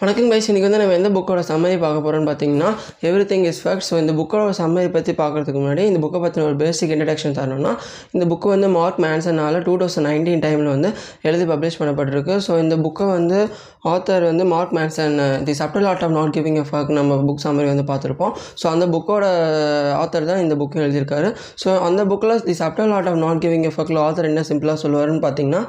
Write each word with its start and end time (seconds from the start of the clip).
வணக்கம் 0.00 0.30
கைஸ் 0.30 0.46
இன்றைக்கி 0.48 0.66
வந்து 0.66 0.78
நம்ம 0.80 0.94
எந்த 0.96 1.10
புக்கோட 1.14 1.42
சம்மரி 1.48 1.76
பார்க்க 1.82 2.02
போகிறோம்னு 2.04 2.26
பார்த்தீங்கன்னா 2.28 2.70
every 3.08 3.24
thing 3.30 3.44
is 3.50 3.60
fucked 3.62 3.84
so 3.86 3.94
இந்த 4.00 4.12
புக்கோட 4.18 4.50
சம்மரி 4.58 4.88
பற்றி 4.96 5.12
பார்க்குறதுக்கு 5.20 5.60
முன்னாடி 5.60 5.82
இந்த 5.90 6.00
புக்கை 6.02 6.18
பற்றின 6.24 6.44
ஒரு 6.48 6.56
பேசிக் 6.62 6.92
இன்ட்ரடக்ஷன் 6.94 7.36
தரணும்னா 7.38 7.72
இந்த 8.14 8.24
புக்கு 8.32 8.48
வந்து 8.52 8.68
மார்க் 8.74 8.98
மேன்சனால் 9.04 9.56
டூ 9.68 9.74
தௌசண்ட் 9.82 10.06
நைன்டீன் 10.08 10.42
டைமில் 10.44 10.68
வந்து 10.72 10.90
எழுதி 11.28 11.46
பப்ளிஷ் 11.52 11.78
பண்ணப்பட்டிருக்கு. 11.80 12.34
ஸோ 12.46 12.58
இந்த 12.64 12.76
புக்கை 12.84 13.06
வந்து 13.12 13.38
ஆத்தர் 13.92 14.26
வந்து 14.30 14.46
Mark 14.52 14.74
Manson 14.78 15.16
the 15.48 15.54
subtle 15.60 15.88
art 15.90 16.04
of 16.06 16.14
not 16.18 16.34
giving 16.36 16.58
a 16.62 16.66
fuck 16.70 16.92
நம்ம 16.98 17.16
புக் 17.28 17.42
சம்மரி 17.46 17.68
வந்து 17.72 17.86
பார்த்துருப்போம். 17.92 18.34
ஸோ 18.60 18.68
அந்த 18.74 18.86
புக்கோட 18.94 19.24
ஆத்தர் 20.02 20.28
தான் 20.32 20.42
இந்த 20.44 20.56
புக்கு 20.60 20.84
எழுதியிருக்காரு. 20.84 21.30
ஸோ 21.64 21.78
அந்த 21.88 22.04
புக்கில் 22.12 22.36
the 22.48 22.56
subtle 22.62 22.94
art 22.98 23.10
of 23.12 23.20
not 23.24 23.42
giving 23.46 23.66
a 23.70 23.72
ஃபர்க்கில் 23.76 24.02
author 24.04 24.30
என்ன 24.32 24.44
சிம்பிளாக 24.50 24.78
சொல்லுவாருன்னு 24.84 25.24
பார்த்தீங்கன்னா 25.26 25.64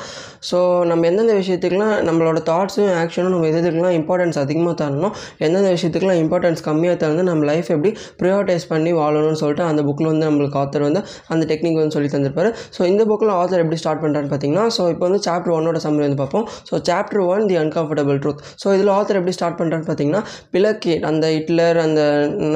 ஸோ 0.52 0.60
நம்ம 0.92 1.10
எந்தெந்த 1.12 1.36
விஷயத்துக்குலாம் 1.42 1.96
நம்மளோட 2.10 2.42
தாட்ஸும் 2.52 2.94
ஆக்ஷனும் 3.02 3.34
நம்ம 3.38 3.48
எது 3.54 3.66
இம்பார்ட்டன்ட் 3.98 4.16
இம்பார்ட்டன்ஸ் 4.18 4.40
அதிகமாக 4.44 4.76
தரணும். 4.82 5.14
எந்தெந்த 5.46 5.70
விஷயத்துக்குலாம் 5.74 6.20
இம்பார்ட்டன்ஸ் 6.22 6.62
கம்மியாக 6.68 6.96
தரணும் 7.02 7.28
நம்ம 7.30 7.46
லைஃப் 7.50 7.68
எப்படி 7.76 7.92
ப்ரியாரிட்டைஸ் 8.20 8.66
பண்ணி 8.72 8.92
வாழணும்னு 9.00 9.40
சொல்லிட்டு 9.42 9.64
அந்த 9.70 9.82
புக்கில் 9.88 10.10
வந்து 10.12 10.26
நம்மளுக்கு 10.28 10.58
ஆத்தர் 10.62 10.86
வந்து 10.88 11.02
அந்த 11.34 11.44
டெக்னிக் 11.52 11.78
வந்து 11.82 11.96
சொல்லி 11.98 12.10
தந்திருப்பாரு. 12.14 12.50
ஸோ 12.76 12.82
இந்த 12.92 13.04
புக்கில் 13.10 13.34
ஆத்தர் 13.40 13.62
எப்படி 13.64 13.80
ஸ்டார்ட் 13.82 14.02
பண்ணுறான்னு 14.04 14.32
பார்த்தீங்கன்னா 14.32 14.66
ஸோ 14.78 14.84
இப்போ 14.94 15.06
வந்து 15.10 15.22
சாப்டர் 15.28 15.54
ஒன்னோட 15.58 15.82
சம்மரி 15.86 16.06
வந்து 16.08 16.20
பார்ப்போம். 16.24 16.46
So 16.70 16.76
chapter 16.90 17.22
one 17.34 17.46
the 17.52 17.58
uncomfortable 17.64 18.20
truth 18.24 18.42
so 18.64 18.74
இதில் 18.78 18.92
ஆத்தர் 18.98 19.20
எப்படி 19.22 19.36
ஸ்டார்ட் 19.38 19.60
பண்ணுறான்னு 19.60 19.88
பார்த்தீங்கன்னா 19.90 20.22
பிளக்கி 20.56 20.96
அந்த 21.12 21.26
ஹிட்லர் 21.36 21.80
அந்த 21.86 22.02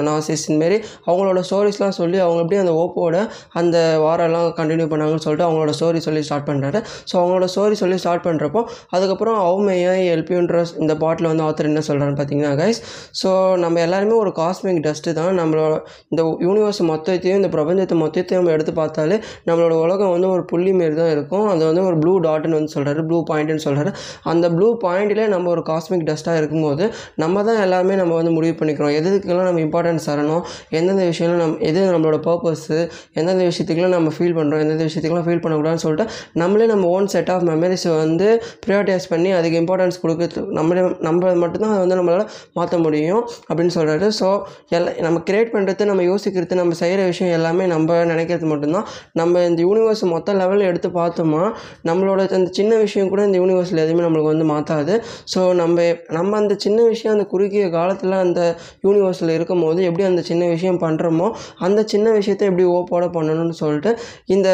நாசிஸ் 0.10 0.48
மாரி 0.62 0.80
அவங்களோட 1.10 1.40
ஸ்டோரிஸ்லாம் 1.50 1.96
சொல்லி 2.02 2.20
அவங்க 2.26 2.42
எப்படி 2.46 2.60
அந்த 2.64 2.74
ஓப்போட 2.82 3.16
அந்த 3.62 3.78
வாரெல்லாம் 4.06 4.50
கண்டினியூ 4.62 4.88
பண்ணாங்கன்னு 4.94 5.26
சொல்லிட்டு 5.28 5.48
அவங்களோட 5.48 5.74
ஸ்டோரி 5.80 6.02
சொல்லி 6.08 6.24
ஸ்டார்ட் 6.30 6.50
பண்ணுறாரு 6.50 6.82
ஸோ 7.10 7.14
அவங்களோட 7.22 7.48
ஸ்டோரி 7.56 7.78
சொல்லி 7.84 8.00
ஸ்டார்ட் 8.04 8.26
பண்ணுறப்போ 8.28 8.64
அதுக்கப்புறம் 8.96 9.40
அவுமையா 9.48 9.94
ஹெல்ப்யூன்ற 10.02 10.58
இந்த 10.82 10.94
பாட்டில் 11.02 11.30
வந்து 11.32 11.44
ஆத்தர் 11.52 11.70
என்ன 11.72 11.84
சொல்கிறான்னு 11.90 12.18
பார்த்தீங்கன்னா 12.20 12.54
கைஸ் 12.62 12.82
ஸோ 13.22 13.30
நம்ம 13.64 13.80
எல்லாருமே 13.88 14.16
ஒரு 14.24 14.34
காஸ்மிக் 14.42 14.82
டஸ்ட்டு 14.88 15.16
தான். 15.20 15.34
நம்மளோட 15.42 15.74
இந்த 16.12 16.22
யூனிவர்ஸ் 16.46 16.82
மொத்தத்தையும் 16.92 17.40
இந்த 17.42 17.50
பிரபஞ்சத்தை 17.56 17.96
மொத்தத்தையும் 18.04 18.42
நம்ம 18.42 18.54
எடுத்து 18.58 18.74
பார்த்தாலே 18.82 19.18
நம்மளோட 19.48 19.74
உலகம் 19.86 20.12
வந்து 20.16 20.28
ஒரு 20.36 20.44
புள்ளி 20.52 20.72
மாரி 20.80 20.96
தான் 21.02 21.12
இருக்கும். 21.16 21.46
அது 21.54 21.64
வந்து 21.70 21.84
ஒரு 21.90 21.98
ப்ளூ 22.04 22.14
டாட்னு 22.26 22.58
வந்து 22.60 22.74
சொல்கிறாரு 22.76 23.02
ப்ளூ 23.10 23.18
பாயிண்ட்னு 23.30 23.64
சொல்கிறாரு 23.66 23.92
அந்த 24.32 24.46
ப்ளூ 24.56 24.68
பாயிண்ட்லேயே 24.86 25.28
நம்ம 25.36 25.50
ஒரு 25.56 25.64
காஸ்மிக் 25.70 26.06
டஸ்ட்டாக 26.10 26.42
இருக்கும்போது 26.42 26.86
நம்ம 27.24 27.44
தான் 27.50 27.60
எல்லாமே 27.66 27.96
நம்ம 28.02 28.16
வந்து 28.20 28.34
முடிவு 28.38 28.56
பண்ணிக்கிறோம். 28.60 28.94
எதுக்கெல்லாம் 29.00 29.48
நம்ம 29.50 29.62
இம்பார்ட்டன்ஸ் 29.68 30.08
தரணும்? 30.10 30.44
எந்தெந்த 30.78 31.04
விஷயம்லாம் 31.12 31.42
நம்ம 31.44 31.58
எது 31.70 31.80
நம்மளோட 31.96 32.20
பர்பஸ்ஸு 32.28 32.78
எந்தெந்த 33.20 33.44
விஷயத்துக்குலாம் 33.50 33.96
நம்ம 33.98 34.12
ஃபீல் 34.18 34.36
பண்ணுறோம் 34.40 34.62
எந்தெந்த 34.64 34.86
விஷயத்துக்குலாம் 34.90 35.28
ஃபீல் 35.28 35.44
பண்ணக்கூடாதுன்னு 35.44 35.84
சொல்லிட்டு 35.86 36.06
நம்மளே 36.42 36.68
நம்ம 36.74 36.88
ஓன் 36.96 37.10
செட் 37.14 37.32
ஆஃப் 37.36 37.46
மெமரிஸை 37.52 37.92
வந்து 38.04 38.28
ப்ரியாரிட்டைஸ் 38.66 39.08
பண்ணி 39.14 39.32
அதுக்கு 39.40 39.58
இம்பார்ட்டன்ஸ் 39.64 40.00
கொடுக்குறது 40.04 40.44
நம்மளே 40.58 40.84
நம்ம 41.08 41.41
மட்டும்தான் 41.42 41.74
அதை 41.74 41.82
வந்து 41.84 42.00
நம்மளால் 42.00 42.28
மாற்ற 42.54 42.78
முடியும் 42.78 43.24
அப்படின்னு 43.50 43.74
சொல்கிறாரு 43.76 44.08
ஸோ 44.20 44.30
எல்லாம் 44.70 44.98
நம்ம 45.00 45.22
கிரியேட் 45.30 45.54
பண்ணுறது 45.54 45.90
நம்ம 45.92 46.04
யோசிக்கிறது 46.04 46.60
நம்ம 46.62 46.74
செய்கிற 46.74 47.02
விஷயம் 47.06 47.34
எல்லாமே 47.34 47.66
நம்ம 47.66 48.00
நினைக்கிறது 48.06 48.48
மட்டும்தான். 48.52 48.88
நம்ம 49.14 49.44
இந்த 49.46 49.62
யூனிவர்ஸ் 49.64 50.04
மொத்த 50.14 50.34
லெவலில் 50.34 50.70
எடுத்து 50.70 50.90
பார்த்தோமா 50.92 51.44
நம்மளோட 51.86 52.20
அந்த 52.32 52.50
சின்ன 52.52 52.72
விஷயம் 52.78 53.10
கூட 53.10 53.22
இந்த 53.26 53.38
யூனிவர்ஸில் 53.40 53.84
எதுவுமே 53.86 54.04
நம்மளுக்கு 54.06 54.32
வந்து 54.34 54.48
மாற்றாது 54.54 54.96
ஸோ 55.34 55.42
நம்ம 55.54 55.78
நம்ம 56.10 56.38
அந்த 56.38 56.54
சின்ன 56.58 56.80
விஷயம் 56.84 57.16
அந்த 57.16 57.26
குறுகிய 57.26 57.66
காலத்தில் 57.70 58.16
அந்த 58.22 58.42
யூனிவர்ஸில் 58.88 59.36
இருக்கும் 59.38 59.62
போது 59.62 59.80
எப்படி 59.84 60.04
அந்த 60.04 60.22
சின்ன 60.22 60.44
விஷயம் 60.48 60.80
பண்ணுறோமோ 60.80 61.28
அந்த 61.60 61.82
சின்ன 61.86 62.08
விஷயத்தை 62.12 62.48
எப்படி 62.48 62.68
ஓப்போட 62.72 63.08
பண்ணணும்னு 63.18 63.58
சொல்லிட்டு 63.62 63.94
இந்த 64.28 64.50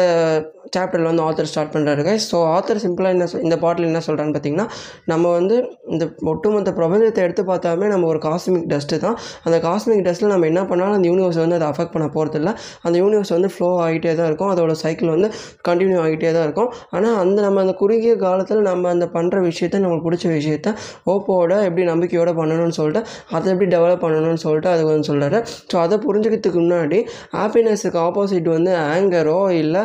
சாப்டரில் 0.76 1.08
வந்து 1.10 1.24
ஆத்தர் 1.26 1.48
ஸ்டார்ட் 1.50 1.72
பண்ணுறாரு 1.74 2.14
ஸோ 2.28 2.38
ஆத்தர் 2.54 2.80
சிம்பிளாக 2.84 3.14
என்ன 3.16 3.26
சொல் 3.30 3.44
இந்த 3.46 3.56
பாட்டில் 3.64 3.88
என்ன 3.90 4.00
சொல்கிறான்னு 4.06 4.34
பார்த்தீங்கன்னா 4.34 4.66
நம்ம 5.12 5.32
வந்து 5.38 5.56
இந்த 5.92 6.04
ஒட்டுமொத்த 6.32 6.70
பிரபஞ்சத்தை 6.78 7.20
எடுத்து 7.26 7.42
பார்த்தாலுமே 7.50 7.86
நம்ம 7.92 8.06
ஒரு 8.12 8.20
காஸ்மிக் 8.26 8.68
டஸ்ட்டு 8.72 8.98
தான். 9.04 9.16
அந்த 9.46 9.56
காஸ்மிக் 9.66 10.02
டஸ்ட்டில் 10.06 10.32
நம்ம 10.34 10.46
என்ன 10.52 10.62
பண்ணாலும் 10.70 10.96
அந்த 10.98 11.08
யூனிவர்ஸ் 11.10 11.40
வந்து 11.42 11.56
அதை 11.58 11.66
அஃபெக்ட் 11.72 11.94
பண்ண 11.94 12.06
போகிறதில்ல 12.16 12.50
அந்த 12.86 12.94
யூனிவர்ஸ் 13.02 13.32
வந்து 13.36 13.50
ஃப்ளோ 13.54 13.70
ஆகிட்டே 13.84 14.12
தான் 14.20 14.28
இருக்கும். 14.30 14.50
அதோட 14.54 14.72
சைக்கிள் 14.82 15.10
வந்து 15.14 15.28
கண்டினியூ 15.68 15.98
ஆகிட்டே 16.04 16.32
தான் 16.36 16.46
இருக்கும். 16.48 16.70
ஆனால் 16.96 17.16
அந்த 17.22 17.38
நம்ம 17.46 17.60
அந்த 17.64 17.74
குறுகிய 17.82 18.14
காலத்தில் 18.24 18.62
நம்ம 18.70 18.90
அந்த 18.94 19.08
பண்ணுற 19.16 19.36
விஷயத்த 19.48 19.82
நம்மளுக்கு 19.84 20.06
பிடிச்ச 20.08 20.26
விஷயத்த 20.36 20.68
ஓப்போட 21.12 21.52
எப்படி 21.68 21.84
நம்பிக்கையோட 21.92 22.30
பண்ணணும்னு 22.40 22.76
சொல்லிட்டு 22.80 23.02
அதை 23.34 23.46
எப்படி 23.54 23.68
டெவலப் 23.76 24.04
பண்ணணும்னு 24.04 24.42
சொல்லிட்டு 24.46 24.70
அது 24.74 24.82
வந்து 24.90 25.08
சொல்கிறாரு 25.10 25.38
ஸோ 25.70 25.76
அதை 25.84 25.96
புரிஞ்சுக்கிறதுக்கு 26.06 26.60
முன்னாடி 26.64 26.98
ஹாப்பினஸுக்கு 27.36 28.00
ஆப்போசிட் 28.06 28.48
வந்து 28.56 28.72
ஆங்கரோ 28.88 29.40
இல்லை 29.62 29.82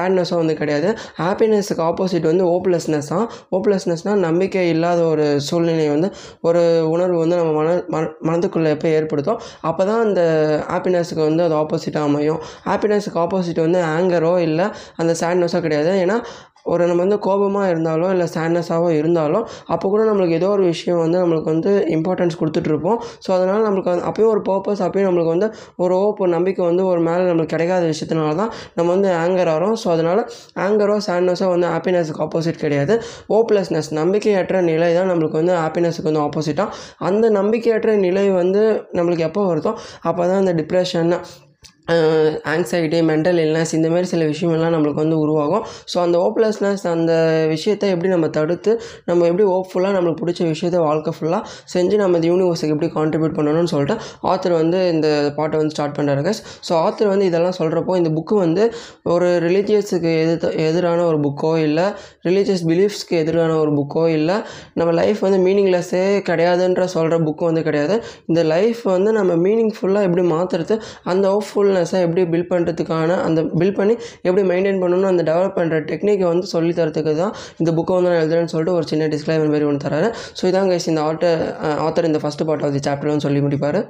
சேட்னஸோ 0.00 0.36
வந்து 0.42 0.56
கிடையாது. 0.62 0.88
ஹாப்பினஸுக்கு 1.22 1.82
ஆப்போசிட் 1.90 2.30
வந்து 2.32 2.44
ஓப்லெஸ்னஸ் 2.56 3.12
தான் 3.14 3.26
ஓப்லெஸ்னஸ்னால் 3.56 4.22
நம்பிக்கை 4.26 4.64
இல்லாத 4.74 5.00
ஒரு 5.12 5.26
சூழ்நிலை 5.48 5.86
வந்து 5.94 6.08
ஒரு 6.48 6.62
உணர்வு 6.94 7.18
வந்து 7.22 7.36
நம்ம 7.40 7.52
மன 7.60 7.68
மன 7.94 8.04
மனதுக்குள்ளே 8.28 8.70
எப்போ 8.76 8.88
ஏற்படுத்தும் 8.98 9.40
அப்போ 9.68 9.82
தான் 9.90 10.02
அந்த 10.06 10.22
ஹாப்பினஸுக்கு 10.72 11.22
வந்து 11.28 11.42
அது 11.46 11.54
ஆப்போசிட்டாக 11.62 12.08
அமையும். 12.08 12.40
ஹாப்பினஸுக்கு 12.68 13.18
ஆப்போசிட் 13.24 13.60
வந்து 13.66 13.80
ஆங்கரோ 13.94 14.34
இல்லை 14.48 14.66
அந்த 15.02 15.12
சேட்னஸோ 15.22 15.60
கிடையாது. 15.66 15.92
ஏன்னா 16.04 16.16
ஒரு 16.72 16.82
நம்ம 16.86 17.00
வந்து 17.04 17.18
கோபமாக 17.26 17.70
இருந்தாலோ 17.72 18.06
இல்லை 18.14 18.26
சேட்னஸாகவோ 18.34 18.90
இருந்தாலும் 19.00 19.44
அப்போ 19.74 19.86
கூட 19.92 20.02
நம்மளுக்கு 20.10 20.36
ஏதோ 20.40 20.48
ஒரு 20.56 20.64
விஷயம் 20.72 21.00
வந்து 21.04 21.18
நம்மளுக்கு 21.22 21.50
வந்து 21.54 21.72
இம்பார்ட்டன்ஸ் 21.96 22.38
கொடுத்துட்ருப்போம். 22.40 22.98
ஸோ 23.24 23.30
அதனால் 23.36 23.64
நம்மளுக்கு 23.66 23.92
வந்து 23.92 24.06
அப்பயும் 24.10 24.32
ஒரு 24.34 24.42
பர்பஸ் 24.48 24.82
அப்பயும் 24.86 25.08
நம்மளுக்கு 25.08 25.34
வந்து 25.34 25.48
ஒரு 25.84 25.94
ஓப்பு 26.04 26.28
நம்பிக்கை 26.36 26.64
வந்து 26.70 26.84
ஒரு 26.92 27.02
மேலே 27.08 27.24
நம்மளுக்கு 27.30 27.54
கிடைக்காத 27.56 27.84
விஷயத்தினால 27.92 28.34
தான் 28.42 28.52
நம்ம 28.76 28.88
வந்து 28.94 29.10
ஆங்கர் 29.24 29.52
ஆகிறோம் 29.54 29.76
ஸோ 29.82 29.88
அதனால் 29.94 30.22
ஆங்கரோ 30.66 30.96
சேட்னஸோ 31.08 31.48
வந்து 31.54 31.68
ஹாப்பினஸுக்கு 31.74 32.22
ஆப்போசிட் 32.26 32.62
கிடையாது. 32.64 32.96
ஓப்லெஸ்னஸ் 33.38 33.90
நம்பிக்கையற்ற 34.00 34.56
நிலை 34.70 34.90
தான் 34.98 35.10
நம்மளுக்கு 35.12 35.40
வந்து 35.42 35.54
ஹாப்பினஸுக்கு 35.62 36.10
வந்து 36.10 36.24
ஆப்போசிட்டாக 36.26 36.76
அந்த 37.10 37.26
நம்பிக்கையற்ற 37.38 37.94
நிலை 38.06 38.26
வந்து 38.40 38.64
நம்மளுக்கு 38.98 39.28
எப்போ 39.28 39.44
வருதோ 39.50 39.72
அப்போ 40.08 40.22
தான் 40.30 40.40
அந்த 40.42 40.54
டிப்ரெஷன் 40.60 41.12
ஆங்ஸைட்டி 42.52 43.00
மென்டல் 43.10 43.38
இல்னஸ் 43.44 43.72
இந்த 43.78 43.88
மாதிரி 43.88 44.08
சில 44.12 44.24
விஷயமெல்லாம் 44.24 44.74
நம்மளுக்கு 44.74 45.02
வந்து 45.04 45.18
உருவாகும். 45.18 45.64
ஸோ 45.92 45.96
அந்த 45.98 46.16
ஹோப்லெஸ்னஸ் 46.24 46.84
அந்த 46.94 47.12
விஷயத்தை 47.48 47.90
எப்படி 47.94 48.08
நம்ம 48.08 48.28
தடுத்து 48.28 48.72
நம்ம 49.04 49.26
எப்படி 49.30 49.44
ஹோப்ஃபுல்லாக 49.52 49.94
நம்மளுக்கு 49.96 50.22
பிடிச்ச 50.22 50.40
விஷயத்த 50.52 50.78
வாழ்க்கை 50.78 51.12
ஃபுல்லாக 51.16 51.42
செஞ்சு 51.74 51.96
நம்ம 51.96 52.16
இந்த 52.20 52.28
யூனிவர்ஸுக்கு 52.32 52.74
எப்படி 52.76 52.90
கான்ட்ரிபியூட் 52.98 53.36
பண்ணணும்னு 53.38 53.72
சொல்லிட்டு 53.74 53.96
ஆத்தர் 54.22 54.52
வந்து 54.52 54.78
இந்த 54.88 55.08
பாட்டை 55.36 55.58
வந்து 55.58 55.74
ஸ்டார்ட் 55.76 55.96
பண்ணுறாரு 55.98 56.34
ஸோ 56.68 56.72
ஆத்தர் 56.84 57.08
வந்து 57.08 57.24
இதெல்லாம் 57.24 57.56
சொல்கிறப்போ 57.58 57.96
இந்த 57.96 58.10
புக்கு 58.10 58.34
வந்து 58.34 58.64
ஒரு 59.14 59.28
ரிலீஜியஸுக்கு 59.46 60.12
எதிர்த்து 60.24 60.50
எதிரான 60.66 61.04
ஒரு 61.04 61.20
புக்கோ 61.26 61.52
இல்லை 61.58 61.86
ரிலீஜியஸ் 62.28 62.64
பிலீஃப்ஸ்க்கு 62.70 63.14
எதிரான 63.22 63.56
ஒரு 63.56 63.72
புக்கோ 63.72 64.04
இல்லை 64.08 64.36
நம்ம 64.74 64.90
லைஃப் 64.92 65.20
வந்து 65.20 65.38
மீனிங்லெஸ்ஸே 65.38 66.04
கிடையாதுன்ற 66.30 66.84
சொல்கிற 66.84 67.18
புக்கு 67.18 67.44
வந்து 67.44 67.62
கிடையாது. 67.62 67.96
இந்த 68.26 68.42
லைஃப் 68.54 68.82
வந்து 68.94 69.12
நம்ம 69.12 69.32
மீனிங்ஃபுல்லாக 69.46 70.08
எப்படி 70.08 70.24
மாற்றுறது 70.34 70.76
அந்த 71.04 71.24
ஹோப்ஃபுல்னஸை 71.34 71.78
எப்படி 71.80 72.22
பில்ட் 72.24 72.50
பண்ணுறதுக்கான 72.54 73.16
அந்த 73.26 73.42
பில்ட் 73.42 73.78
பண்ணி 73.78 73.94
எப்படி 74.22 74.44
மெயின்டைன் 74.52 74.80
பண்ணணும் 74.82 75.10
அந்த 75.12 75.22
டெவலப் 75.22 75.56
பண்ணுற 75.58 75.78
டெக்னிக்கை 75.90 76.26
வந்து 76.28 76.46
சொல்லி 76.46 76.72
தரத்துக்கு 76.72 77.14
தான் 77.16 77.34
இந்த 77.56 77.72
புக்கை 77.72 77.94
வந்து 77.94 78.10
நான் 78.10 78.22
எழுதுறேன்னு 78.22 78.52
சொல்லிட்டு 78.54 78.76
ஒரு 78.78 78.86
சின்ன 78.86 79.06
டிஸ்க்ளைமர் 79.06 79.52
மாதிரி 79.54 79.68
ஒன்று 79.70 79.84
தராரு 79.86 80.10
ஸோ 80.40 80.44
இதான் 80.46 80.70
கைஸ் 80.72 80.88
இந்த 80.92 81.02
ஆட்டர் 81.02 81.42
ஆத்தர் 81.86 82.04
இந்த 82.04 82.20
ஃபஸ்ட் 82.24 82.46
பார்ட் 82.50 82.64
ஆஃப் 82.64 82.72
தி 82.72 82.82
சாப்டர்னு 82.90 83.26
சொல்லி 83.26 83.40
முடிப்பார். 83.40 83.80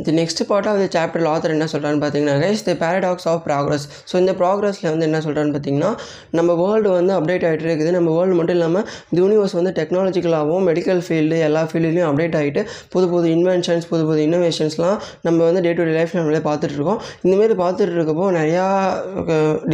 இந்த 0.00 0.10
next 0.18 0.40
part 0.50 0.68
of 0.70 0.78
the 0.82 0.86
chapter 0.94 1.26
author 1.32 1.52
என்ன 1.56 1.66
சொல்கிறான்னு 1.72 2.00
பார்த்தீங்கன்னா 2.02 2.32
guys 2.44 2.62
the 2.68 2.72
paradox 2.80 3.26
of 3.32 3.42
progress 3.46 3.84
so 4.10 4.14
இந்த 4.22 4.32
ப்ராக்ரஸில் 4.40 4.88
வந்து 4.92 5.06
என்ன 5.08 5.18
சொல்கிறான்னு 5.26 5.52
பார்த்தீங்கன்னா 5.56 5.90
நம்ம 6.38 6.54
வேர்ல்டு 6.60 6.88
வந்து 6.96 7.12
அப்டேட் 7.18 7.44
ஆகிட்டு 7.48 7.64
இருக்குது. 7.68 7.90
நம்ம 7.96 8.08
வேர்ல்டு 8.16 8.36
மட்டும் 8.38 8.56
இல்லாமல் 8.58 8.84
இந்த 9.08 9.18
யூனிவர்ஸ் 9.24 9.54
வந்து 9.58 9.72
டெக்னாலஜிக்கலாகவும் 9.78 10.64
மெடிக்கல் 10.70 11.02
ஃபீல்டு 11.06 11.36
எல்லா 11.48 11.62
ஃபீல்டுலையும் 11.70 12.08
அப்டேட் 12.08 12.36
ஆகிட்டு 12.40 12.62
புது 12.94 13.08
புது 13.12 13.28
இன்வென்ஷன்ஸ் 13.36 13.86
புது 13.92 14.02
புது 14.08 14.20
இன்னோவேஷன்ஸ்லாம் 14.26 14.96
நம்ம 15.28 15.38
வந்து 15.48 15.62
டே 15.66 15.72
டு 15.78 15.86
டே 15.88 15.94
லைஃப்பில் 15.98 16.20
நம்மளே 16.22 16.42
பார்த்துட்ருக்கோம் 16.48 17.00
இந்தமாரி 17.26 17.56
பார்த்துட்டு 17.62 17.96
இருக்கப்போ 17.98 18.26
நிறையா 18.38 18.64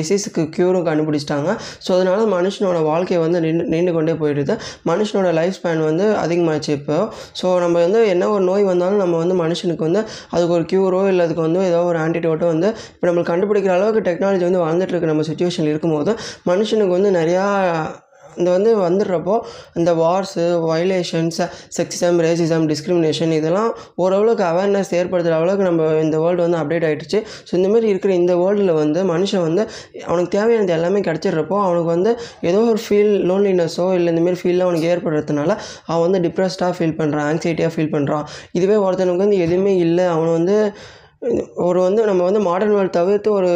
டிசீஸுக்கு 0.01 0.45
க்யூரும் 0.59 0.87
கண்டுபிடிச்சிட்டாங்க. 0.91 1.51
ஸோ 1.87 1.91
அதனால் 1.97 2.25
மனுஷனோட 2.37 2.79
வாழ்க்கையை 2.91 3.23
வந்து 3.27 3.41
நின்று 3.47 3.67
நீண்டு 3.75 3.97
கொண்டே 3.99 4.17
போயிடுது. 4.23 4.55
மனுஷனோட 4.93 5.33
லைஃப் 5.41 5.57
ஸ்பேன் 5.61 5.83
வந்து 5.89 6.07
அதிகமாகிடுச்சு 6.25 6.73
இப்போ. 6.79 7.01
ஸோ 7.41 7.47
நம்ம 7.65 7.77
வந்து 7.87 8.03
என்ன 8.15 8.31
ஒரு 8.37 8.45
நோய் 8.53 8.71
வந்தாலும் 8.73 9.03
நம்ம 9.05 9.16
வந்து 9.25 9.37
மனுஷனுக்கு 9.45 9.87
வந்து 9.89 10.03
அதுக்கு 10.30 10.54
ஒரு 10.54 10.66
க்யூரோ 10.72 11.09
இல்லை 11.09 11.24
அதுக்கு 11.24 11.42
வந்து 11.42 11.62
ஏதோ 11.71 11.80
ஒரு 11.84 11.98
ஆன்டிடோட்டோ 11.98 12.47
வந்து 12.54 12.68
இப்போ 12.95 13.07
நம்மளுக்கு 13.09 13.33
கண்டுபிடிக்கிற 13.33 13.74
அளவுக்கு 13.78 14.07
டெக்னாலஜி 14.10 14.47
வந்து 14.48 14.65
வாழ்ந்துட்டு 14.65 14.95
இருக்க. 14.95 15.12
நம்ம 15.12 15.27
சுச்சுவேஷன் 15.30 15.71
இருக்கும்போது 15.72 16.12
மனுஷனுக்கு 16.47 16.97
வந்து 16.98 17.12
நிறையா 17.21 17.47
இந்த 18.36 18.50
வந்து 18.50 18.71
வந்துடுறப்போ 18.77 19.34
இந்த 19.74 19.94
wars 19.94 20.44
violations 20.71 21.41
sexism 21.77 22.18
racism 22.21 22.66
discrimination 22.68 23.32
இதெல்லாம் 23.32 23.71
ஓரளவுக்கு 23.97 24.44
அவேர்னஸ் 24.44 24.92
ஏற்படுத்துகிற 24.94 25.38
அளவுக்கு 25.41 25.65
நம்ம 25.65 25.88
இந்த 26.03 26.18
வேர்ல்டு 26.18 26.42
வந்து 26.42 26.59
அப்டேட் 26.59 26.86
ஆகிடுச்சு 26.88 27.18
ஸோ 27.48 27.54
இந்தமாரி 27.54 27.84
இருக்கிற 27.84 28.15
இந்த 28.15 28.34
வேர்ல்டில் 28.34 28.72
வந்து 28.72 29.03
மனுஷன் 29.04 29.42
வந்து 29.42 29.62
அவனுக்கு 30.06 30.38
தேவையானது 30.38 30.72
எல்லாமே 30.72 31.00
கிடச்சிடுறப்போ 31.00 31.59
அவனுக்கு 31.62 31.91
வந்து 31.91 32.12
ஏதோ 32.41 32.59
ஒரு 32.59 32.80
ஃபீல் 32.86 33.15
லோன்லினஸோ 33.30 33.94
இல்லை 33.94 34.15
இந்தமாரி 34.15 34.41
ஃபீல்லாம் 34.42 34.68
அவனுக்கு 34.68 34.91
ஏற்படுறதுனால 34.94 35.50
அவன் 35.86 36.04
வந்து 36.10 36.21
டிப்ரெஸ்டாக 36.28 36.72
ஃபீல் 36.78 36.98
பண்ணுறான் 37.00 37.27
ஆங்ஸைட்டியாக 37.30 37.72
ஃபீல் 37.74 37.94
பண்ணுறான் 37.94 38.24
இதுவே 38.53 38.74
ஒருத்தனுக்கு 38.77 39.16
வந்து 39.16 39.38
எதுவுமே 39.38 39.77
இல்லை. 39.77 40.04
அவன் 40.06 40.32
வந்து 40.32 40.56
ஒரு 41.54 41.80
வந்து 41.80 42.04
நம்ம 42.04 42.22
வந்து 42.24 42.41
மாடர்ன் 42.41 42.74
வேர்ல்டு 42.74 42.98
தவிர்த்து 42.98 43.32
ஒரு 43.32 43.50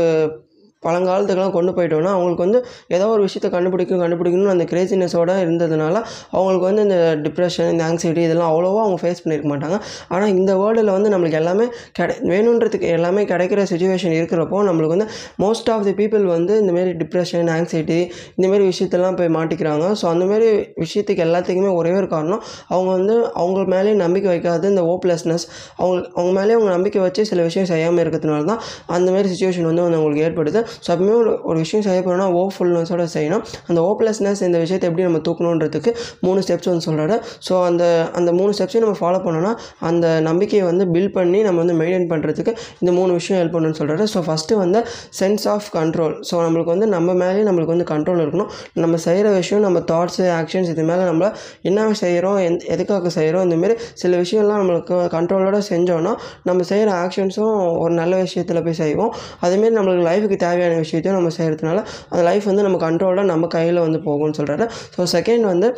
பழங்காலத்துக்கெல்லாம் 0.87 1.57
கொண்டு 1.57 1.73
போயிட்டோன்னா 1.77 2.13
அவங்களுக்கு 2.17 2.45
வந்து 2.47 2.61
ஏதோ 2.97 3.07
ஒரு 3.15 3.23
விஷயத்த 3.27 3.49
கண்டுபிடிக்கணும் 3.57 4.05
கண்டுபிடிக்கணும்னு 4.05 4.55
அந்த 4.55 4.67
கிரேசினஸோடு 4.73 5.37
இருந்ததுனால 5.45 5.95
அவங்களுக்கு 6.37 6.67
வந்து 6.71 6.83
இந்த 6.87 6.99
டிப்ரெஷன் 7.27 7.71
இந்த 7.75 7.83
ஆங்ஸைட்டி 7.89 8.23
இதெல்லாம் 8.29 8.51
அவ்வளோவா 8.53 8.81
அவங்க 8.85 8.99
ஃபேஸ் 9.03 9.23
பண்ணியிருக்க 9.25 9.51
மாட்டாங்க. 9.53 9.77
ஆனால் 10.15 10.33
இந்த 10.39 10.53
வேர்ல்டில் 10.61 10.93
வந்து 10.97 11.11
நம்மளுக்கு 11.15 11.39
எல்லாமே 11.43 11.67
கிடை 11.99 12.15
வேணுன்றதுக்கு 12.33 12.89
எல்லாமே 12.99 13.23
கிடைக்கிற 13.33 13.61
சுச்சுவேஷன் 13.73 14.17
இருக்கிறப்போ 14.19 14.61
நம்மளுக்கு 14.69 14.95
வந்து 14.97 15.09
மோஸ்ட் 15.45 15.71
ஆஃப் 15.75 15.85
தி 15.89 15.95
பீப்புள் 16.01 16.25
வந்து 16.37 16.55
இந்தமாரி 16.63 16.93
டிப்ரெஷன் 17.03 17.51
ஆங்ஸைட்டி 17.57 17.99
இந்தமாரி 18.37 18.65
விஷயத்தெல்லாம் 18.73 19.19
போய் 19.21 19.33
மாட்டிக்கிறாங்க. 19.39 19.87
ஸோ 20.01 20.05
அந்தமாரி 20.13 20.49
விஷயத்துக்கு 20.85 21.25
எல்லாத்துக்குமே 21.27 21.71
ஒரே 21.81 21.93
ஒரு 22.01 22.09
காரணம் 22.15 22.43
அவங்க 22.75 22.91
வந்து 22.99 23.15
அவங்க 23.43 23.61
மேலேயும் 23.75 24.03
நம்பிக்கை 24.05 24.31
வைக்காத 24.33 24.69
இந்த 24.75 24.85
ஓப்லெஸ்னஸ் 24.93 25.47
அவங்க 25.83 25.97
அவங்க 26.17 26.31
மேலேயும் 26.39 26.61
அவங்க 26.61 26.73
நம்பிக்கை 26.77 27.01
வச்சு 27.07 27.23
சில 27.31 27.43
விஷயம் 27.49 27.69
செய்யாமல் 27.73 28.03
இருக்கிறதுனால 28.05 28.45
தான் 28.53 28.61
அந்தமாரி 28.97 29.29
சுச்சுவேஷன் 29.33 29.69
வந்து 29.71 29.85
வந்து 29.87 29.99
அவங்களுக்கு 30.01 30.25
ஏற்படுது. 30.29 30.61
ஸோ 30.85 30.89
அப்பவுமே 30.95 31.15
ஒரு 31.23 31.33
ஒரு 31.51 31.59
விஷயம் 31.65 31.85
செய்ய 31.87 32.01
போகிறோம்னா 32.01 32.29
ஓஃபுல்னஸோட 32.43 33.07
செய்யணும். 33.17 33.43
அந்த 33.69 33.81
ஓப்லெஸ்னஸ் 33.91 34.43
இந்த 34.49 34.59
விஷயத்தை 34.65 34.89
எப்படி 34.91 35.07
நம்ம 35.09 35.21
தூக்கணுன்றதுக்கு 35.29 35.91
மூணு 36.27 36.41
ஸ்டெப்ஸ் 36.47 36.69
வந்து 36.71 36.87
சொல்கிறாரு 36.89 37.17
ஸோ 37.49 37.55
அந்த 37.69 37.85
அந்த 38.21 38.33
மூணு 38.39 38.53
ஸ்டெப்ஸையும் 38.59 38.87
நம்ம 38.87 38.99
ஃபாலோ 39.03 39.21
பண்ணோன்னா 39.27 39.53
அந்த 39.91 40.07
நம்பிக்கையை 40.29 40.65
வந்து 40.71 40.87
பில்ட் 40.95 41.15
பண்ணி 41.19 41.41
நம்ம 41.49 41.59
வந்து 41.65 41.77
மெயின்டைன் 41.83 42.09
பண்ணுறதுக்கு 42.13 42.53
இந்த 42.83 42.91
மூணு 42.99 43.13
விஷயம் 43.21 43.39
ஹெல்ப் 43.41 43.55
பண்ணணும்னு 43.57 43.81
சொல்கிறாரு 43.81 44.07
ஸோ 44.15 44.23
ஃபஸ்ட்டு 44.29 44.59
வந்து 44.63 44.81
சென்ஸ் 45.21 45.47
ஆஃப் 45.55 45.69
கண்ட்ரோல் 45.79 46.15
ஸோ 46.31 46.35
நம்மளுக்கு 46.47 46.73
வந்து 46.75 46.87
நம்ம 46.97 47.15
மேலேயே 47.23 47.45
நம்மளுக்கு 47.49 47.75
வந்து 47.77 47.89
கண்ட்ரோல் 47.93 48.21
இருக்கணும். 48.25 48.51
நம்ம 48.85 48.97
செய்கிற 49.07 49.27
விஷயம் 49.41 49.63
நம்ம 49.67 49.79
தாட்ஸு 49.91 50.25
ஆக்ஷன்ஸ் 50.41 50.71
இது 50.73 50.83
மேலே 50.91 51.05
நம்ம 51.11 51.31
என்ன 51.69 51.89
செய்கிறோம் 52.03 52.39
எந் 52.47 52.59
எதுக்காக 52.75 53.11
செய்கிறோம் 53.17 53.45
இந்தமாரி 53.47 53.75
சில 54.03 54.13
விஷயம்லாம் 54.23 54.61
நம்மளுக்கு 54.63 54.97
கண்ட்ரோலோட 55.15 55.59
செஞ்சோன்னா 55.71 56.13
நம்ம 56.49 56.63
செய்கிற 56.71 56.91
ஆக்ஷன்ஸும் 57.05 57.55
ஒரு 57.83 57.95
நல்ல 58.01 58.15
விஷயத்தில் 58.23 58.63
போய் 58.67 58.79
செய்வோம். 58.81 59.11
அதேமாரி 59.45 59.75
நம்மளுக்கு 59.79 60.05
லைஃபுக்கு 60.09 60.37
தேவையான 60.37 60.64
விஷயத்தையும் 60.73 61.19
நம்ம 61.21 61.33
செய்கிறதுனால 61.37 61.79
அந்த 62.09 62.23
லைஃப் 62.23 62.45
வந்து 62.45 62.63
நம்ம 62.63 62.91
கண்ட்ரோலாக 62.91 63.27
நம்ம 63.27 63.47
கையில் 63.47 63.81
வந்து 63.81 63.99
போகும்னு 63.99 64.37
சொல்கிறாரு 64.39 64.67
ஸோ 64.97 65.07
செகண்ட் 65.13 65.41
வந்து 65.43 65.69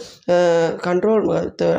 கண்ட்ரோல் 0.87 1.23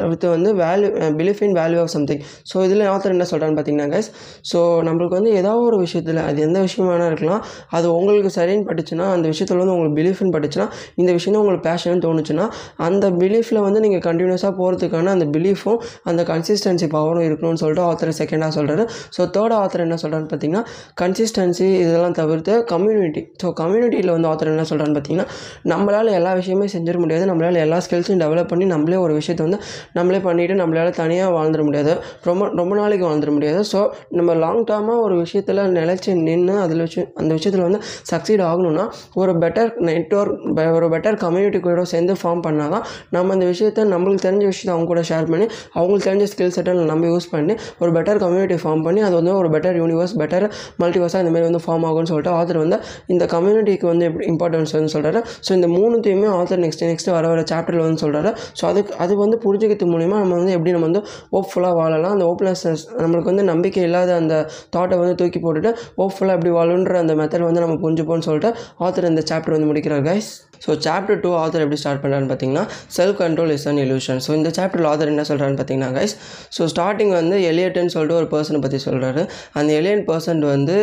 வித் 0.09 0.25
வந்து 0.25 0.53
value 0.53 0.89
belief 1.17 1.43
in 1.43 1.55
value 1.57 1.79
of 1.79 1.87
something 1.87 2.21
so 2.53 2.63
இதில் 2.65 2.85
ஆத்தர் 2.87 3.11
என்ன 3.11 3.27
சொல்கிறான்னு 3.31 3.57
பார்த்தீங்கன்னா 3.57 3.89
கைஸ் 3.95 4.09
ஸோ 4.53 4.59
நம்மளுக்கு 4.81 5.15
வந்து 5.15 5.31
ஏதோ 5.33 5.53
ஒரு 5.59 5.77
விஷயத்தில் 5.77 6.17
அது 6.17 6.41
எந்த 6.41 6.59
விஷயமான 6.59 7.05
இருக்கலாம். 7.07 7.43
அது 7.69 7.91
உங்களுக்கு 7.91 8.31
சரின்னு 8.39 8.65
பட்டுச்சுன்னா 8.67 9.05
அந்த 9.11 9.27
விஷயத்தில் 9.27 9.57
வந்து 9.57 9.73
உங்களுக்கு 9.73 9.97
பிலீஃப்னு 10.01 10.33
பட்டுச்சுன்னா 10.35 10.67
இந்த 10.95 11.11
விஷயம் 11.11 11.39
உங்களுக்கு 11.39 11.69
பேஷன் 11.69 12.01
தோணுச்சுன்னா 12.01 12.45
அந்த 12.77 13.09
பிலீஃபில் 13.11 13.59
வந்து 13.59 13.79
நீங்கள் 13.79 13.99
கண்டினியூஸாக 13.99 14.53
போகிறதுக்கான 14.59 15.11
அந்த 15.11 15.25
பிலீஃபும் 15.25 15.79
அந்த 16.03 16.23
கன்சிஸ்டன்சி 16.23 16.87
பவரும் 16.87 17.25
இருக்கணும்னு 17.27 17.55
சொல்லிட்டு 17.55 17.83
ஆத்தர் 17.89 18.13
செகண்டாக 18.19 18.51
சொல்கிறாரு 18.59 18.85
ஸோ 19.17 19.21
தேர்ட் 19.37 19.55
ஆத்தர் 19.61 19.79
என்ன 19.79 19.97
சொல்கிறான்னு 20.03 20.29
பார்த்தீங்கன்னா 20.31 20.63
கன்சிஸ்டன்சி 21.01 21.67
இதெல்லாம் 21.83 22.13
தவிர்த்து 22.13 22.63
கம்யூனிட்டி 22.87 23.21
ஸோ 23.41 23.47
கம்யூனிட்டியில் 23.59 24.11
வந்து 24.15 24.27
ஆத்தர் 24.29 24.51
என்ன 24.51 24.65
சொல்கிறான்னு 24.69 24.95
பார்த்தீங்கன்னா 24.97 25.27
நம்மளால் 25.71 26.11
எல்லா 26.17 26.31
விஷயமே 26.39 26.67
செஞ்சிட 26.73 26.97
முடியாது. 27.03 27.23
நம்மளால் 27.29 27.59
எல்லா 27.65 27.77
ஸ்கில்ஸும் 27.85 28.21
டெவலப் 28.23 28.49
பண்ணி 28.51 28.65
நம்மளே 28.73 28.99
ஒரு 29.05 29.13
விஷயத்தை 29.19 29.43
வந்து 29.47 29.59
நம்மளே 29.97 30.19
பண்ணிவிட்டு 30.27 30.55
நம்மளால் 30.61 30.91
தனியாக 31.01 31.31
வாழ்ந்துட 31.37 31.63
முடியாது. 31.67 31.93
ரொம்ப 32.29 32.49
ரொம்ப 32.59 32.73
நாளைக்கு 32.81 33.05
வாழ்ந்துட 33.09 33.31
முடியாது. 33.37 33.61
ஸோ 33.71 33.79
நம்ம 34.17 34.35
லாங் 34.43 34.63
டேர்மாக 34.69 35.05
ஒரு 35.07 35.15
விஷயத்தில் 35.23 35.61
நிலச்சி 35.77 36.11
நின்று 36.27 36.55
அதில் 36.65 36.83
வச்சு 36.85 37.01
அந்த 37.21 37.31
விஷயத்தில் 37.37 37.65
வந்து 37.67 37.81
சக்சீட் 38.11 38.43
ஆகணும்னா 38.49 38.85
ஒரு 39.21 39.33
பெட்டர் 39.43 39.71
நெட்ஒர்க் 39.89 40.45
ஒரு 40.77 40.87
பெட்டர் 40.93 41.19
கம்யூனிட்டி 41.23 41.59
கூட 41.59 41.83
சேர்ந்து 41.93 42.13
ஃபார்ம் 42.21 42.43
பண்ணால் 42.47 42.71
தான் 42.75 42.85
நம்ம 43.11 43.33
அந்த 43.33 43.45
விஷயத்த 43.51 43.85
நம்மளுக்கு 43.93 44.25
தெரிஞ்ச 44.27 44.43
விஷயத்தை 44.51 44.73
அவங்க 44.75 44.89
கூட 44.93 45.01
ஷேர் 45.11 45.27
பண்ணி 45.33 45.47
அவங்களுக்கு 45.75 46.07
தெரிஞ்ச 46.09 46.25
ஸ்கில் 46.31 46.55
செட்டை 46.57 46.73
நம்ம 46.91 47.07
யூஸ் 47.07 47.29
பண்ணி 47.33 47.53
ஒரு 47.81 47.91
பெட்டர் 47.97 48.21
கம்யூனிட்டி 48.23 48.57
ஃபார்ம் 48.63 48.83
பண்ணி 48.87 49.01
அது 49.07 49.15
வந்து 49.19 49.33
ஒரு 49.41 49.49
பெட்டர் 49.55 49.77
யூனிவர்ஸ் 49.81 50.15
பெட்டர் 50.21 50.45
மல்டிவர்ஸாக 50.83 51.23
இந்த 51.23 51.33
மாதிரி 51.33 51.47
வந்து 51.49 51.61
ஃபார்ம் 51.65 51.85
ஆகும்னு 51.89 52.09
சொல்லிட்டு 52.11 52.33
ஆத்தர் 52.37 52.59
வந்து 52.63 52.76
இந்த 53.07 53.23
கம்யூனிட்டிக்கு 53.33 53.85
வந்து 53.85 54.05
எப்படி 54.05 54.25
இம்பார்ட்டன்ஸ் 54.25 54.73
வந்து 54.77 54.91
சொல்கிறாரு 54.95 55.19
ஸோ 55.47 55.51
இந்த 55.51 55.69
மூணுத்தையுமே 55.75 56.29
ஆத்தர் 56.37 56.61
நெக்ஸ்ட் 56.63 56.83
நெக்ஸ்ட் 56.83 57.11
வர 57.11 57.25
வர 57.27 57.41
சாப்டரில் 57.51 57.83
வந்து 57.85 58.01
சொல்கிறாரு 58.03 58.29
ஸோ 58.59 58.65
அதுக்கு 58.65 58.93
அது 58.97 59.15
வந்து 59.15 59.39
புரிஞ்சுக்கிறது 59.45 59.89
மூலிமா 59.93 60.17
நம்ம 60.19 60.35
வந்து 60.35 60.51
எப்படி 60.51 60.71
நம்ம 60.71 60.87
வந்து 60.89 61.03
ஹோப்ஃபுல்லாக 61.31 61.75
வாழலாம். 61.75 62.13
அந்த 62.15 62.25
ஹோப்லெஸ்னஸ் 62.29 62.83
நம்மளுக்கு 63.01 63.31
வந்து 63.31 63.43
நம்பிக்கை 63.43 63.83
இல்லாத 63.83 64.11
அந்த 64.15 64.35
தாட்டை 64.75 64.97
வந்து 64.97 65.15
தூக்கி 65.15 65.39
போட்டுட்டு 65.39 65.71
ஹோப்ஃபுல்லாக 65.99 66.37
எப்படி 66.37 66.53
வாழுன்ற 66.57 66.95
அந்த 67.03 67.15
மெத்தட் 67.15 67.47
வந்து 67.47 67.63
நம்ம 67.65 67.77
புரிஞ்சுப்போம்னு 67.83 68.27
சொல்லிட்டு 68.27 68.51
ஆத்தர் 68.85 69.09
இந்த 69.09 69.23
சாப்டர் 69.29 69.55
வந்து 69.55 69.69
முடிக்கிறார் 69.71 70.05
guys 70.07 70.29
so 70.65 70.71
chapter 70.85 71.19
two 71.23 71.31
author 71.41 71.63
எப்படி 71.65 71.79
ஸ்டார்ட் 71.81 72.01
பண்ணுறான்னு 72.03 72.29
பார்த்தீங்கன்னா 72.29 72.63
self 72.95 73.19
control 73.19 73.51
is 73.55 73.67
an 73.67 73.81
illusion 73.83 74.21
so 74.25 74.31
இந்த 74.33 74.49
சாப்டரில் 74.57 74.89
ஆத்தர் 74.91 75.11
என்ன 75.13 75.25
சொல்கிறான்னு 75.29 75.59
பார்த்தீங்கன்னா 75.59 75.91
கைஸ் 75.97 76.15
ஸோ 76.57 76.67
ஸ்டார்டிங் 76.73 77.13
வந்து 77.17 77.37
எலியட்னு 77.49 77.93
சொல்லிட்டு 77.95 78.19
ஒரு 78.21 78.29
பர்சனை 78.33 78.61
பற்றி 78.61 78.79
சொல்கிறாரு 78.85 79.23
அந்த 79.53 79.69
எலியன் 79.73 80.03
பர்சன் 80.09 80.41
வந்து 80.49 80.77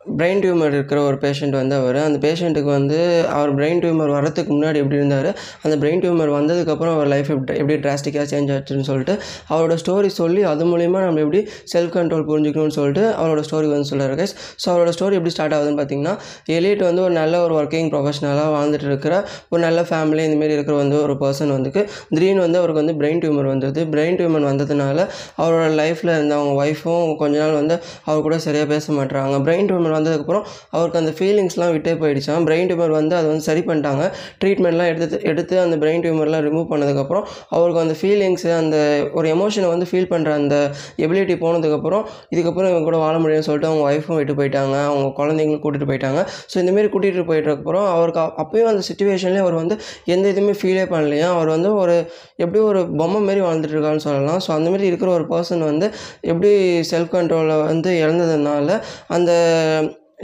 பிரெயின் 0.00 0.38
டியூமர் 0.42 0.74
இருக்கிற 0.74 0.98
ஒரு 1.02 1.16
பேஷண்ட் 1.16 1.50
வந்து 1.50 1.74
அவர். 1.74 1.96
அந்த 2.04 2.18
பேஷண்ட்டுக்கு 2.18 2.70
வந்து 2.70 2.98
அவர் 3.28 3.50
பிரெயின் 3.54 3.80
டியூமர் 3.82 4.12
வரதுக்கு 4.14 4.50
முன்னாடி 4.50 4.74
எப்படி 4.74 4.96
இருந்தார் 4.96 5.28
அந்த 5.62 5.74
பிரெயின் 5.76 6.00
டியூமர் 6.04 6.30
வந்ததுக்கப்புறம் 6.36 6.94
அவர் 6.94 7.08
லைஃப் 7.08 7.28
எப்படி 7.30 7.58
எப்படி 7.58 7.74
டிராஸ்டிக்காக 7.78 8.24
சேஞ்ச் 8.30 8.50
ஆச்சுன்னு 8.54 8.86
சொல்லிட்டு 8.88 9.14
அவரோட 9.48 9.74
ஸ்டோரி 9.82 10.10
சொல்லி 10.14 10.42
அது 10.42 10.64
மூலிமா 10.64 11.00
நம்ம 11.04 11.20
எப்படி 11.20 11.40
செல்ஃப் 11.72 11.92
கண்ட்ரோல் 11.96 12.24
புரிஞ்சுக்கணும்னு 12.30 12.76
சொல்லிட்டு 12.78 13.04
அவரோட 13.20 13.42
ஸ்டோரி 13.48 13.68
வந்து 13.72 13.88
சொல்கிறார் 13.90 14.14
கைஸ் 14.20 14.34
ஸோ 14.62 14.66
அவரோட 14.72 14.92
ஸ்டோரி 14.96 15.18
எப்படி 15.18 15.34
ஸ்டார்ட் 15.36 15.56
ஆகுதுன்னு 15.58 15.80
பார்த்தீங்கன்னா 15.82 16.14
எலிட் 16.56 16.84
வந்து 16.88 17.02
ஒரு 17.02 17.14
நல்ல 17.20 17.42
ஒரு 17.44 17.54
ஒர்க்கிங் 17.60 17.90
ப்ரொஃபஷனலாக 17.92 18.48
வாழ்ந்துட்டு 18.56 18.88
இருக்கிற 18.90 19.14
ஒரு 19.50 19.62
நல்ல 19.62 19.84
ஃபேமிலி 19.90 20.24
இந்தமாரி 20.28 20.56
இருக்கிற 20.58 20.76
வந்து 20.76 20.98
ஒரு 21.02 21.16
பர்சன் 21.22 21.54
வந்துக்கு 21.54 21.84
திடீர்னு 22.10 22.44
வந்து 22.46 22.60
அவருக்கு 22.60 22.82
வந்து 22.82 22.96
பிரெயின் 23.00 23.22
டியூமர் 23.22 23.50
வந்தது. 23.52 23.80
பிரெயின் 23.92 24.18
டியூமர் 24.18 24.48
வந்ததுனால 24.50 24.98
அவரோட 25.42 25.68
லைஃப்பில் 25.80 26.14
இருந்த 26.16 26.34
அவங்க 26.38 26.54
ஒய்ஃபும் 26.62 27.14
கொஞ்ச 27.16 27.36
நாள் 27.38 27.56
வந்து 27.60 27.76
அவர் 28.04 28.26
கூட 28.28 28.38
சரியாக 28.40 28.68
பேச 28.74 28.92
மாட்டுறாங்க 28.92 29.38
பிரெயின் 29.46 29.68
டியூமர் 29.70 29.89
வந்ததுக்கப்புறம் 29.96 30.44
அவருக்கு 30.76 31.00
அந்த 31.02 31.12
ஃபீலிங்ஸ்லாம் 31.18 31.72
விட்டே 31.76 31.94
போயிடுச்சான் 32.02 32.44
பிரெயின் 32.48 32.68
டியூமர் 32.70 32.94
வந்து 32.98 33.14
அதை 33.18 33.26
வந்து 33.32 33.46
சரி 33.48 33.62
பண்ணிட்டாங்க. 33.68 34.04
ட்ரீட்மெண்ட்லாம் 34.42 34.90
எடுத்து 34.92 35.18
எடுத்து 35.32 35.54
அந்த 35.64 35.76
பிரெயின் 35.82 36.04
டியூமர்லாம் 36.04 36.44
ரிமூவ் 36.48 36.66
பண்ணதுக்கப்புறம் 36.72 37.24
அவருக்கு 37.56 37.82
அந்த 37.84 37.96
ஃபீலிங்ஸு 38.00 38.50
அந்த 38.60 38.76
ஒரு 39.18 39.26
எமோஷனை 39.34 39.68
வந்து 39.74 39.88
ஃபீல் 39.90 40.10
பண்ணுற 40.12 40.30
அந்த 40.40 40.56
எபிலிட்டி 41.04 41.36
போனதுக்கப்புறம் 41.44 42.04
இதுக்கப்புறம் 42.34 42.70
இவங்க 42.72 42.86
கூட 42.88 42.98
வாழ 43.04 43.14
முடியும்னு 43.22 43.46
சொல்லிட்டு 43.48 43.70
அவங்க 43.70 43.84
ஒய்ஃபும் 43.90 44.18
விட்டு 44.20 44.34
போயிட்டாங்க. 44.40 44.76
அவங்க 44.90 45.08
குழந்தைங்களும் 45.20 45.62
கூட்டிகிட்டு 45.64 45.90
போயிட்டாங்க. 45.90 46.20
ஸோ 46.52 46.56
இந்தமாரி 46.62 46.88
கூட்டிகிட்டு 46.94 47.26
போயிட்டதுக்கப்புறம் 47.30 47.86
அவருக்கு 47.96 48.20
அப்பயும் 48.44 48.70
அந்த 48.72 48.82
சுச்சுவேஷன்லேயே 48.88 49.42
அவர் 49.44 49.56
வந்து 49.62 49.76
எந்த 50.14 50.24
இதுவுமே 50.34 50.54
ஃபீலே 50.60 50.84
பண்ணலையா? 50.94 51.28
அவர் 51.36 51.50
வந்து 51.56 51.70
ஒரு 51.82 51.96
எப்படி 52.44 52.60
ஒரு 52.70 52.80
பொம்மை 53.00 53.20
மாரி 53.28 53.40
வாழ்ந்துட்டுருக்காருன்னு 53.46 54.06
சொல்லலாம். 54.08 54.40
ஸோ 54.46 54.50
அந்தமாரி 54.58 54.86
இருக்கிற 54.90 55.10
ஒரு 55.18 55.26
பர்சன் 55.32 55.64
வந்து 55.70 55.86
எப்படி 56.30 56.50
செல்ஃப் 56.90 57.12
கண்ட்ரோலை 57.16 57.56
வந்து 57.66 57.90
இழந்ததுனால 58.04 58.68
அந்த 59.16 59.30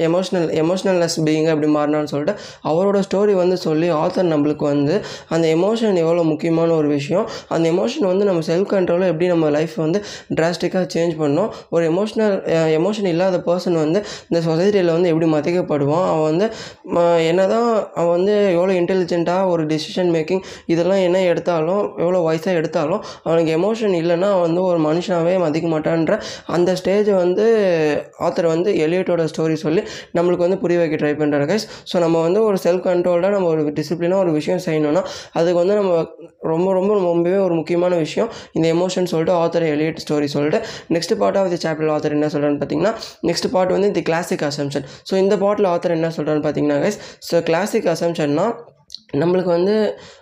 எமோஷ்னல் 0.04 0.48
எமோஷ்னல்னஸ் 0.56 1.16
பீயிங் 1.26 1.48
அப்படி 1.48 1.68
மாறினான்னு 1.72 2.10
சொல்லிட்டு 2.10 2.34
அவரோட 2.64 2.98
ஸ்டோரி 3.06 3.34
வந்து 3.34 3.56
சொல்லி 3.58 3.88
ஆத்தர் 3.96 4.30
நம்மளுக்கு 4.32 4.64
வந்து 4.64 4.94
அந்த 5.28 5.46
எமோஷன் 5.54 5.96
எவ்வளோ 5.96 6.24
முக்கியமான 6.24 6.74
ஒரு 6.74 6.88
விஷயம் 6.88 7.26
அந்த 7.48 7.64
எமோஷன் 7.70 8.06
வந்து 8.06 8.24
நம்ம 8.24 8.42
செல்ஃப் 8.46 8.70
கண்ட்ரோலில் 8.72 9.10
எப்படி 9.10 9.28
நம்ம 9.28 9.50
லைஃப் 9.50 9.76
வந்து 9.76 10.00
டிராஸ்டிக்காக 10.34 10.86
சேஞ்ச் 10.94 11.14
பண்ணோம் 11.18 11.50
ஒரு 11.70 11.84
எமோஷ்னல் 11.88 12.36
எமோஷன் 12.78 13.08
இல்லாத 13.08 13.40
பர்சன் 13.46 13.78
வந்து 13.80 14.00
இந்த 14.28 14.40
சொசைட்டியில் 14.40 14.92
வந்து 14.92 15.08
எப்படி 15.08 15.28
மதிக்கப்படுவான் 15.32 16.06
அவன் 16.08 16.26
வந்து 16.30 16.48
என்ன 17.28 17.46
தான் 17.46 17.68
அவன் 17.94 18.12
வந்து 18.16 18.34
எவ்வளோ 18.54 18.72
இன்டெலிஜென்ட்டாக 18.80 19.48
ஒரு 19.48 19.62
டிசிஷன் 19.66 20.10
மேக்கிங் 20.10 20.42
இதெல்லாம் 20.66 21.02
என்ன 21.02 21.18
எடுத்தாலும் 21.26 21.84
எவ்வளோ 21.98 22.20
வயசாக 22.26 22.54
எடுத்தாலும் 22.54 23.02
அவனுக்கு 23.22 23.52
எமோஷன் 23.56 23.96
இல்லைன்னா 24.00 24.30
அவன் 24.30 24.46
வந்து 24.46 24.62
ஒரு 24.62 24.80
மனுஷனாகவே 24.80 25.34
மதிக்க 25.38 25.68
மாட்டான்ற 25.68 26.14
அந்த 26.48 26.70
ஸ்டேஜை 26.80 27.14
வந்து 27.14 27.44
ஆத்தர் 28.26 28.46
வந்து 28.46 28.70
எலியட்டோட 28.86 29.24
ஸ்டோரி 29.32 29.56
சொல்லி 29.56 29.82
நம்மளுக்கு 30.12 30.46
வந்து 30.46 30.58
புரிய 30.58 30.78
வைக்க 30.78 30.96
ட்ரை 30.96 31.14
பண்ணுறாரு 31.16 31.46
கைஸ் 31.46 31.66
ஸோ 31.92 31.98
நம்ம 31.98 32.20
வந்து 32.20 32.42
ஒரு 32.44 32.58
செல்ஃப் 32.64 32.84
கண்ட்ரோல்டாக 32.86 33.30
நம்ம 33.30 33.48
ஒரு 33.48 33.62
டிசிப்ளினாக 33.70 34.18
ஒரு 34.18 34.32
விஷயம் 34.32 34.62
செய்யணும்னா 34.66 35.02
அதுக்கு 35.32 35.58
வந்து 35.58 35.74
நம்ம 35.74 35.92
ரொம்ப 36.40 36.72
ரொம்ப 36.72 36.92
ரொம்பவே 36.94 37.36
ஒரு 37.36 37.54
முக்கியமான 37.54 37.94
விஷயம். 37.96 38.30
இந்த 38.52 38.66
எமோஷன் 38.72 39.04
சொல்லிட்டு 39.04 39.34
ஆத்தர் 39.34 39.66
எலியட் 39.74 40.02
ஸ்டோரி 40.04 40.24
சொல்லிட்டு 40.24 40.60
next 40.88 41.14
part 41.18 41.36
of 41.36 41.50
the 41.50 41.68
chapter 41.68 41.92
author 41.96 42.10
என்ன 42.10 42.26
சொல்கிறான்னு 42.26 42.60
பார்த்தீங்கன்னா 42.60 42.92
நெக்ஸ்ட் 43.22 43.50
பார்ட் 43.50 43.70
வந்து 43.70 43.90
தி 43.90 44.02
கிளாசிக் 44.02 44.42
அசம்ஷன் 44.42 44.86
ஸோ 45.10 45.16
இந்த 45.16 45.38
பாட்டில் 45.38 45.66
ஆத்தர் 45.66 45.90
என்ன 45.90 46.10
சொல்கிறான்னு 46.16 46.44
பார்த்தீங்கன்னா 46.46 46.78
கைஸ் 46.80 46.98
ஸோ 47.30 47.42
கிளாசிக் 47.42 47.86
அசம்ஷன்னா 47.86 48.46
நம்மளுக்கு 49.10 49.50
வந்து 49.56 49.74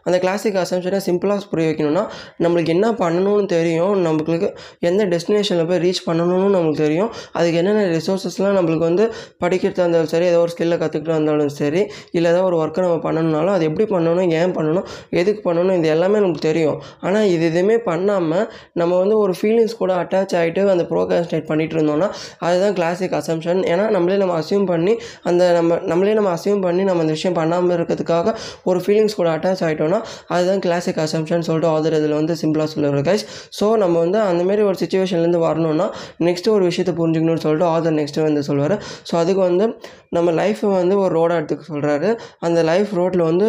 அந்த 0.07 0.17
கிளாசிக் 0.23 0.57
அசம்ஷனை 0.63 0.99
சிம்பிளாக 1.07 1.47
புரிய 1.51 1.67
வைக்கணும்னா 1.69 2.03
நம்மளுக்கு 2.45 2.73
என்ன 2.75 2.87
பண்ணணும்னு 3.03 3.47
தெரியும். 3.55 3.95
நம்மளுக்கு 4.07 4.49
எந்த 4.89 5.03
டெஸ்டினேஷனில் 5.13 5.69
போய் 5.71 5.81
ரீச் 5.85 6.01
பண்ணணும்னு 6.09 6.49
நம்மளுக்கு 6.55 6.83
தெரியும். 6.87 7.11
அதுக்கு 7.39 7.59
என்னென்ன 7.61 7.85
ரிசோர்ஸஸ்லாம் 7.95 8.57
நம்மளுக்கு 8.59 8.87
வந்து 8.91 9.05
படிக்கிறதா 9.45 9.83
இருந்தாலும் 9.85 10.11
சரி 10.13 10.27
ஏதோ 10.33 10.41
ஒரு 10.45 10.53
ஸ்கில்லை 10.55 10.79
கற்றுக்கிட்டு 10.83 11.15
இருந்தாலும் 11.15 11.53
சரி 11.61 11.83
இல்லை 12.17 12.29
ஏதோ 12.35 12.43
ஒரு 12.49 12.59
ஒர்க்கை 12.63 12.83
நம்ம 12.87 12.99
பண்ணணும்னாலும் 13.07 13.55
அது 13.57 13.69
எப்படி 13.71 13.87
பண்ணணும் 13.95 14.29
ஏன் 14.41 14.55
பண்ணணும் 14.59 14.87
எதுக்கு 15.23 15.43
பண்ணணும் 15.49 15.77
இது 15.79 15.89
எல்லாமே 15.95 16.21
நமக்கு 16.25 16.45
தெரியும். 16.49 16.79
ஆனால் 17.07 17.27
இது 17.35 17.45
எதுவுமே 17.51 17.79
பண்ணாமல் 17.89 18.45
நம்ம 18.83 18.93
வந்து 19.03 19.17
ஒரு 19.25 19.35
ஃபீலிங்ஸ் 19.41 19.77
கூட 19.83 19.93
அட்டாச் 20.03 20.37
ஆகிட்டு 20.43 20.69
அந்த 20.77 20.87
ப்ரோகாஸ்டேட் 20.93 21.49
பண்ணிட்டு 21.53 21.77
இருந்தோம்னா 21.79 22.11
அதுதான் 22.47 22.77
கிளாசிக் 22.81 23.17
அசம்ஷன் 23.23 23.63
ஏன்னா 23.73 23.87
நம்மளே 23.97 24.21
நம்ம 24.25 24.37
அசியூம் 24.43 24.69
பண்ணி 24.73 24.95
அந்த 25.31 25.43
நம்ம 25.59 25.81
நம்மளே 25.91 26.15
நம்ம 26.21 26.33
அசியூம் 26.37 26.63
பண்ணி 26.69 26.85
நம்ம 26.91 27.03
அந்த 27.05 27.17
விஷயம் 27.19 27.39
பண்ணாமல் 27.41 27.77
இருக்கிறதுக்காக 27.79 28.37
ஒரு 28.67 28.74
ஒரு 28.75 28.83
ஃபீலிங்ஸ் 28.85 29.19
கூட 29.21 29.29
அட்டாச் 29.37 29.65
ஆகிட்டோன்னா 29.69 30.01
அதுதான் 30.35 30.63
கிளாசிக் 30.67 31.03
அசம்ஷன் 31.07 31.47
சொல்லிட்டு 31.49 31.71
ஆதர் 31.75 31.99
இதில் 32.01 32.17
வந்து 32.21 32.37
சிம்பிளாக 32.43 32.69
சொல்லுவார் 32.75 33.07
கைஸ் 33.11 33.27
ஸோ 33.61 33.67
நம்ம 33.85 33.95
வந்து 33.99 34.19
அந்தமாரி 34.31 34.65
ஒரு 34.71 34.79
சுச்சுவேஷன்லேருந்து 34.83 35.43
வரணும்னா 35.47 35.89
நெக்ஸ்ட்டு 36.29 36.55
ஒரு 36.57 36.65
விஷயத்தை 36.71 36.95
புரிஞ்சுக்கணும்னு 37.01 37.45
சொல்லிட்டு 37.47 37.69
ஆதர் 37.75 37.99
நெக்ஸ்ட்டு 38.01 38.27
வந்து 38.29 38.43
சொல்லுவார். 38.49 38.77
ஸோ 39.09 39.15
அதுக்கு 39.23 39.43
வந்து 39.49 39.65
நம்ம 40.17 40.33
லைஃப்பை 40.41 40.69
வந்து 40.73 40.95
ஒரு 41.05 41.13
ரோடாக 41.19 41.39
எடுத்துக்க 41.41 41.65
சொல்கிறாரு 41.71 42.09
அந்த 42.47 42.59
லைஃப் 42.71 42.91
ரோட்டில் 42.99 43.25
வந்து 43.31 43.49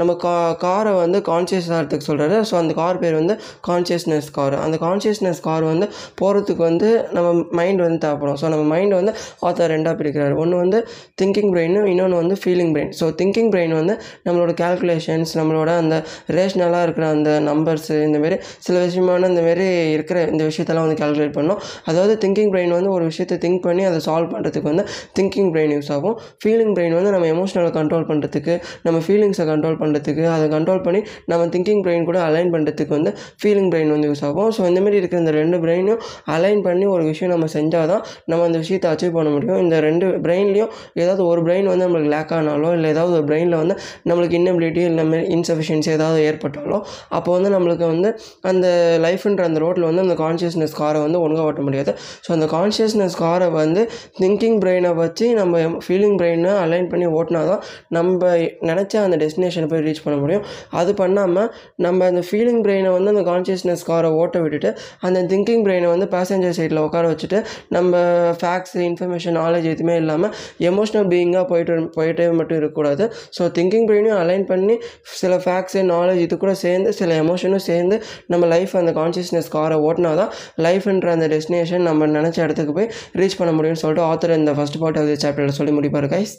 நம்ம 0.00 0.12
கா 0.24 0.32
காரை 0.64 0.92
வந்து 1.02 1.18
கான்சியஸாக 1.30 1.78
எடுத்துக்க 1.80 2.04
சொல்கிறாரு 2.08 2.38
ஸோ 2.48 2.54
அந்த 2.60 2.72
கார் 2.80 3.00
பேர் 3.02 3.16
வந்து 3.20 3.34
கான்சியஸ்னஸ் 3.68 4.28
கார் 4.38 4.56
அந்த 4.64 4.76
கான்சியஸ்னஸ் 4.84 5.40
கார் 5.48 5.64
வந்து 5.72 5.86
போகிறதுக்கு 6.20 6.62
வந்து 6.68 6.88
நம்ம 7.16 7.28
மைண்ட் 7.60 7.82
வந்து 7.86 8.00
தேவைப்படும். 8.04 8.38
ஸோ 8.42 8.48
நம்ம 8.54 8.64
மைண்ட் 8.72 8.94
வந்து 8.98 9.12
ஆத்தர் 9.48 9.72
ரெண்டாக 9.74 9.94
பிரிக்கிறாரு. 10.00 10.34
ஒன்று 10.42 10.56
வந்து 10.62 10.80
திங்கிங் 11.22 11.50
பிரெயினும் 11.54 11.88
இன்னொன்று 11.92 12.18
வந்து 12.22 12.36
feeling 12.42 12.72
brain 12.76 12.92
so 13.00 13.08
thinking 13.20 13.50
brain 13.54 13.74
வந்து 13.80 13.94
நம்மளோட 14.26 14.54
கேல்குலேஷன்ஸ் 14.62 15.32
நம்மளோட 15.40 15.70
அந்த 15.82 15.94
ரேஷ்னலாக 16.38 16.82
இருக்கிற 16.88 17.06
அந்த 17.16 17.30
நம்பர்ஸு 17.50 17.96
இந்தமாரி 18.08 18.38
சில 18.66 18.76
விஷயமான 18.86 19.30
இந்தமாரி 19.32 19.66
இருக்கிற 19.96 20.18
இந்த 20.32 20.42
விஷயத்தெல்லாம் 20.50 20.86
வந்து 20.86 20.98
கால்குலேட் 21.02 21.36
பண்ணோம். 21.38 21.60
அதாவது 21.90 22.14
திங்கிங் 22.24 22.52
பிரெயின் 22.54 22.74
வந்து 22.78 22.90
ஒரு 22.96 23.04
விஷயத்தை 23.10 23.38
திங்க் 23.46 23.62
பண்ணி 23.66 23.84
அதை 23.90 24.00
சால்வ் 24.08 24.30
பண்ணுறதுக்கு 24.34 24.68
வந்து 24.72 24.84
திங்கிங் 25.18 25.50
பிரெயின் 25.54 25.74
யூஸ் 25.76 25.90
ஆகும். 25.96 26.16
ஃபீலிங் 26.42 26.74
பிரெயின் 26.76 26.96
வந்து 26.98 27.12
நம்ம 27.16 27.28
எமோஷனலை 27.34 27.72
கண்ட்ரோல் 27.78 28.06
பண்ணுறதுக்கு 28.12 28.54
நம்ம 28.86 29.00
ஃபீலிங்ஸை 29.06 29.46
கண்ட்ரோல் 29.52 29.78
பண்ணுறதுக்கு 29.86 30.26
அதை 30.36 30.46
கண்ட்ரோல் 30.56 30.84
பண்ணி 30.88 31.02
நம்ம 31.32 31.48
திங்கிங் 31.56 31.82
பிரெயின் 31.86 32.06
கூட 32.10 32.20
அலைன் 32.28 32.52
பண்ணுறதுக்கு 32.56 32.94
வந்து 32.98 33.10
ஃபீலிங் 33.40 33.70
பிரெயின் 33.72 33.90
வந்து 33.94 34.08
யூஸ் 34.10 34.24
ஆகும். 34.28 34.50
ஸோ 34.56 34.60
இந்தமாரி 34.70 34.96
இருக்கிற 35.02 35.20
இந்த 35.24 35.32
ரெண்டு 35.40 35.56
பிரெயினையும் 35.64 36.00
அலைன் 36.36 36.62
பண்ணி 36.66 36.86
ஒரு 36.94 37.04
விஷயம் 37.10 37.32
நம்ம 37.34 37.46
செஞ்சால் 37.56 37.88
தான் 37.92 38.02
நம்ம 38.30 38.44
அந்த 38.48 38.58
விஷயத்தை 38.62 38.88
அச்சீவ் 38.92 39.16
பண்ண 39.18 39.28
முடியும். 39.36 39.60
இந்த 39.64 39.76
ரெண்டு 39.86 40.06
பிரெயின்லேயும் 40.24 40.70
ஏதாவது 41.02 41.22
ஒரு 41.30 41.40
பிரெயின் 41.46 41.68
வந்து 41.72 41.84
நம்மளுக்கு 41.86 42.12
லேக் 42.14 42.32
ஆனாலோ 42.38 42.70
இல்லை 42.76 42.88
ஏதாவது 42.94 43.14
ஒரு 43.18 43.26
பிரெயினில் 43.30 43.58
வந்து 43.62 43.74
நம்மளுக்கு 44.10 44.38
இன்னபிலிட்டி 44.40 44.82
இல்லை 44.90 45.04
இன்சஃபிஷியன்சி 45.36 45.90
ஏதாவது 45.96 46.20
ஏற்பட்டாலோ 46.30 46.78
அப்போ 47.16 47.30
வந்து 47.36 47.50
நம்மளுக்கு 47.56 47.86
வந்து 47.92 48.08
அந்த 48.50 48.66
லைஃப்ன்ற 49.06 49.44
அந்த 49.50 49.60
ரோட்டில் 49.64 49.86
வந்து 49.90 50.04
அந்த 50.06 50.16
கான்ஷியஸ்னஸ் 50.24 50.74
காரை 50.80 51.00
வந்து 51.06 51.18
ஒழுங்காக 51.24 51.48
ஓட்ட 51.50 51.62
முடியாது. 51.68 51.92
ஸோ 52.26 52.30
அந்த 52.36 52.48
கான்ஷியஸ்னஸ் 52.56 53.16
காரை 53.24 53.48
வந்து 53.60 53.82
திங்கிங் 54.20 54.58
பிரெயினை 54.64 54.92
வச்சு 55.02 55.26
நம்ம 55.40 55.54
ஃபீலிங் 55.84 56.16
பிரெயினை 56.20 56.52
அலைன் 56.64 56.88
பண்ணி 56.92 57.06
ஓட்டினா 57.18 57.42
தான் 57.50 57.62
நம்ம 57.96 58.30
நினச்ச 58.70 58.94
அந்த 59.06 59.16
டெஸ்டினேஷனை 59.22 59.68
போய் 59.70 59.75
ரீச் 59.86 60.02
பண்ண 60.04 60.16
முடியும். 60.22 60.44
அது 60.80 60.90
பண்ணாமல் 61.00 61.48
நம்ம 61.86 62.06
அந்த 62.10 62.22
ஃபீலிங் 62.28 62.62
பிரெயினை 62.66 62.90
வந்து 62.96 63.12
அந்த 63.14 63.24
கான்ஷியஸ்னஸ் 63.30 63.84
காரை 63.90 64.10
ஓட்ட 64.20 64.36
விட்டுட்டு 64.44 64.70
அந்த 65.06 65.24
திங்கிங் 65.32 65.64
பிரெயினை 65.66 65.88
வந்து 65.94 66.08
பேசஞ்சர் 66.16 66.56
சைடில் 66.58 66.82
உட்கார 66.84 67.04
வச்சுட்டு 67.12 67.40
நம்ம 67.76 67.92
ஃபேக்ட்ஸ் 68.42 68.76
இன்ஃபர்மேஷன் 68.88 69.36
நாலேஜ் 69.40 69.68
எதுவுமே 69.72 69.96
இல்லாமல் 70.02 70.32
எமோஷ்னல் 70.70 71.08
பீயிங்காக 71.12 71.44
போயிட்டு 71.52 71.74
போயிட்டே 71.98 72.28
மட்டும் 72.40 72.58
இருக்கக்கூடாது. 72.60 73.04
ஸோ 73.36 73.42
திங்கிங் 73.58 73.86
பிரெயினையும் 73.90 74.20
அலைன் 74.22 74.46
பண்ணி 74.52 74.76
சில 75.20 75.34
ஃபேக்ட்ஸு 75.44 75.82
நாலேஜ் 75.92 76.22
இது 76.26 76.34
கூட 76.44 76.54
சேர்ந்து 76.64 76.90
சில 77.00 77.14
எமோஷனும் 77.24 77.64
சேர்ந்து 77.70 77.98
நம்ம 78.32 78.46
லைஃப் 78.54 78.74
அந்த 78.82 78.92
கான்ஷியஸ்னஸ் 79.00 79.50
காரை 79.56 79.78
ஓட்டினா 79.88 80.12
தான் 80.20 80.32
லைஃப்ன்ற 80.66 81.10
அந்த 81.16 81.28
டெஸ்டினேஷன் 81.34 81.86
நம்ம 81.88 82.10
நினச்ச 82.18 82.38
இடத்துக்கு 82.46 82.74
போய் 82.78 82.90
ரீச் 83.20 83.38
பண்ண 83.40 83.52
முடியும்னு 83.58 83.82
சொல்லிட்டு 83.82 84.06
ஆத்தர் 84.10 84.38
இந்த 84.40 84.54
ஃபஸ்ட் 84.58 84.80
பார்ட் 84.82 84.98
ஆஃப் 85.00 85.08
தி 85.10 85.18
சாப்டரில் 85.24 85.58
சொல்லி 85.58 85.74
முடிப்பார் 85.78 86.08
guys 86.14 86.34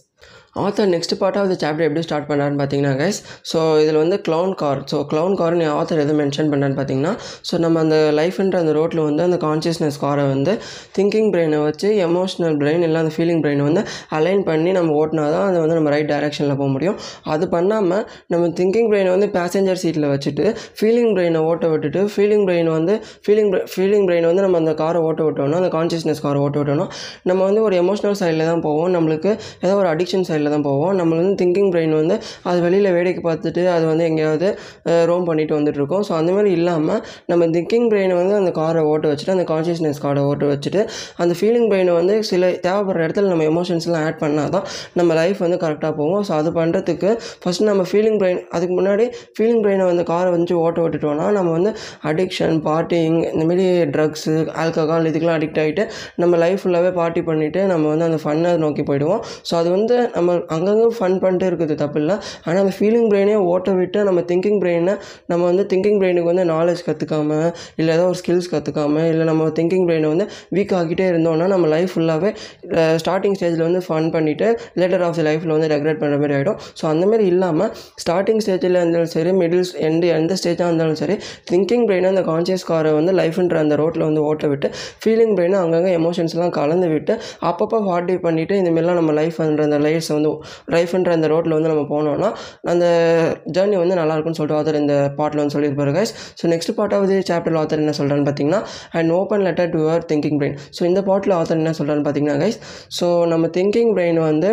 author 0.55 0.89
next 0.93 1.13
part 1.19 1.37
of 1.39 1.49
the 1.49 1.55
chapter 1.61 1.85
எப்படி 1.87 2.01
ஸ்டார்ட் 2.05 2.27
பண்ணாருன்னு 2.29 2.59
பார்த்தீங்கன்னா 2.59 2.93
கைஸ் 2.99 3.17
ஸோ 3.51 3.57
இதில் 3.81 3.99
வந்து 4.01 4.17
க்ளவுன் 4.27 4.53
கார் 4.61 4.79
ஸோ 4.91 4.97
க்ளவுன் 5.09 5.35
கார்னு 5.41 5.65
ஆத்தர் 5.73 6.01
எது 6.03 6.13
மென்ஷன் 6.21 6.49
பண்ணான்னு 6.51 6.77
பார்த்தீங்கன்னா 6.79 7.11
ஸோ 7.49 7.57
நம்ம 7.63 7.79
அந்த 7.79 7.97
லைஃப்ன்ற 8.19 8.57
அந்த 8.63 8.73
ரோட்டில் 8.77 9.01
வந்து 9.07 9.23
அந்த 9.23 9.37
கான்சியஸ்னஸ் 9.43 9.97
காரை 10.05 10.23
வந்து 10.31 10.53
திங்கிங் 10.95 11.29
பிரெயினை 11.33 11.59
வச்சு 11.65 11.89
எமோஷனல் 12.07 12.55
பிரெயின் 12.61 12.85
இல்லை 12.87 13.01
அந்த 13.03 13.11
ஃபீலிங் 13.15 13.41
பிரெயினை 13.43 13.65
வந்து 13.69 13.83
அலைன் 14.17 14.43
பண்ணி 14.49 14.71
நம்ம 14.77 14.95
ஓட்டினா 15.01 15.25
தான் 15.35 15.45
அது 15.49 15.59
வந்து 15.63 15.77
நம்ம 15.79 15.91
ரைட் 15.95 16.09
டைரெக்ஷனில் 16.13 16.57
போக 16.61 16.69
முடியும். 16.75 16.97
அது 17.33 17.45
பண்ணாமல் 17.55 18.03
நம்ம 18.33 18.49
திங்கிங் 18.59 18.89
பிரெயினை 18.91 19.11
வந்து 19.15 19.29
பேசஞ்சர் 19.37 19.81
சீட்டில் 19.83 20.09
வச்சுட்டு 20.13 20.45
ஃபீலிங் 20.79 21.11
பிரெயினை 21.15 21.41
ஓட்ட 21.51 21.65
விட்டுட்டு 21.73 22.03
ஃபீலிங் 22.15 22.45
பிரெயின் 22.49 22.71
வந்து 22.77 22.93
ஃபீலிங் 23.25 23.51
ஃபீலிங் 23.73 24.07
பிரெயின் 24.09 24.29
வந்து 24.29 24.45
நம்ம 24.45 24.57
அந்த 24.63 24.75
காரை 24.81 25.01
ஓட்ட 25.07 25.21
விட்டோம்னா 25.27 25.61
அந்த 25.63 25.71
கான்சியஸ்னஸ் 25.77 26.23
காரை 26.25 26.41
ஓட்ட 26.45 26.57
விட்டோம்னா 26.61 26.87
நம்ம 27.29 27.39
வந்து 27.49 27.63
ஒரு 27.67 27.75
எமோஷனல் 27.83 28.19
சைடில் 28.21 28.45
தான் 28.51 28.65
போவோம். 28.67 28.91
நம்மளுக்கு 28.97 29.31
ஏதோ 29.65 29.73
ஒரு 29.81 29.89
அடிக்ஷன் 29.93 30.27
சைடில் 30.37 30.53
தான் 30.55 30.65
போவோம். 30.69 30.93
நம்ம 30.99 31.11
வந்து 31.19 31.35
திங்கிங் 31.41 31.69
பிரெயின் 31.73 31.93
வந்து 31.99 32.15
அது 32.49 32.57
வெளியில் 32.65 32.89
வேடிக்கை 32.95 33.21
பார்த்துட்டு 33.27 33.61
அது 33.75 33.85
வந்து 33.91 34.03
எங்கேயாவது 34.09 34.47
ரோம் 35.09 35.25
பண்ணிட்டு 35.29 35.53
வந்துட்டுருக்கோம் 35.57 36.03
ஸோ 36.07 36.11
அந்த 36.19 36.31
மாதிரி 36.35 36.49
இல்லாமல் 36.57 36.99
நம்ம 37.31 37.47
திங்கிங் 37.55 37.87
பிரெயினை 37.91 38.15
வந்து 38.21 38.35
அந்த 38.41 38.51
காரை 38.59 38.81
ஓட்ட 38.91 39.05
வச்சுட்டு 39.11 39.33
அந்த 39.35 39.45
கான்ஷியஸ்னஸ் 39.51 39.99
காரை 40.05 40.21
ஓட்ட 40.29 40.45
வச்சுட்டு 40.51 40.81
அந்த 41.23 41.33
ஃபீலிங் 41.39 41.67
பிரெயினை 41.71 41.93
வந்து 41.99 42.15
சில 42.31 42.51
தேவைப்படுற 42.65 43.05
இடத்துல 43.07 43.29
நம்ம 43.33 43.45
எமோஷன்ஸ்லாம் 43.51 44.05
ஆட் 44.07 44.19
பண்ணால் 44.23 44.51
தான் 44.55 44.65
நம்ம 44.99 45.09
லைஃப் 45.21 45.39
வந்து 45.45 45.57
கரெக்டாக 45.63 45.93
போகும். 45.99 46.23
ஸோ 46.27 46.33
அது 46.39 46.51
பண்ணுறதுக்கு 46.59 47.09
ஃபஸ்ட் 47.43 47.65
நம்ம 47.69 47.85
ஃபீலிங் 47.91 48.17
பிரெயின் 48.21 48.41
அதுக்கு 48.55 48.75
முன்னாடி 48.79 49.05
ஃபீலிங் 49.37 49.61
பிரெயினை 49.65 49.87
வந்து 49.91 50.05
காரை 50.11 50.29
வந்து 50.35 50.59
ஓட்ட 50.65 50.79
விட்டுட்டோம்னா 50.85 51.27
நம்ம 51.37 51.49
வந்து 51.57 51.73
அடிக்ஷன் 52.11 52.57
பார்ட்டிங் 52.69 53.17
இந்தமாரி 53.33 53.67
ட்ரக்ஸு 53.95 54.35
ஆல்கஹால் 54.63 55.09
இதுக்கெலாம் 55.11 55.37
அடிக்ட் 55.39 55.61
ஆகிட்டு 55.63 55.83
நம்ம 56.23 56.37
லைஃப் 56.43 56.61
ஃபுல்லாகவே 56.63 56.91
பார்ட்டி 56.99 57.21
பண்ணிவிட்டு 57.29 57.63
நம்ம 57.73 57.87
வந்து 57.93 58.07
அந்த 58.09 58.19
ஃபன்னை 58.23 58.51
நோக்கி 58.65 58.83
போயிடுவோம். 58.89 59.21
ஸோ 59.49 59.53
அது 59.61 59.69
வந்து 59.75 59.95
நம்ம 60.15 60.26
அங்கங்கே 60.49 60.87
ஃபன் 60.95 61.17
பண்ணிட்டு 61.19 61.47
இருக்குது 61.47 61.75
தப்பு 61.75 61.99
இல்லை 62.01 62.15
ஆனால் 62.43 62.61
அந்த 62.61 62.73
ஃபீலிங் 62.77 63.07
பிரெயினே 63.09 63.35
ஓட்ட 63.47 63.71
விட்டு 63.73 63.99
நம்ம 64.03 64.23
திங்கிங் 64.29 64.59
பிரெயினை 64.61 64.93
நம்ம 65.27 65.41
வந்து 65.43 65.65
திங்கிங் 65.71 65.99
பிரெயினுக்கு 65.99 66.29
வந்து 66.29 66.45
நாலேஜ் 66.51 66.81
கற்றுக்காம 66.87 67.39
இல்லை 67.77 67.91
ஏதோ 67.95 68.05
ஒரு 68.05 68.17
ஸ்கில்ஸ் 68.17 68.49
கற்றுக்காம 68.51 69.05
இல்லை 69.07 69.25
நம்ம 69.25 69.49
திங்கிங் 69.57 69.85
பிரெயினை 69.87 70.09
வந்து 70.09 70.27
வீக் 70.55 70.73
ஆகிட்டே 70.73 71.07
இருந்தோம்னா 71.11 71.47
நம்ம 71.47 71.67
லைஃப் 71.67 71.91
ஃபுல்லாகவே 71.93 72.31
ஸ்டார்டிங் 72.99 73.37
ஸ்டேஜில் 73.37 73.65
வந்து 73.65 73.81
ஃபன் 73.87 74.09
பண்ணிவிட்டு 74.13 74.47
லேட்டர் 74.79 75.05
ஆஃப் 75.07 75.15
தி 75.15 75.25
லைஃப்பில் 75.27 75.53
வந்து 75.55 75.69
ரெக்ரெட் 75.73 76.01
பண்ணுற 76.01 76.17
மாதிரி 76.17 76.35
ஆகிடும் 76.37 76.59
ஸோ 76.79 76.85
அந்தமாரி 76.91 77.25
இல்லாமல் 77.27 77.71
ஸ்டார்டிங் 77.97 78.41
ஸ்டேஜில் 78.43 78.77
இருந்தாலும் 78.77 79.13
சரி 79.13 79.33
மிடில்ஸ் 79.39 79.73
எண்டு 79.87 80.07
எந்த 80.13 80.33
ஸ்டேஜாக 80.39 80.69
இருந்தாலும் 80.69 80.99
சரி 80.99 81.15
திங்கிங் 81.51 81.85
பிரெயினை 81.87 82.09
அந்த 82.09 82.23
கான்சியஸ் 82.27 82.65
காரை 82.65 82.91
வந்து 82.93 83.13
லைஃப்ன்ற 83.19 83.57
அந்த 83.59 83.75
ரோட்டில் 83.75 84.05
வந்து 84.05 84.21
ஓட்ட 84.27 84.47
விட்டு 84.47 84.67
ஃபீலிங் 85.01 85.33
பிரெயினை 85.37 85.59
அங்கங்கே 85.59 85.93
எமோஷன்ஸ்லாம் 85.97 86.53
கலந்து 86.57 86.87
விட்டு 86.87 87.13
அப்பப்போ 87.49 87.79
ஃபார்ட்டி 87.85 88.17
பண்ணிவிட்டு 88.23 88.55
இந்தமாரிலாம் 88.57 88.99
நம்ம 88.99 89.13
லைஃப்ன்ற 89.17 89.63
அந்த 89.63 89.79
லைஃப்ஸை 89.79 90.13
வந்து 90.17 90.31
லைஃப்ன்ற 90.73 91.11
அந்த 91.11 91.27
ரோட்டில் 91.27 91.55
வந்து 91.57 91.71
நம்ம 91.73 91.83
போனோம்னா 91.91 92.29
அந்த 92.67 92.85
ஜேர்னி 93.55 93.77
வந்து 93.77 93.97
நல்லா 93.99 94.15
இருக்கும்னு 94.15 94.39
சொல்லிட்டு 94.39 94.59
ஆத்தர் 94.59 94.81
இந்த 94.81 94.95
பாட்டில் 95.17 95.41
வந்து 95.41 95.55
சொல்லியிருப்பாரு 95.55 95.93
guys 95.95 96.13
so 96.39 96.47
next 96.47 96.73
part 96.77 96.95
of 96.97 97.07
the 97.07 97.19
chapter 97.29 97.57
author 97.57 97.83
என்ன 97.83 97.95
சொல்கிறான்னு 97.97 98.27
பார்த்தீங்கன்னா 98.27 98.61
and 98.93 99.11
open 99.17 99.45
letter 99.47 99.71
to 99.71 99.79
your 99.79 100.05
thinking 100.11 100.39
brain 100.39 100.57
so 100.77 100.83
இந்த 100.83 101.03
பாட்டில் 101.07 101.35
ஆத்தர் 101.37 101.61
என்ன 101.61 101.73
சொல்கிறான்னு 101.77 102.05
பார்த்தீங்கன்னா 102.05 102.39
கைஸ் 102.39 102.59
ஸோ 102.99 103.07
நம்ம 103.27 103.47
திங்கிங் 103.57 103.93
பிரெயின் 103.95 104.21
வந்து 104.23 104.51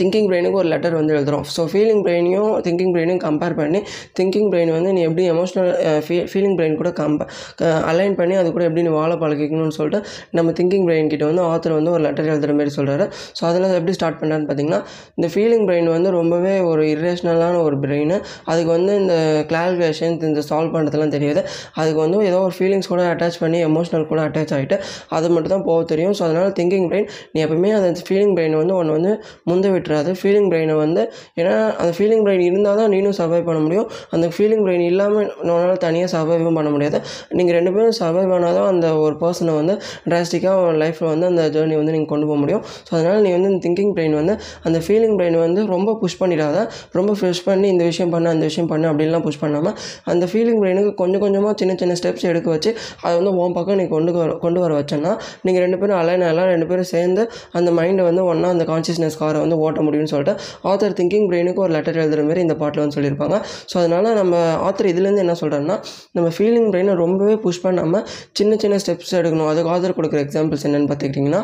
திங்கிங் 0.00 0.28
பிரெயினுக்கு 0.30 0.58
ஒரு 0.62 0.68
லெட்டர் 0.72 0.96
வந்து 0.98 1.14
எழுதுகிறோம் 1.16 1.44
ஸோ 1.56 1.64
ஃபீலிங் 1.72 2.02
பிரெயினையும் 2.06 2.52
திங்கிங் 2.66 2.92
பிரெயினையும் 2.94 3.22
கம்பேர் 3.26 3.56
பண்ணி 3.60 3.80
திங்கிங் 4.18 4.50
பிரெயின் 4.54 4.72
வந்து 4.76 4.92
நீ 4.96 5.02
எப்படி 5.08 5.24
எமோஷனல் 5.34 5.70
ஃபீ 6.06 6.16
ஃபீலிங் 6.32 6.56
பிரெயின் 6.58 6.76
கூட 6.80 6.92
கம்ப 7.00 7.26
அலைன் 7.90 8.16
பண்ணி 8.20 8.36
அது 8.42 8.48
கூட 8.56 8.64
எப்படி 8.68 8.84
நீ 8.88 8.92
வாழ 8.98 9.12
பழகிக்கணும்னு 9.22 9.76
சொல்லிட்டு 9.78 10.00
நம்ம 10.38 10.52
திங்கிங் 10.60 10.86
பிரெயின் 10.88 11.10
கிட்ட 11.14 11.24
வந்து 11.30 11.44
ஆத்தர் 11.50 11.76
வந்து 11.78 11.92
ஒரு 11.96 12.04
லெட்டர் 12.06 12.30
எழுதுகிற 12.32 12.54
மாதிரி 12.58 12.74
சொல்கிறாரு 12.78 13.06
ஸோ 13.38 13.44
அதில் 13.50 13.68
எப்படி 13.80 13.96
ஸ்டார்ட் 13.98 14.20
பண்ணான்னு 14.22 14.46
பார்த்தீங்கன்னா 14.48 14.80
இந்த 15.18 15.28
ஃபீலிங் 15.34 15.66
பிரெயின் 15.68 15.88
வந்து 15.96 16.10
ரொம்பவே 16.18 16.54
ஒரு 16.70 16.82
இரேஷ்னலான 16.94 17.54
ஒரு 17.66 17.76
பிரெயின் 17.84 18.14
அதுக்கு 18.50 18.70
வந்து 18.76 18.92
இந்த 19.02 19.14
கிளாரிஃபிகேஷன் 19.50 20.16
இந்த 20.30 20.42
சால்வ் 20.50 20.72
பண்ணுறதுலாம் 20.74 21.12
தெரியாது. 21.16 21.40
அதுக்கு 21.80 22.00
வந்து 22.04 22.18
ஏதோ 22.30 22.38
ஒரு 22.46 22.54
ஃபீலிங்ஸ் 22.58 22.88
கூட 22.92 23.02
அட்டாச் 23.12 23.38
பண்ணி 23.42 23.58
எமோஷனல் 23.68 24.06
கூட 24.10 24.20
அட்டாச் 24.28 24.52
ஆகிட்டு 24.56 24.76
அது 25.16 25.26
மட்டும் 25.34 25.54
தான் 25.54 25.64
போக 25.68 25.80
தெரியும். 25.92 26.14
ஸோ 26.18 26.22
அதனால் 26.28 26.52
திங்கிங் 26.58 26.86
பிரெயின் 26.90 27.08
நீ 27.34 27.38
எப்பவுமே 27.46 27.70
அந்த 27.78 28.04
ஃபீலிங் 28.08 28.34
பிரெயின் 28.38 28.56
வந்து 28.60 28.74
ஒன்று 28.80 28.96
வந்து 28.98 29.12
முந்த 29.50 29.66
விட்டுறாது 29.82 30.10
ஃபீலிங் 30.20 30.48
பிரெயினை 30.52 30.74
வந்து 30.84 31.02
ஏன்னா 31.40 31.54
அந்த 31.80 31.90
ஃபீலிங் 31.96 32.22
பிரெயின் 32.26 32.44
இருந்தால் 32.48 32.78
தான் 32.80 32.90
நீனும் 32.94 33.16
சர்வைவ் 33.20 33.46
பண்ண 33.48 33.60
முடியும். 33.66 33.86
அந்த 34.14 34.26
ஃபீலிங் 34.34 34.62
பிரெயின் 34.66 34.84
இல்லாமல் 34.90 35.28
உன்னால் 35.42 35.80
தனியாக 35.84 36.10
சர்வைவும் 36.14 36.56
பண்ண 36.58 36.68
முடியாது. 36.74 36.98
நீங்கள் 37.38 37.56
ரெண்டு 37.58 37.70
பேரும் 37.74 37.96
சர்வைவ் 38.00 38.32
ஆனால் 38.36 38.56
தான் 38.58 38.68
அந்த 38.72 38.86
ஒரு 39.04 39.14
பர்சனை 39.22 39.54
வந்து 39.60 39.74
ட்ராஸ்டிக்காக 40.08 40.66
உன் 40.66 40.80
லைஃப்பில் 40.82 41.10
வந்து 41.12 41.26
அந்த 41.30 41.42
ஜேர்னி 41.54 41.76
வந்து 41.80 41.94
நீங்கள் 41.96 42.10
கொண்டு 42.12 42.26
போக 42.30 42.38
முடியும். 42.42 42.62
ஸோ 42.86 42.90
அதனால் 42.96 43.22
நீ 43.26 43.30
வந்து 43.36 43.48
இந்த 43.52 43.60
திங்கிங் 43.66 43.92
பிரெயின் 43.96 44.16
வந்து 44.20 44.34
அந்த 44.68 44.78
ஃபீலிங் 44.86 45.16
பிரெயின் 45.20 45.38
வந்து 45.46 45.60
ரொம்ப 45.74 45.96
புஷ் 46.02 46.18
பண்ணிடாத. 46.22 46.58
ரொம்ப 46.98 47.10
புஷ் 47.22 47.44
பண்ணி 47.48 47.68
இந்த 47.74 47.84
விஷயம் 47.90 48.12
பண்ண 48.14 48.30
அந்த 48.36 48.44
விஷயம் 48.50 48.70
பண்ண 48.72 48.84
அப்படின்லாம் 48.92 49.26
புஷ் 49.26 49.40
பண்ணாமல் 49.44 49.76
அந்த 50.12 50.24
ஃபீலிங் 50.32 50.60
பிரெயினுக்கு 50.62 50.92
கொஞ்சம் 51.02 51.24
கொஞ்சமாக 51.24 51.54
சின்ன 51.62 51.76
சின்ன 51.82 51.96
ஸ்டெப்ஸ் 52.00 52.28
எடுக்க 52.32 52.48
வச்சு 52.54 52.70
அதை 53.04 53.14
வந்து 53.18 53.32
உன் 53.42 53.56
பக்கம் 53.58 53.78
நீ 53.80 53.86
கொண்டு 53.94 54.12
வர 54.20 54.32
கொண்டு 54.44 54.60
வர 54.64 54.72
வச்சோன்னா 54.80 55.12
நீங்கள் 55.46 55.62
ரெண்டு 55.64 55.78
பேரும் 55.80 55.98
அலைனாலாம் 56.00 56.30
எல்லாம் 56.32 56.50
ரெண்டு 56.52 56.66
பேரும் 56.70 56.88
சேர்ந்து 56.94 57.22
அந்த 57.58 57.70
மைண்டை 57.78 58.04
வந்து 58.08 58.22
ஒன்றா 58.30 58.48
அந்த 58.54 58.64
கான்சியஸ்னஸ் 58.70 59.18
காரை 59.20 59.38
வந்து 59.44 59.56
ஓட்ட 59.72 59.82
முடியும்னு 59.88 60.12
சொல்லிட்டு 60.14 60.36
ஆத்தர் 60.72 60.96
திங்கிங் 61.00 61.26
பிரெயினுக்கு 61.32 61.64
ஒரு 61.66 61.74
லெட்டர் 61.76 62.00
எழுதுகிற 62.02 62.24
மாதிரி 62.28 62.40
இந்த 62.46 62.54
பாட்டில் 62.62 62.82
வந்து 62.84 62.96
சொல்லியிருப்பாங்க. 62.98 63.36
ஸோ 63.70 63.76
அதனால் 63.82 64.08
நம்ம 64.20 64.34
ஆத்தர் 64.68 64.88
இதுலேருந்து 64.92 65.22
என்ன 65.24 65.34
சொல்கிறேன்னா 65.42 65.76
நம்ம 66.16 66.28
ஃபீலிங் 66.36 66.68
பிரெயினை 66.72 66.94
ரொம்பவே 67.04 67.34
புஷ் 67.44 67.62
பண்ணாமல் 67.66 68.04
சின்ன 68.38 68.52
சின்ன 68.62 68.76
ஸ்டெப்ஸ் 68.84 69.12
எடுக்கணும். 69.20 69.48
அதுக்கு 69.52 69.70
ஆத்தர் 69.74 69.96
கொடுக்குற 69.98 70.20
எக்ஸாம்பிள்ஸ் 70.26 70.64
என்னென்னு 70.68 70.88
பார்த்துக்கிட்டிங்கன்னா 70.90 71.42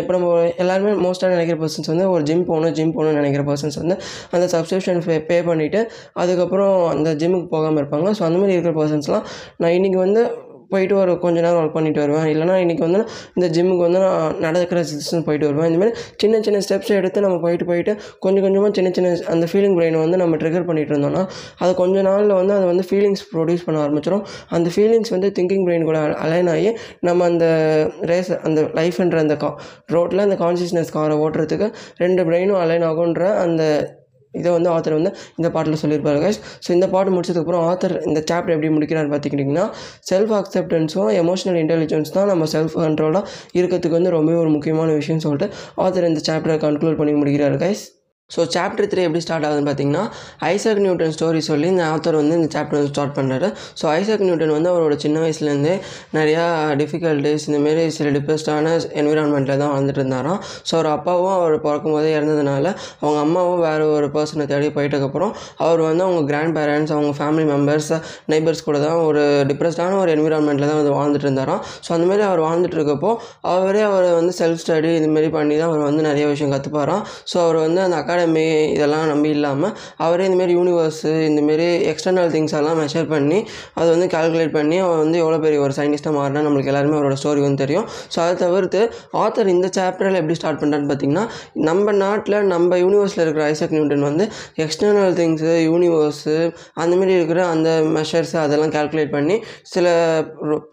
இப்போ 0.00 0.12
நம்ம 0.16 0.28
எல்லாருமே 0.64 0.92
மோஸ்ட்டாக 1.06 1.32
நினைக்கிற 1.36 1.56
பர்சன்ஸ் 1.62 1.90
வந்து 1.92 2.06
ஒரு 2.14 2.22
ஜிம் 2.30 2.44
போகணும் 2.50 2.74
ஜிம் 2.78 2.94
போகணும்னு 2.96 3.20
நினைக்கிற 3.20 3.44
பர்சன்ஸ் 3.50 3.78
வந்து 3.82 3.96
அந்த 4.34 4.44
சப்ஸ்கிரிப்ஷன் 4.54 5.00
பே 5.08 5.16
பே 5.30 5.38
பண்ணிவிட்டு 5.50 5.82
அதுக்கப்புறம் 6.22 6.76
அந்த 6.94 7.10
ஜிம்முக்கு 7.22 7.50
போகாமல் 7.56 7.80
இருப்பாங்க. 7.82 8.08
ஸோ 8.18 8.24
அந்த 8.28 8.38
மாதிரி 8.42 8.56
இருக்கிற 8.56 8.74
பர்சன்ஸ்லாம் 8.80 9.26
நான் 9.62 9.74
இன்றைக்கி 9.78 10.00
வந்து 10.06 10.22
போயிட்டு 10.72 10.94
ஒரு 11.02 11.12
கொஞ்ச 11.24 11.36
நேரம் 11.46 11.60
ஒர்க் 11.62 11.76
பண்ணிட்டு 11.76 12.00
வருவேன். 12.04 12.26
இல்லைனா 12.32 12.56
இன்றைக்கி 12.64 12.84
வந்து 12.86 13.00
இந்த 13.36 13.46
ஜிம்முக்கு 13.56 13.84
வந்து 13.86 14.00
நான் 14.06 14.36
நடக்கிற 14.46 14.80
டிஸ்டன்ஸ் 14.90 15.26
போயிட்டு 15.28 15.46
வருவேன். 15.48 15.68
இந்தமாதிரி 15.70 15.92
சின்ன 16.22 16.40
சின்ன 16.46 16.60
ஸ்டெப்ஸ் 16.66 16.92
எடுத்து 16.98 17.24
நம்ம 17.26 17.36
போயிட்டு 17.44 17.66
போயிட்டு 17.70 17.92
கொஞ்சம் 18.26 18.44
கொஞ்சமாக 18.46 18.72
சின்ன 18.78 18.92
சின்ன 18.98 19.12
அந்த 19.34 19.46
ஃபீலிங் 19.52 19.76
பிரெயினை 19.78 20.00
வந்து 20.04 20.20
நம்ம 20.22 20.36
ட்ரிகர் 20.42 20.68
பண்ணிட்டு 20.70 20.92
இருந்தோம்னா 20.94 21.24
அது 21.62 21.72
கொஞ்ச 21.82 22.02
நாளில் 22.08 22.34
வந்து 22.40 22.54
அது 22.58 22.66
வந்து 22.72 22.86
ஃபீலிங்ஸ் 22.90 23.24
ப்ரொடியூஸ் 23.32 23.64
பண்ண 23.66 23.80
ஆரம்பிச்சிடும் 23.86 24.24
அந்த 24.56 24.68
ஃபீலிங்ஸ் 24.76 25.14
வந்து 25.16 25.30
திங்கிங் 25.38 25.64
பிரெயின் 25.68 25.88
கூட 25.90 26.00
அலைன் 26.26 26.50
ஆகி 26.54 26.70
நம்ம 27.08 27.24
அந்த 27.30 27.46
ரேஸ் 28.12 28.32
அந்த 28.48 28.60
லைஃப்ன்ற 28.80 29.18
அந்த 29.24 29.36
கா 29.44 29.50
ரோட்டில் 29.96 30.26
அந்த 30.26 30.38
கான்சியஸ்னஸ் 30.44 30.94
காரை 30.96 31.16
ஓட்டுறதுக்கு 31.24 31.68
ரெண்டு 31.98 32.24
பிரெயினும் 32.28 32.60
அலைன் 32.64 32.86
ஆகுன்ற 32.90 33.24
அந்த 33.44 33.62
இதை 34.34 34.50
வந்து 34.52 34.70
ஆத்தர் 34.70 34.96
வந்து 34.96 35.12
இந்த 35.36 35.48
பாட்டில் 35.50 35.80
சொல்லியிருப்பாரு 35.80 36.20
கைஸ் 36.20 36.40
ஸோ 36.64 36.70
இந்த 36.70 36.88
பாட்டு 36.88 37.14
முடிச்சதுக்கப்புறம் 37.14 37.64
ஆத்தர் 37.68 37.94
இந்த 38.06 38.20
சாப்டர் 38.22 38.54
எப்படி 38.56 38.70
முடிக்கிறான்னு 38.70 39.12
பார்த்துக்கிட்டிங்கன்னா 39.12 39.66
செல்ஃப் 40.10 40.34
அக்செப்டன்ஸும் 40.34 41.12
எமோஷனல் 41.20 41.60
இன்டெலிஜென்ஸ் 41.60 42.12
தான் 42.12 42.28
நம்ம 42.28 42.48
செல்ஃப் 42.54 42.76
கண்ட்ரோலாக 42.80 43.24
இருக்கிறதுக்கு 43.54 43.98
வந்து 43.98 44.10
ரொம்பவே 44.10 44.38
ஒரு 44.38 44.50
முக்கியமான 44.50 44.92
விஷயம்னு 44.94 45.26
சொல்லிட்டு 45.26 45.48
ஆத்தர் 45.78 46.10
இந்த 46.10 46.22
சாப்டரை 46.28 46.58
கன்க்ளூட் 46.58 47.00
பண்ணி 47.00 47.14
முடிக்கிறாரு 47.14 47.58
கைஸ் 47.58 47.84
ஸோ 48.34 48.40
சாப்டர் 48.54 48.88
த்ரீ 48.90 49.02
எப்படி 49.06 49.22
ஸ்டார்ட் 49.24 49.46
ஆகுதுன்னு 49.46 49.68
பார்த்தீங்கன்னா 49.68 50.04
ஐசக் 50.50 50.80
நியூட்டன் 50.84 51.14
ஸ்டோரி 51.16 51.40
சொல்லி 51.48 51.68
இந்த 51.74 51.84
ஆத்தர் 51.92 52.18
வந்து 52.20 52.34
இந்த 52.40 52.48
சாப்டர் 52.54 52.78
வந்து 52.78 52.92
ஸ்டார்ட் 52.92 53.14
பண்ணுறாரு 53.16 53.48
ஸோ 53.80 53.86
ஐசக் 53.96 54.24
நியூட்டன் 54.26 54.54
வந்து 54.56 54.70
அவரோட 54.72 54.96
சின்ன 55.04 55.16
வயசுலேருந்தே 55.24 55.74
நிறையா 56.18 56.44
டிஃபிகல்ட்டிஸ் 56.80 57.46
இந்தமாரி 57.48 57.84
சில 57.96 58.10
டிப்ரெஸ்டான 58.16 58.72
என்விரான்மெண்ட்டில் 59.00 59.60
தான் 59.62 59.72
வாழ்ந்துட்டு 59.74 60.00
இருந்தாராம். 60.02 60.38
ஸோ 60.68 60.72
அவர் 60.78 60.90
அப்பாவும் 60.96 61.34
அவர் 61.38 61.56
பிறக்கும் 61.66 61.94
போதே 61.96 62.10
இறந்ததுனால 62.18 62.66
அவங்க 63.02 63.18
அம்மாவும் 63.26 63.62
வேறு 63.66 63.84
ஒரு 63.96 64.08
பர்சனை 64.16 64.46
தேடி 64.52 64.68
போயிட்டதுக்கப்புறம் 64.76 65.32
அவர் 65.64 65.82
வந்து 65.88 66.04
அவங்க 66.06 66.22
கிராண்ட் 66.30 66.54
பேரண்ட்ஸ் 66.58 66.94
அவங்க 66.96 67.12
ஃபேமிலி 67.20 67.46
மெம்பர்ஸ் 67.52 67.90
நெய்பர்ஸ் 68.32 68.64
கூட 68.68 68.78
தான் 68.86 69.00
ஒரு 69.08 69.22
டிப்ரெஸ்டான 69.50 69.98
ஒரு 70.02 70.12
என்விரான்மெண்ட்டில் 70.16 70.70
தான் 70.70 70.80
வந்து 70.80 70.94
வாழ்ந்துட்டு 70.98 71.28
இருந்தாராம். 71.28 71.62
ஸோ 71.86 71.90
அந்தமாரி 71.96 72.24
அவர் 72.28 72.42
வாழ்ந்துட்டு 72.46 72.78
இருக்கப்போ 72.78 73.10
அவரே 73.54 73.82
அவர் 73.90 74.08
வந்து 74.20 74.34
செல்ஃப் 74.40 74.62
ஸ்டடி 74.64 74.92
இதுமாரி 75.00 75.30
பண்ணி 75.36 75.54
தான் 75.60 75.70
அவர் 75.70 75.84
வந்து 75.88 76.02
நிறைய 76.08 76.24
விஷயம் 76.32 76.54
கற்றுப்பாராம் 76.54 77.02
ஸோ 77.32 77.36
அவர் 77.44 77.58
வந்து 77.66 77.80
அந்த 77.80 77.96
அகாடமி 78.02 78.18
இதெல்லாம் 78.74 79.06
நம்பி 79.12 79.30
இல்லாமல் 79.36 79.72
அவரே 80.04 80.24
இந்தமாரி 80.28 80.54
யூனிவர்ஸு 80.58 81.12
இந்தமாரி 81.30 81.68
எக்ஸ்டர்னல் 81.92 82.30
திங்ஸ் 82.34 82.54
எல்லாம் 82.60 82.78
மெஷர் 82.82 83.08
பண்ணி 83.14 83.38
அதை 83.80 83.88
வந்து 83.94 84.08
கால்குலேட் 84.14 84.54
பண்ணி 84.56 84.78
அவர் 84.84 85.00
வந்து 85.04 85.18
எவ்வளோ 85.18 85.38
பெரிய 85.44 85.60
ஒரு 85.66 85.74
சயின்டிஸ்ட்டாக 85.78 86.14
மாறினா 86.18 86.42
நம்மளுக்கு 86.46 86.72
எல்லாருமே 86.72 86.96
அவரோட 86.98 87.16
ஸ்டோரி 87.22 87.40
வந்து 87.46 87.62
தெரியும். 87.64 87.86
ஸோ 88.14 88.18
அதை 88.24 88.34
தவிர்த்து 88.44 88.80
ஆத்தர் 89.22 89.52
இந்த 89.54 89.70
சாப்டரில் 89.78 90.18
எப்படி 90.20 90.36
ஸ்டார்ட் 90.40 90.60
பண்ணுறான்னு 90.62 90.88
பார்த்தீங்கன்னா 90.90 91.24
நம்ம 91.68 91.92
நாட்டில் 92.04 92.38
நம்ம 92.54 92.78
யூனிவர்ஸில் 92.84 93.22
இருக்கிற 93.24 93.44
ஐசக் 93.52 93.74
நியூட்டன் 93.76 94.06
வந்து 94.08 94.26
எக்ஸ்டர்னல் 94.64 95.14
திங்ஸு 95.20 95.54
யூனிவர்ஸு 95.70 96.36
அந்தமாரி 96.82 97.14
இருக்கிற 97.18 97.40
அந்த 97.54 97.70
மெஷர்ஸ் 97.96 98.34
அதெல்லாம் 98.44 98.74
கால்குலேட் 98.76 99.12
பண்ணி 99.16 99.36
சில 99.74 99.86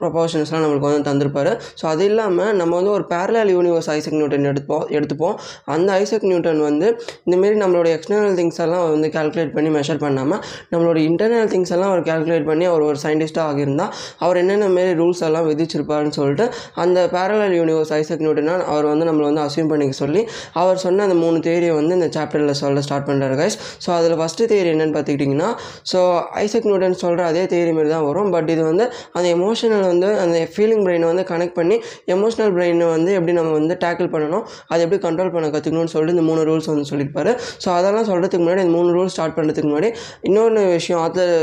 ப்ரொபோஷன்ஸ்லாம் 0.01 0.63
நம்மளுக்கு 0.63 0.89
வந்து 0.89 1.07
தந்திருப்பார். 1.09 1.51
ஸோ 1.79 1.85
அது 1.93 2.05
இல்லாமல் 2.09 2.53
நம்ம 2.61 2.71
வந்து 2.79 2.91
ஒரு 2.97 3.05
பேரலல் 3.13 3.51
யூனிவர்ஸ் 3.55 3.89
ஐசக் 3.95 4.17
நியூட்டன் 4.19 4.49
எடுப்போம் 4.51 4.85
எடுத்துப்போம். 4.97 5.35
அந்த 5.75 5.89
ஐசக் 6.01 6.27
நியூட்டன் 6.29 6.61
வந்து 6.69 6.87
இந்த 7.25 7.36
இந்தமாரி 7.37 7.57
நம்மளோட 7.61 7.87
எக்ஸ்டர்னல் 7.95 8.35
திங்ஸ் 8.37 8.59
எல்லாம் 8.63 8.83
வந்து 8.93 9.07
கால்குலேட் 9.15 9.51
பண்ணி 9.55 9.69
மெஷர் 9.75 9.99
பண்ணாமல் 10.03 10.39
நம்மளோட 10.71 10.97
இன்டர்னல் 11.09 11.49
திங்ஸ் 11.51 11.73
எல்லாம் 11.75 11.89
அவர் 11.91 12.01
கால்குலேட் 12.07 12.47
பண்ணி 12.49 12.65
அவர் 12.69 12.83
ஒரு 12.87 12.97
சயின்டிஸ்ட்டாக 13.03 13.49
ஆகியிருந்தால் 13.51 13.91
அவர் 14.25 14.37
என்னென்ன 14.41 14.67
மாரி 14.75 14.93
ரூல்ஸ் 15.01 15.21
எல்லாம் 15.27 15.47
விதிச்சிருப்பாருன்னு 15.49 16.15
சொல்லிட்டு 16.19 16.45
அந்த 16.83 16.99
பேரலல் 17.15 17.53
யூனிவர்ஸ் 17.59 17.91
ஐசக் 17.99 18.23
நியூட்டனா 18.25 18.55
அவர் 18.71 18.87
வந்து 18.91 19.07
நம்மளை 19.09 19.27
வந்து 19.29 19.43
அசியூம் 19.45 19.69
பண்ணிக்க 19.73 19.95
சொல்லி 20.01 20.21
அவர் 20.61 20.81
சொன்ன 20.85 21.05
அந்த 21.07 21.17
மூணு 21.23 21.37
தேரியை 21.47 21.75
வந்து 21.79 21.93
இந்த 21.99 22.07
சாப்டரில் 22.17 22.53
சொல்ல 22.63 22.83
ஸ்டார்ட் 22.87 23.07
பண்ணுறாரு 23.09 23.37
கைஸ் 23.41 23.57
ஸோ 23.85 23.91
அதில் 23.97 24.17
ஃபஸ்ட்டு 24.21 24.49
தேரி 24.53 24.71
என்னென்னு 24.73 24.95
பார்த்துக்கிட்டிங்கன்னா 24.97 25.51
ஸோ 25.91 26.01
ஐசக் 26.45 26.67
நியூட்டன் 26.69 26.97
சொல்கிற 27.03 27.27
அதே 27.31 27.45
தேரி 27.53 27.73
மாரி 27.77 27.91
தான் 27.95 28.05
வரும். 28.09 28.31
பட் 28.37 28.51
இது 28.55 28.65
வந்து 28.71 28.87
அந்த 29.17 29.27
எமோஷனல் 29.37 29.85
வந்து 29.91 30.09
அந்த 30.25 30.37
ஃபீலிங் 30.55 30.83
பிரெயினை 30.87 31.07
வந்து 31.11 31.25
கனெக்ட் 31.33 31.57
பண்ணி 31.59 31.77
எமோஷனல் 32.17 32.53
பிரெயினை 32.57 32.89
வந்து 32.95 33.13
எப்படி 33.19 33.35
நம்ம 33.39 33.53
வந்து 33.59 33.77
டேக்கிள் 33.85 34.11
பண்ணணும் 34.15 34.43
அதை 34.71 34.81
எப்படி 34.87 35.01
கண்ட்ரோல் 35.07 35.33
பண்ண 35.35 35.47
கற்றுக்கணும்னு 35.55 35.93
சொல்லிட்டு 35.93 36.15
இந்த 36.17 36.25
மூணு 36.29 36.41
ரூல்ஸ் 36.49 36.69
வந்து 36.71 36.85
சொல்லியிருப்பார். 36.91 37.26
ஸோ 37.63 37.69
அதெல்லாம் 37.73 38.07
சொல்கிறதுக்கு 38.09 38.45
முன்னாடி 38.45 38.63
இந்த 38.63 38.75
மூணு 38.77 38.91
ரூல் 38.93 39.11
ஸ்டார்ட் 39.15 39.37
பண்ணுறதுக்கு 39.37 39.71
முன்னாடி 39.71 39.91
இன்னொன்று 40.21 40.63
விஷயம் 40.71 41.01
author 41.03 41.35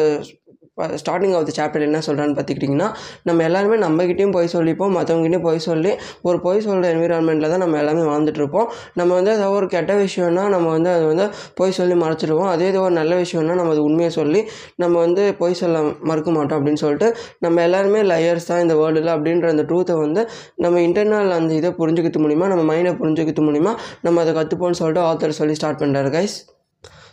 starting 0.78 1.34
of 1.36 1.44
the 1.48 1.52
chapter 1.56 1.80
என்ன 1.80 1.98
சொல்கிறான்னு 2.06 2.34
பார்த்துக்கிட்டிங்கன்னா 2.36 2.86
நம்ம 3.22 3.42
எல்லாருமே 3.42 3.76
நம்மக்கிட்டேயும் 3.76 4.32
போய் 4.32 4.48
சொல்லிப்போம் 4.52 4.94
மற்றவங்ககிட்டையும் 4.96 5.42
போய் 5.42 5.58
சொல்லி 5.58 5.92
ஒரு 6.22 6.40
போய் 6.40 6.60
சொல்கிற 6.60 6.92
என்விரான்மெண்ட்டில் 6.94 7.48
தான் 7.48 7.58
நம்ம 7.58 7.78
எல்லாமே 7.78 8.02
வாழ்ந்துட்டுருப்போம். 8.02 8.66
நம்ம 8.94 9.14
வந்து 9.14 9.30
ஏதாவது 9.30 9.56
ஒரு 9.56 9.66
கெட்ட 9.66 9.94
விஷயம்னா 9.94 10.48
நம்ம 10.48 10.70
வந்து 10.70 10.90
அதை 10.90 11.06
வந்து 11.06 11.26
போய் 11.54 11.70
சொல்லி 11.70 11.94
மறைச்சிடுவோம் 11.94 12.50
அதே 12.50 12.68
இது 12.68 12.80
ஒரு 12.80 12.94
நல்ல 12.94 13.14
விஷயம்னா 13.14 13.54
நம்ம 13.54 13.70
அது 13.70 13.82
உண்மையை 13.82 14.10
சொல்லி 14.10 14.40
நம்ம 14.76 14.98
வந்து 14.98 15.34
போய் 15.34 15.54
சொல்ல 15.54 15.82
மறுக்க 16.00 16.30
மாட்டோம் 16.30 16.58
அப்படின்னு 16.58 16.74
சொல்லிட்டு 16.74 17.14
நம்ம 17.40 17.62
எல்லாருமே 17.62 18.02
லயர்ஸ் 18.02 18.46
தான் 18.46 18.60
இந்த 18.60 18.74
வேர்ல்டில் 18.74 19.12
அப்படின்ற 19.14 19.48
அந்த 19.48 19.62
ட்ரூத்தை 19.62 19.96
வந்து 19.98 20.28
நம்ம 20.56 20.80
இன்டர்னல் 20.80 21.30
அந்த 21.30 21.54
இதை 21.54 21.70
புரிஞ்சுக்கிறது 21.70 22.24
மூலிமா 22.26 22.48
நம்ம 22.48 22.74
மைண்டை 22.74 22.94
புரிஞ்சுக்கிறது 22.96 23.46
மூலிமா 23.50 23.74
நம்ம 24.02 24.20
அதை 24.20 24.34
கற்றுப்போம்னு 24.34 24.72
சொல்லிட்டு 24.72 25.06
ஆத்தர் 25.06 25.28
சொல்லி 25.30 25.54
ஸ்டார்ட் 25.54 25.82
பண்ணுறாரு 25.82 26.10
கைஸ் 26.10 26.36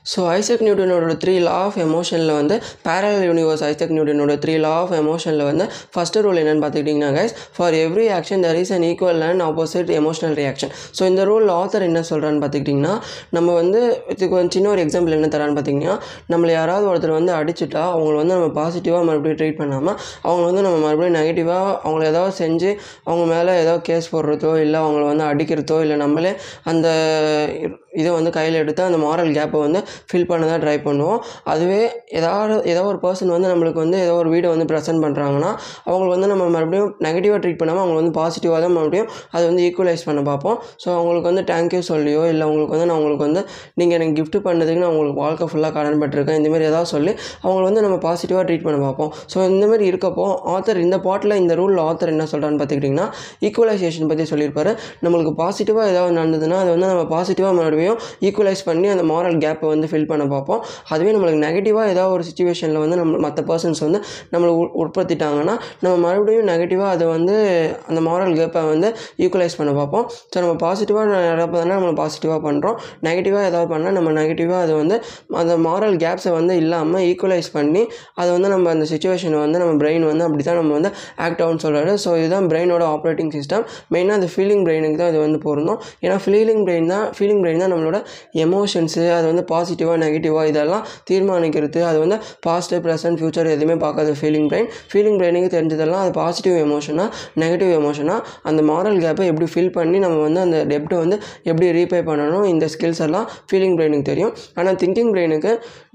ஸோ 0.05 0.21
ஐசக் 0.31 0.63
நியூட்டனோட 0.65 1.15
த்ரீ 1.21 1.33
லா 1.41 1.55
ஆஃப் 1.61 1.77
எமோஷனில் 1.83 2.33
வந்து 2.33 2.55
பேரல் 2.85 3.19
யூனிவர்ஸ் 3.25 3.63
ஐசக் 3.67 3.93
நியூட்டனோட 3.95 4.33
த்ரீ 4.43 4.53
லா 4.59 4.71
ஆஃப் 4.77 4.93
எமோஷனில் 4.97 5.43
வந்து 5.43 5.65
ஃபஸ்ட்டு 5.93 6.23
ரூல் 6.25 6.39
என்னென்னு 6.41 6.63
பார்த்துக்கிட்டிங்கன்னா 6.63 7.11
guys 7.17 7.33
for 7.55 7.75
every 7.81 8.05
action 8.15 8.43
there 8.43 8.59
is 8.61 8.71
an 8.71 8.85
equal 8.87 9.21
and 9.27 9.43
opposite 9.43 9.91
emotional 9.97 10.35
reaction 10.35 10.71
so 10.97 11.03
இந்த 11.05 11.23
ரூல் 11.23 11.49
ஆத்தர் 11.55 11.85
என்ன 11.87 12.01
சொல்கிறான்னு 12.09 12.41
பார்த்துக்கிட்டிங்கன்னா 12.41 12.93
நம்ம 13.31 13.49
வந்து 13.53 13.81
இதுக்கு 14.07 14.31
கொஞ்சம் 14.31 14.55
சின்ன 14.57 14.69
ஒரு 14.69 14.83
எக்ஸாம்பிள் 14.85 15.15
என்ன 15.17 15.29
தரான்னு 15.33 15.57
பார்த்தீங்கன்னா 15.57 15.95
நம்மளை 16.31 16.51
யாராவது 16.53 16.89
ஒருத்தர் 16.91 17.15
வந்து 17.15 17.33
அடிச்சுட்டா 17.33 17.83
அவங்கள 17.91 18.15
வந்து 18.15 18.35
நம்ம 18.35 18.49
பாசிட்டிவாக 18.57 19.03
மறுபடியும் 19.03 19.39
ட்ரீட் 19.39 19.59
பண்ணாமல் 19.61 19.95
அவங்க 20.25 20.43
வந்து 20.43 20.61
நம்ம 20.61 20.79
மறுபடியும் 20.85 21.17
நெகட்டிவாக 21.17 21.77
அவங்கள 21.83 22.03
ஏதாவது 22.09 22.35
செஞ்சு 22.41 22.71
அவங்க 23.05 23.25
மேலே 23.27 23.53
ஏதாவது 23.59 23.83
கேஸ் 23.83 24.11
போடுறதோ 24.13 24.53
இல்லை 24.61 24.79
அவங்கள 24.81 25.05
வந்து 25.05 25.25
அடிக்கிறதோ 25.27 25.79
இல்லை 25.81 25.97
நம்மளே 25.97 26.33
அந்த 26.65 26.87
இதை 27.99 28.09
வந்து 28.17 28.31
கையில் 28.37 28.57
எடுத்து 28.61 28.81
அந்த 28.87 28.97
மாரல் 29.05 29.31
கேப்பை 29.37 29.59
வந்து 29.65 29.79
ஃபில் 30.09 30.27
பண்ண 30.31 30.43
தான் 30.51 30.61
ட்ரை 30.63 30.75
பண்ணுவோம். 30.87 31.19
அதுவே 31.53 31.79
ஏதாவது 32.19 32.55
ஏதோ 32.71 32.81
ஒரு 32.91 32.99
பர்சன் 33.05 33.31
வந்து 33.35 33.47
நம்மளுக்கு 33.51 33.79
வந்து 33.83 33.97
ஏதோ 34.05 34.13
ஒரு 34.21 34.29
வீடை 34.33 34.47
வந்து 34.53 34.65
ப்ரெசென்ட் 34.71 35.01
பண்ணுறாங்கன்னா 35.05 35.51
அவங்கள 35.89 36.09
வந்து 36.15 36.27
நம்ம 36.31 36.45
மறுபடியும் 36.55 36.91
நெகட்டிவாக 37.05 37.39
ட்ரீட் 37.43 37.59
பண்ணாமல் 37.61 37.83
அவங்க 37.83 37.97
வந்து 38.01 38.13
பாசிட்டிவாக 38.19 38.59
தான் 38.65 38.75
மறுபடியும் 38.77 39.09
அதை 39.35 39.43
வந்து 39.49 39.63
ஈக்குவலைஸ் 39.67 40.05
பண்ண 40.09 40.21
பார்ப்போம். 40.29 40.57
ஸோ 40.83 40.87
அவங்களுக்கு 40.97 41.27
வந்து 41.31 41.43
தேங்க்யூ 41.51 41.81
சொல்லியோ 41.91 42.23
இல்லை 42.31 42.43
அவங்களுக்கு 42.47 42.75
வந்து 42.75 42.87
நான் 42.91 42.99
உங்களுக்கு 43.01 43.25
வந்து 43.27 43.43
நீங்கள் 43.81 43.97
எனக்கு 43.99 44.15
கிஃப்ட் 44.19 44.39
பண்ணதுக்கு 44.47 44.83
நான் 44.83 44.93
உங்களுக்கு 44.95 45.19
வாழ்க்கை 45.25 45.47
ஃபுல்லாக 45.51 45.73
கடன் 45.77 45.99
பட்டிருக்கேன் 46.03 46.39
இந்தமாரி 46.41 46.67
ஏதாவது 46.71 46.91
சொல்லி 46.95 47.13
அவங்கள 47.43 47.63
வந்து 47.69 47.83
நம்ம 47.87 47.99
பாசிட்டிவாக 48.07 48.45
ட்ரீட் 48.49 48.65
பண்ண 48.67 48.79
பார்ப்போம். 48.87 49.11
ஸோ 49.33 49.37
இந்தமாரி 49.51 49.85
இருக்கப்போ 49.91 50.27
ஆத்தர் 50.55 50.81
இந்த 50.85 50.99
பாட்டில் 51.07 51.37
இந்த 51.43 51.55
ரூலில் 51.61 51.83
ஆத்தர் 51.89 52.13
என்ன 52.15 52.27
சொல்கிறான்னு 52.33 52.59
பார்த்துக்கிட்டிங்கன்னா 52.61 53.07
ஈக்குவலைசேஷன் 53.49 54.09
பற்றி 54.13 54.25
சொல்லியிருப்பாரு. 54.33 54.73
நம்மளுக்கு 55.05 55.33
பாசிட்டிவாக 55.43 55.93
ஏதாவது 55.95 56.15
நடந்ததுன்னா 56.21 56.59
அதை 56.63 56.71
வந்து 56.77 56.89
நம்ம 56.93 57.05
பாசிட்டிவாக 57.15 57.53
மறுபடியும் 57.59 57.79
ஈக்குவலைஸ் 58.27 58.63
பண்ணி 58.69 58.87
அந்த 58.93 59.03
மாரல் 59.11 59.37
கேப்பை 59.43 59.67
வந்து 59.73 59.87
ஃபில் 59.91 60.07
பண்ண 60.11 60.23
பார்ப்போம். 60.33 60.61
அதுவே 60.93 61.11
நம்மளுக்கு 61.15 61.41
நெகட்டிவாக 61.47 61.93
ஏதாவது 61.93 62.13
ஒரு 62.17 62.25
சுச்சுவேஷனில் 62.29 62.81
வந்து 62.83 62.97
நம்ம 63.01 63.19
மற்ற 63.25 63.45
பர்சன்ஸ் 63.51 63.81
வந்து 63.85 63.99
நம்மளை 64.33 64.51
உட்படுத்திட்டாங்கன்னா 64.83 65.55
நம்ம 65.83 65.95
மறுபடியும் 66.05 66.47
நெகட்டிவாக 66.51 66.89
அதை 66.95 67.07
வந்து 67.15 67.35
அந்த 67.89 67.99
மாரல் 68.09 68.35
கேப்பை 68.39 68.63
வந்து 68.73 68.87
ஈக்குவலைஸ் 69.25 69.57
பண்ண 69.59 69.73
பார்ப்போம். 69.79 70.05
ஸோ 70.31 70.37
நம்ம 70.45 70.55
பாசிட்டிவாக 70.65 71.07
நடப்பதுனா 71.31 71.75
நம்ம 71.81 71.93
பாசிட்டிவாக 72.01 72.39
பண்ணுறோம் 72.47 72.77
நெகட்டிவாக 73.07 73.43
ஏதாவது 73.51 73.69
பண்ணால் 73.73 73.95
நம்ம 73.99 74.09
நெகட்டிவாக 74.19 74.59
அதை 74.65 74.75
வந்து 74.81 74.95
அந்த 75.41 75.53
மாரல் 75.67 75.97
கேப்ஸை 76.03 76.33
வந்து 76.39 76.53
இல்லாமல் 76.63 77.03
ஈக்குவலைஸ் 77.09 77.49
பண்ணி 77.57 77.83
அதை 78.21 78.29
வந்து 78.35 78.49
நம்ம 78.53 78.69
அந்த 78.75 78.85
சுச்சுவேஷனை 78.91 79.39
வந்து 79.45 79.59
நம்ம 79.63 79.73
பிரெயின் 79.81 80.05
வந்து 80.11 80.23
அப்படி 80.27 80.43
தான் 80.47 80.59
நம்ம 80.61 80.73
வந்து 80.77 80.89
ஆக்ட் 81.25 81.41
ஆகும்னு 81.43 81.63
சொல்கிறாரு 81.65 81.93
ஸோ 82.03 82.09
இதுதான் 82.21 82.47
பிரெயினோட 82.51 82.83
ஆப்ரேட்டிங் 82.95 83.31
சிஸ்டம் 83.37 83.63
மெயினாக 83.93 84.17
அந்த 84.19 84.27
ஃபீலிங் 84.33 84.63
பிரெயினுக்கு 84.65 84.99
தான் 85.01 85.11
இது 85.13 85.19
வந்து 85.25 85.39
பொருந்தும். 85.45 85.79
ஏன்னா 86.05 86.17
ஃபீலிங் 86.25 86.63
பிரெயின் 86.67 86.87
தான் 86.93 87.05
ஃபீலிங் 87.17 87.41
பிரெயின் 87.43 87.61
தான் 87.63 87.70
நம்மளோட 87.73 87.99
எமோஷன்ஸு 88.45 89.03
அது 89.17 89.25
வந்து 89.31 89.45
பாசிட்டிவாக 89.53 89.97
நெகட்டிவாக 90.03 90.51
இதெல்லாம் 90.51 90.85
தீர்மானிக்கிறது 91.09 91.81
அது 91.89 91.97
வந்து 92.03 92.17
பாஸ்ட்டு 92.47 92.81
ப்ரெசன்ட் 92.85 93.19
ஃப்யூச்சர் 93.21 93.51
எதுவுமே 93.55 93.77
பார்க்காது 93.85 94.13
ஃபீலிங் 94.19 94.47
பிரெயின் 94.51 94.69
ஃபீலிங் 94.91 95.17
பிரெயினுக்கு 95.21 95.51
தெரிஞ்சதெல்லாம் 95.57 96.03
அது 96.05 96.13
பாசிட்டிவ் 96.21 96.57
எமோஷனாக 96.65 97.09
நெகட்டிவ் 97.43 97.73
எமோஷனாக 97.79 98.19
அந்த 98.49 98.61
மாரல் 98.71 98.99
கேப்பை 99.05 99.25
எப்படி 99.31 99.49
ஃபில் 99.53 99.73
பண்ணி 99.77 99.97
நம்ம 100.05 100.17
வந்து 100.27 100.41
அந்த 100.45 100.57
டெப்ட்டை 100.71 100.97
வந்து 101.03 101.17
எப்படி 101.49 101.67
ரீபே 101.77 101.99
பண்ணணும் 102.09 102.45
இந்த 102.53 102.65
ஸ்கில்ஸ் 102.73 103.01
எல்லாம் 103.07 103.27
ஃபீலிங் 103.49 103.75
பிரெயினுக்கு 103.77 104.07
தெரியும். 104.11 104.33
ஆனால் 104.59 104.77
திங்கிங் 104.81 105.11
பிரெயினுக்கு 105.13 105.51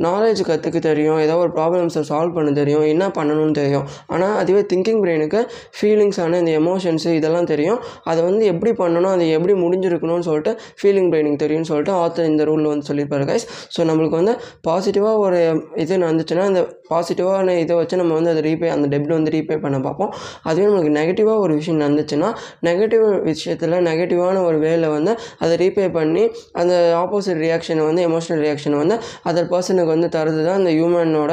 நாலேஜ் 0.07 0.41
கற்றுக்க 0.51 0.79
தெரியும் 0.89 1.19
ஏதோ 1.25 1.35
ஒரு 1.45 1.53
ப்ராப்ளம்ஸை 1.57 2.03
சால்வ் 2.11 2.35
பண்ண 2.37 2.51
தெரியும் 2.61 2.85
என்ன 2.93 3.05
பண்ணணும்னு 3.19 3.55
தெரியும். 3.61 3.87
ஆனால் 4.15 4.35
அதுவே 4.43 4.63
திங்கிங் 4.73 5.01
பிரெயினுக்கு 5.05 5.41
ஃபீலிங்ஸான 5.79 6.39
இந்த 6.43 6.53
எமோஷன்ஸு 6.61 7.13
இதெல்லாம் 7.21 7.49
தெரியும். 7.53 7.81
அதை 8.11 8.21
வந்து 8.29 8.45
எப்படி 8.53 8.73
பண்ணணும் 8.83 9.13
அது 9.15 9.25
எப்படி 9.37 9.55
முடிஞ்சிருக்கணும்னு 9.65 10.27
சொல்லிட்டு 10.29 10.53
ஃபீலிங் 10.81 11.11
பிரெயினுக்கு 11.13 11.43
தெரியும் 11.45 11.66
அப்படின்னு 11.67 11.91
சொல்லிட்டு 11.91 11.93
ஆத்தர் 12.03 12.31
இந்த 12.31 12.45
ரூலில் 12.45 12.71
வந்து 12.73 12.87
சொல்லியிருப்பாரு 12.89 13.25
கைஸ் 13.31 13.47
ஸோ 13.75 13.81
நம்மளுக்கு 13.85 14.17
வந்து 14.17 14.35
பாசிட்டிவாக 14.69 15.17
ஒரு 15.19 15.39
இது 15.77 15.99
நடந்துச்சுன்னா 15.99 16.45
அந்த 16.51 16.61
பாசிட்டிவான 16.91 17.55
இதை 17.59 17.77
வச்சு 17.77 17.97
நம்ம 17.97 18.15
வந்து 18.15 18.31
அதை 18.31 18.43
ரீபே 18.43 18.69
அந்த 18.69 18.87
டெப்ட் 18.89 19.15
வந்து 19.17 19.31
ரீபே 19.31 19.57
பண்ண 19.57 19.79
பார்ப்போம். 19.81 20.13
அதுவே 20.45 20.67
நம்மளுக்கு 20.67 20.93
நெகட்டிவாக 20.99 21.39
ஒரு 21.39 21.55
விஷயம் 21.55 21.81
நடந்துச்சுன்னா 21.81 22.29
நெகட்டிவ் 22.63 23.07
விஷயத்தில் 23.23 23.77
நெகட்டிவான 23.89 24.43
ஒரு 24.45 24.59
வேலை 24.59 24.89
வந்து 24.89 25.19
அதை 25.39 25.57
ரீபே 25.57 25.89
பண்ணி 25.91 26.31
அந்த 26.53 26.75
ஆப்போசிட் 27.03 27.41
ரியாக்ஷனை 27.41 27.85
வந்து 27.87 28.03
எமோஷனல் 28.03 28.43
ரியாக்ஷனை 28.47 28.79
வந்து 28.79 28.99
அதர் 29.25 29.51
பர்சனுக்கு 29.51 29.95
வந்து 29.95 30.09
தருது 30.09 30.43
தான் 30.45 30.59
அந்த 30.59 30.71
ஹியூமனோட 30.71 31.33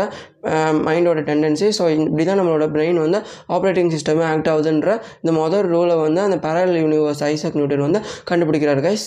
மைண்டோட 0.86 1.20
டெண்டன்சி 1.22 1.68
ஸோ 1.80 1.84
இப்படி 1.98 2.24
தான் 2.24 2.40
நம்மளோட 2.42 2.66
பிரெயின் 2.72 3.00
வந்து 3.00 3.20
ஆப்ரேட்டிங் 3.50 3.92
சிஸ்டமே 3.92 4.26
ஆக்ட் 4.26 4.50
ஆகுதுன்ற 4.50 4.90
இந்த 5.24 5.34
மொதல் 5.40 5.68
ரூலை 5.68 5.98
வந்து 5.98 6.22
அந்த 6.22 6.38
பேரல் 6.38 6.80
யூனிவர்ஸ் 6.82 7.24
ஐசக் 7.24 7.56
நியூட்டன் 7.56 7.80
வந்து 7.80 8.02
கண்டுபிடிக்கிறார் 8.32 8.82
கைஸ் 8.82 9.06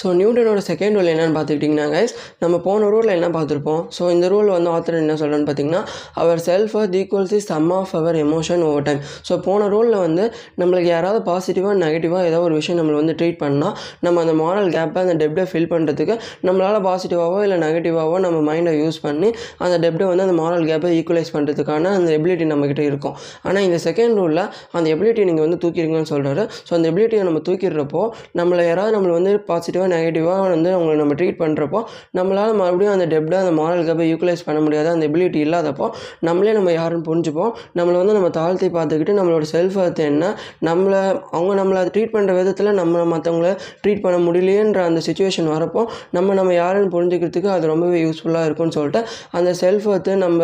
ஸோ 0.00 0.06
நியூட்டனோட 0.20 0.60
செகண்ட் 0.70 0.96
ரூல் 0.98 1.10
என்னென்னு 1.12 1.34
பார்த்துக்கிட்டிங்கன்னா 1.38 1.86
கைஸ் 1.94 2.14
நம்ம 2.42 2.58
போன 2.66 2.88
ரூலில் 2.94 3.14
என்ன 3.18 3.28
பார்த்துருப்போம்? 3.36 3.82
ஸோ 3.96 4.02
இந்த 4.14 4.26
ரூல் 4.34 4.48
வந்து 4.56 4.70
ஆத்தர் 4.76 4.98
என்ன 5.00 5.16
சொல்கிறேன்னு 5.22 5.48
பார்த்தீங்கன்னா 5.48 5.82
your 6.22 6.40
self 6.48 6.74
worth 6.80 6.96
equals 7.00 7.34
is 7.38 7.48
sum 7.52 7.68
of 7.78 7.92
your 8.00 8.18
emotion 8.24 8.62
over 8.68 8.86
time 8.88 9.00
so 9.28 9.36
போன 9.46 9.68
ரூலில் 9.74 9.98
வந்து 10.06 10.24
நம்மளுக்கு 10.62 10.90
யாராவது 10.94 11.20
பாசிட்டிவாக 11.30 11.74
நெகட்டிவாக 11.84 12.30
ஏதோ 12.30 12.40
ஒரு 12.46 12.54
விஷயம் 12.60 12.78
நம்மளை 12.80 12.98
வந்து 13.00 13.16
ட்ரீட் 13.20 13.38
பண்ணால் 13.44 13.74
நம்ம 14.06 14.20
அந்த 14.24 14.34
மாரல் 14.42 14.70
கேப்பை 14.76 15.02
அந்த 15.06 15.16
டெப்டை 15.22 15.46
ஃபில் 15.52 15.68
பண்ணுறதுக்கு 15.74 16.16
நம்மளால் 16.48 16.80
பாசிட்டிவாகவோ 16.88 17.40
இல்லை 17.46 17.58
நெகட்டிவாகவோ 17.64 18.18
நம்ம 18.26 18.38
மைண்டை 18.50 18.74
யூஸ் 18.82 19.00
பண்ணி 19.06 19.30
அந்த 19.64 19.74
டெப்டை 19.84 20.08
வந்து 20.12 20.26
அந்த 20.28 20.36
மாரல் 20.42 20.66
கேப்பை 20.70 20.90
ஈக்குவலைஸ் 20.98 21.32
பண்ணுறதுக்கான 21.36 21.92
அந்த 21.98 22.10
எபிலிட்டி 22.18 22.46
நம்மக்கிட்ட 22.52 22.82
இருக்கும். 22.90 23.16
ஆனால் 23.48 23.64
இந்த 23.68 23.78
செகண்ட் 23.86 24.16
ரூலில் 24.20 24.44
அந்த 24.76 24.86
எபிலிட்டி 24.94 25.22
நீங்கள் 25.30 25.44
வந்து 25.46 25.58
தூக்கிடுங்கன்னு 25.64 26.10
சொல்கிறாரு 26.14 26.42
ஸோ 26.66 26.72
அந்த 26.78 26.86
எபிலிட்டியை 26.92 27.22
நம்ம 27.28 27.42
தூக்கிடுறப்போ 27.48 28.02
நம்மளை 28.40 28.64
யாராவது 28.70 28.94
நம்மளை 28.96 29.14
வந்து 29.18 29.32
பாசிட்டிவாக 29.50 29.81
நெகட்டிவாக 29.92 30.40
வந்து 30.54 30.70
அவங்களை 30.76 30.96
நம்ம 31.00 31.14
ட்ரீட் 31.20 31.38
பண்ணுறப்போ 31.42 31.80
நம்மளால் 32.18 32.54
மறுபடியும் 32.60 32.94
அந்த 32.94 33.06
டெப்டை 33.12 33.36
அந்த 33.42 33.52
மாரல் 33.60 33.84
கப்பை 33.88 34.06
யூட்டிலைஸ் 34.12 34.44
பண்ண 34.48 34.58
முடியாத. 34.64 34.88
அந்த 34.94 35.04
எபிலிட்டி 35.10 35.40
இல்லாதப்போ 35.46 35.86
நம்மளே 36.28 36.52
நம்ம 36.58 36.72
யாருன்னு 36.72 37.06
புரிஞ்சுப்போம். 37.10 37.52
நம்மளை 37.78 37.96
வந்து 38.02 38.16
நம்ம 38.18 38.30
தாழ்த்தி 38.38 38.68
பார்த்துக்கிட்டு 38.76 39.16
நம்மளோட 39.18 39.46
செல்ஃப் 39.54 39.78
ஒர்த் 39.82 40.02
என்ன 40.10 40.24
நம்மளை 40.68 41.00
அவங்க 41.36 41.52
நம்மளை 41.60 41.82
ட்ரீட் 41.94 42.14
பண்ணுற 42.16 42.32
விதத்தில் 42.40 42.70
நம்ம 42.80 43.04
மற்றவங்கள 43.14 43.48
ட்ரீட் 43.82 44.02
பண்ண 44.04 44.18
முடியலையேன்ற 44.26 44.80
அந்த 44.90 45.00
சுச்சுவேஷன் 45.08 45.50
வரப்போ 45.54 45.82
நம்ம 46.16 46.34
நம்ம 46.40 46.52
யாருன்னு 46.60 46.92
புரிஞ்சுக்கிறதுக்கு 46.96 47.50
அது 47.56 47.72
ரொம்பவே 47.72 47.98
யூஸ்ஃபுல்லாக 48.04 48.48
இருக்கும்னு 48.48 48.76
சொல்லிட்டு 48.78 49.00
அந்த 49.38 49.50
செல்ஃப் 49.62 49.86
ஒர்த்து 49.92 50.12
நம்ம 50.24 50.40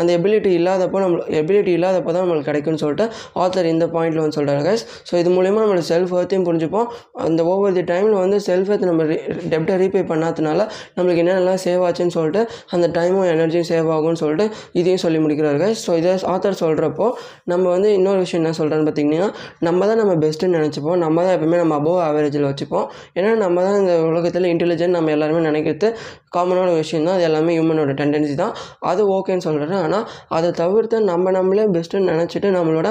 அந்த 0.00 0.10
எபிலிட்டி 0.18 0.50
இல்லாதப்போ 0.60 0.98
நம்ம 1.04 1.18
எபிலிட்டி 1.40 1.72
இல்லாதப்போ 1.78 2.10
தான் 2.14 2.24
நம்மளுக்கு 2.24 2.48
கிடைக்கும்னு 2.50 2.82
சொல்லிட்டு 2.84 3.06
ஆத்தர் 3.42 3.68
இந்த 3.74 3.86
பாயிண்டில் 3.94 4.22
வந்து 4.22 4.36
சொல்கிறாரு 4.38 4.62
கைஸ் 4.68 4.84
ஸோ 5.10 5.14
இது 5.22 5.30
மூலிமா 5.36 5.60
நம்மளோட 5.62 5.84
செல்ஃப் 5.92 6.12
ஒர்த்தையும் 6.18 6.46
புரிஞ்சுப்போம். 6.48 6.88
அந்த 7.26 7.40
ஓவர் 7.52 7.76
தி 7.78 7.84
டைமில் 7.92 8.16
வந்து 8.22 8.38
செல்ஃப் 8.48 8.70
ஒர்த் 8.72 8.88
நம்ம 8.90 9.06
டெப்டை 9.52 9.76
ரீபே 9.82 10.04
பண்ணாதனால 10.12 10.60
நம்மளுக்கு 10.96 11.22
என்னென்னலாம் 11.24 11.62
சேவ் 11.66 11.84
ஆச்சுன்னு 11.88 12.16
சொல்லிட்டு 12.18 12.42
அந்த 12.76 12.86
டைமும் 12.98 13.28
எனர்ஜியும் 13.34 13.68
சேவ் 13.72 13.90
ஆகும்னு 13.96 14.20
சொல்லிட்டு 14.22 14.46
இதையும் 14.80 15.02
சொல்லி 15.04 15.20
முடிக்கிறாரு 15.24 15.68
ஸோ 15.84 15.90
இதை 16.00 16.12
ஆத்தர் 16.34 16.60
சொல்கிறப்போ 16.64 17.06
நம்ம 17.52 17.64
வந்து 17.76 17.88
இன்னொரு 17.98 18.20
விஷயம் 18.24 18.42
என்ன 18.42 18.54
சொல்கிறேன்னு 18.58 18.86
பார்த்தீங்கன்னா 18.88 19.28
நம்ம 19.66 19.86
தான் 19.90 20.00
நம்ம 20.00 20.14
பெஸ்ட்டுன்னு 20.22 20.58
நினச்சிப்போம். 20.58 20.98
நம்ம 21.04 21.16
தான் 21.24 21.34
எப்பவுமே 21.36 21.58
நம்ம 21.62 21.74
அபோவ் 21.80 21.98
ஆவரேஜில் 22.06 22.46
வச்சுப்போம். 22.48 22.86
ஏன்னா 23.18 23.30
நம்ம 23.42 23.62
தான் 23.66 23.76
இந்த 23.80 23.94
உலகத்தில் 24.10 24.48
இன்டெலிஜென்ட் 24.52 24.96
நம்ம 24.98 25.12
எல்லாருமே 25.16 25.40
நினைக்கிறது 25.48 25.88
காமனான 26.36 26.68
விஷயம் 26.80 27.06
தான். 27.08 27.16
அது 27.18 27.26
எல்லாமே 27.28 27.52
ஹியூமனோட 27.56 27.92
டெண்டன்சி 28.00 28.34
தான். 28.42 28.54
அது 28.90 29.02
ஓகேன்னு 29.16 29.44
சொல்கிறேன் 29.48 29.82
ஆனால் 29.84 30.04
அதை 30.38 30.50
தவிர்த்து 30.62 30.96
நம்ம 31.10 31.30
நம்மளே 31.38 31.66
பெஸ்ட்டுன்னு 31.76 32.10
நினச்சிட்டு 32.14 32.50
நம்மளோட 32.58 32.88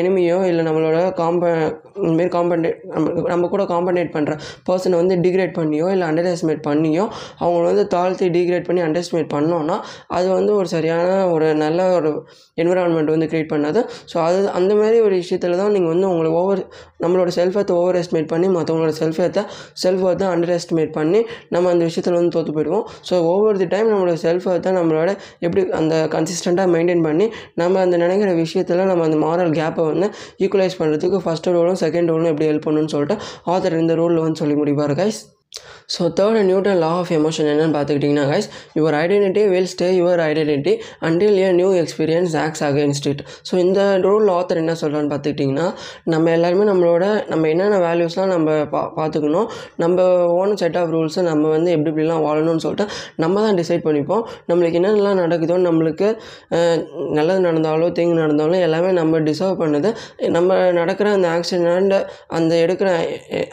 எனிமையோ 0.00 0.38
இல்லை 0.50 0.64
நம்மளோட 0.68 0.98
காம்ப 1.20 1.44
இதுமாரி 2.04 2.30
காம்பன்டேட் 2.36 2.78
நம்ம 2.94 3.26
நம்ம 3.32 3.48
கூட 3.54 3.64
காம்பன்டேட் 3.72 4.12
பண்ணுற 4.16 4.34
பர்சனை 4.68 4.96
வந்து 5.02 5.16
டிகிரேட் 5.24 5.54
பண்ணியோ 5.60 5.86
இல்லை 5.94 6.06
அண்டர் 6.10 6.28
எஸ்டிமேட் 6.32 6.64
பண்ணியோ 6.68 7.04
அவங்கள 7.42 7.64
வந்து 7.70 7.86
தாழ்த்தி 7.94 8.28
டிகிரேட் 8.36 8.66
பண்ணி 8.68 8.82
அண்டர் 8.86 9.02
எஸ்டிமேட் 9.04 9.32
பண்ணோன்னா 9.34 9.76
அது 10.16 10.28
வந்து 10.38 10.52
ஒரு 10.54 10.68
சரியான 10.74 11.08
ஒரு 11.34 11.48
நல்ல 11.64 11.88
ஒரு 11.98 12.10
என்விரான்மெண்ட் 12.62 13.10
வந்து 13.14 13.26
க்ரியேட் 13.30 13.50
பண்ணாது. 13.52 13.80
ஸோ 14.12 14.16
அது 14.26 14.38
அந்த 14.58 14.72
மாதிரி 14.74 14.98
ஒரு 15.06 15.14
விஷயத்தில் 15.22 15.58
தான் 15.60 15.72
நீங்கள் 15.74 15.92
வந்து 15.92 16.06
உங்களை 16.12 16.30
ஓவர் 16.40 16.60
நம்மளோட 17.02 17.30
செல்ஃபத்தை 17.38 17.72
ஓவர் 17.80 17.98
எஸ்டிமேட் 18.00 18.30
பண்ணி 18.32 18.46
மற்றவங்களோட 18.56 18.94
செல்ஃபத்தை 19.00 19.42
செல்ஃப் 19.82 20.04
ஒர்த்தை 20.08 20.26
அண்டர் 20.34 20.52
எஸ்டிமேட் 20.56 20.92
பண்ணி 20.98 21.20
நம்ம 21.54 21.70
அந்த 21.72 21.82
விஷயத்தில் 21.88 22.16
வந்து 22.18 22.32
தோற்று 22.36 22.52
போயிடுவோம். 22.56 22.84
ஸோ 23.08 23.14
ஓவர் 23.32 23.58
தி 23.62 23.68
டைம் 23.74 23.88
நம்மளோட 23.92 24.16
செல்ஃப் 24.24 24.46
ஒர்த்தை 24.52 24.72
நம்மளோட 24.78 25.10
எப்படி 25.40 25.62
அந்த 25.80 25.94
கன்சிஸ்டண்ட்டாக 26.14 26.68
மெயின்டைன் 26.74 27.04
பண்ணி 27.08 27.26
நம்ம 27.54 27.80
அந்த 27.80 27.96
நினைக்கிற 28.04 28.30
விஷயத்தில் 28.42 28.82
நம்ம 28.90 29.04
அந்த 29.08 29.18
மாரல் 29.26 29.52
கேப்பை 29.58 29.84
வந்து 29.90 30.08
ஈக்குவலைஸ் 30.44 30.76
பண்ணுறதுக்கு 30.80 31.18
ஃபஸ்ட் 31.24 31.46
ரோலும் 31.48 31.78
செகண்ட் 31.82 31.87
ரூலும் 31.90 32.30
எப்படி 32.30 32.50
ஹெல்ப் 32.50 32.66
பண்ணணும்னு 32.66 32.94
சொல்லிட்டு 32.94 33.24
ஆதர் 33.46 33.78
இந்த 33.78 33.94
ரோலில் 33.94 34.18
வந்து 34.18 34.36
சொல்லி 34.36 34.54
முடிப்பார். 34.54 34.94
Guys 35.02 35.20
so 35.94 36.02
third 36.18 36.38
Newton 36.44 36.78
law 36.78 36.88
of 36.94 37.10
emotion 37.10 37.46
என்னென்னு 37.50 37.74
பார்த்துக்கிட்டிங்கன்னா 37.74 38.24
guys 38.30 38.48
your 38.74 38.94
identity 38.94 39.42
will 39.48 39.68
stay 39.72 39.86
your 39.98 40.20
identity 40.20 40.72
until 41.00 41.38
a 41.38 41.46
new 41.52 41.70
experience 41.74 42.34
acts 42.36 42.62
against 42.62 43.06
it 43.06 43.22
so 43.50 43.54
இந்த 43.58 43.80
ரூல் 43.98 44.28
ஆத்தர் 44.28 44.56
என்ன 44.56 44.74
சொல்கிறான்னு 44.80 45.10
பார்த்துக்கிட்டிங்கன்னா 45.12 45.66
நம்ம 46.04 46.30
எல்லாருமே 46.30 46.64
நம்மளோட 46.64 47.04
நம்ம 47.28 47.48
என்னென்ன 47.48 47.78
வேல்யூஸ்லாம் 47.78 48.26
நம்ம 48.26 48.56
பா 48.64 48.82
பார்த்துக்கணும் 48.96 49.48
நம்ம 49.76 49.96
ஓன் 50.36 50.52
செட் 50.56 50.76
ஆஃப் 50.76 50.92
ரூல்ஸை 50.92 51.22
நம்ம 51.22 51.48
வந்து 51.48 51.70
எப்படி 51.70 51.92
இப்படிலாம் 51.92 52.22
வாழணும்னு 52.22 52.64
சொல்லிட்டு 52.66 52.86
நம்ம 53.16 53.36
தான் 53.40 53.56
டிசைட் 53.56 53.84
பண்ணிப்போம். 53.84 54.22
நம்மளுக்கு 54.48 54.78
என்னென்னலாம் 54.80 55.20
நடக்குதோ 55.22 55.58
நம்மளுக்கு 55.68 56.10
நல்லது 57.10 57.40
நடந்தாலோ 57.40 57.90
தீங்கு 57.92 58.14
நடந்தாலும் 58.14 58.60
எல்லாமே 58.60 58.92
நம்ம 58.92 59.20
டிசர்வ் 59.20 59.58
பண்ணுது 59.62 59.90
நம்ம 60.28 60.60
நடக்கிற 60.72 61.08
அந்த 61.12 61.28
ஆக்ஷன் 61.28 61.66
அண்ட் 61.74 61.96
அந்த 62.26 62.54
எடுக்கிற 62.56 62.88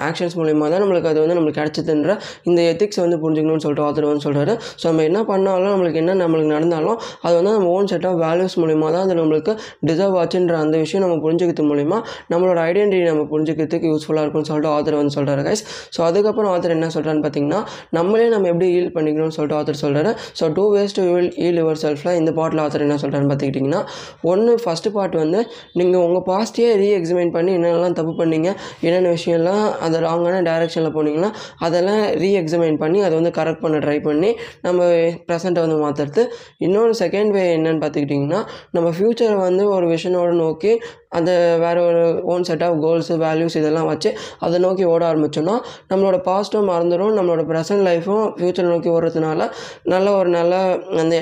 ஆக்ஷன்ஸ் 0.10 0.38
மூலிமா 0.38 0.70
தான் 0.70 0.84
நம்மளுக்கு 0.84 1.12
அது 1.14 1.20
வந்து 1.20 1.38
நம்மளுக்கு 1.38 1.64
கிடச்சிதுன்ற 1.88 2.12
இந்த 2.48 2.60
எத்திக்ஸ் 2.70 3.00
வந்து 3.02 3.18
புரிஞ்சுக்கணும்னு 3.24 3.64
சொல்லிட்டு 3.66 3.86
ஆத்தர் 3.86 4.08
வந்து 4.10 4.24
சொல்கிறாரு 4.26 4.54
ஸோ 4.74 4.86
நம்ம 4.86 5.04
என்ன 5.10 5.20
பண்ணாலும் 5.30 5.72
நம்மளுக்கு 5.74 6.00
என்ன 6.04 6.16
நம்மளுக்கு 6.22 6.52
நடந்தாலும் 6.54 6.98
அது 7.24 7.34
வந்து 7.38 7.54
நம்ம 7.56 7.70
ஓன் 7.76 7.90
செட் 7.92 8.08
ஆஃப் 8.10 8.20
வேல்யூஸ் 8.24 8.56
மூலிமா 8.62 8.88
தான் 8.90 9.04
அது 9.06 9.16
நம்மளுக்கு 9.20 9.54
டிசர்வ் 9.90 10.18
ஆச்சுன்ற 10.22 10.56
அந்த 10.64 10.76
விஷயம் 10.78 11.04
நம்ம 11.06 11.18
புரிஞ்சுக்கிறது 11.26 11.66
மூலிமா 11.66 11.98
நம்மளோட 12.34 12.60
ஐடென்டிட்டி 12.68 13.08
நம்ம 13.10 13.26
புரிஞ்சுக்கிறதுக்கு 13.32 13.90
யூஸ்ஃபுல்லாக 13.92 14.26
இருக்கும்னு 14.26 14.50
சொல்லிட்டு 14.52 14.72
ஆத்தர் 14.74 15.00
வந்து 15.00 15.16
சொல்கிறாரு 15.18 15.44
கைஸ் 15.48 15.64
ஸோ 15.96 16.02
அதுக்கப்புறம் 16.06 16.52
ஆத்தர் 16.54 16.76
என்ன 16.76 16.90
சொல்கிறான்னு 16.96 17.24
பார்த்தீங்கன்னா 17.26 17.62
நம்மளே 17.98 18.28
நம்ம 18.30 18.50
எப்படி 18.52 18.70
ஹீல் 18.74 18.92
பண்ணிக்கணும்னு 18.96 19.36
சொல்லிட்டு 19.38 19.58
ஆத்தர் 19.60 19.82
சொல்கிறாரு 19.84 20.12
so 20.40 20.52
two 20.56 20.66
ways 20.76 20.96
to 20.98 21.06
will 21.10 21.32
heal 21.38 21.60
your 21.62 21.82
செல்ஃபில் 21.84 22.16
இந்த 22.16 22.34
பாட்டில் 22.38 22.64
ஆத்தர் 22.66 22.86
என்ன 22.86 22.98
சொல்கிறான்னு 23.04 23.30
பார்த்துக்கிட்டிங்கன்னா 23.30 23.82
ஒன்று 24.26 24.54
ஃபஸ்ட்டு 24.64 24.94
பார்ட் 24.96 25.18
வந்து 25.18 25.40
நீங்கள் 25.76 26.04
உங்கள் 26.06 26.26
பாஸ்ட்டே 26.28 26.70
ரீ 26.76 26.90
எக்ஸாமின் 26.96 27.34
பண்ணி 27.36 27.52
என்னென்னலாம் 27.58 27.98
தப்பு 27.98 28.14
பண்ணீங்க 28.20 28.50
என்னென்ன 28.86 29.10
விஷயம்லாம் 29.16 29.66
அதை 29.86 29.98
ராங்கான 30.06 30.42
டேரெக்ஷனில் 30.48 30.94
போனீங்கன்னா 30.96 31.30
அதை 31.66 31.75
அதெல்லாம் 31.76 32.04
ரீ 32.18 32.30
எக்ஸாமின் 32.40 32.78
பண்ணி 32.78 33.00
அதை 33.02 33.14
வந்து 33.16 33.32
கரெக்ட் 33.38 33.64
பண்ண 33.64 33.78
ட்ரை 33.78 33.98
பண்ணி 34.02 34.30
நம்ம 34.62 34.80
ப்ரெசண்ட்டை 35.28 35.64
வந்து 35.66 35.78
மாற்றுறது 35.82 36.24
இன்னொரு 36.60 36.94
செகண்ட் 37.00 37.32
வே 37.32 37.44
என்னன்னு 37.56 37.82
பார்த்துக்கிட்டிங்கன்னா 37.82 38.42
நம்ம 38.72 38.90
ஃப்யூச்சரை 38.90 39.38
வந்து 39.40 39.64
ஒரு 39.70 39.88
விஷனோட 39.88 40.32
நோக்கி 40.36 40.74
அந்த 41.10 41.32
வேறு 41.60 41.82
ஒரு 41.82 42.02
own 42.26 42.44
set 42.44 42.64
of 42.64 42.80
goals 42.84 43.16
values 43.18 43.58
இதெல்லாம் 43.58 43.88
வச்சு 43.88 44.10
அதை 44.40 44.60
நோக்கி 44.60 44.86
ஓட 44.86 45.04
ஆரம்பிச்சோன்னா 45.06 45.56
நம்மளோட 45.90 46.20
பாஸ்ட்டும் 46.26 46.70
மறந்துடும் 46.70 47.16
நம்மளோட 47.18 47.44
ப்ரெசன்ட் 47.48 47.86
லைஃப்பும் 47.88 48.26
ஃப்யூச்சர் 48.36 48.72
நோக்கி 48.72 48.92
ஓடுறதுனால 48.92 49.50
நல்ல 49.86 50.08
ஒரு 50.18 50.32
நல்ல 50.32 50.56
அந்த 51.00 51.18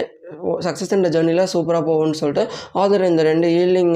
சக்ஸஸ் 0.68 0.94
இந்த 0.98 1.12
ஜேர்னியில் 1.16 1.44
சூப்பராக 1.54 1.84
போகும்னு 1.90 2.20
சொல்லிட்டு 2.22 2.44
ஆதர் 2.82 3.06
இந்த 3.12 3.24
ரெண்டு 3.30 3.48
ஈல்டிங் 3.60 3.94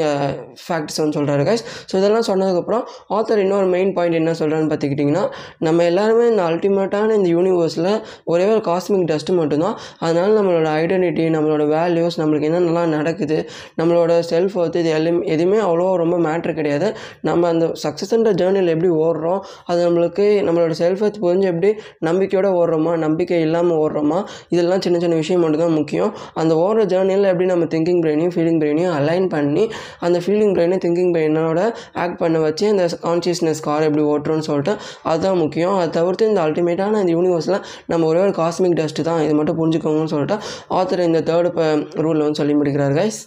ஃபேக்ட்ஸ் 0.63 0.99
வந்து 1.01 1.17
சொல்கிறாரு 1.17 1.43
கைஸ் 1.49 1.63
ஸோ 1.89 1.93
இதெல்லாம் 2.01 2.27
சொன்னதுக்கப்புறம் 2.29 2.83
ஆத்தர் 3.17 3.41
இன்னொரு 3.45 3.69
மெயின் 3.75 3.93
பாயிண்ட் 3.97 4.19
என்ன 4.21 4.33
சொல்கிறான்னு 4.41 4.69
பார்த்துக்கிட்டிங்கன்னா 4.71 5.23
நம்ம 5.67 5.83
எல்லாருமே 5.91 6.25
இந்த 6.33 6.43
அல்டிமேட்டான 6.49 7.15
இந்த 7.19 7.29
யூனிவர்ஸில் 7.35 7.91
ஒரே 8.31 8.45
ஒரு 8.53 8.61
காஸ்மிக் 8.69 9.07
டஸ்ட்டு 9.11 9.37
மட்டும்தான். 9.39 9.75
அதனால் 10.05 10.33
நம்மளோட 10.39 10.67
ஐடென்டிட்டி 10.81 11.23
நம்மளோட 11.35 11.63
வேல்யூஸ் 11.75 12.17
நம்மளுக்கு 12.21 12.47
என்னென்னலாம் 12.49 12.93
நடக்குது 12.97 13.37
நம்மளோட 13.79 14.13
செல்ஃப் 14.31 14.55
ஒர்த்து 14.61 14.81
இது 14.83 14.91
எல்லாம் 14.97 15.19
எதுவுமே 15.33 15.59
அவ்வளோ 15.67 15.87
ரொம்ப 16.03 16.15
மேட்ரு 16.27 16.53
கிடையாது. 16.59 16.87
நம்ம 17.29 17.47
அந்த 17.53 17.65
சக்ஸஸ்ன்ற 17.83 18.31
ஜேர்னியில் 18.41 18.73
எப்படி 18.75 18.91
ஓடுறோம் 19.05 19.41
அது 19.69 19.79
நம்மளுக்கு 19.87 20.25
நம்மளோட 20.47 20.75
செல்ஃப் 20.81 21.03
ஒர்த் 21.05 21.21
புரிஞ்சு 21.25 21.47
எப்படி 21.53 21.71
நம்பிக்கையோடு 22.09 22.51
ஓடுறோமா 22.61 22.93
நம்பிக்கை 23.05 23.39
இல்லாமல் 23.47 23.79
ஓடுறோமா 23.83 24.19
இதெல்லாம் 24.55 24.83
சின்ன 24.85 24.99
சின்ன 25.03 25.15
விஷயம் 25.23 25.43
மட்டும்தான் 25.43 25.75
முக்கியம். 25.79 26.11
அந்த 26.33 26.53
ஓடுற 26.55 26.85
ஜேர்னியில் 26.93 27.29
எப்படி 27.31 27.45
நம்ம 27.45 27.65
திங்கிங் 27.65 28.01
பிரெயினையும் 28.03 28.33
ஃபீலிங் 28.35 28.59
பிரெயினையும் 28.61 28.93
அலைன் 28.99 29.27
பண்ணி 29.27 29.69
அந்த 29.99 30.19
ஃபீலிங் 30.25 30.53
பிரெயினை 30.57 30.79
திங்கிங் 30.85 31.13
பிரெயினோட 31.15 31.61
ஆக்ட் 31.93 32.17
பண்ண 32.17 32.39
வச்சு 32.39 32.67
அந்த 32.67 32.85
கான்ஷியஸ்னஸ் 33.07 33.61
கார் 33.61 33.87
எப்படி 33.89 34.05
ஓட்டுறோன்னு 34.13 34.47
சொல்லிட்டு 34.49 34.75
அதுதான் 35.03 35.37
முக்கியம். 35.37 35.75
அதை 35.75 35.89
தவிர்த்து 35.89 36.27
இந்த 36.27 36.41
அல்டிமேட்டான 36.47 36.99
இந்த 37.05 37.13
யூனிவர்ஸில் 37.17 37.59
நம்ம 37.85 38.05
ஒரே 38.05 38.19
ஒரு 38.19 38.35
காஸ்மிக் 38.41 38.77
டஸ்ட்டு 38.81 39.07
தான். 39.09 39.21
இது 39.21 39.35
மட்டும் 39.35 39.59
புரிஞ்சுக்கோங்கன்னு 39.61 40.13
சொல்லிட்டு 40.15 40.37
ஆத்தர் 40.69 41.07
இந்த 41.09 41.21
தேர்ட் 41.31 41.59
ரூலில் 42.05 42.25
வந்து 42.27 42.41
சொல்லி 42.43 42.53
முடிக்கிறார் 42.53 42.93
கைஸ் 42.93 43.19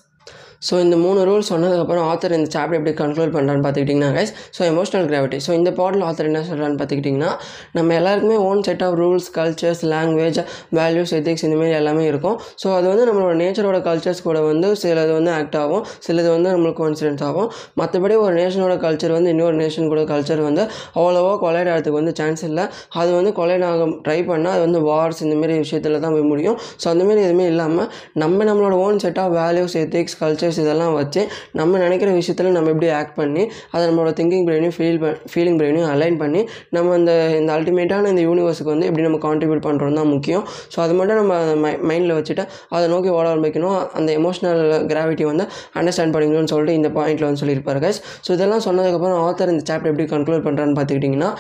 ஸோ 0.69 0.75
இந்த 0.85 0.97
மூணு 1.03 1.21
ரூல் 1.29 1.45
சொன்னதுக்கப்புறம் 1.51 2.07
ஆத்தர் 2.11 2.35
இந்த 2.39 2.49
சாப்டர் 2.55 2.79
எப்படி 2.79 2.93
கன்க்ளூட் 3.03 3.33
பண்ணுறான்னு 3.37 3.63
பார்த்துக்கிட்டிங்கன்னா 3.65 4.11
guys 4.17 4.33
so 4.57 4.61
emotional 4.73 5.07
gravity 5.11 5.39
so 5.47 5.51
இந்த 5.59 5.71
பாட்டில் 5.79 6.05
ஆத்தர் 6.09 6.29
என்ன 6.31 6.41
சொல்கிறான்னு 6.49 6.79
பார்த்துக்கிட்டிங்கன்னா 6.81 7.31
நம்ம 7.77 7.95
எல்லாருக்குமே 7.99 8.37
own 8.49 8.61
set 8.67 8.83
of 8.87 8.97
rules 9.03 9.29
cultures 9.39 9.83
language 9.93 10.41
values 10.79 11.13
ethics 11.19 11.45
இந்தமாரி 11.47 11.73
எல்லாமே 11.81 12.05
இருக்கும். 12.11 12.37
ஸோ 12.63 12.67
அது 12.79 12.87
வந்து 12.93 13.05
நம்மளோட 13.09 13.35
நேச்சரோட 13.43 13.79
கல்ச்சர்ஸ் 13.89 14.23
கூட 14.29 14.39
வந்து 14.51 14.69
சிலது 14.83 15.13
வந்து 15.19 15.33
ஆக்ட் 15.39 15.57
ஆகும் 15.63 15.85
சிலது 16.07 16.29
வந்து 16.37 16.49
நம்மளுக்கு 16.55 16.81
கான்சிடென்ஸ் 16.83 17.25
ஆகும். 17.29 17.49
மற்றபடி 17.81 18.17
ஒரு 18.25 18.35
நேஷனோட 18.41 18.77
கல்ச்சர் 18.85 19.15
வந்து 19.19 19.33
இன்னொரு 19.35 19.57
நேஷன் 19.63 19.89
கூட 19.95 20.05
கல்ச்சர் 20.13 20.43
வந்து 20.49 20.63
அவ்வளோவா 20.99 21.33
கொலைட் 21.45 21.71
ஆகிறதுக்கு 21.73 21.99
வந்து 22.01 22.15
சான்ஸ் 22.21 22.45
இல்லை. 22.51 22.67
அது 23.01 23.11
வந்து 23.19 23.33
கொலைட் 23.41 23.67
ஆக 23.71 23.89
ட்ரை 24.07 24.19
பண்ணால் 24.31 24.55
அது 24.57 24.63
வந்து 24.69 24.83
வார்ஸ் 24.91 25.23
இந்தமாரி 25.27 25.57
விஷயத்தில் 25.65 26.01
தான் 26.05 26.15
போய் 26.17 26.29
முடியும். 26.33 26.59
ஸோ 26.83 26.87
அந்தமாரி 26.95 27.23
எதுவுமே 27.27 27.49
இல்லாமல் 27.55 27.91
நம்ம 28.25 28.45
நம்மளோட 28.51 28.77
own 28.87 29.03
set 29.07 29.21
of 29.25 29.35
values 29.41 29.79
ethics 29.85 30.19
culture 30.23 30.50
இதெல்லாம் 30.65 30.95
வச்சு 30.95 31.23
நம்ம 31.53 31.79
நினைக்கிற 31.79 32.11
விஷயத்தில் 32.13 32.51
நம்ம 32.57 32.71
எப்படி 32.75 32.89
ஆக்ட் 32.99 33.17
பண்ணி 33.21 33.43
அதை 33.73 33.83
நம்மளோட 33.89 34.13
திங்கிங் 34.21 34.47
பிரெயினையும் 34.49 34.77
ஃபீல் 34.77 34.99
ஃபீலிங் 35.33 35.59
பிரெயினையும் 35.61 35.91
அலைன் 35.95 36.19
பண்ணி 36.23 36.43
நம்ம 36.77 36.95
அந்த 36.99 37.13
இந்த 37.41 37.51
அல்டிமேட்டான 37.57 38.11
இந்த 38.13 38.23
யூனிவர்ஸுக்கு 38.29 38.73
வந்து 38.75 38.87
எப்படி 38.89 39.05
நம்ம 39.09 39.21
கான்ட்ரிபியூட் 39.27 39.63
பண்ணுறோம் 39.67 39.99
தான் 40.01 40.11
முக்கியம். 40.15 40.45
ஸோ 40.75 40.79
அது 40.85 40.95
மட்டும் 40.99 41.19
நம்ம 41.21 41.35
மை 41.65 41.73
மைண்டில் 41.91 42.15
வச்சுட்டு 42.19 42.45
அதை 42.75 42.85
நோக்கி 42.95 43.11
ஓட 43.17 43.27
ஆரம்பிக்கணும். 43.35 43.79
அந்த 43.99 44.11
எமோஷனல் 44.21 44.61
கிராவிட்டி 44.93 45.25
வந்து 45.31 45.45
அண்டர்ஸ்டாண்ட் 45.81 46.15
பண்ணிக்கணும்னு 46.15 46.53
சொல்லிட்டு 46.53 46.77
இந்த 46.81 46.89
பாயிண்ட்டில் 46.97 47.27
வந்து 47.29 47.41
சொல்லியிருப்பாரு 47.43 47.81
கைஸ் 47.85 48.01
ஸோ 48.27 48.31
இதெல்லாம் 48.37 48.65
சொன்னதுக்கப்புறம் 48.67 49.19
ஆத்தர் 49.27 49.53
இந்த 49.55 49.65
சாப்டர் 49.71 49.91
எப்படி 49.93 50.07
கன்க்ளூட் 50.15 50.45
பண்ணுறான்னு 50.47 50.77
பார்த்துக்கிட்டிங்கன்னா 50.79 51.31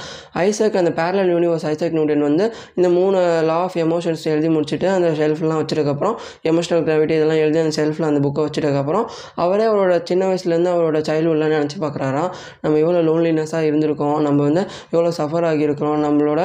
ஐசக் 0.44 0.78
அந்த 0.82 0.92
பேரலல் 0.98 1.32
யூனிவர்ஸ் 1.34 1.66
ஐசக் 1.70 1.96
நியூட்டன் 1.98 2.26
வந்து 2.28 2.44
இந்த 2.78 2.88
மூணு 2.96 3.18
லா 3.50 3.58
ஆஃப் 3.64 3.76
எமோஷன்ஸ் 3.84 4.24
எழுதி 4.32 4.50
முடிச்சுட்டு 4.56 4.88
அந்த 4.96 5.08
ஷெல்ஃப்லாம் 5.20 5.60
வச்சதுக்கப்புறம் 5.62 6.14
எமோஷனல் 6.50 6.84
கிராவிட்டி 6.88 7.14
இதெல்லாம் 7.18 7.40
எழுதி 7.44 7.60
அந்த 7.64 7.74
ஷெல்ஃபில் 7.78 8.08
அந்த 8.10 8.20
புக்கை 8.26 8.44
வச்சதுக்கப்புறம் 8.46 8.99
அவரே 9.44 9.66
அவரோட 9.70 9.94
சின்ன 10.10 10.22
வயசுலேருந்து 10.30 10.72
அவரோட 10.74 10.98
சைல்டுஹுட்லாம் 11.08 11.54
நினச்சி 11.56 11.78
பார்க்குறாராம் 11.84 12.30
நம்ம 12.62 12.78
எவ்வளோ 12.84 13.00
லோன்லினஸ்ஸாக 13.08 13.68
இருந்திருக்கோம். 13.70 14.18
நம்ம 14.26 14.38
வந்து 14.48 14.62
எவ்வளோ 14.94 15.12
சஃபர் 15.20 15.46
ஆகியிருக்கிறோம். 15.50 15.98
நம்மளோட 16.06 16.40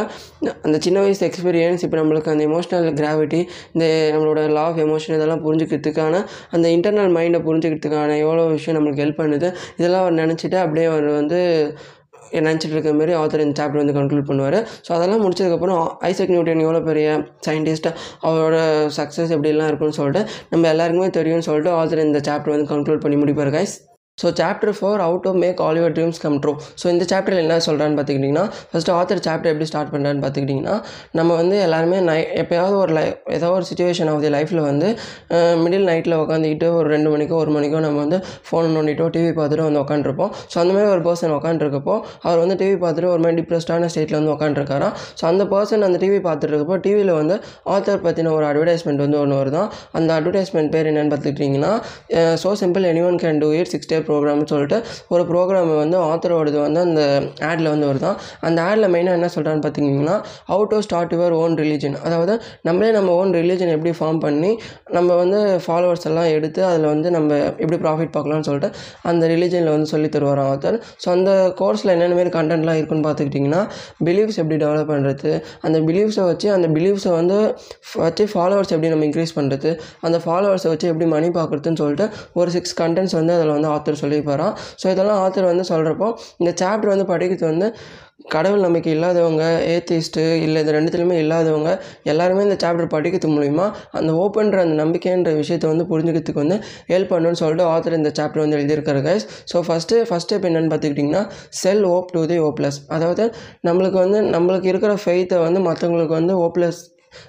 அந்த 0.66 0.78
சின்ன 0.86 0.98
வயசு 1.06 1.24
எக்ஸ்பீரியன்ஸ் 1.30 1.84
இப்போ 1.88 1.98
நம்மளுக்கு 2.02 2.34
அந்த 2.34 2.44
எமோஷனல் 2.50 2.88
கிராவிட்டி 3.02 3.42
இந்த 3.76 3.86
நம்மளோட 4.14 4.42
லா 4.58 4.66
ஆஃப் 4.70 4.82
எமோஷன் 4.86 5.18
இதெல்லாம் 5.18 5.44
புரிஞ்சுக்கிறதுக்கான 5.46 6.24
அந்த 6.56 6.66
இன்டர்னல் 6.76 7.14
மைண்டை 7.18 7.42
புரிஞ்சுக்கிறதுக்கான 7.48 8.18
எவ்வளோ 8.26 8.46
விஷயம் 8.56 8.78
நம்மளுக்கு 8.78 9.04
ஹெல்ப் 9.06 9.22
பண்ணுது 9.22 9.50
இதெல்லாம் 9.80 10.04
அவர் 10.06 10.20
நினச்சிட்டு 10.24 10.60
அப்படியே 10.64 10.88
அவர் 10.92 11.08
வந்து 11.20 11.40
நினச்சிட்டு 12.40 12.76
இருக்க 12.76 12.94
மாதிரி 13.00 13.16
ஆத்தர் 13.22 13.46
இந்த 13.46 13.56
சாப்டர் 13.62 13.82
வந்து 13.84 13.98
கன்க்ளூட் 14.00 14.30
பண்ணுவார். 14.30 14.60
ஸோ 14.88 14.92
அதெல்லாம் 14.98 15.24
முடிச்சதுக்கப்புறம் 15.26 15.82
ஐசக் 16.12 16.34
நியூட்டன் 16.36 16.64
எவ்வளோ 16.68 16.84
பெரிய 16.90 17.08
சயின்டிஸ்ட் 17.48 17.90
அவரோட 18.28 18.58
சக்ஸஸ் 19.00 19.34
எப்படிலாம் 19.38 19.72
இருக்குன்னு 19.72 20.00
சொல்லிட்டு 20.02 20.24
நம்ம 20.54 20.70
எல்லாருக்குமே 20.76 21.10
தெரியும்னு 21.20 21.50
சொல்லிட்டு 21.50 21.74
ஆத்தர் 21.82 22.08
இந்த 22.10 22.22
சாப்டர் 22.30 22.56
வந்து 22.56 22.72
கன்க்ளூட் 22.74 23.04
பண்ணி 23.06 23.20
முடிப்பார் 23.24 23.54
guys 23.58 23.76
so 24.18 24.28
chapter 24.32 24.72
four 24.72 25.02
how 25.02 25.24
to 25.24 25.32
make 25.34 25.62
all 25.62 25.78
your 25.78 25.94
dreams 25.94 26.20
come 26.22 26.36
true 26.40 26.52
so 26.82 26.86
இந்த 26.90 27.06
சாப்டரில் 27.10 27.42
என்ன 27.42 27.56
சொல்கிறான்னு 27.66 27.96
பார்த்துக்கிட்டிங்கன்னா 27.96 28.44
ஃபஸ்ட்டு 28.70 28.94
ஆத்தர் 28.94 29.22
சாப்டர் 29.26 29.52
எப்படி 29.52 29.66
ஸ்டார்ட் 29.66 29.92
பண்ணுறான்னு 29.92 30.22
பார்த்துக்கிட்டிங்கன்னா 30.22 30.76
நம்ம 31.12 31.36
வந்து 31.36 31.56
எல்லாருமே 31.60 31.98
நை 32.02 32.16
எப்போயாவது 32.36 32.76
ஒரு 32.78 32.94
லை 32.94 33.04
ஏதோ 33.30 33.48
ஒரு 33.52 33.66
சுச்சுவேஷன் 33.70 34.12
ஆஃப் 34.12 34.24
லைஃப்பில் 34.36 34.62
வந்து 34.62 34.88
மிடில் 35.64 35.88
நைட்டில் 35.90 36.16
உட்காந்துக்கிட்டு 36.18 36.70
ஒரு 36.74 36.88
ரெண்டு 36.90 37.10
மணிக்கோ 37.10 37.36
ஒரு 37.36 37.52
மணிக்கோ 37.52 37.80
நம்ம 37.80 38.00
வந்து 38.00 38.20
ஃபோன் 38.48 38.70
நோண்டிட்டோ 38.76 39.08
டிவி 39.10 39.34
பார்த்துட்டு 39.36 39.66
வந்து 39.66 39.82
உட்காந்துருப்போம் 39.82 40.32
ஸோ 40.54 40.56
அந்த 40.60 40.72
மாதிரி 40.74 40.90
ஒரு 40.92 41.04
பர்சன் 41.08 41.36
உட்காந்துருக்கப்போ 41.38 41.98
அவர் 42.22 42.40
வந்து 42.40 42.58
டிவி 42.62 42.78
பார்த்துட்டு 42.86 43.10
ஒரு 43.10 43.22
மாதிரி 43.22 43.40
டிப்ரெஸ்டான 43.42 43.92
ஸ்டேட்டில் 43.92 44.20
வந்து 44.20 44.34
உட்காந்துருக்காராம் 44.36 44.96
ஸோ 45.20 45.26
அந்த 45.26 45.46
பர்சன் 45.52 45.86
அந்த 45.90 46.00
டிவி 46.04 46.22
பார்த்துட்டு 46.22 46.54
இருக்கப்போ 46.54 46.80
டிவியில் 46.80 47.14
வந்து 47.14 47.38
ஆத்தர் 47.76 48.02
பற்றின 48.04 48.34
ஒரு 48.34 48.46
அட்வர்டைஸ்மெண்ட் 48.46 49.06
வந்து 49.06 49.20
ஒன்று 49.20 49.40
வருதான். 49.42 49.70
அந்த 49.94 50.10
அட்வர்டைஸ்மெண்ட் 50.20 50.72
பேர் 50.72 50.88
என்னென்னு 50.88 51.14
பார்த்துக்கிட்டிங்கன்னா 51.14 51.74
so 52.44 52.50
simple 52.62 52.90
anyone 53.06 53.20
can 53.20 53.40
do 53.40 53.52
it 53.54 53.72
six 53.76 53.88
day 53.88 54.00
ப்ரோக்ராம்னு 54.06 54.48
சொல்லிட்டு 54.48 54.78
ஒரு 55.10 55.24
ப்ரோக்ராம் 55.26 55.72
வந்து 55.76 55.98
ஆத்தரோடது 56.06 56.58
வந்து 56.60 56.82
அந்த 56.82 57.02
ஆடில் 57.50 57.70
வந்து 57.70 57.88
வருதான் 57.88 58.18
அந்த 58.42 58.60
ஆடில் 58.64 58.92
மெயினாக 58.96 59.20
என்ன 59.20 59.30
சொல்கிறான்னு 59.36 59.64
பார்த்தீங்கன்னா 59.66 60.16
how 60.50 60.72
to 60.72 60.80
start 60.82 61.14
your 61.16 61.36
own 61.36 61.56
religion 61.58 61.98
அதாவது 62.04 62.34
நம்மளே 62.64 62.92
நம்ம 62.92 63.14
ஓன் 63.16 63.34
ரிலீஜன் 63.36 63.74
எப்படி 63.76 63.94
ஃபார்ம் 63.98 64.20
பண்ணி 64.20 64.52
நம்ம 64.92 65.10
வந்து 65.16 65.40
ஃபாலோவர்ஸ் 65.66 66.08
எல்லாம் 66.08 66.30
எடுத்து 66.36 66.62
அதில் 66.66 66.88
வந்து 66.88 67.10
நம்ம 67.12 67.32
எப்படி 67.56 67.80
ப்ராஃபிட் 67.82 68.14
பார்க்கலாம்னு 68.16 68.48
சொல்லிட்டு 68.48 68.72
அந்த 69.06 69.24
ரிலீஜனில் 69.28 69.74
வந்து 69.76 69.90
சொல்லி 69.94 70.10
தருவார் 70.10 70.44
ஆத்தர் 70.46 70.78
ஸோ 71.04 71.10
அந்த 71.10 71.32
கோர்ஸில் 71.58 71.94
என்னென்ன 71.96 72.16
மாரி 72.16 72.32
கண்டென்ட்லாம் 72.36 72.78
இருக்குன்னு 72.78 73.06
பார்த்துக்கிட்டிங்கன்னா 73.08 73.62
பிலீஃப்ஸ் 74.06 74.40
எப்படி 74.42 74.58
டெவலப் 74.64 74.92
பண்ணுறது 74.92 75.32
அந்த 75.62 75.78
பிலீஃப்ஸை 75.88 76.26
வச்சு 76.26 76.48
அந்த 76.52 76.68
பிலீஃப்ஸை 76.70 77.14
வந்து 77.16 77.38
வச்சு 78.02 78.24
ஃபாலோவர்ஸ் 78.32 78.74
எப்படி 78.76 78.90
நம்ம 78.90 79.06
இன்க்ரீஸ் 79.06 79.36
பண்ணுறது 79.36 79.70
அந்த 80.02 80.18
ஃபாலோவர்ஸை 80.26 80.70
வச்சு 80.72 80.88
எப்படி 80.88 81.08
மணி 81.10 81.30
பார்க்குறதுன்னு 81.36 81.82
சொல்லிட்டு 81.82 82.06
ஒரு 82.34 82.50
சிக்ஸ் 82.52 82.76
கண்டென்ட்ஸ் 82.82 83.16
வந்து 83.16 83.34
அதில் 83.34 83.54
வந்து 83.56 83.70
ஆத்தர் 83.70 83.95
சொல்லியிருப்பாராம். 84.02 84.54
ஸோ 84.82 84.86
இதெல்லாம் 84.90 85.22
ஆத்தர் 85.24 85.52
வந்து 85.52 85.66
சொல்கிறப்போ 85.72 86.10
இந்த 86.42 86.54
சாப்டர் 86.62 86.94
வந்து 86.94 87.08
படிக்கிறது 87.12 87.48
வந்து 87.52 87.70
கடவுள் 88.34 88.64
நம்பிக்கை 88.66 88.92
இல்லாதவங்க 88.96 89.44
ஏத்திஸ்ட்டு 89.72 90.22
இல்லை 90.46 90.60
இது 90.64 90.76
ரெண்டுத்துலையுமே 90.76 91.18
இல்லாதவங்க 91.24 91.72
எல்லாருமே 92.06 92.46
இந்த 92.48 92.58
சாப்டர் 92.64 92.94
படிக்கிறது 92.94 93.34
மூலிமா 93.34 93.66
அந்த 93.92 94.12
ஓப்பன்ற 94.22 94.60
அந்த 94.66 94.76
நம்பிக்கைன்ற 94.76 95.34
விஷயத்தை 95.38 95.68
வந்து 95.70 95.86
புரிஞ்சுக்கிறதுக்கு 95.92 96.44
வந்து 96.44 96.58
ஹெல்ப் 96.90 97.12
பண்ணணும்னு 97.14 97.42
சொல்லிட்டு 97.42 97.68
ஆத்தர் 97.74 98.00
இந்த 98.00 98.12
சாப்டர் 98.20 98.44
வந்து 98.44 98.58
எழுதியிருக்காரு 98.60 99.04
guys 99.08 99.28
so 99.52 99.60
first 99.68 100.02
first 100.04 100.26
step 100.26 100.46
என்னென்னு 100.48 100.70
பார்த்துக்கிட்டிங்கன்னா 100.70 101.24
செல் 101.56 101.84
ஓப் 101.88 102.12
டு 102.14 102.22
தி 102.26 102.38
ஓப்ளஸ் 102.46 102.80
அதாவது 102.90 103.26
நம்மளுக்கு 103.64 103.98
வந்து 103.98 104.20
நம்மளுக்கு 104.36 104.70
இருக்கிற 104.72 104.94
ஃபெய்த்தை 105.04 105.40
வந்து 105.44 105.60
மற்றவங்களுக்கு 105.68 106.16
வந்து 106.16 106.36
ஓப்ளஸ் 106.46 106.80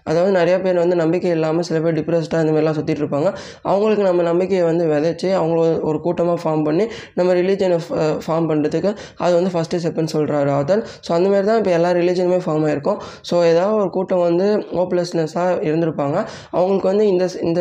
அதாவது 0.08 0.32
நிறையா 0.38 0.58
பேர் 0.64 0.78
வந்து 0.84 0.96
நம்பிக்கை 1.02 1.30
இல்லாமல் 1.36 1.66
சில 1.68 1.78
பேர் 1.84 1.96
டிப்ரெஸ்டாக 1.98 2.42
இந்த 2.44 2.52
மாதிரிலாம் 2.54 2.78
சுற்றிட்டு 2.78 3.02
இருப்பாங்க. 3.04 3.28
அவங்களுக்கு 3.72 4.04
நம்ம 4.08 4.24
நம்பிக்கையை 4.30 4.64
வந்து 4.70 4.84
விதைச்சி 4.92 5.28
அவங்கள 5.40 5.60
ஒரு 5.90 6.00
கூட்டமாக 6.06 6.38
ஃபார்ம் 6.44 6.64
பண்ணி 6.68 6.86
நம்ம 7.20 7.34
ரிலீஜனை 7.40 7.78
ஃபார்ம் 8.26 8.48
பண்ணுறதுக்கு 8.50 8.90
அது 9.24 9.32
வந்து 9.38 9.52
ஃபஸ்ட்டு 9.54 9.80
ஸ்டெப்புன்னு 9.82 10.12
சொல்கிறாரு 10.16 10.50
ஆதர். 10.58 10.82
ஸோ 11.06 11.12
அந்த 11.18 11.26
மாதிரி 11.32 11.46
தான் 11.50 11.60
இப்போ 11.62 11.72
எல்லா 11.78 11.92
ரிலீஜனுமே 12.00 12.40
ஃபார்ம் 12.46 12.66
ஆகிருக்கும் 12.68 12.98
ஸோ 13.30 13.34
ஏதாவது 13.52 13.76
ஒரு 13.82 13.90
கூட்டம் 13.96 14.24
வந்து 14.28 14.46
ஹோப்லெஸ்னஸாக 14.78 15.58
இருந்திருப்பாங்க. 15.68 16.16
அவங்களுக்கு 16.56 16.88
வந்து 16.92 17.06
இந்த 17.12 17.24
இந்த 17.48 17.60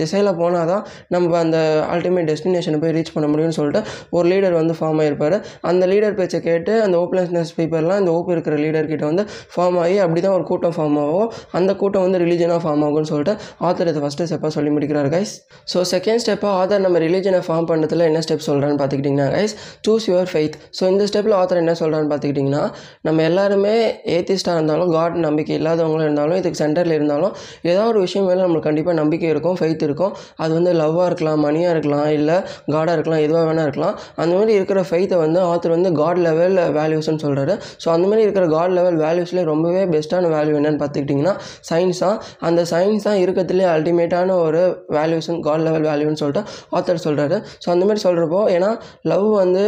திசையில் 0.00 0.32
போனால் 0.42 0.68
தான் 0.72 0.82
நம்ம 1.14 1.36
அந்த 1.44 1.58
அல்டிமேட் 1.94 2.28
டெஸ்டினேஷனை 2.30 2.78
போய் 2.82 2.94
ரீச் 2.96 3.12
பண்ண 3.14 3.26
முடியும்னு 3.32 3.56
சொல்லிட்டு 3.58 3.80
ஒரு 4.16 4.26
லீடர் 4.32 4.56
வந்து 4.60 4.74
ஃபார்ம் 4.78 5.00
ஆகிருப்பார் 5.02 5.36
அந்த 5.70 5.84
லீடர் 5.92 6.16
பேச்சை 6.18 6.38
கேட்டு 6.48 6.72
அந்த 6.84 6.94
ஹோப்லெஸ்னஸ் 7.02 7.52
பீப்பர்லாம் 7.58 8.00
இந்த 8.02 8.12
ஹோப் 8.16 8.30
இருக்கிற 8.34 8.56
லீடர்கிட்ட 8.64 9.04
வந்து 9.10 9.24
ஃபார்ம் 9.54 9.78
ஆகி 9.84 9.96
அப்படி 10.04 10.20
தான் 10.26 10.36
ஒரு 10.38 10.44
கூட்டம் 10.50 10.74
ஃபார்ம் 10.76 10.98
ஆகும். 11.04 11.28
அந்த 11.58 11.70
கூட்டம் 11.82 12.04
வந்து 12.06 12.20
ரிலீஜனாக 12.24 12.60
ஃபார்ம் 12.64 12.84
ஆகும்னு 12.88 13.10
சொல்லிட்டு 13.12 13.34
ஆத்தர் 13.68 13.90
இதை 13.92 14.02
ஃபஸ்ட்டு 14.04 14.28
ஸ்டெப்பாக 14.30 14.52
சொல்லி 14.56 14.72
முடிக்கிறார் 14.76 15.10
கைஸ் 15.14 15.34
ஸோ 15.72 15.80
செகண்ட் 15.92 16.22
ஸ்டெப்பாக 16.24 16.52
ஆத்தர் 16.60 16.84
நம்ம 16.86 17.02
ரிலீஜனை 17.06 17.42
ஃபார்ம் 17.46 17.68
பண்ணுறதுல 17.70 18.08
என்ன 18.10 18.22
ஸ்டெப் 18.26 18.46
சொல்கிறான்னு 18.48 18.78
பார்த்துக்கிட்டிங்கன்னா 18.80 19.28
guys 19.36 19.54
choose 19.86 20.08
your 20.10 20.30
faith 20.32 20.56
so 20.78 20.84
இந்த 20.92 21.04
ஸ்டெப்பில் 21.10 21.36
ஆத்தர் 21.40 21.62
என்ன 21.62 21.74
சொல்கிறான்னு 21.82 22.10
பார்த்துக்கிட்டிங்கன்னா 22.12 22.64
நம்ம 23.08 23.24
எல்லாருமே 23.30 23.74
ஏத்திஸ்டாக 24.16 24.56
இருந்தாலும் 24.58 24.90
காட் 24.96 25.16
நம்பிக்கை 25.26 25.54
இல்லாதவங்களும் 25.60 26.06
இருந்தாலும் 26.08 26.38
இதுக்கு 26.40 26.60
சென்டரில் 26.62 26.96
இருந்தாலும் 26.98 27.32
ஏதாவது 27.68 27.88
ஒரு 27.92 28.00
விஷயம் 28.06 28.26
மேலே 28.28 28.40
நம்மளுக்கு 28.44 28.68
கண்டிப்பாக 28.68 28.96
நம்பிக்கை 29.00 29.28
இருக்கும் 29.34 29.56
ஃபெய்த் 29.60 29.84
இருக்கும். 29.88 30.12
அது 30.42 30.52
வந்து 30.58 30.72
லவ்வாக 30.80 31.06
இருக்கலாம் 31.10 31.40
மணியாக 31.46 31.74
இருக்கலாம் 31.74 32.08
இல்லை 32.18 32.36
காடாக 32.72 32.94
இருக்கலாம் 32.96 33.22
எதுவாக 33.26 33.44
வேணால் 33.48 33.66
இருக்கலாம். 33.68 33.94
அந்த 34.22 34.32
மாதிரி 34.38 34.52
இருக்கிற 34.58 34.80
ஃபெய்த்தை 34.88 35.16
வந்து 35.24 35.40
ஆத்தர் 35.50 35.74
வந்து 35.76 35.90
காட் 36.00 36.20
லெவல் 36.26 36.56
வேல்யூஸ்னு 36.78 37.22
சொல்கிறாரு 37.24 37.54
ஸோ 37.82 37.88
அந்த 37.94 38.04
மாதிரி 38.10 38.24
இருக்கிற 38.26 38.44
காட் 38.56 38.74
லெவல் 38.78 38.98
வேல்யூஸ்லேயே 39.04 39.44
ரொம்பவே 39.52 39.82
பெஸ்ட்டான 39.94 40.30
வேல்யூ 40.36 40.54
என்னன்னு 40.60 40.80
பார்த்துக்கிட்டிங்கன்னா 40.82 41.34
சயின்ஸ் 41.68 42.00
தான் 42.00 42.18
அந்த 42.40 42.62
சயின்ஸ் 42.72 43.06
தான் 43.08 43.20
இருக்கிறதுலே 43.22 43.68
அல்டிமேட்டான 43.74 44.36
ஒரு 44.40 44.62
வேல்யூஸ்னு 44.96 45.40
காட் 45.40 45.64
லெவல் 45.66 45.88
வேல்யூன்னு 45.88 46.22
சொல்லிட்டு 46.22 46.44
ஆத்தர் 46.76 47.06
சொல்கிறாரு 47.06 47.38
ஸோ 47.64 47.70
அந்த 47.70 47.84
மாதிரி 47.84 48.02
சொல்கிறப்போ 48.04 48.42
ஏன்னா 48.54 48.70
லவ் 49.04 49.28
வந்து 49.36 49.64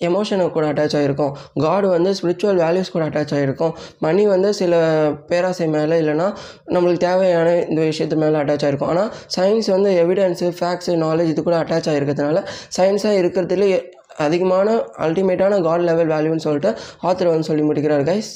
எமோஷனுக்கு 0.00 0.54
கூட 0.54 0.66
அட்டாச் 0.70 0.96
ஆகிருக்கும் 0.98 1.34
காடு 1.64 1.86
வந்து 1.88 2.10
ஸ்பிரிச்சுவல் 2.14 2.60
வேல்யூஸ் 2.62 2.92
கூட 2.92 3.04
அட்டாச் 3.06 3.34
ஆகிருக்கும் 3.36 3.74
மணி 4.00 4.22
வந்து 4.26 4.48
சில 4.52 4.74
பேராசை 5.28 5.66
மேலே 5.68 5.98
இல்லைனா 6.02 6.26
நம்மளுக்கு 6.74 7.04
தேவையான 7.06 7.50
இந்த 7.64 7.80
விஷயத்து 7.82 8.18
மேலே 8.22 8.38
அட்டாச் 8.40 8.64
ஆகிருக்கும் 8.66 8.92
ஆனால் 8.94 9.10
சயின்ஸ் 9.36 9.68
வந்து 9.68 9.92
எவிடன்ஸு 10.02 10.48
ஃபேக்ட்ஸு 10.58 10.94
நாலேஜ் 11.04 11.32
இது 11.32 11.42
கூட 11.42 11.58
அட்டாச் 11.60 11.90
ஆகிருக்கிறதுனால 11.92 12.42
சயின்ஸாக 12.78 13.20
இருக்கிறதுலே 13.22 13.70
அதிகமான 14.24 14.68
அல்டிமேட்டான 15.04 15.60
காட் 15.62 15.86
லெவல் 15.86 16.12
வேல்யூன்னு 16.12 16.46
சொல்லிட்டு 16.46 16.72
ஆத்தர் 17.02 17.32
வந்து 17.32 17.48
சொல்லி 17.48 17.64
முடிக்கிறார் 17.64 18.04
கைஸ் 18.06 18.32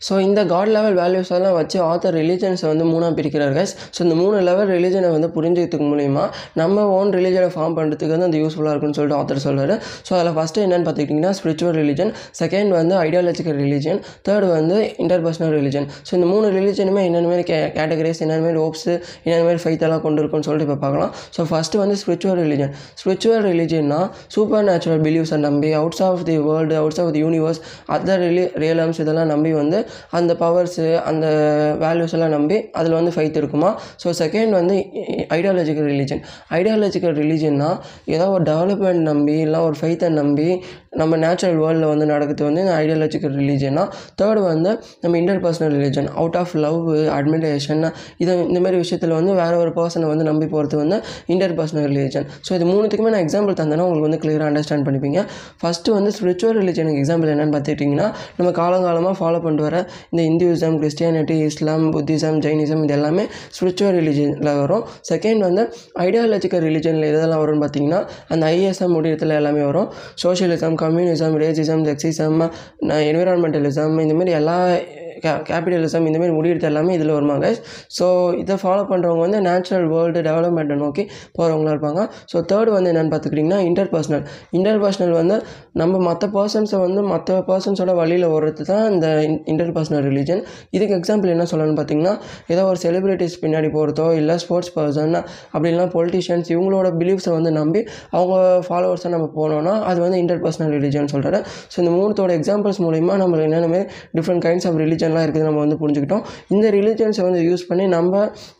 ஸோ 0.00 0.14
இந்த 0.20 0.40
காட் 0.46 0.70
லெவல் 0.74 0.96
வேல்யூஸ் 0.98 1.30
எல்லாம் 1.36 1.56
வச்சு 1.56 1.78
ஆத்தர் 1.82 2.16
ரிலீஜன்ஸை 2.18 2.66
வந்து 2.70 2.84
மூணாக 2.90 3.12
பிரிக்கிறார் 3.18 3.54
கைஸ் 3.54 3.72
ஸோ 3.94 4.00
இந்த 4.06 4.16
மூணு 4.18 4.40
லெவல் 4.48 4.70
ரிலீஜனை 4.72 5.10
வந்து 5.14 5.28
புரிஞ்சுக்கிறதுக்கு 5.36 5.86
மூலிமா 5.90 6.24
நம்ம 6.60 6.84
ஓன் 6.96 7.10
ரிலீஜனை 7.16 7.48
ஃபார்ம் 7.54 7.76
பண்ணுறதுக்கு 7.78 8.14
வந்து 8.14 8.28
அந்த 8.28 8.38
யூஸ்ஃபுல்லாக 8.42 8.74
இருக்குன்னு 8.74 8.98
சொல்லிட்டு 8.98 9.18
ஆத்தர் 9.20 9.42
சொல்கிறார் 9.46 9.74
ஸோ 10.08 10.12
அதில் 10.18 10.34
ஃபஸ்ட்டு 10.36 10.64
என்னென்னு 10.64 10.86
பார்த்துக்கிட்டிங்கன்னா 10.86 11.32
ஸ்பிரிச்சுவல் 11.38 11.76
ரிலீஜன் 11.80 12.10
செகண்ட் 12.40 12.72
வந்து 12.78 12.94
ஐடியாலஜிக்கல் 13.02 13.58
ரிலீஜன் 13.62 13.98
தேர்ட் 14.28 14.48
வந்து 14.50 14.76
இன்டர்பர்சனல் 15.04 15.54
ரிலீஜன் 15.58 15.88
ஸோ 16.08 16.12
இந்த 16.18 16.28
மூணு 16.32 16.46
ரிலீஜனுமே 16.58 17.04
என்னென்ன 17.08 17.28
மாதிரி 17.28 17.46
கே 17.50 17.58
கேட்டகரிஸ் 17.78 18.22
என்னென்ன 18.24 18.44
மாதிரி 18.46 18.60
ஹோப்ஸு 18.64 18.92
என்னென்ன 19.24 19.42
மாதிரி 19.44 19.62
ஃபைத் 19.64 19.84
எல்லாம் 19.88 20.04
கொண்டு 20.06 20.20
இருக்குன்னு 20.22 20.48
சொல்லிட்டு 20.48 20.68
இப்போ 20.68 20.78
பார்க்கலாம். 20.84 21.12
ஸோ 21.36 21.42
ஃபஸ்ட்டு 21.50 21.80
வந்து 21.82 21.96
ஸ்பிரிச்சுவல் 22.02 22.40
ரிலீஜன் 22.44 22.72
ஸ்பிரிச்சுவல் 23.00 23.44
ரிலீஜன்னா 23.48 24.00
சூப்பர் 24.34 24.66
நேச்சுரல் 24.70 25.02
பிலீவ்ஸை 25.06 25.40
நம்பி 25.46 25.72
outs 25.80 26.02
of 26.02 26.22
the 26.24 26.36
world 26.48 26.76
outs 26.82 27.00
of 27.02 27.12
the 27.12 27.22
universe 27.26 27.60
other 27.96 28.22
really 28.26 28.46
realms 28.64 29.00
இதெல்லாம் 29.04 29.30
நம்பி 29.34 29.52
வந்து 29.54 29.78
அந்த 30.18 30.32
பவர்ஸு 30.42 30.86
அந்த 31.10 31.26
வேல்யூஸ் 31.84 32.14
எல்லாம் 32.18 32.34
நம்பி 32.36 32.56
அதில் 32.80 32.96
வந்து 32.98 33.12
ஃபைத் 33.16 33.38
இருக்குமா? 33.42 33.70
ஸோ 34.02 34.14
செகண்ட் 34.22 34.52
வந்து 34.60 34.76
ஐடியாலஜிக்கல் 35.36 35.88
ரிலீஜன் 35.92 36.22
ஐடியாலஜிக்கல் 36.58 37.16
ரிலீஜன்னா 37.22 37.70
ஏதோ 38.16 38.26
ஒரு 38.36 38.44
டெவலப்மெண்ட் 38.50 39.02
நம்பி 39.10 39.36
இல்லை 39.46 39.60
ஒரு 39.68 39.76
ஃபைத்தை 39.80 40.10
நம்பி 40.20 40.48
நம்ம 41.00 41.16
நேச்சுரல் 41.22 41.58
வேர்ல்டில் 41.62 41.90
வந்து 41.92 42.06
நடக்கிறது 42.12 42.44
வந்து 42.48 42.62
இந்த 42.64 42.74
ஐடியாலஜிக்கல் 42.82 43.34
ரிலீஜன்னா 43.40 43.82
தேர்ட் 44.20 44.40
வந்து 44.52 44.70
நம்ம 45.02 45.14
interpersonal 45.44 45.74
religion 45.76 46.08
out 46.20 46.38
of 46.42 46.54
love 46.64 46.80
admiration 47.18 47.82
இது 48.22 48.32
இந்த 48.50 48.60
மாதிரி 48.64 48.78
விஷயத்தில் 48.84 49.14
வந்து 49.18 49.32
வேறு 49.40 49.56
ஒரு 49.64 49.72
பர்சனை 49.78 50.06
வந்து 50.12 50.24
நம்பி 50.30 50.46
போகிறது 50.54 50.76
வந்து 50.82 50.96
இன்டர் 51.34 51.54
பர்சனல் 51.58 51.86
ரிலீஜன் 51.92 52.26
ஸோ 52.46 52.52
இது 52.58 52.64
மூணுத்துக்குமே 52.72 53.12
நான் 53.14 53.24
எக்ஸாம்பிள் 53.26 53.58
தந்தேன்னா 53.60 53.86
உங்களுக்கு 53.88 54.08
வந்து 54.08 54.20
கிளியராக 54.22 54.48
அண்டர்ஸ்டாண்ட் 54.50 54.86
பண்ணிப்பீங்க. 54.86 55.20
ஃபஸ்ட்டு 55.60 55.94
வந்து 55.96 56.10
ஸ்பிரிச்சுவல் 56.16 56.56
ரிலீஜனுக்கு 56.60 57.00
எக்ஸாம்பிள் 57.02 57.30
என்னென்னு 57.32 57.54
பார்த்துக்கிட்டிங்கன்னா 57.56 58.06
நம்ம 58.38 58.50
காலங்காலமாக 58.60 59.14
ஃபாலோ 59.20 59.40
பண்ணிட்டு 59.44 59.66
வர 59.68 59.75
இந்த 60.10 60.20
Hinduism 60.30 60.76
Christianity 60.82 61.36
Islam 61.48 61.86
Buddhism 61.96 62.38
Jainism 62.46 62.82
இது 62.84 62.94
எல்லாமே 62.98 63.24
ஸ்பிரிச்சுவல் 63.56 63.96
ரிலிஜனில் 64.00 64.52
வரும். 64.62 64.84
செகண்ட் 65.10 65.42
வந்து 65.48 65.64
ஐடியாலஜிக்கல் 66.06 66.64
ரிலிஜனில் 66.68 67.08
எதெல்லாம் 67.12 67.42
வரும்னு 67.44 67.64
பார்த்தீங்கன்னா 67.64 68.00
அந்த 68.28 68.44
ஐஎஸ்எம் 68.54 68.94
முடியத்தில் 68.96 69.36
எல்லாமே 69.40 69.64
வரும். 69.70 69.88
Socialism 70.24 70.76
communism 70.84 71.36
racism 71.44 71.84
sexism 71.90 72.38
environmentalism 73.08 73.96
இந்தமாரி 74.04 74.32
எல்லா 74.40 74.58
கே 75.22 75.30
கேபிட்டலிசம் 75.30 76.06
இந்தமாரி 76.08 76.32
முடியறது 76.38 76.62
எல்லாமே 76.62 76.94
இதில் 76.94 77.12
வருமா 77.12 77.34
கைஸ் 77.34 77.60
ஸோ 77.98 78.36
இதை 78.38 78.56
ஃபாலோ 78.56 78.84
பண்ணுறவங்க 78.90 79.18
வந்து 79.18 79.40
நேச்சுரல் 79.40 79.88
வேர்ல்டு 79.88 80.20
டெவலப்மெண்ட்டை 80.20 80.76
நோக்கி 80.76 81.10
போகிறவங்களா 81.38 81.72
இருப்பாங்க. 81.76 82.08
ஸோ 82.32 82.44
தேர்ட் 82.52 82.70
வந்து 82.70 82.92
என்னென்னு 82.92 83.12
பார்த்துக்கிட்டிங்கன்னா 83.12 83.58
இன்டர் 83.58 83.90
பர்சனல் 83.92 84.24
இன்டர் 84.50 84.80
பர்சனல் 84.82 85.10
வந்து 85.10 85.42
நம்ம 85.72 85.98
மற்ற 85.98 86.26
பர்சன்ஸை 86.26 86.78
வந்து 86.78 87.02
மற்ற 87.02 87.44
பர்சன்ஸோட 87.46 87.94
வழியில் 87.94 88.26
ஓடுறது 88.26 88.62
தான் 88.62 88.92
இந்த 88.92 89.22
இன்டர் 89.44 89.72
பர்சனல் 89.72 90.02
ரிலீஜன் 90.02 90.42
இதுக்கு 90.70 90.94
எக்ஸாம்பிள் 90.96 91.28
என்ன 91.28 91.42
சொல்லணும்னு 91.42 91.82
பார்த்தீங்கன்னா 91.82 92.18
ஏதோ 92.46 92.64
ஒரு 92.64 92.76
செலிப்ரிட்டிஸ் 92.82 93.40
பின்னாடி 93.42 93.68
போகிறதோ 93.70 94.14
இல்லை 94.14 94.36
ஸ்போர்ட்ஸ் 94.36 94.78
பர்சன் 94.78 95.24
அப்படி 95.52 95.72
பொலிட்டிஷியன்ஸ் 95.76 96.50
இவங்களோட 96.50 96.96
பிலீஃப்ஸை 96.96 97.30
வந்து 97.30 97.50
நம்பி 97.50 97.86
அவங்க 98.10 98.62
ஃபாலோவர்ஸை 98.68 99.08
நம்ம 99.08 99.30
போனோம்னா 99.36 99.82
அது 99.82 100.00
வந்து 100.00 100.18
இன்டர் 100.18 100.42
பர்சனல் 100.44 100.70
ரிலீஜன் 100.70 101.10
சொல்கிறாரு 101.12 101.44
ஸோ 101.76 101.78
இந்த 101.78 101.90
மூணுத்தோட 101.90 102.38
எக்ஸாம்பிள்ஸ் 102.38 102.80
மூலிமா 102.82 103.16
நம்ம 103.16 103.36
என்னென்ன 103.36 103.86
டிஃப்ரெண்ட் 104.14 104.44
கைண்ட்ஸ் 104.44 104.66
ஆஃப் 104.66 104.76
ரிலீஜன்லாம் 105.06 105.26
இருக்குது 105.26 105.46
நம்ம 105.48 105.60
வந்து 105.64 105.76
புரிஞ்சுக்கிட்டோம். 105.82 106.22
இந்த 106.54 106.66
ரிலீஜன்ஸை 106.76 107.22
வந்து 107.26 107.40
யூஸ் 107.48 107.64
பண்ணி 107.68 107.84
நம்ம 107.86 108.12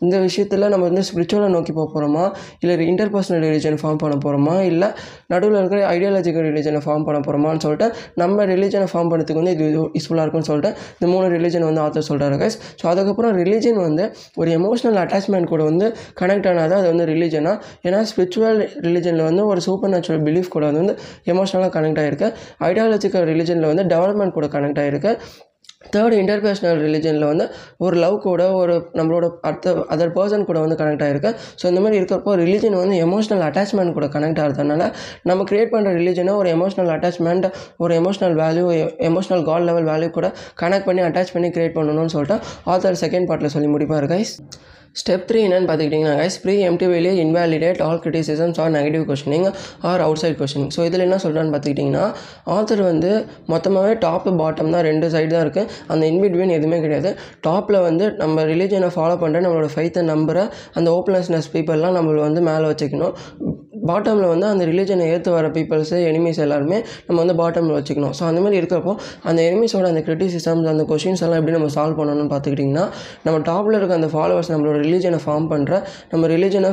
இந்த 0.05 0.15
விஷயத்தில் 0.19 0.65
நம்ம 0.73 0.83
வந்து 0.89 1.03
ஸ்பிரிச்சுவலை 1.07 1.49
நோக்கி 1.55 1.71
போக 1.71 1.87
போகிறோமா 1.93 2.23
இல்லை 2.61 2.85
இன்டர் 2.91 3.11
பர்சனல் 3.13 3.43
ரிலீஜன் 3.45 3.79
ஃபார்ம் 3.81 3.99
பண்ண 4.03 4.15
போகிறோமா 4.25 4.55
இல்லை 4.69 4.89
நடுவில் 5.27 5.59
இருக்கிற 5.61 5.79
ஐடியாலஜிக்கல் 5.93 6.45
ரிலீஜனை 6.49 6.81
ஃபார்ம் 6.85 7.05
பண்ண 7.07 7.19
போகிறோமான்னு 7.19 7.63
சொல்லிட்டு 7.65 7.87
நம்ம 8.15 8.45
ரிலீஜனை 8.45 8.87
ஃபார்ம் 8.91 9.11
பண்ணுறதுக்கு 9.11 9.41
வந்து 9.41 9.55
இது 9.57 9.65
யூஸ்ஃபுல்லாக 9.95 10.25
இருக்கும்னு 10.25 10.49
சொல்லிட்டு 10.51 10.71
இந்த 10.97 11.07
மூணு 11.13 11.27
ரிலீஜன் 11.35 11.67
வந்து 11.69 11.83
ஆத்தர் 11.85 12.07
சொல்கிறாரு 12.09 12.37
கைஸ் 12.43 12.57
ஸோ 12.81 12.87
அதுக்கப்புறம் 12.87 13.35
ரிலீஜன் 13.41 13.79
வந்து 13.81 14.05
ஒரு 14.37 14.51
எமோஷனல் 14.59 14.99
அட்டாச்மெண்ட் 15.03 15.51
கூட 15.53 15.63
வந்து 15.63 15.87
கனெக்ட் 16.21 16.49
ஆனால் 16.53 16.77
அது 16.79 16.87
வந்து 16.93 17.07
ரிலீஜனா 17.11 17.53
ஏன்னா 17.85 18.01
ஸ்பிரிச்சுவல் 18.11 18.61
ரிலீஜனில் 18.87 19.27
வந்து 19.29 19.45
ஒரு 19.47 19.61
சூப்பர் 19.61 19.93
நேச்சுரல் 19.95 20.23
பிலீஃப் 20.27 20.49
கூட 20.49 20.65
வந்து 20.71 20.95
எமோஷனலாக 21.33 21.71
கனெக்ட் 21.77 22.01
ஆகிருக்கு 22.03 22.29
ஐடியாலஜிக்கல் 22.67 23.27
ரிலீஜனில் 23.31 23.69
வந்து 23.71 23.85
டெவலப்மெண்ட் 23.93 24.35
கூட 24.37 24.47
கனெக்ட் 24.47 24.81
ஆகிருக்கு 24.83 25.11
தேர்ட் 25.93 26.15
இன்டர்பேஷனல் 26.17 26.79
ரிலிஜனில் 26.83 27.27
வந்து 27.27 27.45
ஒரு 27.79 27.95
லவ் 27.97 28.15
கூட 28.23 28.43
ஒரு 28.57 28.75
நம்மளோட 28.95 29.25
அடுத்த 29.41 29.73
அதர் 29.89 30.13
பர்சன் 30.15 30.45
கூட 30.45 30.57
வந்து 30.59 30.77
கனெக்ட் 30.79 31.03
ஆகிருக்கு 31.03 31.31
ஸோ 31.59 31.65
இந்த 31.67 31.81
மாதிரி 31.81 31.99
இருக்கிறப்போ 31.99 32.33
ரிலிஜன் 32.41 32.77
வந்து 32.77 32.97
எமோஷனல் 33.03 33.43
அட்டாச்மெண்ட் 33.47 33.95
கூட 33.97 34.07
கனெக்ட் 34.13 34.41
ஆகிறதுனால 34.43 34.85
நம்ம 35.23 35.45
க்ரியேட் 35.49 35.73
பண்ணுற 35.73 35.93
ரிலிஜனை 35.97 36.35
ஒரு 36.37 36.51
எமோஷனல் 36.51 36.91
அட்டாச்மெண்ட் 36.95 37.47
ஒரு 37.79 37.95
emotional 37.97 38.37
value 38.41 38.65
emotional 39.07 39.43
god 39.43 39.67
level 39.67 39.89
value 39.89 40.09
கூட 40.11 40.29
கனெக்ட் 40.57 40.87
பண்ணி 40.87 41.03
அட்டாச் 41.03 41.33
பண்ணி 41.33 41.51
க்ரியேட் 41.51 41.77
பண்ணணும்னு 41.77 42.15
சொல்லிட்டு 42.15 42.37
ஆத்தர் 42.67 42.99
செகண்ட் 43.01 43.29
பார்ட்டில் 43.29 43.53
சொல்லி 43.53 43.69
முடிப்பார் 43.69 44.09
கைஸ் 44.09 44.33
ஸ்டெப் 45.01 45.25
த்ரீ 45.29 45.39
என்னன்னு 45.47 45.67
பார்த்துக்கிட்டிங்கன்னா 45.69 46.15
guys 46.21 46.37
preemptively 46.69 47.13
invalidate 47.23 47.81
all 47.87 48.01
criticisms 48.03 48.59
or 48.63 48.73
negative 48.77 49.03
questioning 49.09 49.47
or 49.89 50.03
outside 50.23 50.37
questioning 50.41 50.71
so 50.75 50.81
இதில் 50.89 51.05
என்ன 51.07 51.19
சொல்கிறான்னு 51.25 51.53
பார்த்துக்கிட்டிங்கன்னா 51.55 52.05
ஆத்தர் 52.55 52.83
வந்து 52.89 53.11
மொத்தமாகவே 53.53 53.93
டாப்பு 54.05 54.33
பாட்டம் 54.41 54.73
தான் 54.75 54.85
ரெண்டு 54.89 55.09
சைடு 55.15 55.31
தான் 55.35 55.45
இருக்குது 55.45 55.69
அந்த 55.91 56.03
இன்பிட்வீன் 56.11 56.55
எதுவுமே 56.57 56.79
கிடையாது. 56.85 57.11
டாப்பில் 57.47 57.79
வந்து 57.87 58.07
நம்ம 58.23 58.45
ரிலீஜனை 58.51 58.91
ஃபாலோ 58.97 59.17
பண்ணுற 59.23 59.41
நம்மளோட 59.45 59.69
ஃபைத்தை 59.75 60.03
நம்புகிற 60.11 60.43
அந்த 60.79 60.89
ஓப்பனஸ்னஸ் 60.97 61.49
பீப்புளெலாம் 61.55 61.97
நம்மளை 61.99 62.21
வந்து 62.27 62.43
மேலே 62.49 62.65
வச்சுக்கணும். 62.71 63.15
பாட்டமில் 63.89 64.29
வந்து 64.33 64.47
அந்த 64.53 64.63
ரிலீஜனை 64.71 65.05
ஏற்று 65.13 65.31
வர 65.37 65.47
பீப்புள்ஸு 65.57 65.97
எனிமீஸ் 66.09 66.39
எல்லாருமே 66.45 66.79
நம்ம 67.07 67.17
வந்து 67.23 67.35
பாட்டமில் 67.41 67.75
வச்சுக்கணும். 67.77 68.13
ஸோ 68.19 68.23
அந்த 68.29 68.39
மாதிரி 68.45 68.59
இருக்கிறப்போ 68.61 68.93
அந்த 69.29 69.39
எனிமீஸோட 69.49 69.85
அந்த 69.93 70.03
கிரிட்டிசிசம்ஸ் 70.07 70.69
அந்த 70.73 70.85
கொஷின்ஸ் 70.91 71.23
எல்லாம் 71.27 71.39
எப்படி 71.41 71.55
நம்ம 71.57 71.69
சால்வ் 71.77 71.97
பண்ணணும்னு 72.01 72.31
பார்த்துக்கிட்டிங்கன்னா 72.33 72.85
நம்ம 73.25 73.37
டாப்பில் 73.51 73.77
இருக்க 73.79 73.99
அந்த 74.01 74.09
ஃபாலோவர்ஸ் 74.15 74.51
நம்மளோட 74.53 74.77
ரிலீஜனை 74.85 75.19
ஃபார்ம் 75.25 75.47
பண்ணுற 75.53 75.81
நம்ம 76.13 76.27
ரிலீஜனை 76.33 76.71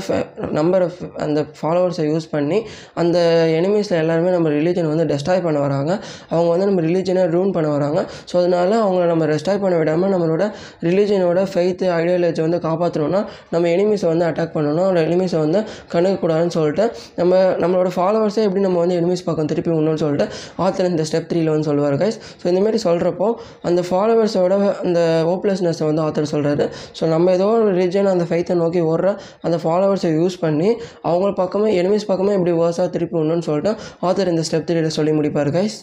நம்பர் 0.59 0.85
ஆஃப் 0.88 1.00
அந்த 1.27 1.40
ஃபாலோவர்ஸை 1.61 2.07
யூஸ் 2.12 2.29
பண்ணி 2.35 2.59
அந்த 3.03 3.18
எனிமீஸில் 3.59 3.98
எல்லாருமே 4.03 4.31
நம்ம 4.37 4.48
ரிலீஜனை 4.59 4.88
வந்து 4.94 5.07
டெஸ்ட்ராய் 5.12 5.44
பண்ண 5.46 5.59
வராங்க. 5.66 5.92
அவங்க 6.33 6.48
வந்து 6.55 6.66
நம்ம 6.70 6.83
ரிலீஜனை 6.88 7.22
ரூன் 7.35 7.50
பண்ண 7.57 7.68
வராங்க. 7.77 8.00
ஸோ 8.31 8.35
அதனால 8.40 8.70
அவங்கள 8.85 9.05
நம்ம 9.12 9.27
ரெஸ்டாய் 9.35 9.61
பண்ண 9.64 9.74
விடாமல் 9.81 10.12
நம்மளோட 10.14 10.44
ரிலீஜனோட 10.88 11.40
ஃபெய்த்து 11.53 11.87
ஐடியாலஜி 11.98 12.40
வந்து 12.46 12.61
காப்பாற்றணும்னா 12.66 13.20
நம்ம 13.55 13.64
எனிமீஸை 13.74 14.09
வந்து 14.12 14.27
அட்டாக் 14.29 14.55
பண்ணணும். 14.57 14.85
அவங்களோட 14.85 15.03
எனிமீஸை 15.09 15.38
வந்து 15.44 15.61
கணக்கக்கூடாதுன்னு 15.94 16.55
சொல்லிட்டு 16.59 16.85
நம்ம 17.16 17.32
நம்மளோட 17.62 17.90
ஃபாலோவர்ஸே 17.94 18.42
எப்படி 18.42 18.62
நம்ம 18.62 18.78
வந்து 18.78 18.96
எனிமீஸ் 18.96 19.24
பக்கம் 19.24 19.46
திருப்பி 19.46 19.70
விடணும்னு 19.70 20.02
சொல்லிட்டு 20.04 20.26
ஆத்தர் 20.58 20.90
இந்த 20.90 21.04
ஸ்டெப் 21.04 21.28
த்ரீல 21.30 21.50
வந்து 21.50 21.64
சொல்லுவார் 21.64 21.96
கைஸ் 21.96 22.18
ஸோ 22.40 22.46
இந்தமாரி 22.46 22.80
சொல்கிறப்போ 22.84 23.28
அந்த 23.62 23.82
ஃபாலோவர்ஸோட 23.88 24.54
அந்த 24.84 25.00
ஹோப்லெஸ்னஸை 25.24 25.86
வந்து 25.86 26.02
ஆத்தர் 26.02 26.30
சொல்கிறாரு 26.32 26.66
ஸோ 27.00 27.06
நம்ம 27.08 27.32
ஏதோ 27.32 27.48
ஒரு 27.54 27.72
ரிலிஜன் 27.72 28.12
அந்த 28.12 28.26
ஃபைத்தை 28.30 28.56
நோக்கி 28.56 28.82
ஓடுற 28.84 29.10
அந்த 29.42 29.58
ஃபாலோவர்ஸை 29.64 30.12
யூஸ் 30.14 30.38
பண்ணி 30.40 30.70
அவங்க 31.04 31.32
பக்கமே 31.36 31.70
எனிமீஸ் 31.78 32.06
பக்கமே 32.06 32.34
எப்படி 32.34 32.54
வேர்ஸாக 32.58 32.88
திருப்பி 32.90 33.18
ஒன்றுன்னு 33.18 33.46
சொல்லிட்டு 33.46 33.72
ஆத்தர் 34.02 34.32
இந்த 34.34 34.44
ஸ்டெப் 34.50 34.68
த்ரீல 34.70 34.92
சொல்லி 34.94 35.12
முடிப்பார் 35.12 35.52
கைஸ் 35.56 35.78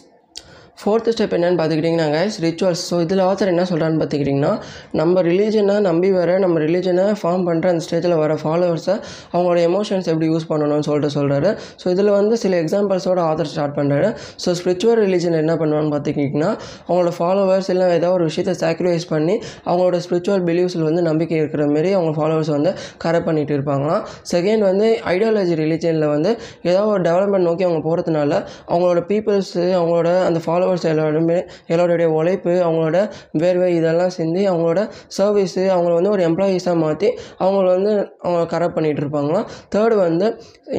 ஃபோர்த்து 0.78 1.10
ஸ்டெப் 1.10 1.34
என்னென்னு 1.36 1.58
பார்த்துக்கிட்டிங்கன்னா 1.58 2.06
கைஸ் 2.12 2.36
ரிச்சுவல்ஸ் 2.40 2.82
ஸோ 2.90 3.00
இதில் 3.00 3.20
ஆத்தர் 3.20 3.46
என்ன 3.46 3.62
சொல்கிறான்னு 3.62 3.98
பார்த்துக்கிட்டிங்கன்னா 4.00 4.52
நம்ம 4.92 5.22
ரிலீஜனை 5.22 5.80
நம்பி 5.80 6.10
வர 6.10 6.38
நம்ம 6.38 6.58
ரிலீஜனை 6.58 7.04
ஃபார்ம் 7.20 7.44
பண்ணுற 7.48 7.66
அந்த 7.66 7.82
ஸ்டேஜில் 7.86 8.16
வர 8.16 8.34
ஃபாலோவர்ஸை 8.34 8.94
அவங்களோட 9.32 9.58
எமோஷன்ஸ் 9.68 10.06
எப்படி 10.06 10.28
யூஸ் 10.28 10.46
பண்ணணும்னு 10.48 10.80
சொல்லிட்டு 10.80 11.20
சொல்கிறாரு 11.20 11.50
ஸோ 11.82 11.88
இதில் 11.88 12.10
வந்து 12.10 12.36
சில 12.36 12.56
எக்ஸாம்பிள்ஸோட 12.62 13.20
ஆத்தர் 13.20 13.44
ஸ்டார்ட் 13.44 13.76
பண்ணுறாரு 13.76 14.08
ஸோ 14.44 14.54
ஸ்பிரிச்சுவல் 14.60 15.00
ரிலீஜன் 15.04 15.38
என்ன 15.38 15.54
பண்ணுவான்னு 15.54 15.92
பார்த்துக்கிட்டிங்கன்னா 15.94 16.50
அவங்களோட 16.88 17.12
ஃபாலோவர்ஸ் 17.18 17.70
இல்லை 17.70 17.88
ஏதோ 17.92 18.10
ஒரு 18.12 18.24
விஷயத்தை 18.24 18.68
சாக்ரிஃபைஸ் 18.68 19.08
பண்ணி 19.08 19.36
அவங்களோட 19.66 20.00
ஸ்பிரிச்சுவல் 20.06 20.44
பிலீவ்ஸில் 20.48 20.82
வந்து 20.82 21.02
நம்பிக்கை 21.02 21.38
இருக்கிற 21.38 21.66
மாரி 21.66 21.92
அவங்க 21.92 22.14
ஃபாலோவர்ஸ் 22.18 22.50
வந்து 22.50 22.72
கரெக்ட் 23.04 23.28
பண்ணிகிட்டு 23.28 23.56
இருப்பாங்களாம். 23.58 24.02
செகண்ட் 24.32 24.58
வந்து 24.58 24.88
ஐடியாலஜி 25.04 25.54
ரிலீஜனில் 25.62 26.08
வந்து 26.08 26.30
ஏதோ 26.62 26.84
ஒரு 26.86 27.02
டெவலப்மெண்ட் 27.02 27.48
நோக்கி 27.48 27.64
அவங்க 27.64 27.82
போகிறதுனால 27.88 28.32
அவங்களோட 28.68 29.00
பீப்புள்ஸு 29.08 29.64
அவங்களோட 29.78 30.22
அந்த 30.24 30.38
ஃபாலோவர்ஸ் 30.62 30.86
எல்லோருமே 30.90 31.36
எல்லோருடைய 31.66 32.08
உழைப்பு 32.18 32.52
அவங்களோட 32.66 32.98
வேர்வை 33.42 33.68
இதெல்லாம் 33.76 34.12
சேர்ந்து 34.16 34.40
அவங்களோட 34.50 34.80
சர்வீஸு 35.18 35.62
அவங்கள 35.74 35.92
வந்து 35.98 36.12
ஒரு 36.14 36.22
எம்ப்ளாயீஸாக 36.28 36.76
மாற்றி 36.82 37.08
அவங்கள 37.44 37.66
வந்து 37.76 37.92
அவங்க 38.24 38.42
கரெக்ட் 38.52 38.76
பண்ணிகிட்டு 38.76 39.02
இருப்பாங்களாம் 39.04 39.46
தேர்டு 39.74 39.96
வந்து 40.06 40.26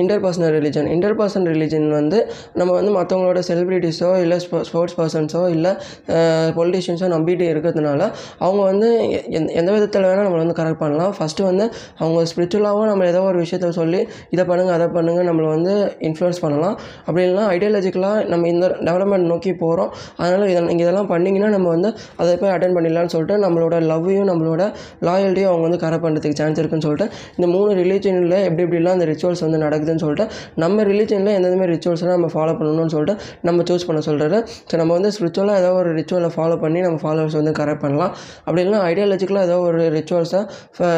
inter 0.02 0.22
personal 0.26 0.54
religion 0.58 0.88
inter 0.96 1.18
religion 1.54 1.88
வந்து 1.90 2.20
நம்ம 2.60 2.72
வந்து 2.74 2.92
மற்றவங்களோட 2.98 3.42
செலிப்ரிட்டிஸோ 3.50 4.12
இல்லை 4.24 4.38
ஸ்போர்ட்ஸ் 4.70 4.98
பர்சன்ஸோ 5.00 5.42
இல்லை 5.56 5.72
பொலிட்டிஷியன்ஸோ 6.60 7.10
நம்பிட்டு 7.16 7.48
இருக்கிறதுனால 7.54 8.02
அவங்க 8.46 8.62
வந்து 8.72 8.90
எந்த 9.38 9.48
எந்த 9.60 9.70
விதத்தில் 9.76 10.08
வேணால் 10.10 10.28
நம்மளை 10.28 10.44
வந்து 10.46 10.58
கரெக்ட் 10.62 10.82
பண்ணலாம். 10.84 11.14
ஃபஸ்ட்டு 11.18 11.48
வந்து 11.50 11.66
அவங்க 12.02 12.20
ஸ்பிரிச்சுவலாகவும் 12.32 12.90
நம்ம 12.92 13.08
ஏதோ 13.12 13.22
ஒரு 13.32 13.38
விஷயத்த 13.44 13.72
சொல்லி 13.82 14.02
இதை 14.34 14.44
பண்ணுங்கள் 14.52 14.76
அதை 14.78 14.88
பண்ணுங்கள் 14.98 15.30
நம்மளை 15.30 15.50
வந்து 15.58 15.74
இன்ஃப்ளூயன்ஸ் 16.10 16.42
பண்ணலாம். 16.46 16.76
அப்படி 17.06 17.24
இல்லைனா 17.28 17.46
ஐடியாலஜிக்கலாக 17.56 18.26
நம்ம 18.32 18.48
இந்த 18.54 18.68
டெவலப்மெண்ட் 18.88 19.30
நோக்கி 19.32 19.52
போகிறோம் 19.74 19.92
அதனால் 20.22 20.48
இதை 20.54 20.62
நீங்கள் 20.70 20.86
இதெல்லாம் 20.86 21.10
பண்ணிங்கன்னா 21.14 21.52
நம்ம 21.56 21.68
வந்து 21.76 21.90
அதை 22.22 22.32
போய் 22.42 22.54
அட்டன் 22.56 22.76
பண்ணிடலாம்னு 22.78 23.14
சொல்லிட்டு 23.16 23.38
நம்மளோட 23.46 23.76
லவ்வையும் 23.92 24.30
நம்மளோட 24.32 24.64
லாயல்ட்டியும் 25.08 25.52
அவங்க 25.52 25.66
வந்து 25.68 25.82
கரெக்ட் 25.84 26.06
பண்ணுறதுக்கு 26.06 26.40
சான்ஸ் 26.42 26.60
இருக்குன்னு 26.62 26.86
சொல்லிட்டு 26.88 27.08
இந்த 27.38 27.48
மூணு 27.56 27.70
ரிலீஜனில் 27.82 28.38
எப்படி 28.48 28.64
எப்படிலாம் 28.66 28.98
அந்த 28.98 29.06
ரிச்சுவல்ஸ் 29.12 29.44
வந்து 29.46 29.60
நடக்குதுன்னு 29.66 30.04
சொல்லிட்டு 30.06 30.26
நம்ம 30.64 30.84
ரிலீஜனில் 30.84 31.34
எந்தெந்த 31.38 31.58
மாதிரி 31.62 31.74
ரிச்சுவல்ஸ்லாம் 31.76 32.18
நம்ம 32.18 32.30
ஃபாலோ 32.36 32.54
பண்ணணும்னு 32.60 32.94
சொல்லிட்டு 32.96 33.16
நம்ம 33.48 33.64
சூஸ் 33.70 33.86
பண்ண 33.88 34.02
சொல்கிறாரு 34.08 34.38
ஸோ 34.70 34.76
நம்ம 34.82 34.92
வந்து 34.98 35.10
ஸ்பிரிச்சுவலாக 35.16 35.62
ஏதோ 35.62 35.70
ஒரு 35.74 35.90
ரிச்சுவலை 36.00 36.30
ஃபாலோ 36.36 36.56
பண்ணி 36.64 36.80
நம்ம 36.80 36.98
ஃபாலோவர்ஸ் 37.04 37.38
வந்து 37.40 37.54
கரெக்ட் 37.60 37.84
பண்ணலாம். 37.84 38.12
அப்படி 38.46 38.62
இல்லைனா 38.64 38.82
ஐடியாலஜிக்கலாக 38.90 39.48
ஏதோ 39.48 39.58
ஒரு 39.68 39.82
ரிச்சுவல்ஸை 39.98 40.42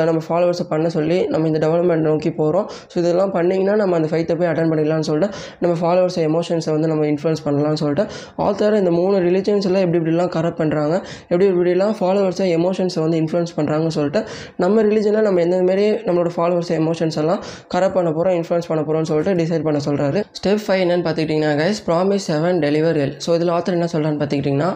நம்ம 0.09 0.19
ஃபாலோவர்ஸை 0.27 0.65
பண்ண 0.69 0.89
சொல்லி 0.89 1.17
நம்ம 1.33 1.47
இந்த 1.47 1.59
டெவலப்மெண்ட் 1.65 2.05
நோக்கி 2.09 2.29
போகிறோம் 2.39 2.67
ஸோ 2.91 2.95
இதெல்லாம் 3.01 3.33
பண்ணிங்கன்னா 3.33 3.75
நம்ம 3.75 3.95
அந்த 3.99 4.09
ஃபைத்தை 4.11 4.35
போய் 4.39 4.49
அட்டன் 4.51 4.71
பண்ணிடலாம்னு 4.71 5.07
சொல்லிட்டு 5.09 5.29
நம்ம 5.59 5.73
ஃபாலோவர்ஸ் 5.81 6.19
எமோஷன்ஸை 6.27 6.71
வந்து 6.71 6.88
நம்ம 6.88 7.05
இன்ஃப்ளூன்ஸ் 7.05 7.43
பண்ணலாம்னு 7.45 7.81
சொல்லிட்டு 7.83 8.05
ஆத்தர் 8.38 8.64
ஆத்தர் 8.65 8.82
இந்த 8.84 8.91
மூணு 8.99 9.15
ரிலிஜன்ஸ் 9.25 9.65
எல்லாம் 9.67 9.84
எப்படி 9.86 9.99
இப்படிலாம் 9.99 10.32
கரெக்ட் 10.36 10.60
பண்ணுறாங்க 10.62 10.95
எப்படி 11.30 11.45
இப்படிலாம் 11.51 11.93
ஃபாலோவர்ஸை 11.99 12.45
எமோஷன்ஸை 12.58 13.01
வந்து 13.04 13.17
இன்ஃப்ளூன்ஸ் 13.23 13.54
பண்ணுறாங்கன்னு 13.58 13.95
சொல்லிட்டு 13.97 14.21
நம்ம 14.63 14.84
ரிலிஜனில் 14.88 15.28
நம்ம 15.28 15.41
எந்த 15.45 15.58
மாரி 15.67 15.86
நம்மளோட 16.08 16.32
ஃபாலோவர்ஸ் 16.36 16.71
எமோஷன்ஸ் 16.80 17.17
எல்லாம் 17.23 17.41
கரெக்ட் 17.73 17.95
பண்ண 17.97 18.12
போகிறோம் 18.17 18.36
இன்ஃப்ளூயன்ஸ் 18.39 18.69
பண்ண 18.71 18.84
போகிறோம்னு 18.88 19.10
சொல்லிட்டு 19.12 19.34
டிசைட் 19.41 19.65
பண்ண 19.67 19.82
சொல்கிறாரு 19.88 20.21
ஸ்டெப் 20.39 20.63
ஃபைவ் 20.65 20.82
என்னன்னு 20.86 21.06
பார்த்துக்கிட்டிங்கன்னா 21.08 21.54
guys 21.62 21.82
promise 21.89 22.28
heaven 22.32 22.60
deliver 22.65 22.99
hell 23.04 23.15
so 23.25 23.36
இதில் 23.39 23.54
ஆத்தர் 23.58 23.78
என்ன 23.78 23.89
சொல்கிறான்னு 23.93 24.21
பார்த்துக்கிட்டிங்கன்னா 24.21 24.71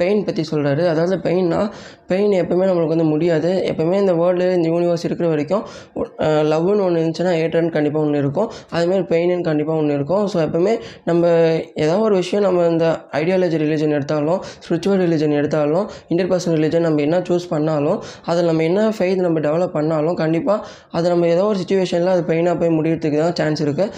பெயின் 0.00 0.24
பற்றி 0.28 0.44
சொல்கிறாரு 0.52 0.84
அதாவது 0.92 1.18
பெயின்னா 1.26 1.60
பெயின் 2.10 2.32
எப்பவுமே 2.40 2.64
நம்மளுக்கு 2.68 2.94
வந்து 2.94 3.08
முடியாது. 3.12 3.50
எப்பவுமே 3.70 3.96
இந்த 4.02 4.14
வேர்ல்டு 4.20 4.46
இந்த 4.56 4.66
யூனிவர்ஸ் 4.72 5.04
இருக்கிற 5.08 5.26
வரைக்கும் 5.32 5.62
லவ்னு 6.52 6.82
ஒன்று 6.86 6.98
இருந்துச்சுன்னா 7.00 7.32
ஏட்டர்னு 7.42 7.72
கண்டிப்பாக 7.76 8.04
ஒன்று 8.06 8.20
இருக்கும். 8.24 8.48
அதுமாரி 8.76 9.04
பெயின்னு 9.12 9.46
கண்டிப்பாக 9.48 9.80
ஒன்று 9.82 9.96
இருக்கும். 9.98 10.24
ஸோ 10.32 10.36
எப்பவுமே 10.46 10.74
நம்ம 11.08 11.22
ஏதோ 11.84 11.94
ஒரு 12.06 12.14
விஷயம் 12.22 12.44
நம்ம 12.46 12.66
இந்த 12.72 12.86
ஐடியா 13.20 13.33
ஐடியாலஜி 13.34 13.58
ரிலீஜன் 13.64 13.94
எடுத்தாலும் 13.96 14.40
ஸ்பிரிச்சுவல் 14.64 15.00
ரிலீஜன் 15.04 15.34
எடுத்தாலும் 15.38 15.86
இன்டர் 16.12 16.30
பர்சனல் 16.32 16.56
ரிலீஜன் 16.58 16.84
நம்ம 16.88 17.02
என்ன 17.06 17.20
சூஸ் 17.28 17.46
பண்ணாலும் 17.52 17.98
அதில் 18.30 18.48
நம்ம 18.50 18.64
என்ன 18.70 18.80
ஃபெய்த் 18.96 19.22
நம்ம 19.26 19.40
டெவலப் 19.46 19.74
பண்ணாலும் 19.78 20.16
கண்டிப்பாக 20.22 20.58
அது 20.96 21.06
நம்ம 21.08 21.28
ஏதோ 21.34 21.44
ஒரு 21.50 21.58
சுச்சுவேஷனில் 21.62 22.12
அது 22.14 22.24
பெயினாக 22.30 22.56
போய் 22.60 22.74
முடியறதுக்கு 22.78 23.20
தான் 23.24 23.36
சான்ஸ் 23.40 23.62
இருக்குது 23.66 23.90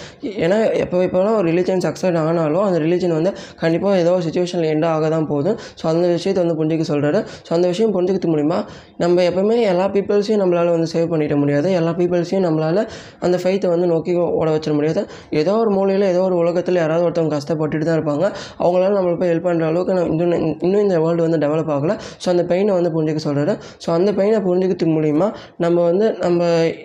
ஏன்னா 0.45 0.59
எப்போ 0.83 1.03
இப்போலாம் 1.07 1.37
ஒரு 1.39 1.47
ரிலீஜன் 1.51 1.83
சக்ஸஸ் 1.87 2.19
ஆனாலும் 2.23 2.65
அந்த 2.67 2.79
ரிலீஜன் 2.85 3.15
வந்து 3.19 3.31
கண்டிப்பாக 3.63 4.01
ஏதோ 4.03 4.13
ஒரு 4.17 4.25
சுச்சுவேஷனில் 4.27 4.69
எண்ட் 4.73 4.87
ஆக 4.93 5.09
தான் 5.15 5.27
போதும் 5.31 5.57
ஸோ 5.81 5.85
அந்த 5.93 6.05
விஷயத்தை 6.15 6.39
வந்து 6.43 6.57
புரிஞ்சிக்க 6.59 6.85
சொல்கிறாரு 6.91 7.19
ஸோ 7.47 7.51
அந்த 7.57 7.67
விஷயம் 7.73 7.93
புரிஞ்சுக்கிறது 7.95 8.33
மூலிமா 8.33 8.59
நம்ம 9.03 9.23
எப்போவுமே 9.29 9.57
எல்லா 9.71 9.85
பீப்புள்ஸையும் 9.95 10.41
நம்மளால் 10.41 10.71
வந்து 10.75 10.89
சேவ் 10.93 11.09
பண்ணிட 11.13 11.35
முடியாது. 11.41 11.67
எல்லா 11.79 11.91
பீப்புள்ஸையும் 11.99 12.45
நம்மளால் 12.47 12.81
அந்த 13.25 13.35
ஃபெய்த்தை 13.43 13.69
வந்து 13.73 13.87
நோக்கி 13.93 14.11
ஓட 14.39 14.47
வச்சிட 14.55 14.73
முடியாது. 14.79 15.01
ஏதோ 15.41 15.53
ஒரு 15.63 15.71
மூலையில் 15.77 16.05
ஏதோ 16.13 16.21
ஒரு 16.29 16.35
உலகத்தில் 16.43 16.79
யாராவது 16.81 17.05
ஒருத்தவங்க 17.07 17.33
கஷ்டப்பட்டுட்டு 17.37 17.87
தான் 17.89 17.97
இருப்பாங்க. 17.99 18.25
அவங்களால 18.63 18.95
நம்மளுக்கு 18.97 19.21
போய் 19.23 19.26
ஹெல்ப் 19.27 19.47
பண்ணுற 19.47 19.65
அளவுக்கு 19.67 19.93
நான் 19.93 20.09
இன்னும் 20.13 20.33
இன்னும் 20.61 20.81
இந்த 20.81 20.97
வேர்ல்டு 20.99 21.21
வந்து 21.21 21.39
டெவலப் 21.39 21.71
ஆகலை. 21.71 21.93
ஸோ 22.21 22.29
அந்த 22.29 22.43
பெயினை 22.45 22.73
வந்து 22.73 22.91
புரிஞ்சுக்க 22.91 23.21
சொல்கிறாரு 23.23 23.53
ஸோ 23.83 23.91
அந்த 23.91 24.11
பெயினை 24.13 24.39
புரிஞ்சுக்கிறதுக்கு 24.41 24.95
மூலிமா 24.95 25.27
நம்ம 25.57 25.83
வந்து 25.83 26.05
நம்ம 26.19 26.41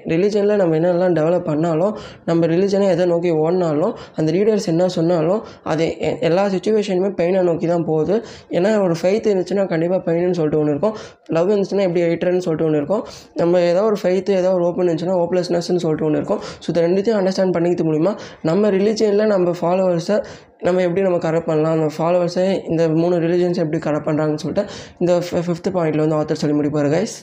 ரிலீஜனில் 0.07 0.57
நம்ம 0.57 0.77
என்னெல்லாம் 0.79 1.17
டெவலப் 1.17 1.45
பண்ணாலும் 1.45 1.95
நம்ம 2.25 2.47
ரிலீஜனை 2.47 2.87
எதை 2.89 3.07
நோக்கி 3.07 3.31
ஓடினாலும் 3.41 3.93
அந்த 4.17 4.33
லீடர்ஸ் 4.33 4.69
என்ன 4.69 4.89
சொன்னாலும் 4.89 5.41
அது 5.65 5.85
எ- 6.03 6.19
எல்லா 6.21 6.45
சுச்சுவேஷனுமே 6.49 7.11
பெயினை 7.19 7.43
நோக்கி 7.43 7.67
தான் 7.67 7.85
போகுது. 7.85 8.15
ஏன்னா 8.51 8.83
ஒரு 8.85 8.95
ஃபைத்து 8.95 9.29
இருந்துச்சுன்னா 9.29 9.67
கண்டிப்பாக 9.67 10.01
பெயின்னு 10.07 10.31
சொல்லிட்டு 10.33 10.61
ஒன்று 10.61 10.73
இருக்கும். 10.73 10.95
லவ் 11.29 11.51
இருந்துச்சுன்னா 11.51 11.83
எப்படி 11.83 12.03
ஹெய்ட்ரன்னு 12.03 12.39
சொல்லிட்டு 12.39 12.67
ஒன்று 12.67 12.79
இருக்கும். 12.79 13.03
நம்ம 13.35 13.61
ஏதோ 13.65 13.83
ஒரு 13.83 13.97
ஃபைத்து 14.03 14.33
ஏதோ 14.35 14.53
ஒரு 14.53 14.65
ஓப்பன் 14.65 14.85
இருந்துச்சுன்னா 14.85 15.17
ஹோப்லெஸ்னஸ்ன்னு 15.19 15.83
சொல்லிட்டு 15.85 16.07
ஒன்று 16.07 16.19
இருக்கும். 16.19 16.41
ஸோ 16.59 16.69
இது 16.69 16.81
ரெண்டுத்தையும் 16.81 17.19
அண்டர்ஸ்டாண்ட் 17.21 17.55
பண்ணிக்கிறது 17.57 17.89
மூலிமா 17.89 18.13
நம்ம 18.43 18.71
ரிலீஜனில் 18.71 19.27
நம்ம 19.27 19.55
ஃபாலோவர்ஸை 19.61 20.19
நம்ம 20.63 20.83
எப்படி 20.83 21.03
நம்ம 21.03 21.19
கரெக்ட் 21.19 21.49
பண்ணலாம் 21.49 21.77
நம்ம 21.77 21.95
ஃபாலோவர்ஸை 21.97 22.47
இந்த 22.69 22.83
மூணு 22.95 23.15
ரிலீஜன்ஸ் 23.19 23.59
எப்படி 23.59 23.79
கரெக்ட் 23.83 24.07
பண்ணுறாங்கன்னு 24.09 24.43
சொல்லிட்டு 24.43 24.65
இந்த 24.99 25.13
ஃபிஃப்த் 25.41 25.71
பாயிண்ட்டில் 25.77 26.05
வந்து 26.05 26.19
ஆத்தர் 26.19 26.41
சொல்லி 26.43 26.57
முடிப்பார் 26.59 26.91
கைஸ் 26.91 27.17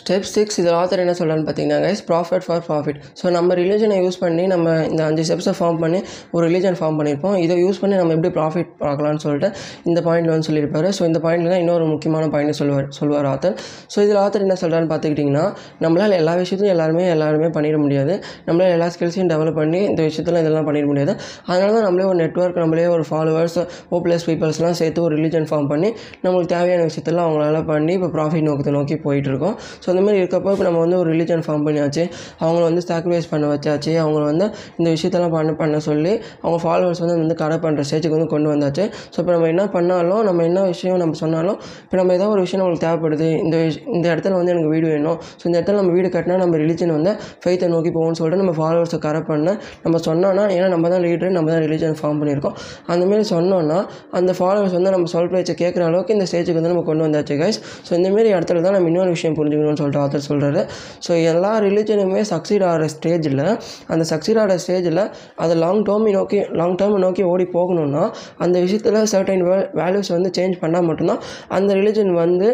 ஸ்டெப் 0.00 0.26
சிக்ஸ் 0.32 0.56
இதில் 0.60 0.76
ஆத்தர் 0.78 1.00
என்ன 1.02 1.12
சொல்கிறான்னு 1.18 1.44
பார்த்தீங்கன்னா 1.46 1.78
guys 1.84 2.02
profit 2.08 2.44
for 2.46 2.62
profit 2.66 2.98
so 3.20 3.30
நம்ம 3.36 3.54
ரிலீஜனை 3.60 3.96
யூஸ் 4.04 4.18
பண்ணி 4.24 4.44
நம்ம 4.52 4.74
இந்த 4.90 5.02
அஞ்சு 5.08 5.22
ஸ்டெப்ஸை 5.28 5.54
ஃபார்ம் 5.58 5.78
பண்ணி 5.84 6.00
ஒரு 6.36 6.42
ரிலீஜன் 6.48 6.76
ஃபார்ம் 6.80 6.96
பண்ணியிருப்போம். 6.98 7.36
இதை 7.44 7.54
யூஸ் 7.62 7.78
பண்ணி 7.82 7.96
நம்ம 8.00 8.12
எப்படி 8.16 8.30
ப்ராஃபிட் 8.38 8.70
பார்க்கலாம்னு 8.84 9.22
சொல்லிட்டு 9.24 9.48
இந்த 9.90 10.00
பாயிண்ட் 10.08 10.30
வந்து 10.32 10.46
சொல்லியிருப்பாரு. 10.48 10.88
ஸோ 10.96 11.02
இந்த 11.10 11.20
பாயிண்ட்ல 11.24 11.50
தான் 11.54 11.62
இன்னொரு 11.64 11.86
முக்கியமான 11.92 12.24
பாயிண்ட் 12.34 12.58
சொல்லுவார் 12.60 12.88
சொல்வார் 12.98 13.28
ஆத்தர் 13.32 13.54
ஸோ 13.94 13.96
இதில் 14.06 14.20
ஆத்தர் 14.24 14.44
என்ன 14.46 14.56
சொல்கிறான்னு 14.62 14.90
பார்த்துக்கிட்டிங்கன்னா 14.92 15.44
நம்மளால் 15.84 16.16
எல்லா 16.20 16.34
விஷயத்தையும் 16.42 16.74
எல்லாருமே 16.76 17.06
எல்லாருமே 17.14 17.50
பண்ணிட 17.56 17.78
முடியாது. 17.84 18.14
நம்மளால் 18.48 18.74
எல்லா 18.76 18.88
ஸ்கில்ஸையும் 18.96 19.30
டெவலப் 19.34 19.58
பண்ணி 19.60 19.80
இந்த 19.90 20.00
விஷயத்தில் 20.08 20.40
இதெல்லாம் 20.42 20.68
பண்ணிட 20.70 20.86
முடியாது. 20.92 21.14
அதனால 21.50 21.70
தான் 21.78 21.86
நம்மளே 21.88 22.06
ஒரு 22.12 22.18
நெட்ஒர்க் 22.22 22.60
நம்மளே 22.64 22.86
ஒரு 22.96 23.06
ஃபாலோவர்ஸ் 23.10 23.58
ஓ 23.94 24.02
ப்ளஸ் 24.06 24.26
பீப்புள்ஸ்லாம் 24.30 24.78
சேர்த்து 24.82 25.04
ஒரு 25.08 25.14
ரிலீஜன் 25.20 25.48
ஃபார்ம் 25.50 25.68
பண்ணி 25.74 25.90
நம்மளுக்கு 26.24 26.52
தேவையான 26.54 26.84
விஷயத்தெல்லாம் 26.90 27.26
அவங்களால 27.28 27.64
பண்ணி 27.72 27.92
இப்போ 27.98 28.10
ப்ராஃபிட் 28.16 28.48
நோக்கத்தை 28.50 28.74
நோக்கி 28.78 28.96
போயிட்டு 29.08 29.30
இருக்கோம். 29.32 29.56
ஸோ 29.86 29.92
அந்த 29.92 30.02
மாதிரி 30.02 30.18
இருக்கப்போ 30.22 30.50
இப்போ 30.52 30.64
நம்ம 30.64 30.78
வந்து 30.78 30.98
ஒரு 30.98 31.08
ரிலீஜன் 31.12 31.42
ஃபார்ம் 31.46 31.64
பண்ணியாச்சு. 31.66 32.02
அவங்கள 32.40 32.62
வந்து 32.62 32.82
சாக்ரிஃபைஸ் 32.86 33.28
பண்ண 33.30 33.46
வச்சாச்சு. 33.52 33.92
அவங்கள 34.02 34.22
வந்து 34.24 34.46
இந்த 34.78 34.88
விஷயத்தெல்லாம் 34.90 35.34
பண்ண 35.34 35.52
பண்ண 35.54 35.78
சொல்லி 35.80 36.12
அவங்க 36.42 36.58
ஃபாலோவர்ஸ் 36.64 37.02
வந்து 37.02 37.16
வந்து 37.18 37.36
கடை 37.36 37.58
பண்ணுற 37.58 37.84
ஸ்டேஜுக்கு 37.88 38.16
வந்து 38.16 38.28
கொண்டு 38.28 38.48
வந்தாச்சு. 38.52 38.84
ஸோ 39.12 39.18
இப்போ 39.18 39.32
நம்ம 39.32 39.46
என்ன 39.46 39.66
பண்ணாலும் 39.68 40.22
நம்ம 40.24 40.42
என்ன 40.44 40.64
விஷயம் 40.66 40.98
நம்ம 41.02 41.18
சொன்னாலும் 41.20 41.56
இப்போ 41.84 41.96
நம்ம 41.96 42.12
ஏதோ 42.12 42.28
ஒரு 42.28 42.40
விஷயம் 42.40 42.62
நம்மளுக்கு 42.62 42.84
தேவைப்படுது. 42.86 43.28
இந்த 43.44 43.56
விஷ- 43.62 43.84
இந்த 43.94 44.06
இடத்துல 44.12 44.34
வந்து 44.38 44.52
எனக்கு 44.54 44.72
வீடு 44.74 44.86
வேணும். 44.88 45.18
ஸோ 45.38 45.44
இந்த 45.48 45.56
இடத்துல 45.58 45.78
நம்ம 45.80 45.92
வீடு 45.92 46.10
கட்டினா 46.16 46.36
நம்ம 46.36 46.56
ரிலீஜன் 46.56 46.94
வந்து 46.96 47.12
ஃபெய்த்தை 47.42 47.68
நோக்கி 47.74 47.92
போகணும்னு 47.96 48.20
சொல்லிட்டு 48.20 48.42
நம்ம 48.42 48.56
ஃபாலோவர்ஸை 48.58 49.00
கரை 49.06 49.22
பண்ண 49.22 49.48
நம்ம 49.84 49.96
சொன்னோன்னா 50.06 50.24
ஏன்னா 50.56 50.68
நம்ம 50.68 50.88
தான் 50.88 51.02
லீடர் 51.02 51.34
நம்ம 51.36 51.50
தான் 51.50 51.62
ரிலீஜன் 51.64 51.96
ஃபார்ம் 52.00 52.20
பண்ணியிருக்கோம். 52.20 52.56
அந்தமாரி 52.88 53.26
சொன்னோன்னா 53.30 53.78
அந்த 54.12 54.32
ஃபாலோவர்ஸ் 54.38 54.72
வந்து 54.72 54.90
நம்ம 54.90 55.06
சொல் 55.06 55.30
பேச்சை 55.30 55.54
கேட்குற 55.56 55.82
அளவுக்கு 55.88 56.14
இந்த 56.16 56.26
ஸ்டேஜுக்கு 56.30 56.58
வந்து 56.58 56.72
நம்ம 56.72 56.84
கொண்டு 56.84 57.04
வந்தாச்சு 57.06 57.36
கைஸ் 57.36 57.58
ஸோ 57.86 57.92
இந்தமாரி 57.98 58.28
இடத்துல 58.36 58.62
தான் 58.62 58.76
நம்ம 58.76 58.88
இன்னொரு 58.88 59.10
விஷயம் 59.10 59.36
புரிஞ்சுக்கணும். 59.38 59.75
இருக்கணும்னு 59.76 59.82
சொல்லிட்டு 59.82 60.02
ஆத்தர் 60.02 60.26
சொல்கிறாரு 60.28 60.62
ஸோ 61.06 61.12
எல்லா 61.24 61.52
ரிலீஜனுமே 61.58 62.22
சக்சீட் 62.30 62.64
ஆகிற 62.64 62.86
ஸ்டேஜில் 62.88 63.42
அந்த 63.88 64.04
சக்சீட் 64.12 64.40
ஆகிற 64.42 64.56
ஸ்டேஜில் 64.58 65.02
அதை 65.36 65.56
லாங் 65.56 65.82
டேர்மை 65.82 66.12
நோக்கி 66.12 66.40
லாங் 66.52 66.76
டேர்மை 66.76 67.00
நோக்கி 67.00 67.24
ஓடி 67.24 67.46
போகணும்னா 67.54 68.04
அந்த 68.38 68.56
விஷயத்தில் 68.60 69.00
சர்டைன் 69.12 69.44
வேல்யூஸ் 69.74 70.12
வந்து 70.12 70.32
சேஞ்ச் 70.38 70.56
பண்ணால் 70.60 70.88
மட்டும்தான் 70.88 71.22
அந்த 71.50 71.70
ரிலீஜன் 71.74 72.12
வந்து 72.14 72.48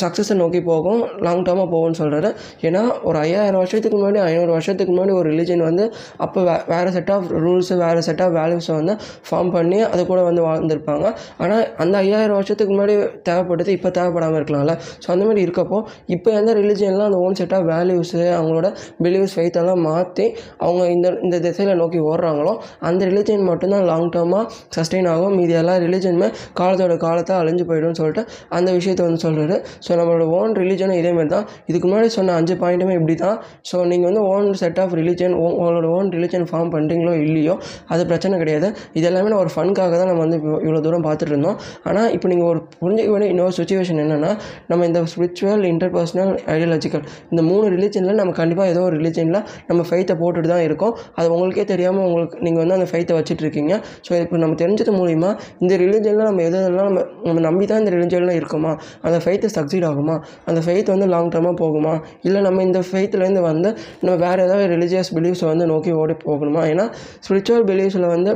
சக்ஸஸை 0.00 0.34
நோக்கி 0.40 0.60
போகும். 0.68 1.00
லாங் 1.26 1.42
டேர்மாக 1.46 1.68
போகும்னு 1.74 1.98
சொல்கிறாரு 2.00 2.30
ஏன்னா 2.68 2.82
ஒரு 3.08 3.16
ஐயாயிரம் 3.24 3.60
வருஷத்துக்கு 3.62 3.96
முன்னாடி 4.00 4.20
ஐநூறு 4.26 4.52
வருஷத்துக்கு 4.56 4.92
முன்னாடி 4.94 5.12
ஒரு 5.20 5.28
ரிலீஜன் 5.32 5.62
வந்து 5.68 5.84
அப்போ 6.24 6.40
வே 6.48 6.54
வேறு 6.72 6.90
செட் 6.96 7.10
ஆஃப் 7.14 7.26
ரூல்ஸு 7.44 7.76
வேறு 7.82 8.02
செட் 8.08 8.22
ஆஃப் 8.24 8.34
வேல்யூஸை 8.38 8.74
வந்து 8.80 8.94
ஃபார்ம் 9.28 9.50
பண்ணி 9.56 9.78
அது 9.92 10.02
கூட 10.10 10.20
வந்து 10.28 10.42
வாழ்ந்துருப்பாங்க. 10.48 11.06
ஆனால் 11.42 11.64
அந்த 11.84 11.94
ஐயாயிரம் 12.04 12.36
வருஷத்துக்கு 12.38 12.72
முன்னாடி 12.74 12.94
தேவைப்பட்டது 13.28 13.72
இப்போ 13.78 13.90
தேவைப்படாமல் 13.98 14.38
இருக்கலாம்ல. 14.40 14.76
ஸோ 15.04 15.08
அந்த 15.14 15.24
மாதிரி 15.28 15.42
இருக்கப்போ 15.46 15.80
இப்போ 16.16 16.28
எந்த 16.40 16.52
ரிலீஜன்லாம் 16.60 17.08
அந்த 17.10 17.20
ஓன் 17.26 17.38
செட் 17.40 17.56
ஆஃப் 17.58 17.66
வேல்யூஸு 17.72 18.22
அவங்களோட 18.38 18.70
பிலீவ்ஸ் 19.06 19.36
ஃபெய்த்தெல்லாம் 19.38 19.82
மாற்றி 19.88 20.28
அவங்க 20.66 20.84
இந்த 20.96 21.08
இந்த 21.26 21.36
திசையில் 21.48 21.80
நோக்கி 21.82 22.00
ஓடுறாங்களோ 22.10 22.54
அந்த 22.90 23.02
ரிலீஜன் 23.10 23.44
மட்டும்தான் 23.50 23.86
லாங் 23.90 24.08
டேர்மாக 24.16 24.44
சஸ்டெயின் 24.78 25.10
ஆகும். 25.14 25.36
மீதி 25.40 25.56
எல்லா 25.62 25.76
ரிலீஜனுமே 25.86 26.30
காலத்தோட 26.62 26.96
காலத்தை 27.06 27.34
அழிஞ்சு 27.42 27.66
போயிடும்னு 27.72 28.00
சொல்லிட்டு 28.02 28.24
அந்த 28.58 28.68
விஷயத்தை 28.78 29.04
வந்து 29.08 29.22
சொல்கிறேன் 29.26 29.46
ஸோ 29.86 29.90
நம்மளோட 30.00 30.24
ஓன் 30.38 30.52
ரிலீஜனும் 30.62 30.98
இதேமாதிரி 31.00 31.30
தான். 31.34 31.46
இதுக்கு 31.70 31.86
முன்னாடி 31.90 32.10
சொன்ன 32.16 32.34
அஞ்சு 32.40 32.54
பாயிண்ட்டுமே 32.62 32.94
இப்படி 33.00 33.16
தான். 33.24 33.36
ஸோ 33.70 33.76
நீங்கள் 33.92 34.08
வந்து 34.10 34.22
ஓன் 34.32 34.48
செட் 34.62 34.80
ஆஃப் 34.84 34.94
ரிலீஜன் 35.00 35.34
உங்களோட 35.44 35.86
ஓன் 35.96 36.10
ரிலீஜன் 36.16 36.46
ஃபார்ம் 36.50 36.70
பண்ணுறீங்களோ 36.74 37.14
இல்லையோ 37.24 37.54
அது 37.94 38.02
பிரச்சனை 38.10 38.38
கிடையாது. 38.42 38.70
இது 38.98 39.06
எல்லாமே 39.10 39.30
நான் 39.32 39.42
ஒரு 39.44 39.52
ஃபன்க்காக 39.56 39.92
தான் 40.00 40.10
நம்ம 40.12 40.22
வந்து 40.26 40.38
இப்போ 40.40 40.52
இவ்வளோ 40.66 40.80
தூரம் 40.86 41.04
பார்த்துட்டு 41.08 41.34
இருந்தோம். 41.34 41.58
ஆனால் 41.88 42.08
இப்போ 42.16 42.28
நீங்கள் 42.32 42.48
ஒரு 42.52 42.60
புரிஞ்சுக்க 42.82 43.10
வேண்டிய 43.14 43.32
இன்னொரு 43.34 43.54
சுச்சுவேஷன் 43.58 44.00
என்னென்னா 44.04 44.32
நம்ம 44.70 44.86
இந்த 44.90 45.02
ஸ்பிரிச்சுவல் 45.12 45.64
இன்டர்பர்சனல் 45.72 46.32
ஐடியாலஜிக்கல் 46.54 47.04
இந்த 47.32 47.42
மூணு 47.50 47.64
ரிலீஜனில் 47.76 48.18
நம்ம 48.22 48.34
கண்டிப்பாக 48.40 48.72
ஏதோ 48.74 48.82
ஒரு 48.88 48.96
ரிலீஜனில் 49.00 49.40
நம்ம 49.70 49.80
ஃபைத்தை 49.88 50.16
போட்டுட்டு 50.22 50.50
தான் 50.54 50.64
இருக்கோம். 50.68 50.94
அது 51.18 51.26
உங்களுக்கே 51.34 51.64
தெரியாமல் 51.72 52.04
உங்களுக்கு 52.08 52.36
நீங்கள் 52.46 52.62
வந்து 52.62 52.76
அந்த 52.78 52.88
ஃபைத்தை 52.90 53.14
வச்சுட்டு 53.18 53.44
இருக்கீங்க. 53.44 53.74
ஸோ 54.06 54.12
இப்போ 54.24 54.42
நம்ம 54.44 54.56
தெரிஞ்சது 54.62 54.92
மூலிமா 55.00 55.30
இந்த 55.62 55.74
ரிலீஜனில் 55.84 56.26
நம்ம 56.30 56.42
எது 56.48 56.56
எதெல்லாம் 56.60 56.88
நம்ம 56.90 57.02
நம்ம 57.28 57.42
நம்பி 57.46 57.64
தான் 57.70 57.80
இந்த 57.82 57.90
ரிலீஜனில் 57.94 58.34
இருக்கோமா? 58.40 58.72
அந்த 59.06 59.18
ஃபெய்த்து 59.38 59.56
சக்சீட் 59.58 59.86
ஆகுமா? 59.88 60.14
அந்த 60.44 60.60
ஃபெய்த் 60.66 60.90
வந்து 60.94 61.06
லாங் 61.06 61.30
டர்மாக 61.34 61.56
போகுமா? 61.62 61.92
இல்லை 62.22 62.40
நம்ம 62.46 62.62
இந்த 62.62 62.80
ஃபெய்த்துலேருந்து 62.88 63.42
வந்து 63.50 63.70
நம்ம 64.00 64.14
வேறு 64.26 64.44
ஏதாவது 64.46 64.66
ரிலீஜியஸ் 64.74 65.10
பிலீஃப்ஸை 65.16 65.46
வந்து 65.52 65.66
நோக்கி 65.72 65.92
ஓடி 66.00 66.14
போகணுமா? 66.28 66.62
ஏன்னா 66.72 66.86
ஸ்பிரிச்சுவல் 67.26 67.66
பிலீஃப்ஸில் 67.70 68.08
வந்து 68.14 68.32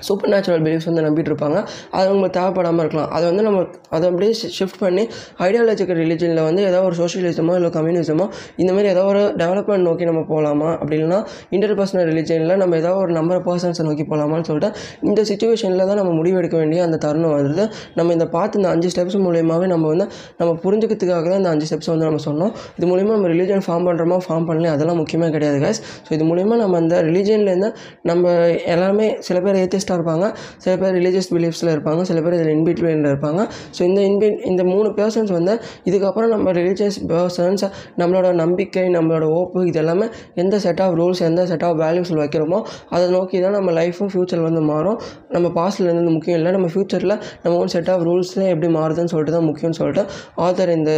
சூப்பர் 0.00 0.30
நேச்சுரல் 0.32 0.62
பிலீஃப்ஸ் 0.64 0.86
வந்து 0.88 1.02
நம்பிட்டு 1.06 1.30
இருப்பாங்க 1.30 1.58
அது 1.96 2.04
அவங்களுக்கு 2.08 2.36
தேவைப்படாமல் 2.38 2.82
இருக்கலாம். 2.84 3.10
அதை 3.16 3.24
வந்து 3.30 3.42
நம்ம 3.46 3.58
அதை 3.96 4.04
அப்படியே 4.10 4.32
ஷிஃப்ட் 4.56 4.78
பண்ணி 4.82 5.02
ஐடியாலஜிக்கல் 5.46 5.98
ரிலிஜனில் 6.02 6.42
வந்து 6.46 6.62
ஏதோ 6.70 6.78
ஒரு 6.88 6.96
சோஷியலிசமோ 7.00 7.52
இல்லை 7.58 7.70
கம்யூனிசமோ 7.76 8.26
இந்த 8.62 8.70
மாதிரி 8.76 8.88
ஏதோ 8.94 9.02
ஒரு 9.12 9.22
டெவலப்மெண்ட் 9.42 9.86
நோக்கி 9.88 10.04
நம்ம 10.10 10.22
போகலாமா 10.32 10.68
அப்படி 10.78 10.96
இல்லைன்னா 10.98 11.20
இன்டர்பர்சனல் 11.56 12.06
ரிலிஜனில் 12.10 12.54
நம்ம 12.62 12.76
ஏதோ 12.82 12.92
ஒரு 13.02 13.12
நம்பர் 13.18 13.42
பர்சன்ஸை 13.48 13.86
நோக்கி 13.88 14.06
போகலாமான்னு 14.10 14.48
சொல்லிட்டு 14.50 14.70
இந்த 15.08 15.20
சுச்சுவேஷனில் 15.30 15.84
தான் 15.90 16.00
நம்ம 16.00 16.12
முடிவெடுக்க 16.20 16.56
வேண்டிய 16.62 16.82
அந்த 16.88 16.98
தருணம் 17.06 17.34
வருது 17.36 17.66
நம்ம 18.00 18.12
இந்த 18.18 18.28
பார்த்து 18.36 18.60
இந்த 18.60 18.70
அஞ்சு 18.74 18.90
ஸ்டெப்ஸ் 18.94 19.18
மூலியமாகவே 19.26 19.68
நம்ம 19.74 19.86
வந்து 19.94 20.08
நம்ம 20.40 20.50
புரிஞ்சுக்கிறதுக்காக 20.64 21.26
தான் 21.32 21.40
இந்த 21.42 21.52
அஞ்சு 21.54 21.68
ஸ்டெப்ஸ் 21.70 21.90
வந்து 21.94 22.06
நம்ம 22.08 22.20
சொன்னோம். 22.28 22.52
இது 22.78 22.88
மூலிமா 22.92 23.12
நம்ம 23.16 23.30
ரிலீஜன் 23.34 23.64
ஃபார்ம் 23.68 23.86
பண்ணுறோமா 23.90 24.18
ஃபார்ம் 24.26 24.48
பண்ணல 24.50 24.74
அதெல்லாம் 24.74 25.00
முக்கியமே 25.02 25.30
கிடையாது 25.36 25.58
guys. 25.64 25.80
ஸோ 26.06 26.12
இது 26.18 26.24
மூலிமா 26.32 26.56
நம்ம 26.64 26.76
அந்த 26.82 26.96
ரிலீஜன்லேருந்து 27.08 27.70
நம்ம 28.10 28.34
எல்லாருமே 28.74 29.08
சில 29.28 29.38
பேர் 29.46 29.60
ஏத்திஸ்டாக 29.84 29.98
இருப்பாங்க. 30.00 30.26
சில 30.64 30.72
பேர் 30.80 30.94
ரிலீஜியஸ் 30.98 31.30
பிலீஃப்ஸில் 31.34 31.70
இருப்பாங்க. 31.74 32.02
சில 32.10 32.18
பேர் 32.24 32.36
இதில் 32.38 32.52
இன்பிட்வீனில் 32.56 33.08
இருப்பாங்க. 33.12 33.40
ஸோ 33.76 33.80
இந்த 33.88 34.00
இன்பி 34.08 34.28
இந்த 34.50 34.62
மூணு 34.72 34.88
பர்சன்ஸ் 34.98 35.32
வந்து 35.38 35.54
இதுக்கப்புறம் 35.88 36.32
நம்ம 36.34 36.52
ரிலீஜியஸ் 36.60 36.98
பர்சன்ஸ் 37.12 37.64
நம்மளோட 38.00 38.28
நம்பிக்கை 38.42 38.86
நம்மளோட 38.96 39.26
ஓப்பு 39.40 39.66
இது 39.70 39.80
எல்லாமே 39.84 40.08
எந்த 40.42 40.58
செட் 40.66 40.82
ஆஃப் 40.86 40.96
ரூல்ஸ் 41.00 41.22
எந்த 41.30 41.44
செட் 41.52 41.66
ஆஃப் 41.68 41.78
வேல்யூஸில் 41.84 42.20
வைக்கிறோமோ 42.24 42.60
அதை 42.94 43.04
நோக்கி 43.16 43.40
தான் 43.46 43.56
நம்ம 43.58 43.72
லைஃப்பும் 43.80 44.12
ஃப்யூச்சர் 44.14 44.46
வந்து 44.48 44.62
மாறும். 44.72 44.98
நம்ம 45.36 45.46
பாஸ்டில் 45.60 45.88
இருந்து 45.90 46.14
முக்கியம் 46.16 46.38
இல்லை. 46.40 46.52
நம்ம 46.58 46.68
ஃப்யூச்சரில் 46.74 47.16
நம்ம 47.44 47.54
ஒன் 47.62 47.72
செட் 47.76 47.90
ஆஃப் 47.94 48.04
ரூல்ஸ் 48.10 48.34
எப்படி 48.52 48.70
மாறுதுன்னு 48.78 49.12
சொல்லிட்டு 49.14 49.36
தான் 49.38 49.48
முக்கியம்னு 49.50 49.80
சொல்லிட்டு 49.80 50.04
ஆத்தர் 50.46 50.72
இந்த 50.78 50.92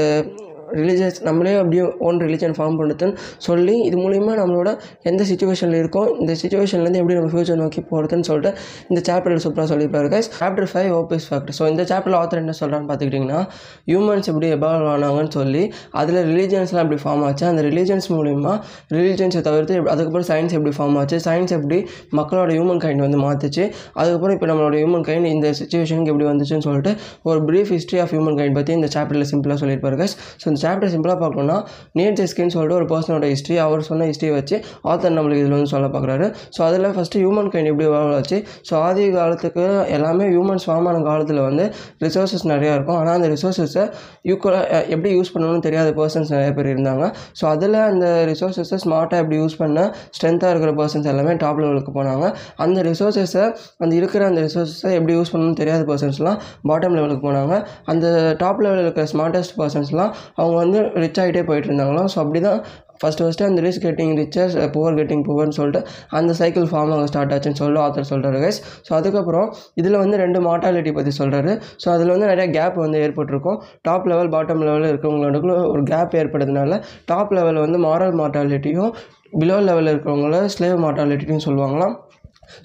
ரிலீஜியஸ் 0.76 1.18
நம்மளே 1.22 1.52
அப்படியே 1.54 1.84
ஓன் 2.06 2.18
ரிலீஜன் 2.22 2.54
ஃபார்ம் 2.56 2.76
பண்ணுறதுன்னு 2.78 3.14
சொல்லி 3.46 3.74
இது 3.86 3.96
மூலிமா 3.96 4.32
நம்மளோட 4.38 4.70
எந்த 5.02 5.22
சுச்சுவேஷனில் 5.24 5.78
இருக்கோம் 5.78 6.08
இந்த 6.20 6.32
சுச்சுவேஷன்லேருந்து 6.34 7.00
எப்படி 7.00 7.16
நம்ம 7.18 7.30
ஃபியூச்சர் 7.32 7.60
நோக்கி 7.60 7.82
போகிறதுன்னு 7.90 8.26
சொல்லிட்டு 8.28 8.50
இந்த 8.88 9.00
சாப்டரில் 9.08 9.42
சூப்பராக 9.44 9.68
சொல்லியிருப்பாரு 9.72 10.10
guys 10.14 10.30
chapter 10.38 10.68
five 10.72 10.90
hope is 10.96 11.26
fucked 11.28 11.56
so 11.58 11.66
இந்த 11.68 11.84
சாப்டரில் 11.90 12.18
ஆத்தர் 12.20 12.42
என்ன 12.42 12.54
சொல்கிறான்னு 12.60 12.88
பார்த்துக்கிட்டிங்கன்னா 12.88 13.40
ஹியூமன்ஸ் 13.86 14.30
எப்படி 14.32 14.48
எவால்வ் 14.56 14.90
ஆனாங்கன்னு 14.92 15.34
சொல்லி 15.36 15.62
அதில் 16.00 16.20
ரிலீஜியன்ஸ்லாம் 16.30 16.84
எப்படி 16.86 17.00
ஃபார்ம் 17.02 17.24
ஆச்சு 17.24 17.46
அந்த 17.46 17.62
ரிலீஜியன்ஸ் 17.62 18.08
மூலிமா 18.12 18.54
ரிலீஜியன்ஸை 18.96 19.42
தவிர்த்து 19.42 19.76
அதுக்கப்புறம் 19.86 20.28
சயின்ஸ் 20.30 20.54
எப்படி 20.54 20.74
ஃபார்ம் 20.76 20.96
ஆச்சு 20.96 21.18
சயின்ஸ் 21.26 21.54
எப்படி 21.58 21.80
மக்களோட 22.12 22.50
ஹியூமன் 22.50 22.82
கைண்ட் 22.84 23.04
வந்து 23.06 23.20
மாற்றுச்சு 23.22 23.64
அதுக்கப்புறம் 23.94 24.36
இப்போ 24.36 24.46
நம்மளோட 24.46 24.74
ஹியூமன் 24.76 25.06
கைண்ட் 25.08 25.28
இந்த 25.28 25.46
சுச்சுவேஷனுக்கு 25.58 26.12
எப்படி 26.14 26.28
வந்துச்சுன்னு 26.28 26.66
சொல்லிட்டு 26.68 26.92
ஒரு 27.24 27.40
brief 27.48 27.72
history 27.72 28.00
of 28.00 28.12
human 28.14 28.38
kind 28.38 28.56
பற்றி 28.56 28.72
இந்த 28.72 28.90
சாப்டரில் 28.94 29.28
சிம்பிளாக 29.30 29.58
சொல்லியிருப்பாரு 29.58 29.96
guys. 29.96 30.12
ஸோ 30.40 30.46
இந்த 30.56 30.64
சாப்டர் 30.66 30.90
சிம்பிளாக 30.92 31.18
பார்க்கணும்னா 31.22 31.56
நேட் 31.98 32.18
ஜெஸ்கின்னு 32.18 32.52
சொல்லிட்டு 32.54 32.76
ஒரு 32.80 32.86
பர்சனோட 32.90 33.24
ஹிஸ்ட்ரி 33.32 33.56
அவர் 33.64 33.80
சொன்ன 33.88 34.04
ஹிஸ்ட்ரி 34.10 34.28
வச்சு 34.36 34.56
ஆத்தர் 34.90 35.14
நம்மளுக்கு 35.16 35.42
இதில் 35.42 35.54
வந்து 35.56 35.70
சொல்ல 35.72 35.86
பார்க்குறாரு. 35.94 36.26
ஸோ 36.54 36.60
அதில் 36.66 36.86
ஃபஸ்ட்டு 36.96 37.20
ஹியூமன் 37.22 37.48
கைண்ட் 37.54 37.68
எப்படி 37.72 37.86
எவால்வ் 37.88 38.44
ஸோ 38.68 38.74
ஆதி 38.86 39.02
காலத்துக்கு 39.16 39.64
எல்லாமே 39.96 40.26
ஹியூமன்ஸ் 40.34 40.64
ஃபார்ம் 40.68 40.86
ஆன 40.90 41.02
காலத்தில் 41.08 41.40
வந்து 41.48 41.64
ரிசோர்ஸஸ் 42.04 42.46
நிறையா 42.52 42.72
இருக்கும். 42.76 42.98
ஆனால் 43.00 43.14
அந்த 43.18 43.28
ரிசோர்ஸஸை 43.34 43.84
யூக்குவலாக 44.30 44.80
எப்படி 44.94 45.10
யூஸ் 45.16 45.32
பண்ணணும்னு 45.34 45.64
தெரியாத 45.66 45.90
பர்சன்ஸ் 46.00 46.32
நிறைய 46.36 46.52
பேர் 46.58 46.70
இருந்தாங்க. 46.74 47.04
ஸோ 47.40 47.44
அதில் 47.54 47.78
அந்த 47.90 48.06
ரிசோர்ஸஸை 48.30 48.78
ஸ்மார்ட்டாக 48.84 49.20
எப்படி 49.24 49.38
யூஸ் 49.42 49.58
பண்ண 49.62 49.84
ஸ்ட்ரென்த்தாக 50.18 50.52
இருக்கிற 50.54 50.72
பர்சன்ஸ் 50.80 51.10
எல்லாமே 51.12 51.34
டாப் 51.44 51.60
லெவலுக்கு 51.64 51.94
போனாங்க. 51.98 52.24
அந்த 52.66 52.78
ரிசோர்ஸஸை 52.88 53.44
அந்த 53.82 53.92
இருக்கிற 54.00 54.24
அந்த 54.30 54.40
ரிசோர்ஸஸை 54.46 54.92
எப்படி 54.98 55.14
யூஸ் 55.18 55.32
பண்ணணும்னு 55.34 55.60
தெரியாத 55.62 55.84
பர்சன்ஸ்லாம் 55.92 56.40
பாட்டம் 56.70 56.96
லெவலுக்கு 56.98 57.24
போனாங்க. 57.28 57.54
அந்த 57.92 58.06
டாப் 58.42 58.60
லெவலில் 58.64 58.84
இருக்கிற 58.86 59.04
ஸ்மார்ட்டஸ்ட் 59.14 59.54
பர்சன்ஸ்லாம் 59.60 60.10
அவங்க 60.38 60.45
அவங்க 60.46 60.58
வந்து 60.64 60.80
ரிச் 61.04 61.22
ஆகிட்டே 61.24 61.44
போயிட்டுருந்தாங்களாம் 61.50 62.10
ஸோ 62.14 62.18
அப்படி 62.24 62.40
தான் 62.48 62.60
ஃபஸ்ட்டு 63.00 63.24
ஃபஸ்ட்டு 63.24 63.46
அந்த 63.46 63.60
rich 63.64 63.80
getting 63.84 64.12
riches 64.20 64.54
poor 64.74 64.94
getting 64.98 65.24
புவர்னு 65.26 65.56
சொல்லிட்டு 65.56 65.80
அந்த 66.18 66.30
சைக்கிள் 66.38 66.66
ஃபார்ம் 66.70 66.92
ஆக 66.94 67.08
ஸ்டார்ட் 67.10 67.32
ஆச்சுன்னு 67.34 67.58
சொல்லிட்டு 67.60 67.82
ஆத்தர் 67.84 68.08
சொல்கிறாரு 68.10 68.38
கைஸ் 68.44 68.58
ஸோ 68.86 68.92
அதுக்கப்புறம் 68.98 69.48
இதில் 69.80 69.98
வந்து 70.02 70.16
ரெண்டு 70.22 70.40
மார்ட்டாலிட்டி 70.46 70.92
பற்றி 70.98 71.12
சொல்கிறாரு 71.18 71.52
ஸோ 71.82 71.88
அதில் 71.94 72.12
வந்து 72.14 72.30
நிறையா 72.32 72.48
கேப் 72.56 72.78
வந்து 72.84 73.02
ஏற்பட்டிருக்கும். 73.06 73.58
டாப் 73.88 74.08
லெவல் 74.12 74.32
பாட்டம் 74.36 74.64
லெவலில் 74.68 74.90
இருக்கிறவங்களுக்குள்ள 74.92 75.56
ஒரு 75.74 75.82
கேப் 75.92 76.16
ஏற்படுறதுனால 76.22 76.78
டாப் 77.12 77.34
லெவலில் 77.38 77.64
வந்து 77.66 77.80
மாரல் 77.86 78.16
மார்ட்டாலிட்டியும் 78.22 78.92
பிலோ 79.40 79.58
லெவலில் 79.68 79.92
இருக்கிறவங்கள 79.94 80.40
ஸ்லேவ் 80.56 80.78
மார்ட்டாலிட்டியும் 80.86 81.46
சொல்லுவாங்களாம். 81.48 81.94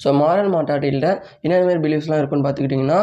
ஸோ 0.01 0.09
மாரல் 0.21 0.49
மார்ட்டாலிட்டியில் 0.55 1.07
என்னென்ன 1.43 1.63
மாதிரி 1.67 1.81
பிலீஃப்ஸ்லாம் 1.85 2.19
இருக்குன்னு 2.19 2.45
பார்த்துக்கிட்டிங்கன்னா 2.45 2.99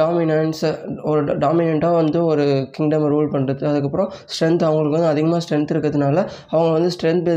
டாமினன்ஸ் 0.00 0.62
ஒரு 1.10 1.20
டாமினண்ட்டாக 1.44 1.98
வந்து 2.00 2.18
ஒரு 2.30 2.44
கிங்டம் 2.76 3.06
ரூல் 3.12 3.28
பண்ணுறது 3.34 3.64
அதுக்கப்புறம் 3.70 4.08
ஸ்ட்ரென்த் 4.32 4.64
அவங்களுக்கு 4.68 4.96
வந்து 4.96 5.10
அதிகமாக 5.12 5.40
ஸ்ட்ரென்த் 5.44 5.72
இருக்கிறதுனால 5.74 6.16
அவங்க 6.54 6.70
வந்து 6.76 6.90
ஸ்ட்ரென்த் 6.96 7.28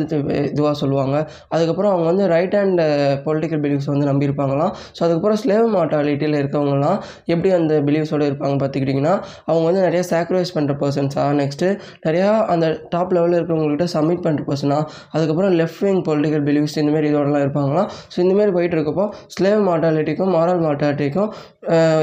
இதுவாக 0.52 0.76
சொல்லுவாங்க. 0.82 1.16
அதுக்கப்புறம் 1.56 1.92
அவங்க 1.94 2.08
வந்து 2.12 2.26
ரைட் 2.34 2.56
ஹேண்ட் 2.60 2.82
பொலிட்டிக்கல் 3.28 3.62
பிலீஃப்ஸ் 3.66 3.90
வந்து 3.94 4.08
நம்பியிருப்பாங்களாம். 4.12 4.74
ஸோ 4.96 5.00
அதுக்கப்புறம் 5.06 5.40
ஸ்லேவ் 5.44 5.68
மாட்டாலிட்டியில் 5.78 6.38
இருக்கவங்களாம் 6.42 6.98
எப்படி 7.34 7.52
அந்த 7.60 7.74
பிலீஃப்ஸோடு 7.90 8.28
இருப்பாங்க 8.32 8.58
பார்த்துக்கிட்டிங்கன்னா 8.64 9.16
அவங்க 9.50 9.64
வந்து 9.70 9.84
நிறைய 9.88 10.02
சாக்ரிஃபைஸ் 10.12 10.54
பண்ணுற 10.58 10.76
பர்சன்ஸாக 10.84 11.38
நெக்ஸ்ட்டு 11.42 11.70
நிறையா 12.08 12.30
அந்த 12.56 12.66
டாப் 12.96 13.14
லெவலில் 13.18 13.38
இருக்கிறவங்கள்கிட்ட 13.40 13.88
சப்மிட் 13.96 14.24
பண்ணுற 14.28 14.44
பர்சனாக 14.50 14.84
அதுக்கப்புறம் 15.16 15.56
லெஃப்ட் 15.62 15.84
விங் 15.88 16.04
பொலிட்டிக்கல் 16.10 16.46
பிலீஃப்ஸ் 16.50 16.78
இந்தமாரி 16.84 17.10
இதோடலாம் 17.12 17.44
இருப்பாங்களாம். 17.46 17.90
ஸோ 18.14 18.18
இந்தமாரி 18.26 18.52
போயிட்டு 18.58 18.78
இருக்கப்போ 18.78 19.08
ஸ்லேவ் 19.38 19.62
மார்ட்டாலிட்டிக்கும் 19.70 20.32
மாரல் 20.38 20.62
மாட்டாலிட்டிக்கும் 20.68 21.30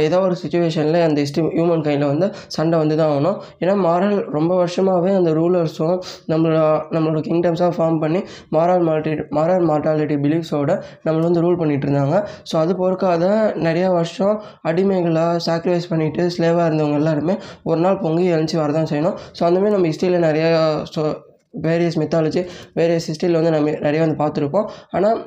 ஏதோ 0.06 0.18
ஒரு 0.26 0.36
சுச்சுவேஷனில் 0.42 0.98
அந்த 1.06 1.18
ஹிஸ்ட்ரி 1.24 1.42
ஹியூமன் 1.56 1.84
கையில் 1.86 2.04
வந்து 2.10 2.26
சண்டை 2.56 2.76
வந்து 2.82 2.96
தான் 3.00 3.10
ஆகணும். 3.14 3.36
ஏன்னா 3.62 3.74
மாரல் 3.86 4.18
ரொம்ப 4.36 4.52
வருஷமாகவே 4.60 5.12
அந்த 5.18 5.30
ரூலர்ஸும் 5.38 5.96
நம்மளோட 6.32 6.58
நம்மளோட 6.96 7.22
கிங்டம்ஸாக 7.28 7.72
ஃபார்ம் 7.76 7.98
பண்ணி 8.04 8.22
மாரல் 8.56 8.84
மார்டி 8.88 9.12
மாரல் 9.38 9.66
மார்டாலிட்டி 9.70 10.18
பிலீஃப்ஸோட 10.24 10.70
நம்மளை 11.06 11.24
வந்து 11.28 11.44
ரூல் 11.46 11.60
பண்ணிகிட்டு 11.62 11.88
இருந்தாங்க. 11.88 12.18
ஸோ 12.50 12.56
அது 12.62 12.74
பொறுக்காத 12.82 13.24
நிறையா 13.68 13.88
வருஷம் 13.98 14.36
அடிமைகளாக 14.70 15.40
சாக்ரிஃபைஸ் 15.48 15.90
பண்ணிவிட்டு 15.92 16.24
ஸ்லேவாக 16.36 16.68
இருந்தவங்க 16.68 17.00
எல்லாருமே 17.02 17.36
ஒரு 17.70 17.80
நாள் 17.86 18.02
பொங்கி 18.04 18.26
எழுந்துச்சி 18.34 18.58
வரதான் 18.64 18.90
செய்யணும். 18.92 19.16
ஸோ 19.38 19.42
அந்தமாதிரி 19.48 19.74
நம்ம 19.76 19.90
ஹிஸ்ட்ரியில் 19.92 20.26
நிறையா 20.28 20.48
ஸோ 20.94 21.02
வேரியஸ் 21.66 21.98
மெத்தாலஜி 22.00 22.40
வேரியஸ் 22.78 23.06
ஹிஸ்ட்ரியில் 23.10 23.38
வந்து 23.38 23.52
நம்ம 23.54 23.70
நிறைய 23.86 24.00
வந்து 24.04 24.18
பார்த்துருப்போம். 24.22 24.66
ஆனால் 24.96 25.18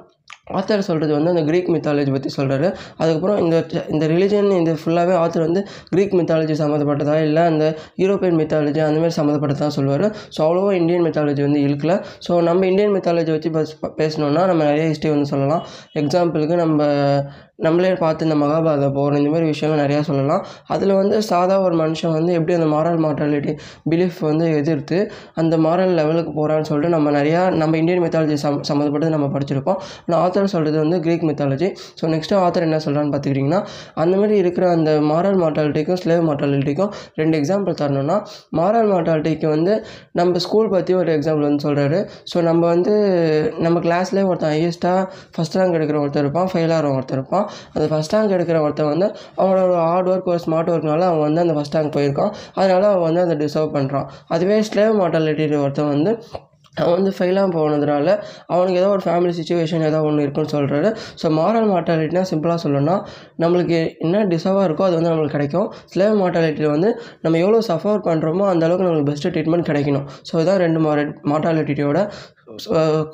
ஆத்தர் 0.48 0.86
சொல்கிறது 0.88 1.14
வந்து 1.18 1.32
அந்த 1.34 1.44
க்ரீக் 1.50 1.70
மித்தாலஜி 1.74 2.12
பற்றி 2.16 2.30
சொல்கிறாரு 2.38 2.68
அதுக்கப்புறம் 3.02 3.39
இந்த 3.44 3.56
இந்த 3.94 4.06
ரிலிஜன் 4.14 4.50
இந்த 4.60 4.72
ஃபுல்லாகவே 4.82 5.16
ஆத்தர் 5.24 5.46
வந்து 5.48 5.62
க்ரீக் 5.94 6.16
மித்தாலஜி 6.20 6.56
சம்மந்தப்பட்டதா 6.62 7.16
இல்லை 7.28 7.44
அந்த 7.52 7.66
யூரோப்பியன் 8.04 8.39
மித்தாலஜி 8.42 8.82
அந்தமாதிரி 8.88 9.16
சம்மந்தப்பட்டதா 9.20 9.70
சொல்லுவார். 9.78 10.06
ஸோ 10.36 10.39
அவ்வளோவா 10.48 10.74
இந்தியன் 10.82 11.06
மித்தாலஜி 11.08 11.44
வந்து 11.48 11.62
இழுக்கல. 11.68 11.96
ஸோ 12.28 12.42
நம்ம 12.50 12.66
இந்தியன் 12.72 12.96
மித்தாலஜி 12.98 13.34
வச்சு 13.36 13.52
பஸ் 13.58 13.72
பேசணுன்னா 14.02 14.44
நம்ம 14.52 14.62
நிறைய 14.72 14.88
ஹிஸ்ட்ரி 14.92 15.12
வந்து 15.16 15.32
சொல்லலாம். 15.36 15.64
எக்ஸாம்பிளுக்கு 16.04 16.58
நம்ம 16.66 16.80
நம்மளே 17.66 17.89
பார்த்து 18.04 18.26
இந்த 18.28 18.36
மகாபாரத 18.42 18.86
போகிற 18.96 19.18
இந்தமாரி 19.20 19.48
விஷயங்கள் 19.52 19.82
நிறையா 19.84 20.00
சொல்லலாம். 20.08 20.44
அதில் 20.74 20.94
வந்து 21.00 21.18
சாதா 21.28 21.56
ஒரு 21.66 21.76
மனுஷன் 21.82 22.14
வந்து 22.16 22.32
எப்படி 22.38 22.54
அந்த 22.60 22.68
மாரல் 22.74 22.98
மார்டாலிட்டி 23.04 23.52
பிலீஃப் 23.92 24.20
வந்து 24.30 24.46
எதிர்த்து 24.60 24.98
அந்த 25.42 25.56
மாரல் 25.66 25.94
லெவலுக்கு 26.00 26.32
போகிறான்னு 26.39 26.68
சொல்லிட்டு 26.70 26.96
நம்ம 26.96 27.12
நிறையா 27.18 27.42
நம்ம 27.62 27.78
இந்தியன் 27.82 28.04
மித்தாலஜி 28.06 28.38
சம் 28.46 28.58
சம்மந்தப்பட்டது 28.70 29.16
நம்ம 29.18 29.30
படிச்சிருப்போம். 29.36 29.80
ஆனால் 30.08 30.24
ஆத்தர் 30.32 30.51
சொல்கிறது 30.53 30.77
வந்து 30.84 30.97
Greek 31.05 31.23
mythology 31.29 31.67
so 31.99 32.09
next 32.13 32.38
author 32.43 32.65
என்ன 32.67 32.77
சொல்கிறான்னு 32.84 33.11
பார்த்துக்கிட்டிங்கன்னா 33.13 33.61
அந்த 34.03 34.13
மாதிரி 34.17 34.36
இருக்கிற 34.41 34.65
அந்த 34.75 34.91
மாரல் 35.11 35.39
மார்ட்டாலிட்டிக்கும் 35.43 35.99
ஸ்லேவ் 36.03 36.23
மார்ட்டாலிட்டிக்கும் 36.27 36.91
ரெண்டு 37.21 37.36
எக்ஸாம்பிள் 37.39 37.79
தரணும்னா 37.82 38.17
மாரல் 38.59 38.89
மார்ட்டாலிட்டிக்கு 38.93 39.47
வந்து 39.55 39.73
நம்ம 40.19 40.39
ஸ்கூல் 40.45 40.69
பற்றி 40.73 40.93
ஒரு 40.99 41.11
எக்ஸாம்பிள் 41.17 41.47
வந்து 41.47 41.63
சொல்கிறாரு 41.67 41.99
ஸோ 42.32 42.38
நம்ம 42.49 42.61
வந்து 42.73 42.93
நம்ம 43.65 43.79
கிளாஸ்லேயே 43.86 44.25
ஒருத்தன் 44.32 44.53
ஹையஸ்ட்டாக 44.55 45.01
ஃபஸ்ட் 45.36 45.57
ரேங்க் 45.59 45.77
எடுக்கிற 45.79 45.99
ஒருத்தர் 46.03 46.25
இருப்பான் 46.25 46.49
ஃபெயில் 46.53 46.73
ஆகிற 46.77 46.93
ஒருத்தர் 46.97 47.19
இருப்பான். 47.19 47.45
அந்த 47.73 47.86
ஃபஸ்ட் 47.91 48.15
ரேங்க் 48.15 48.36
எடுக்கிற 48.38 48.59
ஒருத்தன் 48.65 48.91
வந்து 48.93 49.07
அவனோட 49.41 49.73
ஹார்ட் 49.88 50.11
ஒர்க் 50.13 50.32
ஒரு 50.34 50.41
ஸ்மார்ட் 50.45 50.71
ஒர்க்னால 50.75 51.07
அவன் 51.11 51.25
வந்து 51.27 51.43
அந்த 51.45 51.55
ஃபஸ்ட் 51.57 51.77
ரேங்க் 51.77 51.95
போயிருக்கான். 51.97 52.32
அதனால 52.59 52.84
அவன் 52.93 53.07
வந்து 53.09 53.23
அதை 53.25 53.36
டிசர்வ் 53.43 53.75
பண்ணுறான் 53.77 54.07
அதுவே 54.36 54.59
ஸ்லேவ் 54.71 54.95
மார்ட்டாலிட்டி 55.01 55.47
ஒருத்தன் 55.65 55.91
வந்து 55.95 56.13
அவன் 56.78 56.95
வந்து 56.97 57.11
ஃபெயிலாக 57.17 57.47
போனதுனால 57.55 58.09
அவனுக்கு 58.47 58.78
ஏதோ 58.82 58.89
ஒரு 58.89 59.03
ஃபேமிலி 59.05 59.34
சுச்சுவேஷன் 59.39 59.84
ஏதோ 59.88 59.99
ஒன்று 60.01 60.26
இருக்குன்னு 60.26 60.51
சொல்கிறாரு 60.53 60.89
ஸோ 61.22 61.30
மாரல் 61.39 61.67
மார்ட்டாலிட்டினா 61.72 62.24
சிம்பிளாக 62.32 62.59
சொல்லணும்னா 62.63 62.95
நம்மளுக்கு 63.43 63.80
என்ன 63.99 64.24
டிசர்வாக 64.26 64.67
இருக்கோ 64.67 64.86
அது 64.88 64.95
வந்து 64.95 65.11
நம்மளுக்கு 65.11 65.38
கிடைக்கும். 65.38 65.67
ஸ்லேவ் 65.93 66.15
மார்ட்டாலிட்டியில் 66.22 66.69
வந்து 66.69 66.91
நம்ம 67.22 67.38
எவ்வளோ 67.38 67.59
சஃபர் 67.67 68.01
பண்ணுறோமோ 68.09 68.45
அந்த 68.53 68.65
அளவுக்கு 68.65 68.88
நம்மளுக்கு 68.88 69.09
பெஸ்ட்டு 69.11 69.34
ட்ரீட்மெண்ட் 69.36 69.69
கிடைக்கணும். 69.72 70.05
ஸோ 70.32 70.41
இதான் 70.43 70.61
ரெண்டு 70.65 70.80
மார 70.80 70.99
மார்ட்டாலிட்டியோட 71.34 71.99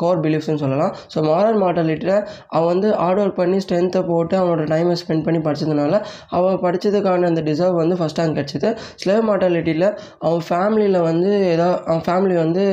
கோர் 0.01 0.21
பிலீஃப்ஸ்னு 0.25 0.61
சொல்லலாம். 0.63 0.93
ஸோ 1.13 1.17
மாரல் 1.29 1.59
மார்ட்டாலிட்டியில் 1.63 2.15
அவன் 2.55 2.69
வந்து 2.71 2.89
ஹார்ட் 3.01 3.21
ஒர்க் 3.23 3.37
பண்ணி 3.41 3.57
ஸ்ட்ரென்த்தை 3.63 4.01
போட்டு 4.11 4.35
அவனோட 4.41 4.63
டைமை 4.73 4.95
ஸ்பெண்ட் 5.01 5.25
பண்ணி 5.27 5.39
படித்ததுனால 5.47 5.99
அவன் 6.37 6.57
படித்ததுக்கான 6.65 7.27
அந்த 7.31 7.43
டிசர்வ் 7.49 7.77
வந்து 7.83 7.97
ஃபஸ்ட் 7.99 8.19
ரேங்க் 8.21 8.37
கிடச்சிது. 8.39 8.71
ஸ்லேவ் 9.03 9.23
மார்ட்டாலிட்டியில் 9.29 9.87
அவன் 10.27 10.43
ஃபேமிலியில் 10.49 10.99
வந்து 11.09 11.31
ஏதோ 11.55 11.67
அவன் 11.89 12.05
ஃபேமிலி 12.07 12.37
வந்து 12.43 12.63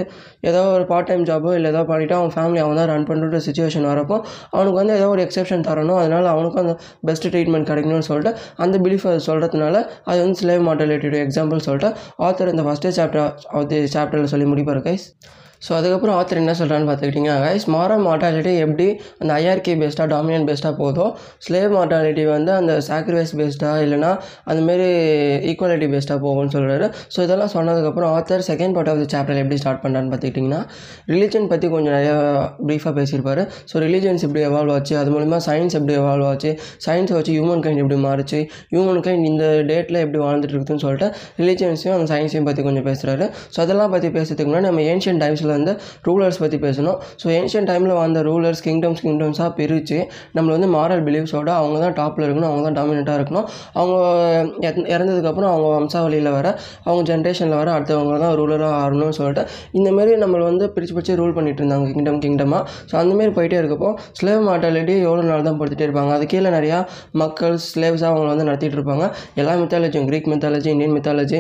ஏதோ 0.51 0.62
ஒரு 0.77 0.87
பார்ட் 0.93 1.09
டைம் 1.11 1.27
ஜாபோ 1.31 1.53
இல்லை 1.59 1.71
ஏதோ 1.75 1.83
பண்ணிவிட்டு 1.93 2.17
அவன் 2.21 2.35
ஃபேமிலி 2.37 2.61
அவன் 2.65 2.81
தான் 2.81 2.91
ரன் 2.93 3.07
பண்ணுற 3.11 3.41
சுச்சுவேஷன் 3.47 3.89
வரப்போ 3.93 4.17
அவனுக்கு 4.55 4.79
வந்து 4.81 4.97
ஏதோ 4.99 5.09
ஒரு 5.15 5.23
எக்ஸெப்ஷன் 5.27 5.67
தரணும். 5.69 6.01
அதனால் 6.03 6.29
அவனுக்கும் 6.35 6.62
அந்த 6.65 6.75
பெஸ்ட் 7.11 7.29
ட்ரீட்மெண்ட் 7.35 7.71
கிடைக்கணும்னு 7.71 8.09
சொல்லிட்டு 8.11 8.33
அந்த 8.65 8.79
பிலீஃப் 8.87 9.07
சொல்கிறதுனால 9.29 9.77
அது 10.11 10.19
வந்து 10.25 10.39
ஸ்லேவ் 10.43 10.67
மார்ட்டாலிட்டியோட 10.69 11.21
எக்ஸாம்பிள் 11.29 11.65
சொல்லிட்டு 11.69 11.91
ஆத்தர் 12.29 12.53
இந்த 12.55 12.65
ஃபஸ்ட்டே 12.69 12.93
சாப்டர் 12.99 13.31
தி 13.73 13.81
சாப்டரில் 13.97 14.33
சொல்லி 14.35 14.49
முடிப்பார் 14.53 14.85
கைஸ் 14.89 15.07
ஸோ 15.65 15.71
அதுக்கப்புறம் 15.79 16.17
ஆத்தர் 16.19 16.41
என்ன 16.43 16.55
சொல்கிறான்னு 16.61 16.89
பார்த்துக்கிட்டிங்கன்னா 16.89 17.37
கைஸ் 17.45 17.67
மார்டாலிட்டி 18.07 18.55
எப்படி 18.65 18.87
அந்த 19.19 19.31
ஐஆர்கே 19.41 19.75
பேஸ்டாக 19.83 20.09
டாமினன்ட் 20.15 20.49
பேஸ்டாக 20.51 20.75
போதோ 20.81 21.07
ஸ்லேவ் 21.47 21.71
மார்டாலிட்டி 21.77 22.25
வந்து 22.33 22.53
அந்த 22.53 22.73
சாக்ரிஃபைஸ் 22.89 23.35
பேஸ்டாக 23.41 23.85
இல்லைனா 23.87 24.11
அந்தமாரி 24.51 24.89
ஈக்குவாலிட்டி 25.51 25.89
பேஸ்டாக 25.95 26.19
போகும்னு 26.25 26.53
சொல்கிறாரு 26.57 26.87
ஸோ 27.15 27.21
இதெல்லாம் 27.27 27.53
சொன்னதுக்கப்புறம் 27.57 28.12
author 28.17 28.45
second 28.51 28.75
part 28.77 28.91
of 28.93 29.01
the 29.03 29.07
chapter 29.15 29.41
எப்படி 29.43 29.59
ஸ்டார்ட் 29.62 29.83
பண்ணுறான்னு 29.85 30.11
பார்த்துக்கிட்டிங்கன்னா 30.12 30.61
ரிலீஜன் 31.12 31.49
பற்றி 31.53 31.67
கொஞ்சம் 31.75 31.95
நிறையா 31.95 32.15
ப்ரீஃபாக 32.69 32.95
பேசியிருப்பார். 32.99 33.43
ஸோ 33.71 33.75
ரிலீஜன்ஸ் 33.85 34.25
எப்படி 34.27 34.43
எவால்வ் 34.49 34.75
ஆச்சு 34.75 34.95
அது 35.01 35.11
மூலிமா 35.11 35.39
சயின்ஸ் 35.47 35.77
எப்படி 35.79 35.95
எவால்வ் 36.01 36.29
ஆச்சு 36.31 36.51
சயின்ஸை 36.87 37.17
வச்சு 37.19 37.33
ஹியூமன் 37.37 37.62
கைண்ட் 37.65 37.83
எப்படி 37.83 37.99
மாறுச்சு 38.07 38.39
ஹியூமன் 38.73 39.03
கைண்ட் 39.07 39.27
இந்த 39.31 39.45
டேட்டில் 39.71 40.01
எப்படி 40.05 40.21
வாழ்ந்துட்டு 40.25 40.55
இருக்குதுன்னு 40.55 40.85
சொல்லிட்டு 40.85 41.09
ரிலீஜன்ஸையும் 41.41 41.97
அந்த 41.97 42.09
சயின்ஸையும் 42.12 42.49
பற்றி 42.49 42.62
கொஞ்சம் 42.62 42.87
பேசுகிறாரு 42.89 43.27
ஸோ 43.55 43.61
அதெல்லாம் 43.65 43.93
பற்றி 43.95 44.11
பேசுறதுக்கு 44.17 44.51
முன்னாடி 44.51 44.69
நம்ம 44.69 44.85
ஏன்ஷியன் 44.93 45.21
டைம்ஸில் 45.25 45.54
வந்து 45.57 45.73
ரூலர்ஸ் 46.09 46.41
பற்றி 46.43 46.59
பேசணும். 46.67 46.99
ஸோ 47.23 47.27
ஏன்ஷியன் 47.39 47.69
டைமில் 47.71 47.95
வந்த 48.03 48.23
ரூலர்ஸ் 48.29 48.63
கிங்டம்ஸ் 48.69 49.03
கிங்டம்ஸாக 49.07 49.51
பிரித்து 49.59 49.99
நம்மளை 50.37 50.53
வந்து 50.57 50.71
மாரல் 50.77 51.05
பிலீவ்ஸோட 51.09 51.51
அவங்க 51.61 51.79
தான் 51.85 51.97
டாப்பில் 52.01 52.27
இருக்கணும் 52.27 52.51
அவங்க 52.51 52.65
தான் 52.69 52.79
டாமினேட்டாக 52.81 53.19
இருக்கணும். 53.21 53.47
அவங்க 53.81 53.95
இறந்ததுக்கப்புறம் 54.95 55.51
அவங்க 55.53 55.69
வம்சாவளியில் 55.79 56.31
வர 56.39 56.47
அவங்க 56.87 57.03
ஜென்ரேஷனில் 57.13 57.59
வர 57.61 57.69
அடுத்தவங்க 57.77 58.19
தான் 58.25 58.35
ரூலராக 58.41 58.73
ஆகணும்னு 58.83 59.17
சொல்லிட்டு 59.21 59.43
இந்தமாரி 59.79 60.13
நம்மளை 60.25 60.45
வந்து 60.51 60.65
பிரித்து 60.75 60.95
பிரித்து 60.97 61.19
ரூல் 61.21 61.35
பண்ணிட்டு 61.39 61.61
இருந்தாங்க 61.63 61.87
கிங்டம் 61.95 62.21
கிங்டமாக 62.25 62.63
ஸோ 62.91 62.95
அந்தமாரி 63.03 63.33
போயிட்டே 63.39 63.59
இருக்கப்போ 63.63 63.91
ஸ்லேவ் 64.19 64.43
மார்டாலிட்டி 64.49 64.95
எவ்வளோ 65.07 65.23
நாள் 65.31 65.47
தான் 65.49 65.59
படுத்துகிட்டே 65.61 65.87
இருப்பாங்க? 65.89 66.13
அது 66.19 66.25
கீழே 66.33 66.51
நிறையா 66.57 66.79
மக்கள் 67.23 67.57
ஸ்லேவ்ஸாக 67.69 68.09
அவங்கள 68.13 68.29
வந்து 68.33 68.47
நடத்திட்டு 68.49 68.77
இருப்பாங்க. 68.79 69.05
எல்லா 69.41 69.53
மித்தாலஜியும் 69.63 70.09
Greek 70.11 70.29
mythology 70.33 70.69
Indian 70.75 70.95
mythology 70.99 71.39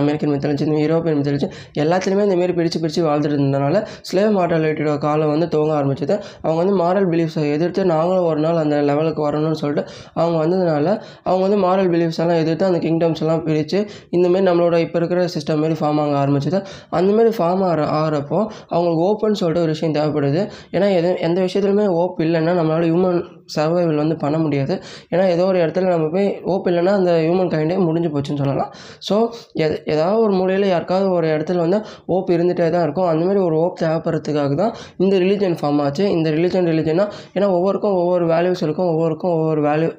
American 0.00 0.32
mythology 0.34 0.64
இந்த 0.68 0.78
யூரோப்பியன் 0.84 1.18
மித்தாலஜி 1.20 1.48
எல்லாத்துலேயுமே 1.84 2.24
இந்தமாரி 2.28 2.54
பிரித்து 2.58 2.80
பிரித்து 2.84 3.02
வாழ்ந்துட்டு 3.08 3.39
இருந்தனால 3.40 3.82
ஸ்லேவ் 4.10 4.32
மார்ட்டாலிட்டியோட 4.38 4.96
காலம் 5.06 5.32
வந்து 5.34 5.48
துவங்க 5.54 5.74
ஆரம்பிச்சது. 5.80 6.14
அவங்க 6.42 6.58
வந்து 6.62 6.76
மாரல் 6.82 7.08
பிலீஃப்ஸை 7.12 7.44
எதிர்த்து 7.56 7.84
நாங்களும் 7.92 8.28
ஒரு 8.30 8.40
நாள் 8.40 8.60
அந்த 8.64 8.76
லெவலுக்கு 8.90 9.22
வரணும்னு 9.28 9.60
சொல்லிட்டு 9.62 9.84
அவங்க 10.20 10.36
வந்ததுனால 10.44 10.86
அவங்க 11.28 11.42
வந்து 11.46 11.60
மாரல் 11.66 11.90
பிலீஃப்ஸ் 11.94 12.20
எல்லாம் 12.22 12.40
எதிர்த்து 12.44 12.64
அந்த 12.64 12.80
கிங்டம்ஸ் 12.86 13.22
எல்லாம் 13.24 13.42
பிரித்து 13.44 13.78
இந்தமாரி 14.16 14.44
நம்மளோட 14.48 14.76
இப்போ 14.78 14.98
இருக்கிற 14.98 15.22
சிஸ்டம் 15.34 15.62
மாரி 15.62 15.76
ஃபார்ம் 15.80 16.00
ஆக 16.02 16.14
ஆரம்பிச்சது. 16.22 16.58
அந்தமாரி 16.98 17.32
ஃபார்ம் 17.38 17.64
ஆகிற 17.68 17.82
ஆகிறப்போ 18.00 18.38
அவங்களுக்கு 18.68 19.04
ஓப்பன் 19.08 19.38
சொல்லிட்டு 19.40 19.64
ஒரு 19.66 19.74
விஷயம் 19.76 19.94
தேவைப்படுது. 19.94 20.42
ஏன்னா 20.72 20.88
எது 20.98 21.10
எந்த 21.20 21.38
விஷயத்துலையுமே 21.40 21.86
ஓப் 22.00 22.20
இல்லைன்னா 22.26 22.54
நம்மளால் 22.60 22.88
ஹியூமன் 22.90 23.20
சர்வைவல் 23.56 24.00
வந்து 24.02 24.16
பண்ண 24.24 24.36
முடியாது. 24.44 24.74
ஏன்னா 25.12 25.24
ஏதோ 25.34 25.44
ஒரு 25.50 25.58
இடத்துல 25.64 25.90
நம்ம 25.94 26.06
போய் 26.14 26.28
ஓப் 26.52 26.68
இல்லைன்னா 26.70 26.94
அந்த 27.00 27.12
ஹியூமன் 27.24 27.52
கைண்டே 27.54 27.76
முடிஞ்சு 27.88 28.10
போச்சுன்னு 28.14 28.40
சொல்லலாம். 28.42 28.70
ஸோ 29.08 29.16
எது 29.64 29.76
ஏதாவது 29.94 30.20
ஒரு 30.26 30.34
மூலையில் 30.40 30.66
யாருக்காவது 30.74 31.08
ஒரு 31.18 31.28
இடத்துல 31.34 31.60
வந்து 31.66 31.80
ஓப் 32.16 32.32
இருந்துகிட்டே 32.36 32.68
தான் 32.76 32.84
இருக்கும். 32.86 33.08
அந்த 33.12 33.22
மாதிரி 33.28 33.42
ஒரு 33.48 33.56
ஓப் 33.64 33.78
தேவைப்படுறதுக்காக 33.84 34.54
தான் 34.62 34.72
இந்த 35.04 35.14
ரிலீஜன் 35.24 35.56
ஃபார்ம் 35.60 35.80
ஆச்சு. 35.86 36.04
இந்த 36.16 36.28
ரிலீஜன் 36.36 36.68
ரிலீஜன்னா 36.72 37.06
ஏன்னா 37.36 37.48
ஒவ்வொருக்கும் 37.56 37.96
ஒவ்வொரு 38.02 38.26
வேல்யூஸ் 38.34 38.64
இருக்கும். 38.66 38.90
ஒவ்வொருக்கும் 38.94 39.34
ஒவ்வொரு 39.38 39.62
வேல்யூ 39.68 39.90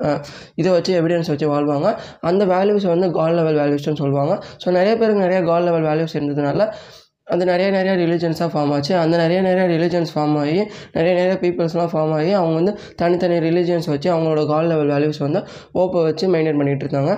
இதை 0.61 0.69
வச்சு 0.77 0.91
எவிடன்ஸ் 1.01 1.31
வச்சு 1.33 1.47
வாழ்வாங்க. 1.53 1.89
அந்த 2.31 2.43
வேல்யூஸ் 2.55 2.87
வந்து 2.93 3.09
கால் 3.19 3.37
லெவல் 3.39 3.59
வேல்யூஸ்னு 3.61 3.99
சொல்லுவாங்க. 4.03 4.33
ஸோ 4.63 4.67
நிறைய 4.79 4.93
பேருக்கு 5.01 5.25
நிறைய 5.27 5.41
கால் 5.51 5.67
லெவல் 5.69 5.87
வேல்யூஸ் 5.89 6.15
இருந்ததுனால 6.17 6.67
அது 7.27 7.45
நிறைய 7.45 7.67
நிறைய 7.71 7.93
ரிலிஜன்ஸாக 8.05 8.49
ஃபார்ம் 8.53 8.71
ஆச்சு. 8.73 8.93
அந்த 8.97 9.15
நிறைய 9.17 9.41
நிறைய 9.41 9.65
ரிலிஜன்ஸ் 9.77 10.11
ஃபார்ம் 10.13 10.37
ஆகி 10.37 10.57
நிறைய 10.91 11.13
நிறைய 11.19 11.33
பீப்புள்ஸ்லாம் 11.41 11.91
ஃபார்ம் 11.93 12.13
ஆகி 12.17 12.31
அவங்க 12.31 12.55
வந்து 12.55 12.73
தனித்தனி 12.95 13.37
ரிலிஜன்ஸ் 13.47 13.87
வச்சு 13.87 14.09
அவங்களோட 14.13 14.47
கால் 14.47 14.67
லெவல் 14.67 14.89
வேல்யூஸ் 14.89 15.19
வந்து 15.19 15.41
ஓப்பை 15.71 16.03
வச்சு 16.03 16.25
மெயின்டைன் 16.33 16.59
பண்ணிகிட்டு 16.61 16.85
இருந்தாங்க. 16.87 17.13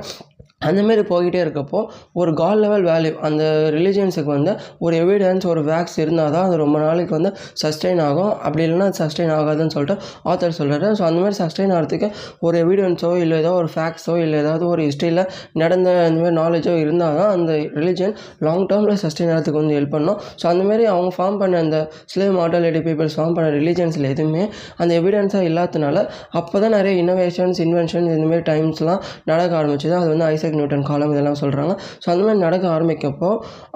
அந்தமாரி 0.68 1.03
போய்கிட்டே 1.11 1.39
இருக்கப்போ 1.45 1.80
ஒரு 2.22 2.32
காட் 2.41 2.61
லெவல் 2.64 2.86
வேல்யூ 2.89 3.14
அந்த 3.28 3.43
ரிலீஜியன்ஸுக்கு 3.76 4.32
வந்து 4.36 4.51
ஒரு 4.86 4.95
எவிடன்ஸ் 5.03 5.45
ஒரு 5.53 5.61
வேக்ஸ் 5.72 5.97
இருந்தால் 6.03 6.34
தான் 6.36 6.45
அது 6.47 6.55
ரொம்ப 6.64 6.78
நாளைக்கு 6.86 7.14
வந்து 7.18 7.32
சஸ்டெயின் 7.64 8.01
ஆகும். 8.07 8.32
அப்படி 8.45 8.64
இல்லைன்னா 8.68 8.88
அது 8.89 8.99
சஸ்டெயின் 9.03 9.34
ஆகாதுன்னு 9.38 9.74
சொல்லிட்டு 9.76 9.95
ஆத்தர் 10.32 10.55
சொல்கிறாரு 10.59 10.89
ஸோ 10.99 11.03
அந்த 11.09 11.20
மாதிரி 11.24 11.38
சஸ்டெயின் 11.41 11.74
ஆகிறதுக்கு 11.78 12.07
ஒரு 12.47 12.57
எவிடன்ஸோ 12.64 13.11
இல்லை 13.24 13.38
ஏதோ 13.43 13.51
ஒரு 13.61 13.70
ஃபேக்ஸோ 13.76 14.16
இல்லை 14.24 14.38
ஏதாவது 14.43 14.66
ஒரு 14.74 14.82
ஹிஸ்ட்ரியில் 14.88 15.24
நடந்த 15.61 15.89
அந்தமாதிரி 16.07 16.36
நாலேஜோ 16.41 16.76
இருந்தால் 16.84 17.18
தான் 17.22 17.32
அந்த 17.38 17.51
ரிலீஜியன் 17.80 18.16
லாங் 18.47 18.66
டேர்மில் 18.72 19.01
சஸ்டெயின் 19.03 19.32
ஆகிறதுக்கு 19.36 19.61
வந்து 19.61 19.76
ஹெல்ப் 19.78 19.93
பண்ணும். 19.95 20.20
ஸோ 20.41 20.45
அந்தமாரி 20.51 20.86
அவங்க 20.93 21.11
ஃபார்ம் 21.18 21.39
பண்ண 21.41 21.61
அந்த 21.66 21.78
ஸ்லேவ் 22.14 22.34
மார்டாலிட்டி 22.39 22.82
பீப்புள்ஸ் 22.88 23.18
ஃபார்ம் 23.18 23.36
பண்ண 23.38 23.49
ரிலீஜியன்ஸில் 23.59 24.09
எதுவுமே 24.14 24.43
அந்த 24.82 24.91
எவிடன்ஸாக 25.01 25.49
இல்லாதனால 25.49 25.97
அப்போ 26.39 26.55
தான் 26.64 26.76
நிறைய 26.78 26.93
இன்னோவேஷன்ஸ் 27.03 27.59
இன்வென்ஷன்ஸ் 27.66 28.11
இந்தமாரி 28.18 28.43
டைம்ஸ்லாம் 28.51 29.01
நடக்க 29.32 29.51
ஆரம்பிச்சது. 29.61 29.95
அது 29.99 30.09
வந்து 30.14 30.26
ஐசக் 30.32 30.53
நியூட்டன் 30.58 30.86
காலம் 30.89 31.14
இதெல்லாம் 31.16 31.39
சொல்கிறாங்க 31.41 31.74
ஸோ 32.04 32.08
அந்த 32.14 32.22
மாதிரி 32.28 32.41
நடக்க 32.45 32.66
ஆரம்பிக்கப்போ 32.76 33.30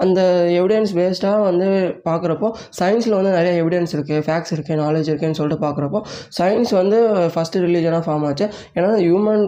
அந்த 0.04 0.20
எவிடன்ஸ் 0.60 0.92
பேஸ்டாக 0.98 1.42
வந்து 1.48 1.68
பார்க்குறப்போ 2.08 2.48
சயின்ஸில் 2.80 3.16
வந்து 3.18 3.32
நிறைய 3.38 3.52
எவிடன்ஸ் 3.62 3.92
இருக்குது 3.96 4.22
ஃபேக்ட்ஸ் 4.26 4.54
இருக்குது 4.56 4.78
நாலேஜ் 4.84 5.10
இருக்குன்னு 5.12 5.38
சொல்லிட்டு 5.40 5.64
பார்க்குறப்போ 5.66 6.00
சயின்ஸ் 6.38 6.72
வந்து 6.80 6.98
ஃபஸ்ட்டு 7.34 7.62
ரிலீஜனாக 7.66 8.02
ஃபார்ம் 8.06 8.24
ஆச்சு. 8.28 8.46
ஏன்னா 8.76 8.90
ஹியூமன் 9.04 9.44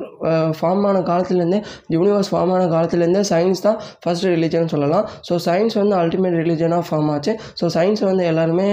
ஃபார்ம் 0.59 0.85
ஆன 0.91 1.03
காலத்துலேருந்தே 1.11 1.61
யூனிவர்ஸ் 1.97 2.31
ஃபார்ம் 2.33 2.53
ஆன 2.57 2.63
காலத்துலேருந்தே 2.75 3.23
சயின்ஸ் 3.33 3.63
தான் 3.67 3.79
ஃபஸ்ட் 4.05 4.27
ரிலீஜன் 4.35 4.71
சொல்லலாம். 4.75 5.05
ஸோ 5.29 5.35
சயின்ஸ் 5.47 5.77
வந்து 5.83 5.95
அல்டிமேட் 6.03 6.37
ரிலீஜனாக 6.43 6.85
ஃபார்ம் 6.89 7.11
ஆச்சு. 7.15 7.33
ஸோ 7.61 7.67
சயின்ஸ் 7.77 8.03
வந்து 8.11 8.25
எல்லாருமே 8.31 8.69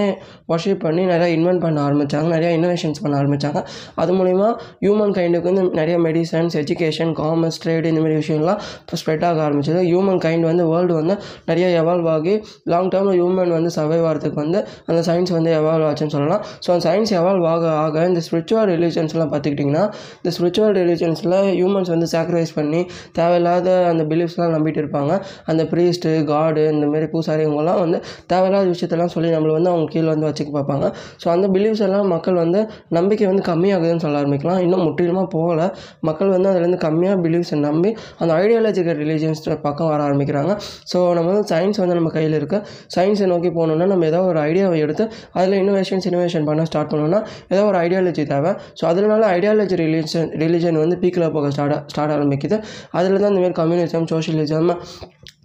ஒர்ஷிப் 0.54 0.82
பண்ணி 0.86 1.02
நிறையா 1.12 1.30
இன்வென்ட் 1.36 1.62
பண்ண 1.64 1.78
ஆரம்பித்தாங்க 1.88 2.28
நிறையா 2.34 2.50
இன்னோவேஷன்ஸ் 2.58 3.00
பண்ண 3.04 3.14
ஆரம்பித்தாங்க 3.22 3.60
அது 4.02 4.12
மூலிமா 4.18 4.48
ஹியூமன் 4.84 5.14
கைண்டுக்கு 5.18 5.48
வந்து 5.50 5.64
நிறைய 5.80 5.96
மெடிசன்ஸ் 6.06 6.54
எஜுகேஷன் 6.62 7.12
காமர்ஸ் 7.20 7.58
ட்ரேட் 7.62 7.88
இந்த 7.90 8.00
மாதிரி 8.04 8.16
விஷயம்லாம் 8.22 8.47
இப்போ 8.82 8.98
ஸ்ப்ரெட் 9.00 9.24
ஆக 9.28 9.38
ஆரம்பிச்சது. 9.46 9.80
ஹியூமன் 9.90 10.20
கைண்ட் 10.26 10.46
வந்து 10.50 10.64
வேர்ல்டு 10.72 10.94
வந்து 11.00 11.16
நிறைய 11.50 11.66
எவால்வ் 11.82 12.08
ஆகி 12.16 12.34
லாங் 12.72 12.90
டேர்மில் 12.94 13.16
ஹியூமன் 13.18 13.52
வந்து 13.58 13.72
சர்வைவ் 13.78 14.04
ஆகிறதுக்கு 14.10 14.40
வந்து 14.44 14.60
அந்த 14.90 15.00
சயின்ஸ் 15.08 15.32
வந்து 15.36 15.50
எவால்வ் 15.60 15.86
ஆச்சுன்னு 15.90 16.14
சொல்லலாம். 16.16 16.42
ஸோ 16.64 16.68
அந்த 16.74 16.84
சயின்ஸ் 16.88 17.12
எவால்வ் 17.20 17.46
ஆக 17.54 17.64
ஆக 17.84 18.04
இந்த 18.10 18.22
ஸ்பிரிச்சுவல் 18.28 18.68
ரிலீஜன்ஸ்லாம் 18.74 19.30
பார்த்துக்கிட்டிங்கன்னா 19.34 19.84
இந்த 20.20 20.32
ஸ்பிரிச்சுவல் 20.36 20.74
ரிலீஜன்ஸில் 20.80 21.36
ஹியூமன்ஸ் 21.58 21.92
வந்து 21.94 22.08
சாக்ரிஃபைஸ் 22.14 22.54
பண்ணி 22.58 22.80
தேவையில்லாத 23.18 23.68
அந்த 23.92 24.02
பிலீஃப்ஸ்லாம் 24.10 24.54
நம்பிட்டு 24.56 24.80
இருப்பாங்க. 24.82 25.12
அந்த 25.50 25.62
ப்ரீஸ்ட்டு 25.72 26.10
காடு 26.32 26.64
இந்தமாரி 26.74 27.06
பூசாரி 27.12 27.42
இவங்கெல்லாம் 27.46 27.80
வந்து 27.84 27.98
தேவையில்லாத 28.32 28.66
விஷயத்தெல்லாம் 28.74 29.12
சொல்லி 29.14 29.28
நம்மளை 29.34 29.52
வந்து 29.58 29.70
அவங்க 29.72 29.86
கீழே 29.94 30.08
வந்து 30.14 30.26
வச்சுக்க 30.28 30.50
பார்ப்பாங்க. 30.58 30.86
ஸோ 31.22 31.26
அந்த 31.34 31.46
பிலீஃப்ஸ் 31.54 31.84
எல்லாம் 31.86 32.08
மக்கள் 32.14 32.38
வந்து 32.44 32.60
நம்பிக்கை 32.98 33.26
வந்து 33.30 33.44
கம்மியாகுதுன்னு 33.50 34.02
சொல்ல 34.04 34.22
ஆரம்பிக்கலாம். 34.22 34.60
இன்னும் 34.66 34.84
முற்றிலுமாக 34.86 35.28
போகல. 35.36 35.60
மக்கள் 36.08 36.32
வந்து 36.36 36.48
அதுலேருந்து 36.52 36.80
கம்மியாக 36.86 37.16
பிலீஃப்ஸை 37.24 37.58
நம்பி 37.68 37.90
அந்த 38.20 38.30
ஐடியாலஜிக்கல் 38.40 38.98
ரிலீஜியன்ஸ் 39.02 39.42
பக்கம் 39.66 39.90
வர 39.92 40.00
ஆரம்பிக்கிறாங்க. 40.08 40.52
ஸோ 40.92 40.98
நம்ம 41.18 41.26
வந்து 41.32 41.46
சயின்ஸ் 41.52 41.80
வந்து 41.82 41.96
நம்ம 41.98 42.10
கையில் 42.16 42.36
இருக்குது 42.40 42.62
சயின்ஸை 42.96 43.28
நோக்கி 43.32 43.50
போகணுன்னா 43.58 43.86
நம்ம 43.92 44.06
ஏதோ 44.12 44.20
ஒரு 44.30 44.40
ஐடியாவை 44.48 44.78
எடுத்து 44.86 45.06
அதில் 45.38 45.56
இன்னோவேஷன்ஸ் 45.62 46.08
இன்னோவேஷன் 46.10 46.46
பண்ண 46.50 46.64
ஸ்டார்ட் 46.70 46.90
பண்ணணும்னா 46.92 47.20
ஏதோ 47.54 47.62
ஒரு 47.70 47.78
ஐடியாலஜி 47.84 48.24
தேவை. 48.32 48.52
ஸோ 48.80 48.84
அதனால 48.92 49.22
ஐடியாலஜி 49.36 49.78
ரிலீஜன் 49.84 50.30
ரிலீஜன் 50.44 50.80
வந்து 50.84 50.98
பீக்கில் 51.04 51.32
போக 51.36 51.50
ஸ்டார்ட் 51.56 51.76
ஸ்டார்ட் 51.92 52.14
ஆரம்பிக்குது. 52.16 52.58
அதில் 52.98 53.20
தான் 53.22 53.32
இந்தமாரி 53.32 53.56
கம்யூனிசம் 53.62 54.08
சோஷியலிசம் 54.14 54.72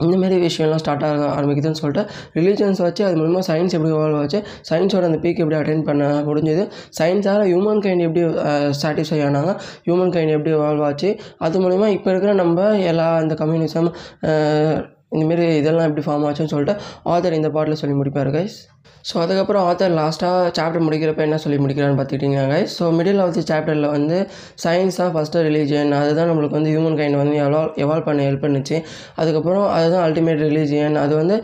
இந்தமாரி 0.03 0.37
விஷயம்லாம் 0.43 0.81
ஸ்டார்ட் 0.83 1.03
ஆக 1.03 1.25
ஆரம்பிக்குதுன்னு 1.35 1.79
சொல்லிட்டு 1.81 2.03
ரிலீஜன்ஸ் 2.33 2.81
வச்சு 2.81 3.03
அது 3.03 3.15
மூலமா 3.15 3.43
சயின்ஸ் 3.47 3.75
எப்படி 3.75 3.91
இவால்வ் 3.91 4.19
ஆச்சு 4.19 4.39
சயின்ஸோட 4.69 5.03
அந்த 5.03 5.19
பீக் 5.19 5.41
எப்படி 5.41 5.57
அட்டைன் 5.59 5.83
பண்ண 5.83 6.09
முடிஞ்சது 6.23 6.65
சயின்ஸால் 6.99 7.45
ஹியூமன் 7.47 7.83
கைண்ட் 7.85 8.05
எப்படி 8.07 8.23
சாட்டிஸ்ஃபை 8.81 9.21
ஆனாங்க 9.23 9.53
ஹியூமன் 9.85 10.13
கைண்ட் 10.15 10.33
எப்படி 10.33 10.53
இவால்வ் 10.55 10.85
ஆச்சு 10.85 11.11
அது 11.39 11.61
மூலிமா 11.61 11.89
இப்போ 11.89 12.09
இருக்கிற 12.11 12.33
நம்ம 12.33 12.69
எல்லா 12.85 13.07
இந்த 13.21 13.35
கம்யூனிசம் 13.35 13.89
இந்தமாரி 15.13 15.47
இதெல்லாம் 15.61 15.87
எப்படி 15.89 16.05
ஃபார்ம் 16.07 16.25
ஆச்சுன்னு 16.27 16.53
சொல்லிட்டு 16.53 16.75
ஆத்தர் 17.05 17.39
இந்த 17.39 17.49
பாட்டில் 17.49 17.79
சொல்லி 17.81 17.97
முடிப்பார் 17.99 18.31
கைஸ் 18.35 18.57
ஸோ 19.05 19.15
அதுக்கப்புறம் 19.17 19.63
ஆத்தர் 19.69 19.95
லாஸ்ட்டாக 19.97 20.51
சாப்டர் 20.57 20.85
முடிக்கிறப்ப 20.85 21.21
என்ன 21.27 21.37
சொல்லி 21.37 21.57
முடிக்கிறான்னு 21.63 21.97
பார்த்துக்கிட்டிங்க 21.99 22.43
guys 22.51 22.73
so 22.79 22.85
middle 22.97 23.21
of 23.23 23.33
the 23.33 23.43
சாப்டரில் 23.49 23.87
வந்து 23.87 24.17
சயின்ஸ் 24.63 24.99
தான் 25.01 25.11
ஃபஸ்ட்டு 25.15 25.43
ரிலீஜியன் 25.47 25.91
அதுதான் 25.99 26.29
நம்மளுக்கு 26.31 26.57
வந்து 26.59 26.71
ஹியூமன் 26.73 26.97
கைண்ட் 26.99 27.19
வந்து 27.21 27.35
எவால்வ் 27.41 27.73
எவால்வ் 27.83 28.07
பண்ண 28.09 28.21
ஹெல்ப் 28.29 28.45
பண்ணுச்சு. 28.45 28.77
அதுக்கப்புறம் 29.15 29.67
அதுதான் 29.77 30.05
அல்டிமேட் 30.07 30.43
ரிலீஜியன் 30.47 30.97
அது 31.03 31.15
வந்து 31.15 31.37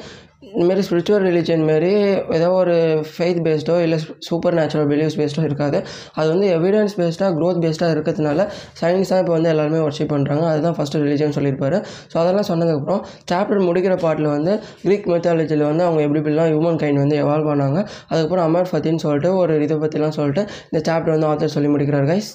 இந்தமாரி 0.43 0.83
ஸ்பிரிச்சுவல் 0.87 1.23
ரிலீஜன் 1.27 1.63
மாரி 1.69 1.89
ஏதோ 2.35 2.47
ஒரு 2.59 2.75
ஃபெய்த் 3.09 3.41
பேஸ்டோ 3.45 3.75
இல்லை 3.85 3.97
சூப்பர் 4.27 4.55
நேச்சுரல் 4.59 4.87
பிலீவ்ஸ் 4.91 5.17
பேஸ்டோ 5.19 5.41
இருக்காது. 5.47 5.79
அது 6.19 6.27
வந்து 6.33 6.47
எவிடன்ஸ் 6.57 6.95
பேஸ்டாக 6.99 7.31
க்ரோத் 7.37 7.59
பேஸ்டாக 7.65 7.95
இருக்கிறதுனால 7.95 8.45
சயின்ஸ் 8.81 9.11
தான் 9.11 9.21
இப்போ 9.23 9.33
வந்து 9.37 9.51
எல்லாருமே 9.53 9.81
ஒர்ஷிப் 9.87 10.13
பண்ணுறாங்க 10.15 10.45
அதுதான் 10.51 10.77
ஃபஸ்ட்டு 10.79 11.03
ரிலீஜன் 11.05 11.35
சொல்லியிருப்பாரு. 11.37 11.79
ஸோ 12.13 12.17
அதெல்லாம் 12.23 12.49
சொன்னதுக்கப்புறம் 12.51 13.01
சாப்டர் 13.31 13.63
முடிக்கிற 13.69 13.95
பாட்டில் 14.05 14.33
வந்து 14.37 14.53
க்ரீக் 14.85 15.09
மெத்தாலஜியில் 15.13 15.69
வந்து 15.71 15.85
அவங்க 15.87 16.01
எப்படி 16.07 16.21
இப்படிலாம் 16.23 16.51
ஹியூமன் 16.53 16.81
கைண்ட் 16.83 17.03
வந்து 17.03 17.17
எவால்வ் 17.23 17.49
பண்ணாங்க. 17.53 17.79
அதுக்கப்புறம் 18.11 18.45
அமர் 18.49 18.69
ஃபத்தின்னு 18.71 19.05
சொல்லிட்டு 19.07 19.31
ஒரு 19.41 19.63
இதை 19.67 19.77
பற்றிலாம் 19.85 20.19
சொல்லிட்டு 20.19 20.45
இந்த 20.69 20.81
சாப்டர் 20.89 21.15
வந்து 21.17 21.29
ஆத்தர் 21.31 21.57
சொல்லி 21.57 21.71
முடிக்கிறார் 21.75 22.07
guys 22.13 22.31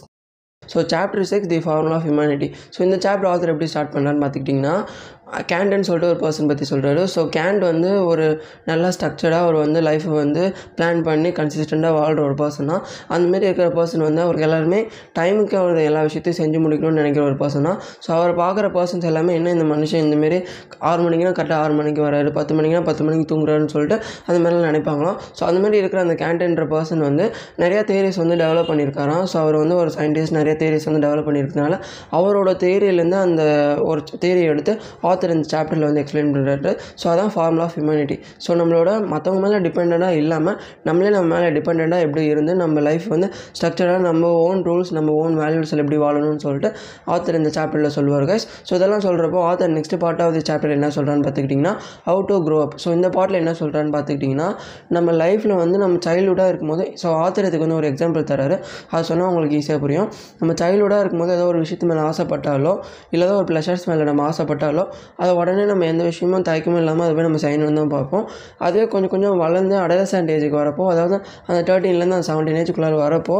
so 0.62 0.78
chapter 0.92 1.26
six 1.30 1.50
the 1.50 1.57
formula 1.64 1.96
of 1.96 2.05
humanity 2.07 2.46
so 2.74 2.78
இந்த 2.86 2.96
சாப்டர் 3.05 3.28
ஆத்தர் 3.30 3.50
எப்படி 3.52 3.68
ஸ்டார்ட் 3.72 3.92
பண்ணான்னு 3.94 4.22
பார்த்துக்கிட்டிங்கன்னா 4.22 4.76
கேண்ட்னு 5.51 5.87
சொல்லிட்டு 5.89 6.11
ஒரு 6.12 6.18
பர்சன் 6.22 6.49
பற்றி 6.51 6.64
சொல்கிறாரு 6.70 7.03
ஸோ 7.14 7.20
கேண்ட் 7.37 7.62
வந்து 7.70 7.91
ஒரு 8.11 8.26
நல்லா 8.70 8.89
ஸ்ட்ரக்சர்டாக 8.97 9.45
அவர் 9.47 9.57
வந்து 9.62 9.80
லைஃப்பை 9.89 10.14
வந்து 10.22 10.43
பிளான் 10.78 11.01
பண்ணி 11.09 11.30
கன்சிஸ்டண்ட்டாக 11.39 11.95
வாழ்கிற 11.99 12.22
ஒரு 12.28 12.37
பர்சன் 12.43 12.70
தான். 12.72 12.82
அந்தமாரி 13.14 13.47
இருக்கிற 13.49 13.66
பர்சன் 13.78 14.05
வந்து 14.09 14.20
அவருக்கு 14.24 14.47
எல்லாருமே 14.49 14.80
டைமுக்கு 15.18 15.57
அவர் 15.62 15.78
எல்லா 15.89 16.03
விஷயத்தையும் 16.09 16.39
செஞ்சு 16.41 16.61
முடிக்கணும்னு 16.64 17.01
நினைக்கிற 17.03 17.24
ஒரு 17.30 17.37
பர்சன் 17.43 17.66
தான். 17.68 17.78
ஸோ 18.07 18.11
அவரை 18.18 18.35
பார்க்குற 18.43 18.68
பர்சன்ஸ் 18.76 19.07
எல்லாமே 19.11 19.35
என்ன 19.39 19.53
இந்த 19.57 19.66
மனுஷன் 19.72 20.03
இந்தமாரி 20.07 20.39
ஆறு 20.91 21.01
மணிக்குனா 21.07 21.32
கரெக்டாக 21.39 21.61
ஆறு 21.64 21.74
மணிக்கு 21.80 22.03
வராரு 22.07 22.32
பத்து 22.39 22.55
மணிக்குனா 22.59 22.85
பத்து 22.91 23.05
மணிக்கு 23.09 23.28
தூங்குறாருன்னு 23.32 23.72
சொல்லிட்டு 23.74 23.99
அந்த 24.28 24.39
மாதிரிலாம் 24.43 24.68
நினைப்பாங்களாம். 24.70 25.18
ஸோ 25.39 25.43
அந்த 25.51 25.59
மாதிரி 25.64 25.78
இருக்கிற 25.82 26.03
அந்த 26.07 26.16
கேண்டன்ற 26.24 26.66
பர்சன் 26.74 27.05
வந்து 27.09 27.26
நிறையா 27.64 27.82
தேரிஸ் 27.93 28.20
வந்து 28.22 28.39
டெவலப் 28.45 28.70
பண்ணியிருக்காராம். 28.70 29.24
ஸோ 29.32 29.39
அவர் 29.45 29.59
வந்து 29.62 29.76
ஒரு 29.82 29.93
சயின்டிஸ்ட் 29.99 30.37
நிறைய 30.41 30.57
தேரிஸ் 30.62 30.89
வந்து 30.91 31.03
டெவலப் 31.07 31.28
பண்ணியிருக்கனால 31.30 31.74
அவரோட 32.18 32.51
தேரியிலேருந்து 32.64 33.20
அந்த 33.26 33.43
ஒரு 33.91 34.01
தேரியை 34.24 34.49
எடுத்து 34.55 34.72
ஆத்தர் 35.11 35.24
ஆத்தர் 35.25 35.37
இந்த 35.37 35.49
சாப்டரில் 35.53 35.87
வந்து 35.87 36.01
எக்ஸ்பிளைன் 36.03 36.31
பண்ணுறாரு 36.33 36.70
ஸோ 37.01 37.05
அதான் 37.11 37.31
ஃபார்முலா 37.35 37.64
ஆஃப் 37.66 37.75
ஹியூமனிட்டி 37.77 38.16
ஸோ 38.45 38.51
நம்மளோட 38.61 38.91
மற்றவங்க 39.12 39.41
மேலே 39.45 39.59
டிபெண்ட்டாக 39.66 40.18
இல்லாமல் 40.20 40.57
நம்மளே 40.89 41.11
நம்ம 41.14 41.29
மேலே 41.35 41.49
டிபெண்ட்டாக 41.57 42.07
எப்படி 42.07 42.22
இருந்து 42.33 42.53
நம்ம 42.55 42.81
லைஃப் 42.89 43.07
வந்து 43.14 43.29
ஸ்ட்ரக்சராக 43.57 44.01
நம்ம 44.07 44.31
ஓன் 44.43 44.61
ரூல்ஸ் 44.68 44.91
நம்ம 44.97 45.12
ஓன் 45.22 45.37
வேல்யூஸில் 45.43 45.83
எப்படி 45.85 45.99
வாழணும்னு 46.05 46.43
சொல்லிட்டு 46.47 46.70
ஆத்தர் 47.14 47.39
இந்த 47.41 47.53
சாப்டரில் 47.57 47.95
சொல்லுவார் 47.97 48.27
கைஸ் 48.31 48.47
ஸோ 48.68 48.75
இதெல்லாம் 48.79 49.05
சொல்கிறப்போ 49.07 49.41
author 49.51 49.75
next 49.79 49.97
part 50.05 50.22
of 50.27 50.35
the 50.39 50.43
chapter 50.51 50.75
என்ன 50.77 50.91
சொல்கிறான்னு 50.97 51.27
பார்த்துக்கிட்டிங்கன்னா 51.27 51.75
how 52.09 52.22
to 52.31 52.37
grow 52.47 52.59
up 52.66 52.77
so 52.85 52.91
இந்த 52.99 53.11
பாட்டில் 53.16 53.41
என்ன 53.43 53.55
சொல்கிறான்னு 53.61 53.95
பார்த்துக்கிட்டிங்கன்னா 53.97 54.49
நம்ம 54.97 55.16
லைஃப்பில் 55.22 55.57
வந்து 55.62 55.79
நம்ம 55.85 56.03
சைல்டுஹுட்டாக 56.09 56.49
இருக்கும்போது 56.49 56.87
ஸோ 57.03 57.09
ஆத்தர் 57.22 57.49
இதுக்கு 57.49 57.66
வந்து 57.66 57.81
ஒரு 57.81 57.89
எக்ஸாம்பிள் 57.93 58.29
தராரு. 58.33 58.59
அது 58.93 59.05
சொன்னால் 59.05 59.31
உங்களுக்கு 59.31 59.57
ஈஸியாக 59.61 59.81
புரியும். 59.85 60.09
நம்ம 60.41 60.53
சைல்டுஹுட்டாக 60.62 61.03
இருக்கும்போது 61.03 61.33
ஏதோ 61.39 61.47
ஒரு 61.53 61.59
விஷயத்து 61.64 61.89
மேலே 61.91 62.05
ஆசைப்பட்டாலோ 62.11 62.75
இல்லை 63.12 63.25
ஏதோ 63.29 63.35
ஒரு 63.41 63.47
ப்ளஷர்ஸ் 63.51 63.85
மேலே 63.89 64.05
நம்ம 64.09 64.22
ஆசைப்பட்டாலோ 64.31 64.83
அதை 65.17 65.33
உடனே 65.35 65.65
நம்ம 65.65 65.87
எந்த 65.87 66.03
விஷயமும் 66.05 66.45
தயக்கமும் 66.49 66.81
இல்லாமல் 66.83 67.05
அதை 67.07 67.15
போய் 67.17 67.27
நம்ம 67.27 67.41
செய்யணும்னு 67.45 67.81
தான் 67.81 67.93
பார்ப்போம். 67.97 68.25
அதுவே 68.59 68.85
கொஞ்சம் 68.89 69.11
கொஞ்சம் 69.11 69.37
வளர்ந்து 69.37 69.77
அடலசன்ட் 69.85 70.33
ஏஜுக்கு 70.37 70.59
வரப்போ 70.62 70.87
அதாவது 70.93 71.17
அந்த 71.47 71.61
தேர்ட்டீன்லேருந்து 71.69 72.19
அந்த 72.19 72.29
செவன்டீன் 72.33 72.61
ஏஜுக்குள்ளார 72.62 72.99
வரப்போ 73.07 73.39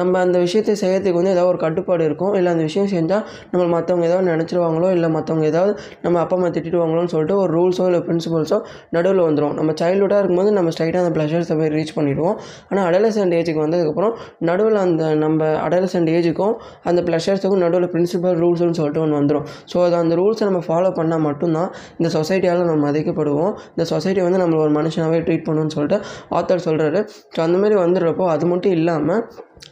நம்ம 0.00 0.20
அந்த 0.24 0.36
விஷயத்தை 0.44 0.74
செய்யறதுக்கு 0.82 1.18
வந்து 1.20 1.32
ஏதாவது 1.34 1.50
ஒரு 1.52 1.60
கட்டுப்பாடு 1.64 2.02
இருக்கும். 2.08 2.32
இல்லை 2.38 2.50
அந்த 2.54 2.64
விஷயம் 2.68 2.88
செஞ்சால் 2.94 3.24
நம்ம 3.52 3.64
மற்றவங்க 3.74 4.06
ஏதாவது 4.10 4.26
நினச்சிருவாங்களோ 4.32 4.88
இல்லை 4.96 5.10
மற்றவங்க 5.16 5.46
ஏதாவது 5.52 5.72
நம்ம 6.04 6.20
அப்பா 6.24 6.36
அம்மா 6.38 6.48
திட்டிடுவாங்களோன்னு 6.56 7.12
சொல்லிட்டு 7.14 7.36
ஒரு 7.42 7.50
ரூல்ஸோ 7.58 7.84
இல்லை 7.90 8.00
பிரின்சிபல்ஸோ 8.08 8.58
நடுவில் 8.96 9.22
வந்துடும் 9.26 9.54
நம்ம 9.58 9.70
சைல்டுஹுட்டாக 9.80 10.20
இருக்கும்போது 10.22 10.52
நம்ம 10.58 10.70
ஸ்ட்ரைட்டாக 10.74 11.02
அந்த 11.04 11.12
ப்ளஷர்ஸை 11.16 11.56
போய் 11.60 11.72
ரீச் 11.76 11.94
பண்ணிடுவோம். 11.98 12.36
ஆனால் 12.70 12.84
அடலசன்ட் 12.88 13.36
ஏஜுக்கு 13.38 13.60
வந்ததுக்கப்புறம் 13.64 14.14
நடுவில் 14.50 14.80
அந்த 14.86 15.02
நம்ம 15.24 15.50
அடலசன்ட் 15.66 16.10
ஏஜுக்கும் 16.16 16.54
அந்த 16.90 17.02
ப்ளஷர்ஸுக்கும் 17.08 17.62
நடுவில் 17.64 17.88
பிரின்சிபல் 17.94 18.36
ரூல்ஸ்னு 18.44 18.76
சொல்லிட்டு 18.80 19.02
ஒன்று 19.04 19.18
வந்துடும் 19.20 19.46
ஸோ 19.72 19.78
அது 19.86 19.96
அந்த 20.02 20.14
ரூல்ஸை 20.22 20.46
நம்ம 20.50 20.62
ஃபாலோ 20.68 20.92
பண்ணால் 21.00 21.24
மட்டும்தான் 21.28 21.70
இந்த 21.98 22.10
சொசைட்டியால் 22.16 22.66
நம்ம 22.70 22.82
மதிக்கப்படுவோம். 22.88 23.52
இந்த 23.74 23.86
சொசைட்டி 23.92 24.20
வந்து 24.26 24.40
நம்மளை 24.42 24.60
ஒரு 24.66 24.74
மனுஷனாகவே 24.80 25.20
ட்ரீட் 25.28 25.46
பண்ணணும்னு 25.48 25.74
சொல்லிட்டு 25.76 25.98
ஆத்தர் 26.38 26.66
சொல்கிறாரு 26.68 27.00
ஸோ 27.34 27.40
அந்த 27.46 27.56
மாதிரி 27.64 27.78
வந்துடுறப்போ 27.84 28.26
அது 28.34 28.44
மட்டும் 28.52 28.74
இல்லாமல் 28.78 29.22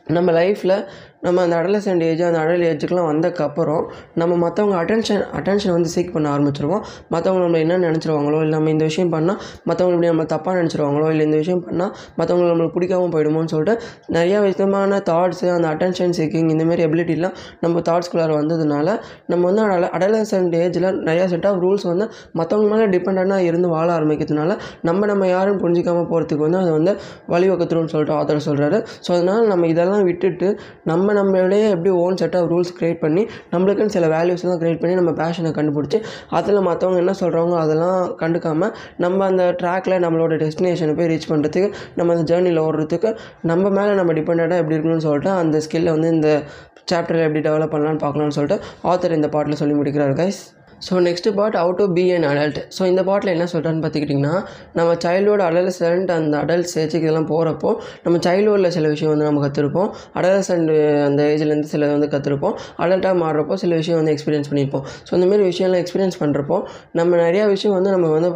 நம்ம 0.06 0.32
லைஃப்பில் 0.32 0.76
நம்ம 1.22 1.42
அந்த 1.42 1.56
அடலசென்ட் 1.56 2.02
ஏஜ் 2.02 2.22
அந்த 2.22 2.38
அடல் 2.38 2.60
ஏஜுக்கெலாம் 2.60 3.08
வந்தக்கப்புறம் 3.10 3.84
நம்ம 4.14 4.48
மற்றவங்க 4.48 4.76
அட்டென்ஷன் 4.78 5.22
அட்டென்ஷன் 5.32 5.72
வந்து 5.72 5.90
சீக் 5.94 6.12
பண்ண 6.12 6.36
ஆரம்பிச்சிருவோம். 6.36 6.82
மற்றவங்க 7.10 7.42
நம்ம 7.42 7.58
என்ன 7.58 7.78
நினச்சிருவாங்களோ 7.78 8.38
இல்லை 8.42 8.48
நம்ம 8.48 8.70
இந்த 8.70 8.84
விஷயம் 8.84 9.12
பண்ணால் 9.12 9.38
மற்றவங்க 9.66 9.92
இப்படி 9.92 10.06
நம்ம 10.06 10.22
தப்பாக 10.22 10.54
நினச்சிருவாங்களோ 10.62 11.10
இல்லை 11.10 11.24
இந்த 11.24 11.36
விஷயம் 11.36 11.64
பண்ணால் 11.66 11.92
மற்றவங்க 12.18 12.46
நம்மளுக்கு 12.46 12.76
பிடிக்காம 12.78 13.10
போயிடுமோன்னு 13.12 13.48
சொல்லிட்டு 13.48 13.74
நிறையா 14.12 14.42
விதமான 14.42 14.98
தாட்ஸு 15.10 15.50
அந்த 15.50 15.68
அட்டென்ஷன் 15.68 16.14
சீக்கிங் 16.18 16.50
இந்தமாரி 16.50 16.84
எபிலிட்டிலாம் 16.86 17.34
நம்ம 17.60 17.80
தாட்ஸ்குள்ளார 17.80 18.32
வந்ததுனால 18.40 18.88
நம்ம 19.26 19.52
வந்து 19.52 19.62
அடல 19.62 19.90
அடலசென்ட் 19.92 20.56
ஏஜில் 20.56 20.88
நிறையா 21.02 21.24
செட் 21.24 21.46
ஆஃப் 21.46 21.62
ரூல்ஸ் 21.62 21.82
வந்து 21.82 22.06
மற்றவங்க 22.34 22.68
மேலே 22.68 22.86
டிபெண்டாக 22.86 23.38
இருந்து 23.42 23.68
வாழ 23.68 23.98
ஆரம்பிக்கிறதுனால 23.98 24.56
நம்ம 24.82 25.06
நம்ம 25.06 25.28
யாரும் 25.28 25.60
புரிஞ்சிக்காமல் 25.60 26.08
போகிறதுக்கு 26.10 26.42
வந்து 26.42 26.58
அதை 26.58 26.72
வந்து 26.72 26.94
வழிவகுத்துருன்னு 27.28 27.86
சொல்லிட்டு 27.86 28.16
ஆத்தர் 28.18 28.46
சொல்கிறாரு 28.46 28.78
ஸோ 29.06 29.12
அதனால் 29.12 29.46
நம்ம 29.46 29.66
இதெல்லாம் 29.66 30.02
விட்டுட்டு 30.02 30.50
நம்ம 30.84 31.11
நம்மளே 31.12 31.60
எப்படி 31.68 31.90
own 31.98 32.16
set 32.16 32.36
of 32.36 32.48
rules 32.50 32.72
create 32.78 33.00
பண்ணி 33.00 33.22
நம்மளுக்குன்னு 33.52 33.94
சில 33.94 34.06
வேல்யூஸ்லாம் 34.08 34.60
க்ரியேட் 34.60 34.80
பண்ணி 34.80 34.94
நம்ம 34.94 35.12
பேஷனை 35.18 35.52
கண்டுபிடிச்சி 35.52 36.00
அதில் 36.30 36.60
மற்றவங்க 36.62 37.02
என்ன 37.02 37.14
சொல்கிறாங்களோ 37.20 37.58
அதெல்லாம் 37.58 38.00
கண்டுக்காமல் 38.22 38.72
நம்ம 38.98 39.26
அந்த 39.26 39.46
ட்ராக்கில் 39.60 40.02
நம்மளோட 40.04 40.36
டெஸ்டினேஷனை 40.42 40.94
போய் 40.94 41.10
ரீச் 41.10 41.30
பண்ணுறதுக்கு 41.30 41.70
நம்ம 41.96 42.16
அந்த 42.16 42.26
ஜேர்னியில் 42.32 42.64
ஓடுறதுக்கு 42.64 43.12
நம்ம 43.44 43.70
மேலே 43.70 43.94
நம்ம 43.94 44.12
டிபெண்ட்டாக 44.12 44.62
எப்படி 44.62 44.76
இருக்கணும்னு 44.76 45.06
சொல்லிட்டு 45.06 45.32
அந்த 45.36 45.58
ஸ்கில்லை 45.58 45.92
வந்து 45.92 46.10
இந்த 46.12 46.30
சாப்டரில் 46.90 47.26
எப்படி 47.26 47.42
டெவலப் 47.42 47.74
பண்ணலான்னு 47.74 48.02
பார்க்கலாம்னு 48.02 48.38
சொல்லிட்டு 48.38 48.58
ஆத்தர் 48.84 49.12
இந்த 49.12 49.28
பாட்டில் 49.28 49.60
சொல்லி 49.60 49.74
முடிக்கிறார் 49.74 50.18
guys 50.18 50.42
so 50.86 51.00
next 51.06 51.32
part 51.34 51.56
how 51.56 51.76
to 51.76 51.84
be 51.92 52.04
an 52.14 52.26
adult 52.30 52.58
so 52.76 52.82
இந்த 52.86 53.04
பாட்டில் 53.04 53.32
என்ன 53.34 53.44
சொல்கிறான்னு 53.52 53.82
பார்த்துக்கிட்டிங்கன்னா 53.82 54.34
நம்ம 54.74 54.94
சைல்டுஹுட் 55.04 55.44
அடல்சன்ட் 55.48 56.10
அந்த 56.10 56.34
அடல்ட் 56.38 56.68
ஸ்டேஜுக்கு 56.70 57.06
இதெல்லாம் 57.06 57.28
போகிறப்போ 57.32 57.70
நம்ம 58.04 58.18
சைல்டுஹுட்டில் 58.26 58.70
சில 58.70 58.88
விஷயம் 58.88 59.12
வந்து 59.12 59.24
நம்ம 59.24 59.42
கற்றுருப்போம் 59.46 59.88
அடல்சன்ட் 60.14 60.72
அந்த 61.06 61.22
ஏஜ்லேருந்து 61.34 61.70
சில 61.74 61.90
வந்து 61.92 62.08
கற்றுருப்போம் 62.14 62.56
அடல்ட்டாக 62.78 63.14
மாறுறப்போ 63.22 63.54
சில 63.54 63.74
விஷயம் 63.74 64.00
வந்து 64.00 64.14
எக்ஸ்பீரியன்ஸ் 64.16 64.50
பண்ணியிருப்போம் 64.50 64.86
ஸோ 65.08 65.14
இந்தமாரி 65.18 65.46
விஷயம்லாம் 65.52 65.82
எக்ஸ்பீரியன்ஸ் 65.84 66.18
பண்ணுறப்போ 66.22 66.58
நம்ம 67.00 67.16
நிறையா 67.16 67.44
விஷயம் 67.54 67.76
வந்து 67.78 67.90
நம்ம 67.90 68.10
வந்து 68.16 68.30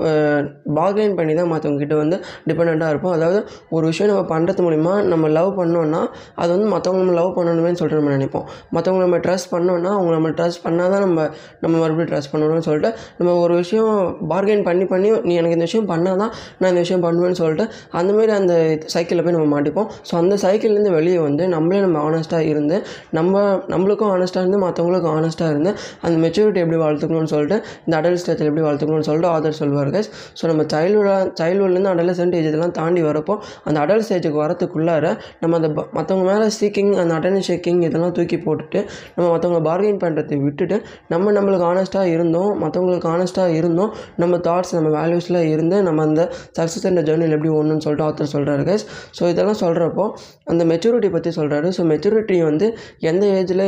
பார்கெயின் 0.78 1.16
பண்ணி 1.20 1.34
தான் 1.34 1.50
மற்றவங்ககிட்ட 1.54 1.96
வந்து 2.02 2.16
டிபெண்ட்டாக 2.48 2.90
இருப்போம். 2.92 3.12
அதாவது 3.12 3.38
ஒரு 3.70 3.84
விஷயம் 3.86 4.10
நம்ம 4.12 4.24
பண்ணுறது 4.34 4.62
மூலிமா 4.66 4.94
நம்ம 5.12 5.28
லவ் 5.38 5.50
பண்ணோன்னா 5.60 6.00
அது 6.34 6.50
வந்து 6.56 6.68
மற்றவங்க 6.74 7.02
நம்ம 7.04 7.16
லவ் 7.20 7.32
பண்ணணுமே 7.38 7.72
சொல்லிட்டு 7.80 8.00
நம்ம 8.00 8.12
நினைப்போம். 8.16 8.46
மற்றவங்க 8.76 9.02
நம்ம 9.06 9.18
ட்ரஸ்ட் 9.26 9.50
பண்ணோன்னா 9.54 9.90
அவங்க 9.98 10.12
நம்ம 10.16 10.28
ட்ரஸ்ட் 10.38 10.62
பண்ணால் 10.66 10.92
தான் 10.94 11.04
நம்ம 11.06 11.20
நம்ம 11.60 11.74
மறுபடியும் 11.78 12.10
ட்ரஸ்ட் 12.12 12.32
பண்ணணும்னு 12.36 12.66
சொல்லிட்டு 12.68 12.90
நம்ம 13.18 13.34
ஒரு 13.42 13.54
விஷயம் 13.54 13.92
பார்கெயின் 14.30 14.64
பண்ணி 14.68 14.86
பண்ணி 14.86 15.10
நீ 15.28 15.34
எனக்கு 15.40 15.56
இந்த 15.58 15.66
விஷயம் 15.68 15.88
பண்ணால் 15.90 16.20
தான் 16.22 16.32
நான் 16.58 16.70
இந்த 16.72 16.82
விஷயம் 16.84 17.04
பண்ணுவேன்னு 17.04 17.38
சொல்லிட்டு 17.40 17.64
அந்தமாரி 17.98 18.32
அந்த 18.38 18.54
சைக்கிளில் 18.94 19.24
போய் 19.24 19.36
நம்ம 19.36 19.48
மாட்டிப்போம். 19.54 19.88
ஸோ 20.08 20.12
அந்த 20.16 20.34
சைக்கிள்லேருந்து 20.42 20.92
வெளியே 20.92 21.18
வந்து 21.18 21.48
நம்மளே 21.48 21.80
நம்ம 21.80 21.98
ஆனஸ்ட்டாக 22.08 22.50
இருந்து 22.52 22.76
நம்ம 23.12 23.34
நம்மளுக்கும் 23.68 24.12
ஆனஸ்ட்டாக 24.14 24.44
இருந்து 24.44 24.60
மற்றவங்களுக்கும் 24.64 25.14
ஆனஸ்ட்டாக 25.16 25.50
இருந்து 25.50 25.70
அந்த 26.02 26.16
மெச்சூரிட்டி 26.24 26.62
எப்படி 26.64 26.80
வளர்த்துக்கணும்னு 26.82 27.32
சொல்லிட்டு 27.34 27.56
இந்த 27.86 27.94
அடல்ட் 28.00 28.22
ஸ்டேஜில் 28.22 28.48
எப்படி 28.50 28.64
வளர்த்துக்கணும்னு 28.66 29.08
சொல்லிட்டு 29.08 29.30
ஆதர் 29.32 29.58
சொல்வார் 29.60 29.90
கைஸ் 29.90 30.10
ஸோ 30.40 30.46
நம்ம 30.46 30.64
சைல்டுஹுட் 30.72 31.10
சைல்டுஹுட்லேருந்து 31.40 31.92
அடல்சன்ட் 31.94 32.36
ஏஜ் 32.36 32.48
இதெல்லாம் 32.48 32.72
தாண்டி 32.72 33.02
வரப்போ 33.02 33.36
அந்த 33.64 33.76
அடல்ட் 33.80 34.06
ஸ்டேஜுக்கு 34.08 34.40
வரத்துக்குள்ளார 34.44 35.06
நம்ம 35.40 35.56
அந்த 35.56 35.68
மற்றவங்க 35.92 36.24
மேலே 36.24 36.48
சீக்கிங் 36.58 36.92
அந்த 36.96 37.12
அட்டன்ஸ் 37.14 37.46
ஷேக்கிங் 37.46 37.82
இதெல்லாம் 37.82 38.12
தூக்கி 38.12 38.38
போட்டுட்டு 38.38 38.80
நம்ம 39.16 39.26
மற்றவங்க 39.32 39.60
பார்கெயின் 39.68 40.00
பண்ணுறதை 40.02 40.38
விட்டுட்டு 40.42 40.76
நம்ம 41.08 41.32
நம்மளுக்கு 41.32 41.66
ஆனஸ்ட்டாக 41.66 42.12
இருந்தோம் 42.26 42.52
மற்றவங்களுக்கு 42.62 43.08
ஆனஸ்ட்டாக 43.14 43.56
இருந்தோம். 43.60 43.90
நம்ம 44.22 44.34
தாட்ஸ் 44.46 44.72
நம்ம 44.76 44.88
வேல்யூஸில் 44.98 45.40
இருந்து 45.54 45.76
நம்ம 45.88 46.04
அந்த 46.08 46.22
சக்ஸஸ் 46.58 46.86
அண்ட் 46.88 47.02
ஜேர்னியில் 47.08 47.36
எப்படி 47.36 47.52
ஒன்றுன்னு 47.58 47.84
சொல்லிட்டு 47.86 48.06
ஆத்தர் 48.08 48.32
சொல்கிறாரு 48.34 48.62
கைஸ் 48.68 48.84
ஸோ 49.18 49.24
இதெல்லாம் 49.32 49.60
சொல்கிறப்போ 49.64 50.06
அந்த 50.52 50.62
மெச்சூரிட்டி 50.72 51.10
பற்றி 51.16 51.32
சொல்கிறாரு 51.40 51.68
ஸோ 51.76 51.84
மெச்சூரிட்டி 51.92 52.38
வந்து 52.50 52.68
எந்த 53.10 53.26
ஏஜில் 53.40 53.66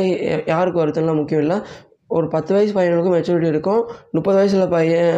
யாருக்கு 0.53 0.81
வருதுன்னா 0.83 1.15
முக்கியம் 1.21 1.43
இல்லை. 1.45 1.59
ஒரு 2.17 2.25
பத்து 2.33 2.51
வயசு 2.55 2.71
பையனுக்கும் 2.77 3.15
மெச்சூரிட்டி 3.17 3.49
இருக்கும். 3.53 3.81
முப்பது 4.17 4.37
வயசில் 4.39 4.63
பையன் 4.75 5.15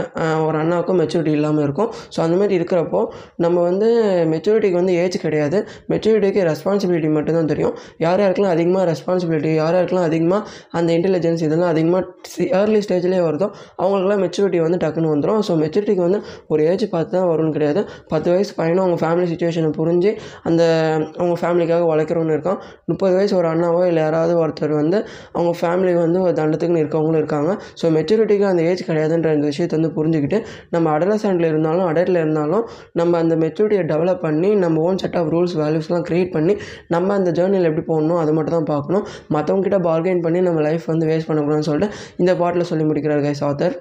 ஒரு 0.48 0.58
அண்ணாவுக்கும் 0.62 1.00
மெச்சூரிட்டி 1.02 1.34
இல்லாமல் 1.38 1.64
இருக்கும். 1.68 1.90
ஸோ 2.14 2.20
அந்த 2.26 2.36
மாதிரி 2.40 2.54
இருக்கிறப்போ 2.60 3.02
நம்ம 3.46 3.58
வந்து 3.70 3.90
மெச்சூரிட்டிக்கு 4.34 4.78
வந்து 4.82 4.96
ஏஜ் 5.04 5.18
கிடையாது. 5.26 5.60
மெச்சூரிட்டிக்கு 5.92 6.42
ரெஸ்பான்சிபிலிட்டி 6.52 7.12
மட்டும்தான் 7.18 7.52
தெரியும். 7.54 7.76
யார் 8.06 8.22
யாருக்கெல்லாம் 8.24 8.56
அதிகமாக 8.58 8.84
ரெஸ்பான்சிபிலிட்டி 8.92 9.52
யார் 9.62 9.78
யாருக்கெல்லாம் 9.78 10.10
அதிகமாக 10.12 10.42
அந்த 10.80 10.90
இன்டெலிஜென்ஸ் 10.98 11.44
இதெல்லாம் 11.48 11.72
அதிகமாக 11.74 12.04
ஏர்லி 12.60 12.82
ஸ்டேஜ்லேயே 12.88 13.22
வருதோ 13.28 13.48
அவங்களுக்குலாம் 13.82 14.24
மெச்சூரிட்டி 14.26 14.62
வந்து 14.66 14.80
டக்குன்னு 14.84 15.14
வந்துடும் 15.14 15.42
ஸோ 15.48 15.56
மெச்சூரிட்டிக்கு 15.64 16.04
வந்து 16.08 16.20
ஒரு 16.54 16.62
ஏஜ் 16.72 16.86
பார்த்து 16.96 17.16
தான் 17.18 17.28
வரும்னு 17.32 17.56
கிடையாது. 17.58 17.84
பத்து 18.14 18.28
வயசு 18.34 18.52
பையனும் 18.60 18.84
அவங்க 18.86 19.00
ஃபேமிலி 19.04 19.28
சுச்சுவேஷனை 19.32 19.72
புரிஞ்சு 19.80 20.12
அந்த 20.50 20.62
அவங்க 21.20 21.36
ஃபேமிலிக்காக 21.44 21.90
உழைக்கிறவனு 21.94 22.36
இருக்கான். 22.38 22.60
முப்பது 22.92 23.14
வயசு 23.20 23.34
ஒரு 23.42 23.50
அண்ணாவோ 23.54 23.82
இல்லை 23.92 24.02
யாராவது 24.06 24.34
ஒருத்தர் 24.44 24.76
வந்து 24.82 24.98
அவங்க 25.36 25.54
ஃபேமிலி 25.62 25.94
வந்து 26.04 26.20
ஒரு 26.28 26.36
தண்டத்துக்குன்னு 26.40 26.81
இருக்கவங்களும் 26.82 27.22
இருக்காங்க. 27.22 27.52
ஸோ 27.82 27.92
மெச்சூரிட்டிக்கு 27.98 28.48
அந்த 28.52 28.64
ஏஜ் 28.70 28.84
கிடையாதுன்ற 28.90 29.30
அந்த 29.36 29.46
விஷயத்தை 29.52 29.76
வந்து 29.80 29.92
புரிஞ்சுக்கிட்டு 29.98 30.40
நம்ம 30.76 30.90
அடலசண்டில் 30.96 31.50
இருந்தாலும் 31.52 31.86
அடல்ட்டில் 31.92 32.22
இருந்தாலும் 32.24 32.66
நம்ம 33.02 33.20
அந்த 33.24 33.36
மெச்சூரிட்டியை 33.44 33.86
டெவலப் 33.94 34.24
பண்ணி 34.28 34.52
நம்ம 34.64 34.82
ஓன் 34.88 35.02
செட் 35.04 35.18
ஆஃப் 35.22 35.32
ரூல்ஸ் 35.36 35.56
வேல்யூஸ்லாம் 35.62 36.06
க்ரியேட் 36.10 36.34
பண்ணி 36.38 36.56
நம்ம 36.96 37.14
அந்த 37.20 37.32
ஜேர்னியில் 37.40 37.70
எப்படி 37.72 37.86
போகணும் 37.92 38.20
அதை 38.24 38.34
மட்டும் 38.40 38.58
தான் 38.58 38.72
பார்க்கணும். 38.74 39.06
மற்றவங்ககிட்ட 39.38 39.80
பார்கெயின் 39.90 40.26
பண்ணி 40.28 40.42
நம்ம 40.50 40.62
லைஃப் 40.70 40.92
வந்து 40.94 41.08
வேஸ்ட் 41.12 41.30
பண்ணக்கூடாதுன்னு 41.32 41.70
சொல்லிட்டு 41.72 41.96
இந்த 42.24 42.34
பாட்டில் 42.44 42.70
சொல்லி 42.72 42.86
முடிக்கிறார் 42.92 43.26
கைஸ் 43.28 43.46
ஆத்தர் 43.50 43.76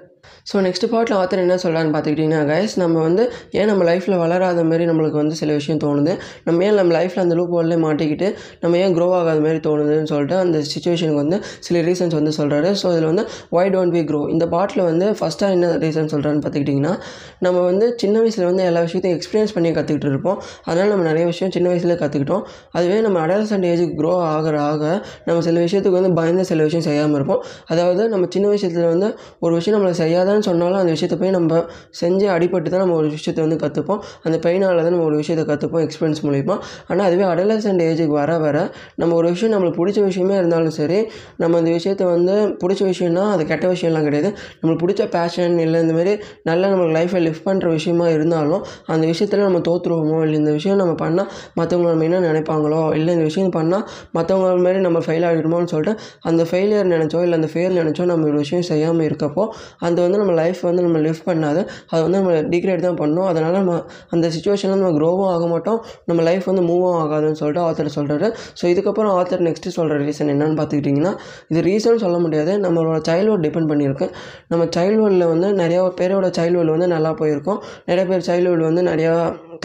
ஸோ 0.49 0.61
நெக்ஸ்ட் 0.65 0.85
பார்ட்டில் 0.93 1.17
ஆத்தர் 1.17 1.41
என்ன 1.43 1.55
சொல்கிறான்னு 1.63 1.91
பார்த்துக்கிட்டிங்கன்னா 1.93 2.41
கைஸ் 2.51 2.73
நம்ம 2.81 3.01
வந்து 3.01 3.23
ஏன் 3.59 3.69
நம்ம 3.71 3.83
லைஃப்பில் 3.89 4.17
வளராத 4.17 4.63
மாதிரி 4.63 4.85
நம்மளுக்கு 4.85 5.17
வந்து 5.21 5.35
சில 5.41 5.51
விஷயம் 5.53 5.81
தோணுது? 5.83 6.13
நம்ம 6.45 6.63
ஏன் 6.67 6.77
நம்ம 6.79 6.91
லைஃப்பில் 6.97 7.23
அந்த 7.25 7.35
லூப் 7.35 7.53
ஹோல்லே 7.55 7.77
மாட்டிக்கிட்டு 7.85 8.27
நம்ம 8.61 8.77
ஏன் 8.77 8.95
க்ரோ 8.97 9.07
ஆகாத 9.19 9.39
மாதிரி 9.39 9.59
தோணுதுன்னு 9.67 10.09
சொல்லிட்டு 10.13 10.35
அந்த 10.35 10.57
சுச்சுவேஷனுக்கு 10.71 11.21
வந்து 11.23 11.37
சில 11.59 11.81
ரீசன்ஸ் 11.87 12.15
வந்து 12.19 12.33
சொல்கிறாரு 12.39 12.71
ஸோ 12.81 12.91
இதில் 12.93 13.09
வந்து 13.11 13.25
ஒய் 13.57 13.71
டோன்ட் 13.75 13.95
வி 13.97 14.03
க்ரோ 14.09 14.21
இந்த 14.29 14.47
பாட்டில் 14.55 14.83
வந்து 14.83 15.07
ஃபஸ்ட்டாக 15.19 15.57
என்ன 15.57 15.69
ரீசன் 15.83 16.11
சொல்கிறான்னு 16.13 16.43
பார்த்துக்கிட்டிங்கன்னா 16.43 16.93
நம்ம 17.39 17.57
வந்து 17.69 17.87
சின்ன 17.97 18.15
வயசில் 18.19 18.47
வந்து 18.49 18.63
எல்லா 18.69 18.81
விஷயத்தையும் 18.87 19.17
எக்ஸ்பீரியன்ஸ் 19.19 19.55
பண்ணி 19.55 19.71
கற்றுக்கிட்டு 19.71 20.11
இருப்போம். 20.13 20.37
அதனால் 20.65 20.91
நம்ம 20.93 21.05
நிறைய 21.09 21.25
விஷயம் 21.25 21.53
சின்ன 21.55 21.67
வயசுலேயே 21.71 21.99
கற்றுக்கிட்டோம் 22.03 22.43
அதுவே 22.77 22.97
நம்ம 23.01 23.17
அடலசன்ட் 23.25 23.67
ஏஜுக்கு 23.71 23.95
க்ரோ 24.01 24.13
ஆகிற 24.33 24.55
ஆக 24.63 24.83
நம்ம 25.25 25.39
சில 25.41 25.59
விஷயத்துக்கு 25.65 25.99
வந்து 25.99 26.13
பயந்து 26.19 26.45
சில 26.51 26.61
விஷயம் 26.67 26.85
செய்யாமல் 26.89 27.17
இருப்போம். 27.19 27.41
அதாவது 27.67 28.03
நம்ம 28.09 28.25
சின்ன 28.29 28.47
விஷயத்தில் 28.55 28.89
வந்து 28.93 29.07
ஒரு 29.39 29.53
விஷயம் 29.57 29.77
நம்மளை 29.77 29.95
செய்யாதான்னு 30.11 30.39
சொன்னாலும் 30.39 30.77
அந்த 30.77 30.91
விஷயத்தை 30.91 31.19
போய் 31.19 31.29
நம்ம 31.29 31.59
செஞ்சு 32.01 32.27
அடிபட்டு 32.27 32.69
தான் 32.69 32.79
நம்ம 32.79 32.95
ஒரு 32.95 33.09
விஷயத்தை 33.09 33.41
வந்து 33.45 33.57
கற்றுப்போம் 33.65 34.01
அந்த 34.23 34.49
பெயினால் 34.49 34.81
தான் 34.81 34.91
நம்ம 34.91 35.05
ஒரு 35.05 35.15
விஷயத்தை 35.15 35.43
கற்றுப்போம் 35.51 35.83
எக்ஸ்பீரியன்ஸ் 35.87 36.21
மூலிமா 36.23 36.55
ஆனால் 36.87 37.05
அதுவே 37.07 37.23
அடலசன்ட் 37.23 37.83
ஏஜுக்கு 37.83 38.07
வர 38.07 38.37
வர 38.37 38.57
நம்ம 38.95 39.15
ஒரு 39.15 39.29
விஷயம் 39.29 39.53
நம்மளுக்கு 39.53 39.79
பிடிச்ச 39.81 40.03
விஷயமே 40.03 40.35
இருந்தாலும் 40.35 40.69
சரி 40.69 40.99
நம்ம 41.37 41.57
அந்த 41.57 41.69
விஷயத்தை 41.69 42.07
வந்து 42.07 42.57
பிடிச்ச 42.61 42.81
விஷயம்னா 42.83 43.31
அது 43.31 43.45
கெட்ட 43.45 43.67
விஷயம்லாம் 43.67 44.03
கிடையாது. 44.03 44.29
நம்மளுக்கு 44.61 44.83
பிடிச்ச 44.85 45.09
பேஷன் 45.09 45.59
இல்லை 45.59 45.81
இந்த 45.81 45.93
மாதிரி 45.93 46.13
நல்ல 46.43 46.69
நம்மளுக்கு 46.69 46.95
லைஃப்பை 46.97 47.21
லிஃப்ட் 47.21 47.45
பண்ணுற 47.49 47.69
விஷயமா 47.69 48.07
இருந்தாலும் 48.07 48.63
அந்த 48.85 49.05
விஷயத்தில் 49.05 49.39
நம்ம 49.39 49.59
தோற்றுருவோமோ 49.59 50.21
இல்லை 50.23 50.37
இந்த 50.39 50.51
விஷயம் 50.51 50.77
நம்ம 50.77 50.95
பண்ணால் 51.01 51.29
மற்றவங்க 51.59 51.89
நம்ம 51.89 52.03
என்ன 52.03 52.21
நினைப்பாங்களோ 52.31 52.95
இல்லை 52.95 53.13
இந்த 53.13 53.23
விஷயம் 53.23 53.51
பண்ணால் 53.51 53.85
மற்றவங்க 54.13 54.61
மாதிரி 54.61 54.79
நம்ம 54.79 54.99
ஃபெயில் 54.99 55.27
ஆகிடுமோன்னு 55.27 55.65
சொல்லிட்டு 55.65 55.95
அந்த 56.21 56.43
ஃபெயிலியர் 56.43 56.91
நினச்சோ 56.91 57.21
இல்லை 57.21 57.37
அந்த 57.39 57.49
ஃபெயில் 57.53 57.77
நினச்சோ 57.81 58.05
நம்ம 58.05 58.25
ஒரு 58.25 58.37
விஷயம் 58.37 58.63
செய்யாமல் 58.63 59.07
இருக்கப்போ 59.07 59.43
அந்த 59.79 60.00
வந்து 60.05 60.19
நம்ம 60.21 60.33
லைஃப் 60.41 60.61
வந்து 60.69 60.83
நம்ம 60.85 60.99
லிவ் 61.05 61.19
பண்ணாது. 61.29 61.61
அது 61.91 62.01
வந்து 62.05 62.17
நம்ம 62.21 62.33
டிக்ரேட் 62.53 62.83
தான் 62.87 62.99
பண்ணும் 63.01 63.27
அதனால் 63.31 63.57
நம்ம 63.59 63.75
அந்த 64.15 64.25
சுச்சுவேஷனில் 64.35 64.81
நம்ம 64.81 64.93
க்ரோவும் 64.99 65.29
ஆக 65.35 65.45
மாட்டோம். 65.53 65.79
நம்ம 66.09 66.23
லைஃப் 66.29 66.45
வந்து 66.51 66.63
மூவும் 66.69 66.97
ஆகாதுன்னு 67.03 67.39
சொல்லிட்டு 67.41 67.63
ஆத்தர் 67.67 67.91
சொல்கிறாரு 67.97 68.29
ஸோ 68.61 68.63
இதுக்கப்புறம் 68.73 69.13
ஆத்தர் 69.19 69.45
நெக்ஸ்ட்டு 69.47 69.75
சொல்கிற 69.77 69.99
ரீசன் 70.05 70.31
என்னன்னு 70.35 70.57
பார்த்துக்கிட்டிங்கன்னா 70.61 71.13
இது 71.51 71.61
ரீசன் 71.69 72.01
சொல்ல 72.05 72.17
முடியாது. 72.25 72.53
நம்மளோட 72.65 72.99
சைல்ட்ஹுட் 73.09 73.45
டிபெண்ட் 73.47 73.71
பண்ணியிருக்கு. 73.73 74.09
நம்ம 74.53 74.63
சைல்ட்ஹுட்டில் 74.77 75.27
வந்து 75.33 75.49
நிறையா 75.63 75.81
பேரோட 76.01 76.29
சைல்ட்ஹுட் 76.39 76.73
வந்து 76.75 76.89
நல்லா 76.95 77.13
போயிருக்கும். 77.21 77.59
நிறைய 77.89 78.05
பேர் 78.11 78.27
சைல்ட்ஹுட் 78.29 78.67
வந்து 78.69 78.83
நிறையா 78.91 79.13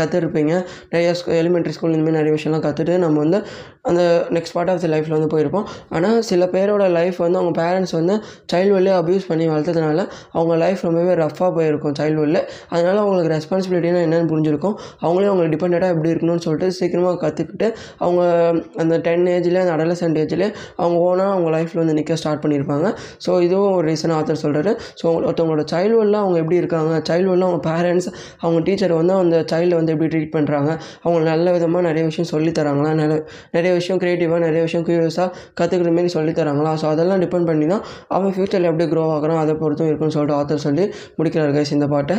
கற்றுருப்பீங்க 0.01 0.53
நிறைய 0.93 1.11
ஸ்கூ 1.21 1.33
எலிமெண்ட்ரி 1.43 1.75
ஸ்கூல் 1.77 1.95
இந்தமாதிரி 1.97 2.19
நிறைய 2.19 2.33
விஷயம்லாம் 2.37 2.65
கற்றுட்டு 2.67 2.95
நம்ம 3.05 3.17
வந்து 3.25 3.39
அந்த 3.91 4.03
நெக்ஸ்ட் 4.37 4.55
பார்ட் 4.57 4.71
ஆஃப் 4.73 4.81
தி 4.85 4.89
லைஃப்பில் 4.93 5.15
வந்து 5.17 5.31
போயிருப்போம். 5.35 5.67
ஆனால் 5.97 6.19
சில 6.29 6.45
பேரோட 6.55 6.85
லைஃப் 6.99 7.19
வந்து 7.25 7.39
அவங்க 7.41 7.53
பேரண்ட்ஸ் 7.61 7.95
வந்து 7.99 8.15
சைல்ட்ஹுட்லேயே 8.53 8.95
அப்யூஸ் 9.01 9.27
பண்ணி 9.31 9.45
வளர்த்ததுனால 9.53 10.01
அவங்க 10.37 10.55
லைஃப் 10.65 10.81
ரொம்பவே 10.87 11.13
ரஃப்பாக 11.23 11.51
போயிருக்கும் 11.59 11.95
சைல்ட்ஹுட்டில் 12.01 12.41
அதனால் 12.75 13.01
அவங்களுக்கு 13.05 13.31
ரெஸ்பான்சிபிலிட்டினா 13.35 14.01
என்னென்னு 14.07 14.31
புரிஞ்சிருக்கும். 14.33 14.75
அவங்களே 15.05 15.29
அவங்களுக்கு 15.31 15.55
டிபெண்ட்டாக 15.57 15.95
எப்படி 15.95 16.11
இருக்கணும்னு 16.15 16.45
சொல்லிட்டு 16.47 16.69
சீக்கிரமாக 16.79 17.21
கற்றுக்கிட்டு 17.25 17.69
அவங்க 18.05 18.23
அந்த 18.85 18.95
டென் 19.07 19.27
ஏஜ்லேயே 19.37 19.63
அந்த 19.65 19.75
அடலசன்ட் 19.77 20.19
ஏஜ்லேயே 20.25 20.51
அவங்க 20.81 20.97
ஓனாக 21.09 21.31
அவங்க 21.37 21.51
லைஃப்பில் 21.57 21.83
வந்து 21.83 21.97
நிற்க 21.99 22.19
ஸ்டார்ட் 22.23 22.43
பண்ணியிருப்பாங்க. 22.45 22.87
ஸோ 23.27 23.31
இதுவும் 23.47 23.75
ஒரு 23.79 23.87
ரீசன் 23.91 24.15
ஆத்தர் 24.19 24.43
சொல்கிறாரு 24.45 24.73
ஸோ 25.01 25.07
ஒருத்தவங்களோட 25.27 25.65
சைல்டுஹுட்டில் 25.75 26.21
அவங்க 26.23 26.37
எப்படி 26.43 26.59
இருக்காங்க? 26.63 26.93
சைல்டுஹுட்டில் 27.11 27.49
அவங்க 27.49 27.63
பேரண்ட்ஸ் 27.71 28.11
அவங்க 28.45 28.59
டீச்சர் 28.69 28.95
வந்து 29.01 29.15
அந்த 29.23 29.39
சைல்டு 29.53 29.75
வந்து 29.79 29.86
வந்து 29.87 29.97
எப்படி 29.97 30.11
ட்ரீட் 30.15 30.35
பண்ணுறாங்க 30.37 30.71
அவங்க 31.05 31.19
நல்ல 31.33 31.53
விதமாக 31.57 31.83
நிறைய 31.87 32.05
விஷயம் 32.11 32.31
சொல்லித்தராங்களா 32.35 32.93
நிறைய 33.01 33.19
நிறைய 33.57 33.73
விஷயம் 33.81 34.01
க்ரியேட்டிவாக 34.03 34.41
நிறைய 34.47 34.61
விஷயம் 34.69 34.85
க்யூரியஸாக 34.89 35.29
கற்றுக்கிற 35.61 35.91
மாரி 35.97 36.11
சொல்லி 36.15 36.33
தராங்களா? 36.39 36.73
ஸோ 36.83 36.87
அதெல்லாம் 36.95 37.21
டிபெண்ட் 37.25 37.49
பண்ணி 37.51 37.67
தான் 37.73 37.85
அவன் 38.17 38.33
ஃப்யூச்சரில் 38.37 38.69
எப்படி 38.71 38.87
க்ரோ 38.93 39.05
ஆகிறான் 39.17 39.43
அதை 39.45 39.55
பொறுத்தும் 39.63 39.91
இருக்குன்னு 39.91 40.17
சொல்லிட்டு 40.17 40.39
ஆத்தர் 40.41 40.65
சொல்லி 40.67 40.87
முடிக்கிறார் 41.21 41.55
கைஸ் 41.59 41.75
இந்த 41.79 41.89
பாட்டை. 41.95 42.17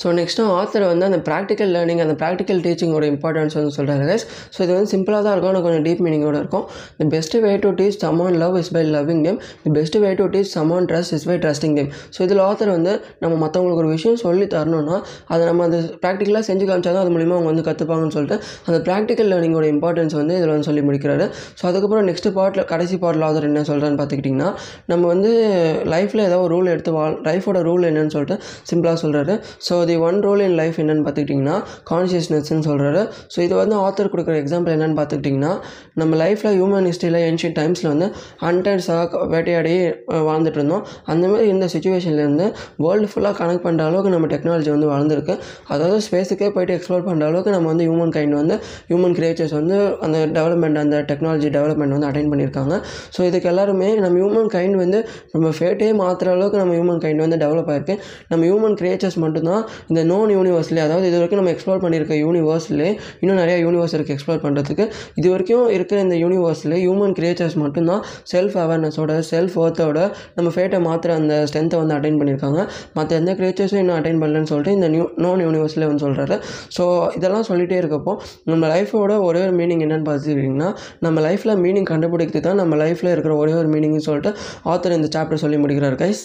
ஸோ 0.00 0.06
நெக்ஸ்ட்டு 0.18 0.46
ஆத்தர் 0.58 0.84
வந்து 0.90 1.04
அந்த 1.08 1.18
ப்ராக்டிக்கல் 1.28 1.70
லேர்னிங் 1.76 2.00
அந்த 2.04 2.14
ப்ராக்டிக்கல் 2.22 2.60
டீச்சிங்கோட 2.66 3.04
இம்பார்ட்டன்ஸ் 3.12 3.54
வந்து 3.58 3.72
சொல்கிறாரு 3.76 4.04
கைஸ் 4.10 4.24
ஸோ 4.54 4.58
இது 4.64 4.72
வந்து 4.76 4.90
சிம்பிளாக 4.94 5.22
தான் 5.26 5.34
இருக்கும் 5.34 5.52
ஆனால் 5.52 5.64
கொஞ்சம் 5.66 5.84
டீப் 5.86 6.02
மீனிங்கோட 6.06 6.36
இருக்கும். 6.42 6.64
The 6.98 7.06
best 7.14 7.36
way 7.44 7.52
to 7.64 7.70
teach 7.78 7.98
someone 8.04 8.36
love 8.42 8.56
is 8.60 8.70
by 8.76 8.82
loving 8.96 9.22
them 9.26 9.38
the 9.64 9.72
best 9.78 9.96
way 10.04 10.10
to 10.20 10.26
teach 10.34 10.50
someone 10.56 10.88
trust 10.90 11.14
is 11.18 11.26
by 11.30 11.36
trusting 11.44 11.76
them 11.78 11.90
so 12.16 12.20
இதில் 12.26 12.42
ஆத்தர் 12.48 12.72
வந்து 12.76 12.92
நம்ம 13.24 13.34
மற்றவங்களுக்கு 13.44 13.82
ஒரு 13.84 13.92
விஷயம் 13.96 14.18
சொல்லி 14.24 14.48
தரணும்னா 14.56 14.98
அதை 15.32 15.42
நம்ம 15.50 15.64
அந்த 15.68 15.80
ப்ராக்டிக்கலாக 16.04 16.44
செஞ்சு 16.50 16.66
காமிச்சா 16.70 16.92
தான் 16.96 17.02
அது 17.04 17.14
மூலிமா 17.16 17.36
அவங்க 17.38 17.50
வந்து 17.52 17.66
கற்றுப்பாங்கன்னு 17.68 18.16
சொல்லிட்டு 18.16 18.38
அந்த 18.68 18.80
ப்ராக்டிக்கல் 18.88 19.30
லேர்னிங்கோட 19.32 19.68
இம்பார்ட்டன்ஸ் 19.74 20.16
வந்து 20.20 20.36
இதில் 20.38 20.52
வந்து 20.54 20.68
சொல்லி 20.70 20.84
முடிக்கிறாரு. 20.88 21.26
ஸோ 21.58 21.64
அதுக்கப்புறம் 21.70 22.06
நெக்ஸ்ட் 22.10 22.30
பார்ட்டில் 22.38 22.66
கடைசி 22.72 22.98
பார்ட்டில் 23.04 23.26
ஆத்தர் 23.28 23.48
என்ன 23.50 23.64
சொல்கிறான்னு 23.70 24.00
பார்த்துக்கிட்டிங்கன்னா 24.00 24.50
நம்ம 24.92 25.02
வந்து 25.14 25.32
லைஃப்பில் 25.94 26.26
ஏதோ 26.28 26.38
ஒரு 26.44 26.52
ரூல் 26.56 26.70
எடுத்து 26.74 26.92
வாழ் 26.98 27.18
லைஃபோட 27.28 27.58
ரூல் 27.70 27.88
என்னன்னு 27.90 28.14
சொல்லிட்டு 28.16 28.38
சிம்பிளாக 28.70 28.98
சொல்கிறாரு 29.04 29.34
so 29.66 29.72
the 29.90 29.96
one 30.08 30.18
rule 30.26 30.42
in 30.46 30.56
life 30.60 30.78
என்னென்னு 30.82 31.04
பார்த்துக்கிட்டிங்கன்னா 31.06 31.56
கான்ஷியஸ்னஸ்ன்னு 31.92 32.64
சொல்கிறாரு 32.68 33.02
ஸோ 33.34 33.38
இது 33.46 33.54
வந்து 33.62 33.76
ஆத்தர் 33.84 34.10
கொடுக்குற 34.12 34.36
எக்ஸாம்பிள் 34.42 34.74
என்னென்னு 34.76 34.98
பார்த்துக்கிட்டிங்கன்னா 35.00 35.52
நம்ம 36.02 36.16
லைஃப்பில் 36.22 36.54
ஹியூமன் 36.58 36.88
ஹிஸ்ட்ரியில் 36.90 37.20
ஏன்ஷியன் 37.28 37.56
டைம்ஸில் 37.60 37.90
வந்து 37.94 38.08
ஹண்டர்ஸாக 38.44 39.22
வேட்டையாடி 39.32 39.74
வாழ்ந்துட்டு 40.28 40.58
இருந்தோம். 40.60 40.84
அந்தமாதிரி 41.12 41.48
இந்த 41.54 41.66
சுச்சுவேஷன்லேருந்து 41.74 42.46
வேர்ல்டு 42.84 43.08
ஃபுல்லாக 43.12 43.34
கனெக்ட் 43.40 43.64
பண்ணுற 43.66 43.82
அளவுக்கு 43.88 44.12
நம்ம 44.14 44.28
டெக்னாலஜி 44.34 44.70
வந்து 44.74 44.88
வளர்ந்துருக்கு. 44.92 45.34
அதாவது 45.74 45.98
ஸ்பேஸுக்கே 46.06 46.48
போயிட்டு 46.56 46.74
எக்ஸ்ப்ளோர் 46.78 47.06
பண்ணுற 47.08 47.24
அளவுக்கு 47.30 47.52
நம்ம 47.56 47.68
வந்து 47.72 47.84
ஹியூமன் 47.88 48.14
கைண்ட் 48.16 48.36
வந்து 48.40 48.56
ஹியூமன் 48.90 49.16
கிரியேச்சர்ஸ் 49.18 49.54
வந்து 49.60 49.76
அந்த 50.06 50.18
டெவலப்மெண்ட் 50.38 50.80
அந்த 50.84 50.96
டெக்னாலஜி 51.10 51.50
டெவலப்மெண்ட் 51.56 51.94
வந்து 51.96 52.08
அட்டைன் 52.10 52.30
பண்ணியிருக்காங்க. 52.32 52.74
ஸோ 53.14 53.20
இதுக்கு 53.28 53.50
எல்லாருமே 53.52 53.88
நம்ம 54.04 54.14
ஹியூமன் 54.22 54.50
கைண்ட் 54.56 54.76
வந்து 54.84 54.98
நம்ம 55.34 55.52
ஃபேட்டே 55.58 55.90
மாற்றுற 56.02 56.30
அளவுக்கு 56.36 56.60
நம்ம 56.62 56.74
ஹியூமன் 56.78 57.02
கைண்ட் 57.04 57.22
வந்து 57.24 57.38
டெவலப் 57.44 57.70
ஆயிருக்கு. 57.72 57.96
நம்ம 58.30 58.42
ஹியூமன் 58.48 58.76
கிரியேச்சர்ஸ் 58.80 59.18
மட்டும்தான் 59.24 59.62
இந்த 59.88 60.04
நோன் 60.04 60.30
யூனிவர்ஸ்லேயே 60.30 60.84
அதாவது 60.86 61.06
இது 61.06 61.16
வரைக்கும் 61.16 61.40
நம்ம 61.42 61.52
எக்ஸ்ப்ளோர் 61.52 61.82
பண்ணியிருக்க 61.84 62.16
யூனிவர்ஸ்லேயே 62.22 62.90
இன்னும் 63.20 63.40
நிறையா 63.42 63.58
யூனிவர்ஸ் 63.58 63.94
இருக்குது 63.94 64.16
எக்ஸ்ப்ளோர் 64.16 64.42
பண்ணுறதுக்கு 64.44 64.84
இது 65.14 65.28
வரைக்கும் 65.30 65.68
இருக்கிற 65.68 66.00
இந்த 66.00 66.16
யூனிவர்ஸில் 66.16 66.76
ஹியூமன் 66.80 67.14
கிரியேச்சர்ஸ் 67.18 67.56
மட்டும்தான் 67.56 68.02
செல்ஃப் 68.32 68.56
அவேர்னஸோட 68.56 69.18
செல்ஃப் 69.30 69.56
ஒர்த்தோட 69.64 69.98
நம்ம 70.34 70.48
ஃபேட்டை 70.56 70.80
மாத்திர 70.80 71.14
அந்த 71.14 71.34
ஸ்ட்ரென்த்தை 71.48 71.78
வந்து 71.78 71.94
அட்டைன் 71.94 72.18
பண்ணியிருக்காங்க. 72.20 72.60
மற்ற 72.94 73.10
எந்த 73.16 73.32
கிரியேச்சர்ஸும் 73.32 73.82
இன்னும் 73.82 73.98
அட்டைன் 73.98 74.20
பண்ணலன்னு 74.22 74.50
சொல்லிட்டு 74.52 74.72
இந்த 74.72 74.88
நியூ 74.88 75.06
நோன் 75.18 75.42
யூனிவர்ஸில் 75.46 75.86
வந்து 75.86 76.04
சொல்கிறாரு 76.06 76.38
ஸோ 76.78 76.84
இதெல்லாம் 77.16 77.46
சொல்லிகிட்டே 77.50 77.78
இருக்கப்போ 77.78 78.14
நம்ம 78.44 78.68
லைஃபோட 78.74 79.18
ஒரே 79.20 79.42
ஒரு 79.42 79.56
மீனிங் 79.56 79.84
என்னென்னு 79.86 80.08
பார்த்துக்கிட்டிங்கன்னா 80.08 80.70
நம்ம 81.00 81.20
லைஃப்பில் 81.20 81.60
மீனிங் 81.66 81.90
கண்டுபிடிக்கிறது 81.92 82.46
தான் 82.48 82.56
நம்ம 82.56 82.76
லைஃப்பில் 82.76 83.12
இருக்கிற 83.12 83.34
ஒரே 83.36 83.54
ஒரு 83.54 83.68
மீனிங்னு 83.68 84.06
சொல்லிட்டு 84.08 84.32
ஆத்தர் 84.64 84.98
இந்த 84.98 85.10
சாப்டர் 85.18 85.44
சொல்லி 85.44 85.58
முடிக்கிறார் 85.58 85.98
guys 86.00 86.24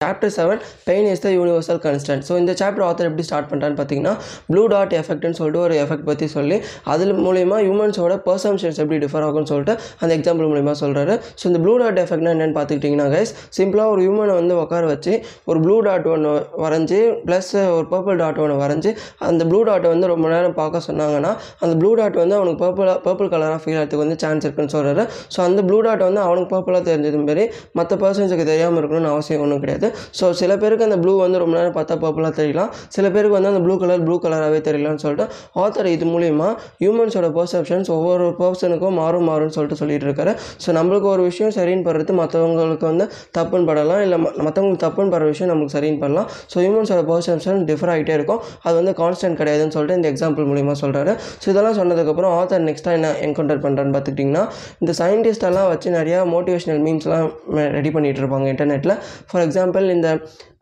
chapter 0.00 0.32
seven 0.34 0.60
pain 0.84 1.06
is 1.08 1.22
the 1.22 1.28
universal 1.30 1.78
constant 1.84 2.24
so 2.26 2.34
இந்த 2.38 2.52
சாப்டர் 2.58 2.84
ஆத்தர் 2.84 3.06
எப்படி 3.08 3.24
ஸ்டார்ட் 3.26 3.48
பண்ணுறான்னு 3.48 3.78
பார்த்தீங்கன்னா 3.78 4.12
ப்ளூ 4.48 4.62
டாட் 4.72 4.92
எஃபெக்ட்னு 4.98 5.36
சொல்லிட்டு 5.38 5.60
ஒரு 5.62 5.74
எஃபெக்ட் 5.80 6.06
பற்றி 6.06 6.26
சொல்லி 6.34 6.56
அதில் 6.92 7.12
மூலயமா 7.18 7.56
ஹியூமன்ஸோட 7.62 8.16
பர்சம்ஷன்ஸ் 8.26 8.78
எப்படி 8.82 8.98
டிஃபர் 9.04 9.24
ஆகும்னு 9.28 9.48
சொல்லிட்டு 9.50 9.74
அந்த 10.00 10.10
எக்ஸாம்பிள் 10.18 10.48
மூலிமா 10.52 10.74
சொல்கிறாரு 10.82 11.14
ஸோ 11.32 11.46
இந்த 11.50 11.62
ப்ளூ 11.64 11.74
டாட் 11.82 11.98
எஃபெக்ட்னா 12.04 12.34
என்னென்னு 12.34 12.56
பார்த்துக்கிட்டிங்கன்னா 12.58 13.06
கைஸ் 13.14 13.32
சிம்பிளாக 13.58 13.94
ஒரு 13.94 14.04
ஹியூமனை 14.04 14.36
வந்து 14.38 14.54
உட்கார 14.62 14.84
வச்சு 14.92 15.14
ஒரு 15.50 15.62
ப்ளூ 15.64 15.78
டாட் 15.88 16.06
ஒன்று 16.12 16.34
வரைஞ்சி 16.64 17.00
ப்ளஸ் 17.26 17.50
ஒரு 17.74 17.88
பர்பிள் 17.90 18.20
டாட் 18.22 18.38
ஒன்று 18.44 18.60
வரைஞ்சி 18.62 18.92
அந்த 19.28 19.48
ப்ளூ 19.50 19.62
டாட்டை 19.68 19.90
வந்து 19.94 20.12
ரொம்ப 20.12 20.32
நேரம் 20.34 20.56
பார்க்க 20.60 20.84
சொன்னாங்கன்னா 20.88 21.34
அந்த 21.62 21.72
ப்ளூ 21.80 21.92
டாட் 22.00 22.20
வந்து 22.22 22.38
அவனுக்கு 22.38 22.60
பர்பிளாக 22.64 22.96
பர்பிள் 23.06 23.32
கலராக 23.34 23.60
ஃபீல் 23.64 23.78
ஆகிறதுக்கு 23.78 24.04
வந்து 24.04 24.20
சான்ஸ் 24.22 24.46
இருக்குன்னு 24.46 24.74
சொல்கிறாரு 24.76 25.04
ஸோ 25.34 25.40
அந்த 25.48 25.60
ப்ளூ 25.68 25.80
டாட் 25.86 26.06
வந்து 26.08 26.24
அவனுக்கு 26.26 26.50
பர்பிளாக 26.54 26.84
தெரிஞ்சது 26.88 27.20
மாரி 27.24 27.46
மற்ற 27.74 27.92
பர்சன்ஸுக்கு 28.00 28.48
தெரியாமல் 28.48 28.82
இருக்கணும்னு 28.82 29.12
அவசியம் 29.14 29.44
ஒன்றும் 29.44 29.62
கிடையாது. 29.64 29.84
ஸோ 30.18 30.26
சில 30.40 30.52
பேருக்கு 30.62 30.86
அந்த 30.88 30.98
ப்ளூ 31.02 31.12
வந்து 31.24 31.38
ரொம்ப 31.42 31.54
நேரம் 31.58 31.76
பார்த்தா 31.78 31.96
பர்பிளாக 32.04 32.32
தெரியலாம். 32.40 32.70
சில 32.96 33.06
பேருக்கு 33.14 33.36
வந்து 33.38 33.50
அந்த 33.52 33.62
ப்ளூ 33.66 33.74
கலர் 33.82 34.02
ப்ளூ 34.06 34.16
கலராகவே 34.24 34.60
தெரியலாம்னு 34.68 35.02
சொல்லிட்டு 35.04 35.26
ஆத்தர் 35.64 35.90
இது 35.94 36.06
மூலிமா 36.12 36.48
ஹியூமன்ஸோட 36.82 37.30
பர்செப்ஷன்ஸ் 37.38 37.90
ஒவ்வொரு 37.96 38.26
பர்சனுக்கும் 38.42 38.96
மாறும் 39.02 39.26
மாறும்னு 39.30 39.54
சொல்லிட்டு 39.56 39.80
சொல்லிட்டு 39.82 40.06
இருக்காரு. 40.08 40.32
ஸோ 40.64 40.68
நம்மளுக்கு 40.78 41.10
ஒரு 41.14 41.22
விஷயம் 41.30 41.52
சரின்னு 41.58 41.86
படுறது 41.88 42.14
மற்றவங்களுக்கு 42.22 42.86
வந்து 42.90 43.04
தப்புன்னு 43.38 43.68
படலாம் 43.70 44.02
இல்லை 44.06 44.18
மற்றவங்களுக்கு 44.46 44.82
தப்புன்னு 44.86 45.12
படுற 45.14 45.26
விஷயம் 45.32 45.50
நம்மளுக்கு 45.52 45.76
சரின்னு 45.76 46.00
பண்ணலாம் 46.04 46.28
ஸோ 46.52 46.56
ஹியூமன்ஸோட 46.64 47.02
பர்செப்ஷன் 47.12 47.60
டிஃபர் 47.70 47.92
ஆகிட்டே 47.94 48.14
இருக்கும். 48.18 48.40
அது 48.66 48.74
வந்து 48.80 48.92
கான்ஸ்டன்ட் 49.02 49.36
கிடையாதுன்னு 49.40 49.74
சொல்லிட்டு 49.76 49.98
இந்த 50.00 50.08
எக்ஸாம்பிள் 50.12 50.46
மூலிமா 50.50 50.74
சொல்கிறாரு 50.82 51.12
ஸோ 51.42 51.46
இதெல்லாம் 51.52 51.76
சொன்னதுக்கப்புறம் 51.80 52.32
ஆத்தர் 52.38 52.64
நெக்ஸ்ட்டாக 52.68 52.98
என்ன 52.98 53.08
என்கவுண்டர் 53.26 53.60
பண்ணுறான்னு 53.64 53.92
பார்த்துக்கிட்டிங்கன்னா 53.96 54.44
இந்த 54.82 54.92
சயின்டிஸ்டெல்லாம் 55.00 55.68
வச்சு 55.72 55.88
நிறையா 55.98 56.18
மோட்டிவேஷனல் 56.34 56.80
மீம்ஸ்லாம் 56.86 57.28
ரெடி 57.76 57.90
பண்ணிகிட்டு 57.94 58.22
இருப்பாங்க 58.22 58.46
இன்டர்நெட்டில் 58.52 58.94
ஃபார் 59.30 59.42
எக்ஸாம்பிள் 59.46 59.77
இந்த 59.86 60.08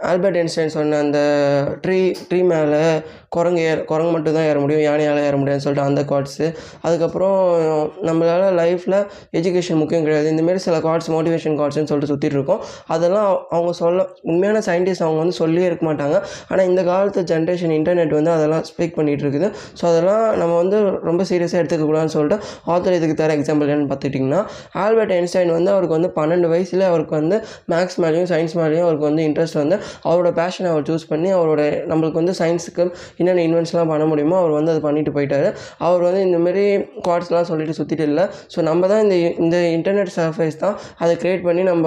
ஆல்பர்ட் 0.01 0.37
ஐன்ஸ்டைன் 0.41 0.73
சொன்ன 0.75 0.99
அந்த 1.05 1.19
ட்ரீ 1.85 1.99
ட்ரீ 2.29 2.41
மேலே 2.51 2.81
குரங்கு 3.37 3.61
ஏற 3.69 3.79
குரங்கு 3.91 4.11
மட்டும் 4.15 4.35
தான் 4.37 4.47
ஏற 4.49 4.59
முடியும் 4.63 4.83
யானையால் 4.87 5.21
ஏற 5.29 5.37
முடியாதுன்னு 5.41 5.65
சொல்லிட்டு 5.65 5.89
அந்த 5.91 6.03
குவாட்ஸு 6.11 6.47
அதுக்கப்புறம் 6.87 7.39
நம்மளால் 8.09 8.45
லைஃப்பில் 8.61 8.97
எஜுகேஷன் 9.39 9.81
முக்கியம் 9.83 10.05
கிடையாது. 10.07 10.27
இந்தமாரி 10.33 10.61
சில 10.67 10.77
குவாட்ஸ் 10.87 11.09
மோட்டிவேஷன் 11.15 11.57
குவாட்ஸ்னு 11.61 11.91
சொல்லிட்டு 11.91 12.11
சுற்றிட்டு 12.13 12.39
இருக்கோம். 12.39 12.61
அதெல்லாம் 12.95 13.31
அவங்க 13.55 13.73
சொல்ல 13.81 14.05
உண்மையான 14.31 14.63
சயின்டிஸ்ட் 14.69 15.05
அவங்க 15.07 15.21
வந்து 15.25 15.37
சொல்லியே 15.43 15.67
இருக்க 15.71 15.85
மாட்டாங்க. 15.91 16.19
ஆனால் 16.51 16.67
இந்த 16.71 16.85
காலத்து 16.91 17.23
ஜென்ரேஷன் 17.33 17.75
இன்டர்நெட் 17.79 18.15
வந்து 18.19 18.33
அதெல்லாம் 18.37 18.65
ஸ்பீக் 18.71 18.97
பண்ணிகிட்டு 18.99 19.27
இருக்குது. 19.27 19.51
ஸோ 19.81 19.85
அதெல்லாம் 19.93 20.25
நம்ம 20.43 20.53
வந்து 20.63 20.79
ரொம்ப 21.11 21.25
சீரியஸாக 21.33 21.61
எடுத்துக்கக்கூடாதுன்னு 21.63 22.17
சொல்லிட்டு 22.19 22.39
ஆத்தர் 22.75 22.99
இதுக்கு 23.01 23.19
தர 23.23 23.33
எக்ஸாம்பிள் 23.41 23.71
என்னன்னு 23.73 23.91
பார்த்துக்கிட்டிங்கன்னா 23.93 24.43
ஆல்பர்ட் 24.85 25.15
ஐன்ஸ்டைன் 25.19 25.55
வந்து 25.59 25.73
அவருக்கு 25.75 25.99
வந்து 25.99 26.13
பன்னெண்டு 26.21 26.51
வயசில் 26.55 26.87
அவருக்கு 26.93 27.17
வந்து 27.21 27.39
மேக்ஸ் 27.75 28.01
மேலேயும் 28.07 28.31
சயின்ஸ் 28.35 28.57
மேலேயும் 28.63 28.87
அவருக்கு 28.89 29.09
வந்து 29.11 29.25
இன்ட்ரெஸ்ட் 29.31 29.61
வந்து 29.63 29.79
அவரோட 30.09 30.30
பேஷனை 30.41 30.68
அவர் 30.74 30.87
சூஸ் 30.91 31.09
பண்ணி 31.12 31.30
அவரோட 31.39 31.62
நம்மளுக்கு 31.93 32.20
வந்து 32.22 32.34
சயின்ஸுக்கு 32.41 32.84
என்னென்ன 33.20 33.45
இன்வென்ட்ஸ்லாம் 33.49 33.93
பண்ண 33.93 34.07
முடியுமோ 34.12 34.37
அவர் 34.43 34.57
வந்து 34.59 34.72
அதை 34.74 34.82
பண்ணிட்டு 34.89 35.14
போயிட்டாரு. 35.16 35.49
அவர் 35.89 36.05
வந்து 36.09 36.22
இந்தமாரி 36.28 36.64
குவாட்ஸ்லாம் 37.07 37.49
சொல்லிட்டு 37.51 37.76
சுற்றிட்டு 37.78 38.07
இல்லை. 38.11 38.26
ஸோ 38.55 38.61
நம்ம 38.70 38.89
தான் 38.93 39.03
இந்த 39.07 39.16
இந்த 39.45 39.57
இன்டர்நெட் 39.76 40.14
சர்ஃபேஸ் 40.18 40.62
தான் 40.64 40.76
அதை 40.99 41.14
க்ரியேட் 41.22 41.47
பண்ணி 41.49 41.64
நம்ம 41.72 41.87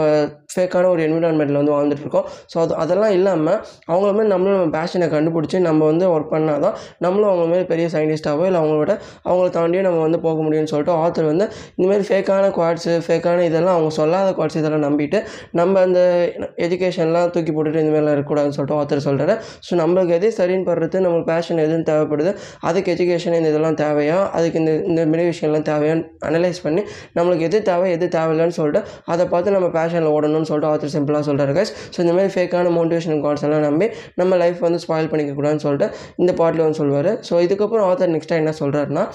ஃபேக்கான 0.50 0.90
ஒரு 0.94 1.02
என்விரான்மெண்ட்டில் 1.08 1.60
வந்து 1.60 1.74
வாழ்ந்துட்டுருக்கோம். 1.76 2.24
ஸோ 2.52 2.56
அது 2.62 2.74
அதெல்லாம் 2.84 3.14
இல்லாமல் 3.18 3.58
அவங்கள 3.92 4.10
மாதிரி 4.18 4.30
நம்மளும் 4.34 4.58
நம்ம 4.58 4.72
பேஷனை 4.78 5.08
கண்டுபிடிச்சி 5.14 5.58
நம்ம 5.68 5.82
வந்து 5.92 6.06
ஒர்க் 6.14 6.32
பண்ணால் 6.34 6.62
தான் 6.66 6.76
நம்மளும் 7.06 7.30
அவங்க 7.32 7.46
மாதிரி 7.52 7.66
பெரிய 7.72 7.86
சயின்டிஸ்ட்டாகவோ 7.94 8.46
இல்லை 8.50 8.60
அவங்களோட 8.62 8.92
அவங்கள 9.28 9.48
தாண்டியும் 9.58 9.88
நம்ம 9.88 10.00
வந்து 10.06 10.20
போக 10.26 10.38
முடியும்னு 10.46 10.72
சொல்லிட்டு 10.74 10.94
ஆத்தர் 11.04 11.28
வந்து 11.32 11.46
இந்தமாரி 11.78 12.06
ஃபேக்கான 12.10 12.50
குவாட்ஸு 12.58 12.94
ஃபேக்கான 13.06 13.46
இதெல்லாம் 13.50 13.76
அவங்க 13.78 13.92
சொல்லாத 14.00 14.32
குவாட்ஸ் 14.40 14.60
இதெல்லாம் 14.62 14.86
நம்பிட்டு 14.88 15.22
நம்ம 15.52 15.82
அந்த 15.82 16.00
எஜுகேஷன்லாம் 16.66 17.30
தூக்கி 17.36 17.54
போட்டுட்டு 17.58 17.84
இந்தமாரிலாம் 17.84 18.16
இருக்கக்கூடாதுன்னு 18.16 18.58
சொல்லிட்டு 18.58 18.80
ஆத்தர் 18.80 19.06
சொல்கிறாரு 19.08 19.36
ஸோ 19.68 19.80
நம்மளுக்கு 19.82 20.16
எது 20.20 20.32
சரின்னு 20.40 20.68
படுறது 20.70 21.04
நம்மளுக்கு 21.06 21.32
பேஷன் 21.34 21.64
எதுன்னு 21.66 21.88
தேவைப்படுது 21.92 22.34
அதுக்கு 22.70 22.92
எஜுகேஷன் 22.96 23.38
இந்த 23.40 23.52
இதெல்லாம் 23.54 23.80
தேவையா 23.84 24.18
அதுக்கு 24.38 24.60
இந்த 24.64 24.74
இந்த 24.92 25.06
மாரி 25.12 25.26
விஷயம்லாம் 25.32 25.68
தேவையான்னு 25.72 26.06
அனலைஸ் 26.30 26.62
பண்ணி 26.66 26.82
நம்மளுக்கு 27.18 27.48
எது 27.50 27.58
தேவை 27.62 27.88
எது 27.98 28.06
தேவையில்லைன்னு 28.18 28.58
சொல்லிட்டு 28.60 28.84
அதை 29.14 29.24
பார்த்து 29.28 29.56
நம்ம 29.58 29.70
பேஷனில் 29.80 30.12
ஓடணும். 30.16 30.38
பண்ணணும்னு 30.40 30.52
சொல்லிட்டு 30.52 30.72
ஆத்தர் 30.72 30.94
சிம்பிளாக 30.96 31.24
சொல்கிறாரு 31.30 31.54
கைஸ் 31.58 31.74
ஸோ 31.94 32.00
இந்த 32.02 32.14
மாதிரி 32.14 32.32
ஃபேக்கான 32.34 32.72
மோட்டிவேஷன் 32.76 33.22
கார்ட்ஸ் 33.26 33.46
எல்லாம் 33.48 33.66
நம்பி 33.68 33.88
நம்ம 34.16 34.38
லைஃப் 34.38 34.60
வந்து 34.60 34.80
ஸ்பாயில் 34.80 35.12
பண்ணிக்க 35.12 35.34
கூடாதுன்னு 35.34 35.66
சொல்லிட்டு 35.66 35.90
இந்த 36.18 36.34
பாட்டில் 36.34 36.66
வந்து 36.66 36.80
சொல்லுவார் 36.82 37.12
ஸோ 37.30 37.42
இதுக்கப்புறம் 37.46 37.88
ஆத்தர் 37.90 38.14
நெக்ஸ்ட்டாக 38.16 38.44
என்ன 38.44 38.54
சொல்கிறாருன்னா 38.60 39.06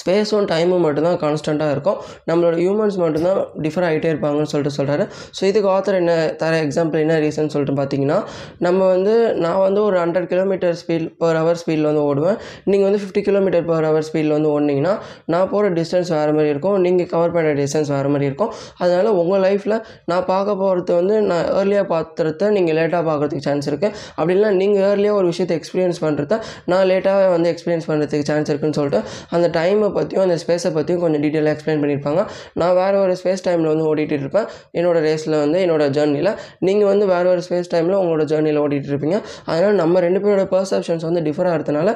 ஸ்பேஸும் 0.00 0.46
டைமும் 0.52 0.84
மட்டும்தான் 0.86 1.18
கான்ஸ்டண்ட்டாக 1.22 1.74
இருக்கும். 1.74 1.98
நம்மளோட 2.28 2.54
ஹியூமன்ஸ் 2.62 2.96
மட்டும்தான் 3.02 3.40
டிஃபர் 3.64 3.86
ஆகிட்டே 3.88 4.08
இருப்பாங்கன்னு 4.12 4.50
சொல்லிட்டு 4.52 4.76
சொல்கிறாரு 4.78 5.04
ஸோ 5.38 5.42
இதுக்கு 5.50 5.68
ஆத்தர் 5.74 5.98
என்ன 6.00 6.12
தர 6.42 6.52
எக்ஸாம்பிள் 6.66 7.02
என்ன 7.04 7.16
ரீசன் 7.24 7.50
சொல்லிட்டு 7.54 7.74
பார்த்தீங்கன்னா 7.80 8.18
நம்ம 8.66 8.80
வந்து 8.94 9.14
நான் 9.44 9.60
வந்து 9.66 9.80
ஒரு 9.88 9.98
hundred 10.02 10.28
kilometre 10.32 10.76
speed 10.80 11.06
per 11.22 11.38
hour 11.40 11.58
ஸ்பீடில் 11.62 11.88
வந்து 11.90 12.04
ஓடுவேன். 12.10 12.38
நீங்கள் 12.70 12.86
வந்து 12.88 13.00
ஃபிஃப்டி 13.02 13.22
கிலோமீட்டர் 13.28 13.66
பர் 13.70 13.86
ஹவர் 13.88 14.06
ஸ்பீடில் 14.08 14.34
வந்து 14.36 14.50
ஓடினீங்கன்னா 14.54 14.94
நான் 15.34 15.48
போகிற 15.52 15.72
டிஸ்டன்ஸ் 15.80 16.12
வேறு 16.16 16.34
மாதிரி 16.38 16.52
இருக்கும். 16.54 16.78
நீங்கள் 16.86 17.10
கவர் 17.14 17.34
பண்ணுற 17.36 17.52
டிஸ்டன்ஸ் 17.62 17.92
வேறு 17.96 18.12
மாதிரி 18.14 18.28
இருக்கும். 18.30 18.52
அதனால் 18.82 19.10
உங்கள் 19.22 19.44
லைஃப்பில் 19.46 19.76
நான் 20.12 20.24
பார்க்க 20.32 20.58
போகிறது 20.62 20.94
வந்து 21.00 21.14
நான் 21.30 21.44
ஏர்லியாக 21.58 21.86
பார்த்துறத 21.94 22.50
நீங்கள் 22.56 22.76
லேட்டாக 22.80 23.02
பார்க்குறதுக்கு 23.10 23.46
சான்ஸ் 23.48 23.68
இருக்குது 23.72 23.94
அப்படி 24.16 24.38
நீங்கள் 24.62 24.84
ஏர்லியாக 24.90 25.20
ஒரு 25.20 25.28
விஷயத்தை 25.32 25.56
எக்ஸ்பீரியன்ஸ் 25.60 26.02
பண்ணுறத 26.06 26.40
நான் 26.72 26.86
லேட்டாக 26.92 27.28
வந்து 27.36 27.50
எக்ஸ்பீரியன்ஸ் 27.54 27.88
பண்ணுறதுக்கு 27.90 28.30
சான்ஸ் 28.32 28.50
இருக்குன்னு 28.52 28.78
சொல்லிட்டு 28.80 29.02
அந்த 29.36 29.46
டைம் 29.58 29.80
பற்றியும் 29.96 30.24
அந்த 30.24 30.36
ஸ்பேஸை 30.42 30.70
பற்றியும் 30.76 31.02
கொஞ்சம் 31.04 31.22
டீட்டெயிலாக 31.24 31.54
எக்ஸ்பிளைன் 31.56 31.80
பண்ணியிருப்பாங்க 31.82 32.22
நான் 32.60 32.74
வேறு 32.80 32.96
ஒரு 33.04 33.14
ஸ்பேஸ் 33.20 33.44
டைமில் 33.46 33.70
வந்து 33.72 33.86
ஓடிட்டு 33.90 34.18
இருப்பேன். 34.24 34.46
என்னோட 34.78 34.98
ரேஸில் 35.06 35.36
வந்து 35.44 35.58
என்னோட 35.64 35.86
ஜேர்னியில் 35.96 36.30
நீங்கள் 36.68 36.90
வந்து 36.92 37.06
வேறு 37.12 37.30
ஒரு 37.34 37.42
ஸ்பேஸ் 37.48 37.70
டைமில் 37.74 37.96
உங்களோட 38.00 38.26
ஜேர்னியில் 38.32 38.60
ஓடிட்டு 38.64 38.90
இருப்பீங்க. 38.92 39.18
அதனால் 39.50 39.78
நம்ம 39.82 40.00
ரெண்டு 40.06 40.22
பேரோட 40.24 40.44
பர்செப்ஷன்ஸ் 40.54 41.06
வந்து 41.08 41.22
டிஃபர் 41.28 41.50
ஆகிறதுனால 41.52 41.88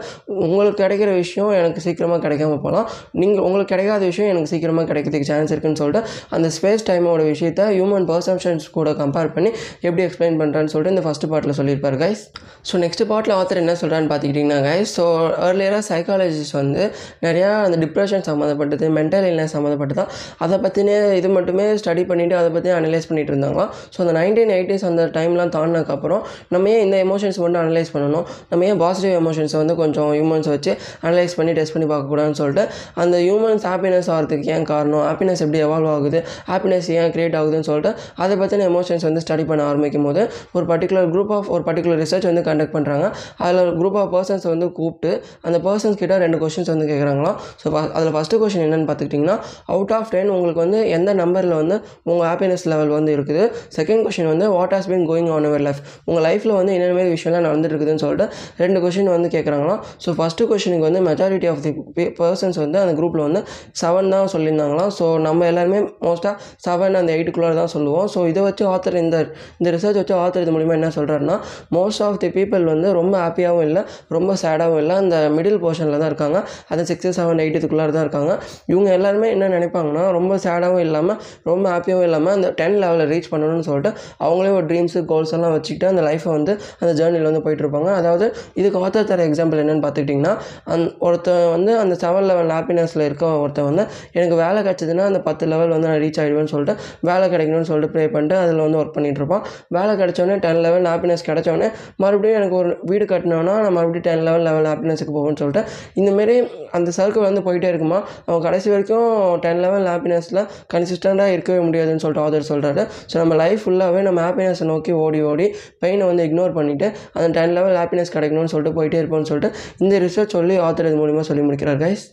உங்களுக்கு 0.45 0.78
கிடைக்கிற 0.84 1.11
விஷயம் 1.22 1.53
எனக்கு 1.61 1.80
சீக்கிரமாக 1.87 2.20
கிடைக்காம 2.26 2.59
போகலாம். 2.66 2.89
நீங்கள் 3.22 3.45
உங்களுக்கு 3.49 3.72
கிடைக்காத 3.74 4.03
விஷயம் 4.12 4.30
எனக்கு 4.34 4.51
சீக்கிரமாக 4.53 4.87
கிடைக்கிறதுக்கு 4.93 5.30
சான்ஸ் 5.32 5.53
இருக்குன்னு 5.55 5.80
சொல்லிட்டு 5.82 6.03
அந்த 6.37 6.49
ஸ்பேஸ் 6.57 6.87
டைமோட 6.89 7.22
விஷயத்த 7.32 7.62
ஹியூமன் 7.76 8.07
பர்செப்ஷன்ஸ் 8.11 8.66
கூட 8.76 8.91
கம்பேர் 9.01 9.30
பண்ணி 9.37 9.51
எப்படி 9.87 10.03
எக்ஸ்பிளைன் 10.07 10.39
பண்ணுறான்னு 10.41 10.70
சொல்லிட்டு 10.72 10.95
இந்த 10.95 11.05
ஃபஸ்ட்டு 11.07 11.30
பார்ட்டில் 11.32 11.57
சொல்லியிருப்பார் 11.59 11.97
கைஸ் 12.03 12.22
ஸோ 12.68 12.80
நெக்ஸ்ட் 12.84 13.05
பார்ட்டில் 13.11 13.34
ஆத்தர் 13.39 13.61
என்ன 13.62 13.74
சொல்கிறான்னு 13.82 14.11
பார்த்துக்கிட்டிங்கன்னா 14.12 14.59
கைஸ் 14.68 14.93
ஸோ 14.99 15.05
ஏர்லியராக 15.49 15.82
சைக்காலஜிஸ்ட் 15.91 16.57
வந்து 16.61 16.82
நிறையா 17.26 17.51
அந்த 17.66 17.76
டிப்ரெஷன் 17.85 18.24
சம்மந்தப்பட்டது 18.29 18.87
மென்டல் 18.99 19.27
இல்னஸ் 19.31 19.55
சம்மந்தப்பட்டது 19.57 20.05
அதை 20.45 20.57
பற்றினே 20.64 20.97
இது 21.20 21.29
மட்டுமே 21.37 21.66
ஸ்டடி 21.83 22.05
பண்ணிவிட்டு 22.11 22.37
அதை 22.41 22.51
பற்றி 22.57 22.70
அனலைஸ் 22.79 23.09
பண்ணிட்டு 23.11 23.33
இருந்தாங்களாம் 23.33 23.70
ஸோ 23.95 23.99
அந்த 24.05 24.14
நைன்டீன் 24.18 24.53
எயிட்டிஸ் 24.57 24.85
அந்த 24.91 25.03
டைம்லாம் 25.16 25.53
தாண்டினதுக்கப்புறம் 25.57 26.22
நம்ம 26.55 26.70
ஏன் 26.74 26.83
இந்த 26.87 26.97
எமோஷன்ஸ் 27.07 27.39
மட்டும் 27.43 27.61
அனலைஸ் 27.64 27.93
பண்ணணும்? 27.95 28.24
நம்ம 28.51 28.64
ஏன் 28.70 28.81
பாசிட்டிவ் 28.85 29.14
எமோஷன்ஸை 29.22 29.59
வந்து 29.62 29.74
கொஞ்சம் 29.83 30.11
ஹியூமன்ஸ் 30.16 30.49
வச்சு 30.55 30.72
அனலைஸ் 31.07 31.37
பண்ணி 31.39 31.53
டெஸ்ட் 31.59 31.74
பண்ணி 31.74 31.89
பார்க்கக்கூடாதுன்னு 31.93 32.39
சொல்லிட்டு 32.43 32.64
அந்த 33.03 33.16
ஹியூமன்ஸ் 33.27 33.66
ஹாப்பினஸ் 33.70 34.09
ஆகிறதுக்கு 34.14 34.49
ஏன் 34.55 34.66
காரணம்? 34.72 35.05
ஹாப்பினஸ் 35.09 35.43
எப்படி 35.45 35.61
எவால்வ் 35.66 35.91
ஆகுது? 35.97 36.18
ஹாப்பினஸ் 36.51 36.89
ஏன் 36.99 37.11
க்ரியேட் 37.14 37.37
ஆகுதுன்னு 37.41 37.68
சொல்லிட்டு 37.70 37.93
அதை 38.24 38.35
பற்றின 38.43 38.66
எமோஷன்ஸ் 38.72 39.07
வந்து 39.09 39.22
ஸ்டடி 39.24 39.45
பண்ண 39.51 39.62
ஆரம்பிக்கும் 39.70 40.07
போது 40.09 40.22
ஒரு 40.57 40.64
பர்டிகுலர் 40.72 41.09
குரூப் 41.14 41.33
ஆஃப் 41.37 41.49
ஒரு 41.55 41.64
பர்டிகுலர் 41.68 42.01
ரிசர்ச் 42.05 42.27
வந்து 42.31 42.45
கண்டக்ட் 42.49 42.74
பண்ணுறாங்க 42.77 43.07
அதில் 43.45 43.61
ஒரு 43.64 43.74
குரூப் 43.81 43.99
ஆஃப் 44.03 44.11
பர்சன்ஸ் 44.16 44.47
வந்து 44.53 44.66
கூப்பிட்டு 44.79 45.11
அந்த 45.47 45.59
பர்சன்ஸ் 45.66 45.99
கிட்ட 46.03 46.14
ரெண்டு 46.24 46.39
கொஷின்ஸ் 46.43 46.70
வந்து 46.74 46.87
கேட்குறாங்களாம் 46.91 47.37
ஸோ 47.62 47.65
அதில் 47.96 48.12
ஃபஸ்ட்டு 48.16 48.40
கொஷின் 48.42 48.64
என்னென்னு 48.66 48.86
பார்த்துக்கிட்டிங்கன்னா 48.88 49.36
அவுட் 49.74 49.92
ஆஃப் 49.98 50.10
டென் 50.14 50.30
உங்களுக்கு 50.36 50.60
வந்து 50.64 50.78
எந்த 50.96 51.10
நம்பரில் 51.22 51.54
வந்து 51.60 51.76
உங்கள் 52.10 52.26
ஹாப்பினஸ் 52.30 52.64
லெவல் 52.72 52.92
வந்து 52.98 53.12
இருக்குது? 53.16 53.44
செகண்ட் 53.78 54.02
கொஷின் 54.06 54.30
வந்து 54.32 54.48
what 54.56 54.74
has 54.76 54.88
been 54.92 55.06
going 55.10 55.30
on 55.36 55.48
our 55.50 55.64
life 55.68 55.80
உங்கள் 56.08 56.24
லைஃப்பில் 56.28 56.54
வந்து 56.58 56.72
என்னென்ன 56.76 56.96
மாதிரி 56.98 57.12
விஷயம்லாம் 57.16 57.46
நடந்துருக்குதுன்னு 57.48 58.02
சொல்லிட்டு 58.04 58.26
ரெண்டு 58.62 58.80
கொஷின் 58.84 59.10
வந்து 59.16 59.30
கேட்குறாங்களா 59.36 59.76
ஸோ 60.04 60.16
ஃபஸ்ட்டு 60.18 60.48
கொஷினுக்கு 60.52 60.86
வந்து 60.88 61.02
மெஜாரிட்டி 61.08 61.48
ஆஃப் 61.52 61.62
தி 61.66 61.72
பர்சன்ஸ் 62.20 62.58
வந்து 62.64 62.78
அந்த 62.84 62.94
குரூப்பில் 63.00 63.24
வந்து 63.26 63.42
செவன் 63.82 64.10
தான் 64.14 64.30
சொல்லியிருந்தாங்களாம். 64.34 64.92
ஸோ 64.98 65.04
நம்ம 65.26 65.46
எல்லாருமே 65.50 65.80
மோஸ்ட்டாக 66.06 66.34
செவன் 66.66 66.98
அந்த 67.00 67.10
எயிட்டுக்குள்ளே 67.16 67.54
தான் 67.60 67.72
சொல்லுவோம். 67.74 68.06
ஸோ 68.14 68.18
இதை 68.32 68.42
வச்சு 68.48 68.64
ஆத்தர் 68.74 68.96
இந்த 69.04 69.16
இந்த 69.60 69.68
ரிசர்ச் 69.76 69.98
வச்சு 70.00 70.14
ஆத்தர் 70.22 70.44
இது 70.44 70.52
மூலிமா 70.56 70.74
என்ன 70.78 70.90
சொல்கிறாருன்னா 70.98 71.36
மோஸ்ட் 71.76 72.02
ஆஃப் 72.06 72.18
தி 72.22 72.28
பீப்பிள் 72.36 72.64
வந்து 72.72 72.88
ரொம்ப 73.00 73.14
ஹாப்பியாகவும் 73.24 73.66
இல்லை 73.68 73.82
ரொம்ப 74.16 74.30
சேடாகவும் 74.42 74.80
இல்லை. 74.84 74.96
அந்த 75.02 75.16
மிடில் 75.36 75.58
போர்ஷனில் 75.64 75.98
தான் 76.02 76.10
இருக்காங்க. 76.12 76.38
அது 76.72 76.82
சிக்ஸ் 76.90 77.10
செவன் 77.18 77.40
எயிட் 77.44 77.55
எயிட்டுக்குள்ளார 77.57 77.90
தான் 77.96 78.07
இருக்காங்க. 78.07 78.32
இவங்க 78.72 78.88
எல்லாருமே 78.98 79.28
என்ன 79.34 79.50
நினைப்பாங்கன்னா 79.57 80.04
ரொம்ப 80.18 80.32
சேடாகவும் 80.46 80.84
இல்லாமல் 80.86 81.18
ரொம்ப 81.50 81.64
ஹாப்பியாகவும் 81.74 82.07
இல்லாமல் 82.09 82.34
அந்த 82.36 82.48
டென் 82.61 82.78
லெவலில் 82.82 83.11
ரீச் 83.12 83.30
பண்ணணும்னு 83.32 83.66
சொல்லிட்டு 83.68 83.92
அவங்களே 84.26 84.52
ஒரு 84.59 84.66
ட்ரீம்ஸு 84.70 85.00
கோல்ஸ் 85.12 85.34
எல்லாம் 85.36 85.54
வச்சுக்கிட்டு 85.57 85.88
அந்த 85.92 86.02
லைஃப்பை 86.09 86.30
வந்து 86.36 86.52
அந்த 86.82 86.92
ஜேர்னியில் 87.00 87.28
வந்து 87.30 87.42
போயிட்டுருப்பாங்க 87.46 87.90
அதாவது 88.00 88.26
இதுக்கு 88.61 88.78
ஆத்தர் 88.84 89.09
தர 89.11 89.24
எக்ஸாம்பிள் 89.30 89.61
என்னென்னு 89.62 89.84
பார்த்துக்கிட்டிங்கன்னா 89.86 90.34
அந் 90.74 90.86
ஒருத்தன் 91.07 91.44
வந்து 91.54 91.72
அந்த 91.82 91.94
செவன் 92.02 92.28
லெவல் 92.30 92.52
ஹாப்பினஸில் 92.57 93.04
இருக்க 93.09 93.24
ஒருத்தன் 93.44 93.68
வந்து 93.70 93.84
எனக்கு 94.18 94.36
வேலை 94.42 94.61
கிடச்சதுன்னா 94.66 95.04
அந்த 95.11 95.20
பத்து 95.28 95.44
லெவல் 95.52 95.72
வந்து 95.74 95.88
நான் 95.90 96.00
ரீச் 96.04 96.20
ஆகிடுவேன்னு 96.22 96.52
சொல்லிட்டு 96.54 96.74
வேலை 97.11 97.26
கிடைக்கணும்னு 97.34 97.68
சொல்லிட்டு 97.70 97.92
ப்ரே 97.94 98.04
பண்ணிட்டு 98.14 98.36
அதில் 98.42 98.62
வந்து 98.64 98.78
ஒர்க் 98.80 98.94
பண்ணிட்டு 98.96 99.20
இருப்பான். 99.22 99.42
வேலை 99.76 99.92
கிடச்சோன்னே 100.00 100.36
டென் 100.44 100.61
லெவல் 100.66 100.86
ஹாப்பினஸ் 100.90 101.24
கிடச்சோன்னே 101.28 101.68
மறுபடியும் 102.04 102.38
எனக்கு 102.40 102.57
ஒரு 102.61 102.70
வீடு 102.90 103.04
கட்டினோன்னா 103.12 103.54
நான் 103.64 103.76
மறுபடியும் 103.78 104.07
டென் 104.09 104.24
லெவல் 104.28 104.46
லெவல் 104.48 104.68
ஹாப்பினஸுக்கு 104.70 105.14
போகணும்னு 105.16 105.40
சொல்லிட்டு 105.42 105.62
இந்தமாரி 106.00 106.36
அந்த 106.78 106.90
சர்க்கிள் 106.98 107.26
வந்து 107.28 107.36
போயிட்டே 107.41 107.68
இருக்குமா? 107.68 107.99
அவன் 108.26 108.43
கடைசி 108.43 108.70
வரைக்கும் 108.70 109.09
டென் 109.39 109.61
லெவல் 109.61 109.84
ஹாப்பினஸில் 109.84 110.41
கன்சிஸ்டண்ட்டாக 110.74 111.26
இருக்கவே 111.26 111.59
முடியாதுன்னு 111.59 111.99
சொல்லிட்டு 111.99 112.26
ஆதர் 112.26 112.49
சொல்கிறாரு 112.49 112.82
ஸோ 113.12 113.16
நம்ம 113.16 113.34
லைஃப் 113.34 113.62
ஃபுல்லாகவே 113.64 114.01
நம்ம 114.01 114.30
ஹாப்பினஸை 114.30 114.64
நோக்கி 114.64 114.93
ஓடி 114.97 115.22
ஓடி 115.22 115.47
பெயினை 115.80 116.07
வந்து 116.07 116.24
இக்னோர் 116.24 116.57
பண்ணிவிட்டு 116.59 116.89
அந்த 117.12 117.41
டென் 117.41 117.53
லெவல் 117.53 117.76
ஹாப்பினஸ் 117.76 118.14
கிடைக்கணும்னு 118.14 118.45
சொல்லிட்டு 118.45 118.82
போயிட்டே 118.82 119.01
இருப்போம்னு 119.03 119.22
சொல்லிட்டு 119.22 119.51
இந்த 119.78 119.99
ரிசர்ச் 119.99 120.28
சொல்லி 120.28 120.59
ஆத்தர் 120.59 120.84
இது 120.84 121.07
மூலிமா 121.07 121.20
சொல்லி 121.20 121.43
முடிக்கிறார் 121.43 121.76
கைஸ் 121.76 122.05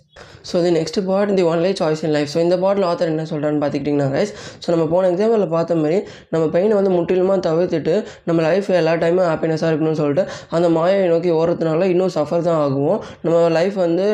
ஸோ 0.49 0.57
இது 0.57 0.71
next 0.71 1.05
part 1.05 1.35
the 1.35 1.43
only 1.43 1.69
choice 1.79 2.03
in 2.03 2.11
life 2.11 2.29
so 2.33 2.37
இந்த 2.37 2.57
பாட்டில் 2.57 2.83
ஆத்தர் 2.83 3.11
என்ன 3.13 3.23
சொல்கிறான்னு 3.23 3.61
பார்த்துக்கிட்டிங்கன்னா 3.61 4.09
கைஸ் 4.11 4.31
ஸோ 4.63 4.69
நம்ம 4.69 4.85
போன 4.87 5.07
எக்ஸாம்பிளில் 5.09 5.47
பார்த்த 5.47 5.75
மாதிரி 5.75 5.97
நம்ம 6.29 6.45
பெயினை 6.47 6.73
வந்து 6.73 6.89
முற்றிலுமாக 6.89 7.39
தவிர்த்துட்டு 7.49 7.93
நம்ம 8.23 8.41
லைஃப் 8.41 8.69
எல்லா 8.71 8.93
டைமும் 8.93 9.27
ஹாப்பினஸாக 9.29 9.71
இருக்கணும்னு 9.71 9.91
சொல்லிட்டு 9.91 10.25
அந்த 10.49 10.69
மாயை 10.69 11.07
நோக்கி 11.07 11.31
ஓடுறதுனால 11.31 11.83
இன்னும் 11.83 12.09
சஃபர் 12.15 12.41
தான் 12.41 12.61
ஆகுவோம். 12.65 13.01
நம்ம 13.21 13.49
லைஃப் 13.49 13.73
வந்து 13.75 14.05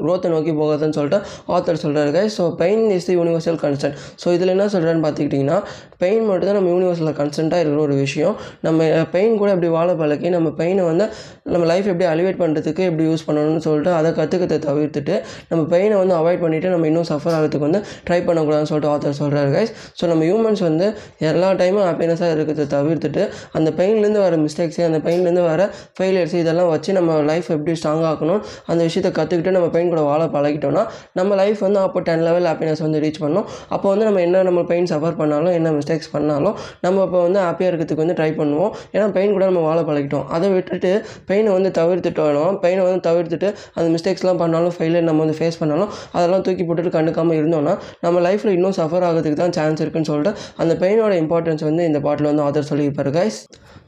க்ரோத்தை 0.00 0.28
நோக்கி 0.28 0.53
போகுதுன்னு 0.54 0.94
சொல்லிட்டு 0.94 1.20
ஆத்தர் 1.48 1.82
சொல்கிறாரு 1.84 2.12
guys 2.12 2.36
so 2.40 2.46
pain 2.54 2.84
is 2.90 3.06
the 3.06 3.16
universal 3.16 3.58
concern 3.62 3.96
so 4.24 4.32
இதில் 4.32 4.48
என்ன 4.48 4.66
சொல்கிறேன்னு 4.66 5.04
பார்த்துக்கிட்டிங்கன்னா 5.04 5.58
பெயின் 6.04 6.24
மட்டும் 6.28 6.48
தான் 6.48 6.58
நம்ம 6.58 6.70
யூனிவர்ஸில் 6.74 7.14
கன்சென்ட்டாக 7.18 7.62
இருக்கிற 7.62 7.82
ஒரு 7.86 7.96
விஷயம். 8.02 8.34
நம்ம 8.66 8.80
பெயின் 9.12 9.38
கூட 9.40 9.50
எப்படி 9.54 9.70
வாழ 9.74 9.90
பழக்கி 9.94 10.28
நம்ம 10.34 10.48
பெயினை 10.58 10.84
வந்து 10.88 11.04
நம்ம 11.48 11.64
லைஃப் 11.66 11.86
எப்படி 11.90 12.06
அலிவேட் 12.12 12.38
பண்ணுறதுக்கு 12.40 12.82
எப்படி 12.88 13.04
யூஸ் 13.08 13.24
பண்ணணும்னு 13.26 13.62
சொல்லிட்டு 13.64 13.90
அதை 13.92 14.10
கற்றுக்கத்தை 14.12 14.58
தவிர்த்துட்டு 14.66 15.14
நம்ம 15.48 15.62
பெயினை 15.72 15.96
வந்து 16.00 16.14
அவாய்ட் 16.14 16.42
பண்ணிவிட்டு 16.44 16.72
நம்ம 16.74 16.86
இன்னும் 16.86 17.08
சஃபர் 17.10 17.34
ஆகிறதுக்கு 17.34 17.66
வந்து 17.66 17.80
ட்ரை 18.06 18.18
பண்ணக்கூடாதுன்னு 18.26 18.70
சொல்லிட்டு 18.70 18.90
ஆத்தர் 18.92 19.18
சொல்கிறாரு 19.20 19.50
கைஸ் 19.54 19.72
ஸோ 19.98 20.06
நம்ம 20.06 20.24
ஹியூமன்ஸ் 20.24 20.62
வந்து 20.66 20.86
எல்லா 21.30 21.50
டைமும் 21.60 21.86
ஹாப்பினஸாக 21.86 22.30
இருக்கிறத 22.36 22.66
தவிர்த்துட்டு 22.74 23.22
அந்த 23.52 23.70
பெயின்லேருந்து 23.78 24.22
வர 24.24 24.36
மிஸ்டேக்ஸு 24.44 24.82
அந்த 24.86 25.00
பெயின்லேருந்து 25.06 25.44
வர 25.44 25.62
ஃபெயிலியர்ஸ் 25.98 26.36
இதெல்லாம் 26.36 26.70
வச்சு 26.70 26.92
நம்ம 26.92 27.18
லைஃப் 27.22 27.50
எப்படி 27.50 27.74
ஸ்ட்ராங் 27.80 28.04
ஆக்கணும் 28.10 28.40
அந்த 28.66 28.80
விஷயத்தை 28.82 29.12
கற்றுக்கிட்டு 29.12 29.50
நம்ம 29.50 29.68
பெயின் 29.68 29.88
கூட 29.88 30.02
வாழ 30.02 30.22
பழகிட்டோம்னா 30.34 30.84
நம்ம 31.12 31.34
லைஃப் 31.34 31.60
வந்து 31.60 31.80
அப்போ 31.80 32.00
டென் 32.00 32.24
லெவல் 32.24 32.46
ஹாப்பினஸ் 32.46 32.82
வந்து 32.82 33.00
ரீச் 33.00 33.20
பண்ணணும் 33.20 33.46
அப்போ 33.68 33.86
வந்து 33.88 34.04
நம்ம 34.04 34.20
என்ன 34.20 34.42
நம்ம 34.42 34.60
பெயின் 34.64 34.88
சஃபர் 34.90 35.16
பண்ணாலும் 35.16 35.54
என்ன 35.54 35.68
மிஸ்டேக் 35.70 35.93
மிஸ்டேக்ஸ் 35.94 36.12
பண்ணாலும் 36.14 36.54
நம்ம 36.84 37.02
இப்போ 37.06 37.18
வந்து 37.24 37.38
ஹாப்பியாக 37.44 37.68
இருக்கிறதுக்கு 37.70 38.02
வந்து 38.04 38.16
ட்ரை 38.18 38.28
பண்ணுவோம். 38.38 38.70
ஏன்னா 38.94 39.06
பெயின் 39.16 39.32
கூட 39.36 39.44
நம்ம 39.50 39.60
வாழ 39.66 39.78
பழகிட்டோம். 39.88 40.24
அதை 40.36 40.46
விட்டுட்டு 40.54 40.90
பெயினை 41.28 41.50
வந்து 41.56 41.70
தவிர்த்துட்டோம் 41.78 42.56
பெயினை 42.64 42.82
வந்து 42.86 43.02
தவிர்த்துட்டு 43.08 43.48
அந்த 43.76 43.86
மிஸ்டேக்ஸ்லாம் 43.94 44.40
பண்ணாலும் 44.42 44.74
ஃபெயிலியர் 44.76 45.06
நம்ம 45.08 45.22
வந்து 45.24 45.36
ஃபேஸ் 45.40 45.58
பண்ணாலும் 45.60 45.90
அதெல்லாம் 46.16 46.44
தூக்கி 46.46 46.64
போட்டுட்டு 46.68 46.92
கண்டுக்காமல் 46.96 47.38
இருந்தோம்னா 47.40 47.74
நம்ம 48.04 48.22
லைஃப்பில் 48.26 48.54
இன்னும் 48.56 48.76
சஃபர் 48.78 49.06
ஆகிறதுக்கு 49.08 49.38
தான் 49.42 49.54
சான்ஸ் 49.58 49.82
இருக்குன்னு 49.84 50.10
சொல்லிட்டு 50.10 50.32
அந்த 50.64 50.74
பெயினோட 50.82 51.12
இம்பார்ட்டன்ஸ் 51.22 51.64
வந்து 51.68 51.84
இந்த 51.90 52.00
பாட்டில் 52.06 52.30
வந்து 52.30 52.44
ஆத்தர் 52.46 52.68
சொல்லியிருப்பார் 52.70 53.10
கைஸ் 53.18 53.38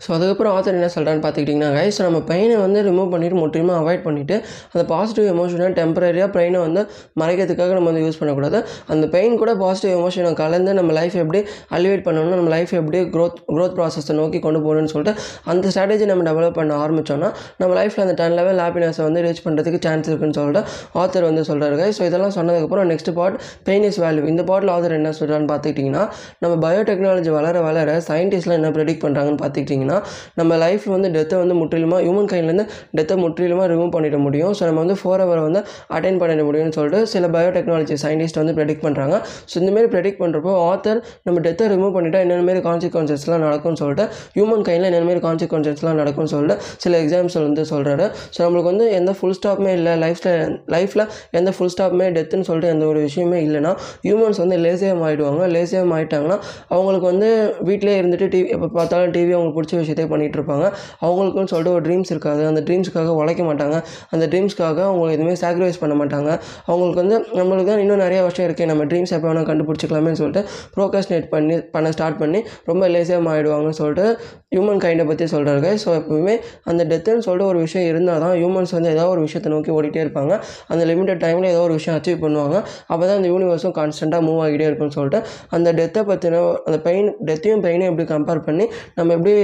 ஸோ 0.05 0.09
அதுக்கப்புறம் 0.17 0.55
ஆத்தர் 0.57 0.77
என்ன 0.79 0.91
சொல்கிறான்னு 0.97 1.23
பார்த்துக்கிட்டிங்கன்னா 1.25 1.71
கைஸ் 1.79 1.99
நம்ம 2.07 2.19
பெயினை 2.31 2.57
வந்து 2.65 2.79
ரிமூவ் 2.89 3.11
பண்ணிவிட்டு 3.15 3.39
முற்றிலுமே 3.43 3.75
அவாய்ட் 3.81 4.05
பண்ணிவிட்டு 4.09 4.37
அந்த 4.73 4.83
பாசிட்டிவ் 4.93 5.29
எமோஷனை 5.35 5.69
டெம்பரரியாக 5.81 6.31
பெயினை 6.37 6.61
வந்து 6.67 6.83
மறைக்கிறதுக்காக 7.23 7.73
நம்ம 7.79 7.89
வந்து 7.91 8.05
யூஸ் 8.07 8.19
பண்ணக்கூடாது. 8.21 8.59
அந்த 8.93 9.05
பெயின் 9.15 9.39
கூட 9.43 9.53
பாசிட்டிவ் 9.63 9.95
எமோஷனை 9.99 10.33
கலந்து 10.43 10.73
நம்ம 10.79 10.93
லைஃப் 10.99 11.17
எப்படி 11.23 11.41
எலிவேட் 11.87 12.05
பண்ணணும் 12.07 12.37
நம்ம 12.37 12.53
லைஃப் 12.55 12.73
எப்படி 12.79 13.01
க்ரோத் 13.15 13.39
க்ரோத் 13.51 13.77
ப்ராசஸை 13.77 14.15
நோக்கி 14.19 14.39
கொண்டு 14.47 14.61
போகணும்னு 14.65 14.93
சொல்லிட்டு 14.93 15.15
அந்த 15.51 15.67
ஸ்ட்ராட்டஜி 15.69 16.07
நம்ம 16.11 16.25
டெவலப் 16.29 16.57
பண்ண 16.59 16.75
ஆரம்பித்தோம்னா 16.85 17.29
நம்ம 17.61 17.71
லைஃப்பில் 17.79 18.05
அந்த 18.05 18.17
டென் 18.21 18.37
லெவல் 18.39 18.61
ஹாப்பினஸை 18.65 19.05
வந்து 19.07 19.23
ரீச் 19.27 19.43
பண்ணுறதுக்கு 19.47 19.81
சான்ஸ் 19.87 20.09
இருக்குன்னு 20.11 20.37
சொல்லிட்டு 20.39 20.63
ஆத்தர் 21.01 21.27
வந்து 21.29 21.45
சொல்கிறாரு 21.51 21.65
ஸோ 21.97 22.03
இதெல்லாம் 22.09 22.35
சொன்னதுக்கப்புறம் 22.37 22.89
next 22.93 23.13
part 23.19 23.37
pain 23.69 23.87
is 23.89 24.01
value 24.05 24.25
இந்த 24.33 24.45
பாட்டில் 24.51 24.73
ஆத்தர் 24.75 24.97
என்ன 24.99 25.13
சொல்கிறான்னு 25.19 25.49
பார்த்துக்கிட்டிங்கன்னா 25.53 26.05
நம்ம 26.43 26.55
பயோடெக்னாலஜி 26.65 27.33
வளர 27.37 27.61
வளர 27.67 27.91
சயின்டிஸ்ட்லாம் 28.09 28.59
என்ன 28.61 28.71
ப்ரெடிக்ட் 28.77 29.03
பண்ணுறாங்கன்னு 29.05 29.41
பார்த்துக்கிட்டிங்கன்னா 29.43 29.99
நம்ம 30.41 30.57
லைஃப் 30.65 30.87
வந்து 30.95 31.11
டெத்தை 31.17 31.37
வந்து 31.43 31.57
முற்றிலுமாக 31.61 32.01
ஹியூமன் 32.05 32.31
கைண்ட்லேருந்து 32.33 32.67
டெத்தை 32.99 33.17
முற்றிலுமாக 33.23 33.69
ரிமூவ் 33.73 33.93
பண்ணிட 33.97 34.19
முடியும். 34.27 34.53
ஸோ 34.59 34.63
நம்ம 34.69 34.81
வந்து 34.85 34.97
ஃபோர் 35.01 35.23
ஹவர் 35.23 35.43
வந்து 35.47 35.61
அட்டைன் 35.97 36.21
பண்ணிட 36.23 36.43
முடியும்னு 36.49 36.75
சொல்லிட்டு 36.79 37.01
சில 37.13 37.27
பயோடெக்னாலஜி 37.37 37.97
சயின்டிஸ்ட் 38.05 38.41
வந்து 38.41 38.55
ப்ரெடிக்ட் 38.59 38.85
பண்ணுறாங்க 38.87 39.15
ஸோ 39.51 39.55
இந்தமாரி 39.61 39.89
ப்ரெடிக்ட் 39.95 40.21
பண்ணுறப்போ 40.23 40.53
ஆத்தர் 40.71 41.01
நம்ம 41.27 41.41
டெத்தை 41.47 41.67
ரிமூவ் 41.77 41.95
பண்ணிட்டா 41.97 42.21
என்னென்ன 42.25 42.47
மாரி 42.49 42.63
கான்சிக்வன்சஸ்லாம் 42.67 43.45
நடக்கும்னு 43.47 43.81
சொல்லிட்டு 43.83 44.07
ஹியூமன் 44.37 44.65
கைண்டில் 44.69 44.89
என்னென்ன 44.91 45.09
மாரி 45.11 45.23
கான்சிக்வன்சஸ்லாம் 45.27 45.99
நடக்கும்னு 46.03 46.33
சொல்லிட்டு 46.35 46.57
சில 46.85 47.01
எக்ஸாம்ஸ் 47.05 47.39
வந்து 47.41 47.65
சொல்கிறாரு 47.73 48.07
ஸோ 48.35 48.39
நம்மளுக்கு 48.45 48.71
வந்து 48.73 48.87
எந்த 48.93 49.15
ஃபுல் 49.19 49.37
ஸ்டாப்புமே 49.41 49.73
இல்லை 49.79 49.95
லைஃப்பில் 50.05 50.35
லைஃப்பில் 50.77 51.05
எந்த 51.33 51.51
ஃபுல் 51.57 51.73
ஸ்டாப்புமே 51.75 52.09
டெத்துன்னு 52.17 52.49
சொல்லிட்டு 52.51 52.73
எந்த 52.75 52.87
ஒரு 52.87 53.01
விஷயமே 53.01 53.41
இல்லைன்னா 53.47 53.73
ஹியூமன்ஸ் 54.07 54.41
வந்து 54.45 54.57
லேசியாக 54.65 55.05
ஆகிடுவாங்க 55.07 55.45
லேசியாக 55.55 55.95
ஆகிட்டாங்கன்னா 55.97 56.37
அவங்களுக்கு 56.71 57.07
வந்து 57.07 57.29
வீட்டிலே 57.69 57.95
இருந்துட்டு 58.01 58.27
டிவி 58.33 58.49
எப்போ 58.57 58.69
பார்த்தாலும் 58.77 59.13
டிவி 59.17 59.33
அவங்களுக்கு 59.37 59.59
பிடிச்ச 59.59 59.75
விஷயத்தையே 59.83 60.09
பண்ணிகிட்டு 60.13 60.39
இருப்பாங்க. 60.39 60.67
அவங்களுக்குன்னு 61.01 61.51
சொல்லிட்டு 61.53 61.75
ஒரு 61.77 61.85
ட்ரீம்ஸ் 61.87 62.11
இருக்காது. 62.15 62.43
அந்த 62.51 62.61
ட்ரீம்ஸ்க்காக 62.67 63.13
உழைக்க 63.21 63.43
மாட்டாங்க. 63.43 63.77
அந்த 64.15 64.25
ட்ரீம்ஸ்க்காக 64.33 64.81
அவங்க 64.89 65.13
எதுவுமே 65.17 65.35
சாக்ரிஃபைஸ் 65.43 65.81
பண்ண 65.83 65.95
மாட்டாங்க. 66.03 66.31
அவங்களுக்கு 66.71 67.01
வந்து 67.03 67.19
நம்மளுக்கு 67.39 67.71
தான் 67.71 67.83
இன்னும் 67.85 68.03
நிறைய 68.05 68.21
வருஷம் 68.27 68.47
இருக்குது 68.49 68.71
நம்ம 68.73 68.85
ட்ரீம்ஸ் 68.91 69.15
எப்போ 69.17 69.29
வேணால் 69.31 69.49
கண்டுபிடிச்சிக்கலாமேன்னு 69.51 70.21
சொல்லிட்டு 70.23 70.43
ப்ரோகாஸ்னேட் 70.77 71.29
பண்ணி 71.35 71.57
பண்ண 71.73 71.91
ஸ்டார்ட் 71.91 72.19
பண்ணி 72.19 72.41
ரொம்ப 72.65 72.89
லேசியாக 72.89 73.31
ஆகிடுவாங்கன்னு 73.33 73.79
சொல்லிட்டு 73.81 74.07
ஹியூமன் 74.55 74.81
கைண்டை 74.85 75.05
பற்றி 75.07 75.25
சொல்கிறாரு 75.35 75.71
ஸோ 75.83 75.89
எப்பவுமே 76.01 76.35
அந்த 76.65 76.83
டெத்துன்னு 76.91 77.25
சொல்லிட்டு 77.27 77.49
ஒரு 77.53 77.59
விஷயம் 77.59 77.89
இருந்தால் 77.89 78.21
தான் 78.25 78.35
ஹியூமன்ஸ் 78.41 78.75
வந்து 78.77 78.91
ஏதோ 78.91 79.05
ஒரு 79.09 79.21
விஷயத்தை 79.21 79.51
நோக்கி 79.53 79.71
ஓடிட்டே 79.71 80.01
இருப்பாங்க. 80.05 80.35
அந்த 80.69 80.83
லிமிட்டட் 80.85 81.23
டைமில் 81.25 81.51
ஏதோ 81.55 81.61
ஒரு 81.61 81.75
விஷயம் 81.75 81.97
அச்சீவ் 81.99 82.23
பண்ணுவாங்க. 82.25 82.57
அப்போ 82.87 83.03
தான் 83.07 83.17
அந்த 83.17 83.29
யூனிவர்ஸும் 83.29 83.77
கான்ஸ்டண்ட்டாக 83.81 84.27
மூவ் 84.29 84.43
ஆகிட்டே 84.47 84.69
இருக்கும்னு 84.69 84.97
சொல்லிட்டு 84.99 85.21
அந்த 85.51 85.73
டெத்தை 85.73 86.03
பற்றின 86.11 86.43
அந்த 86.67 86.79
பெயின் 86.89 87.11
டெத்தையும் 87.31 87.65
பெயினையும் 87.67 87.93
எப்படி 87.93 88.09
கம்பேர் 88.15 88.47
பண்ணி 88.49 88.67
நம்ம 88.95 89.13
எப்படி 89.13 89.35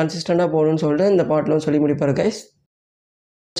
கன்சிஸ்டண்ட்டாக 0.00 0.50
போகணும்னு 0.56 0.84
சொல்லிட்டு 0.86 1.12
இந்த 1.16 1.24
பாட்டிலும் 1.24 1.66
சொல்லி 1.66 1.80
முடிப்பார் 1.86 2.14
guys 2.22 2.40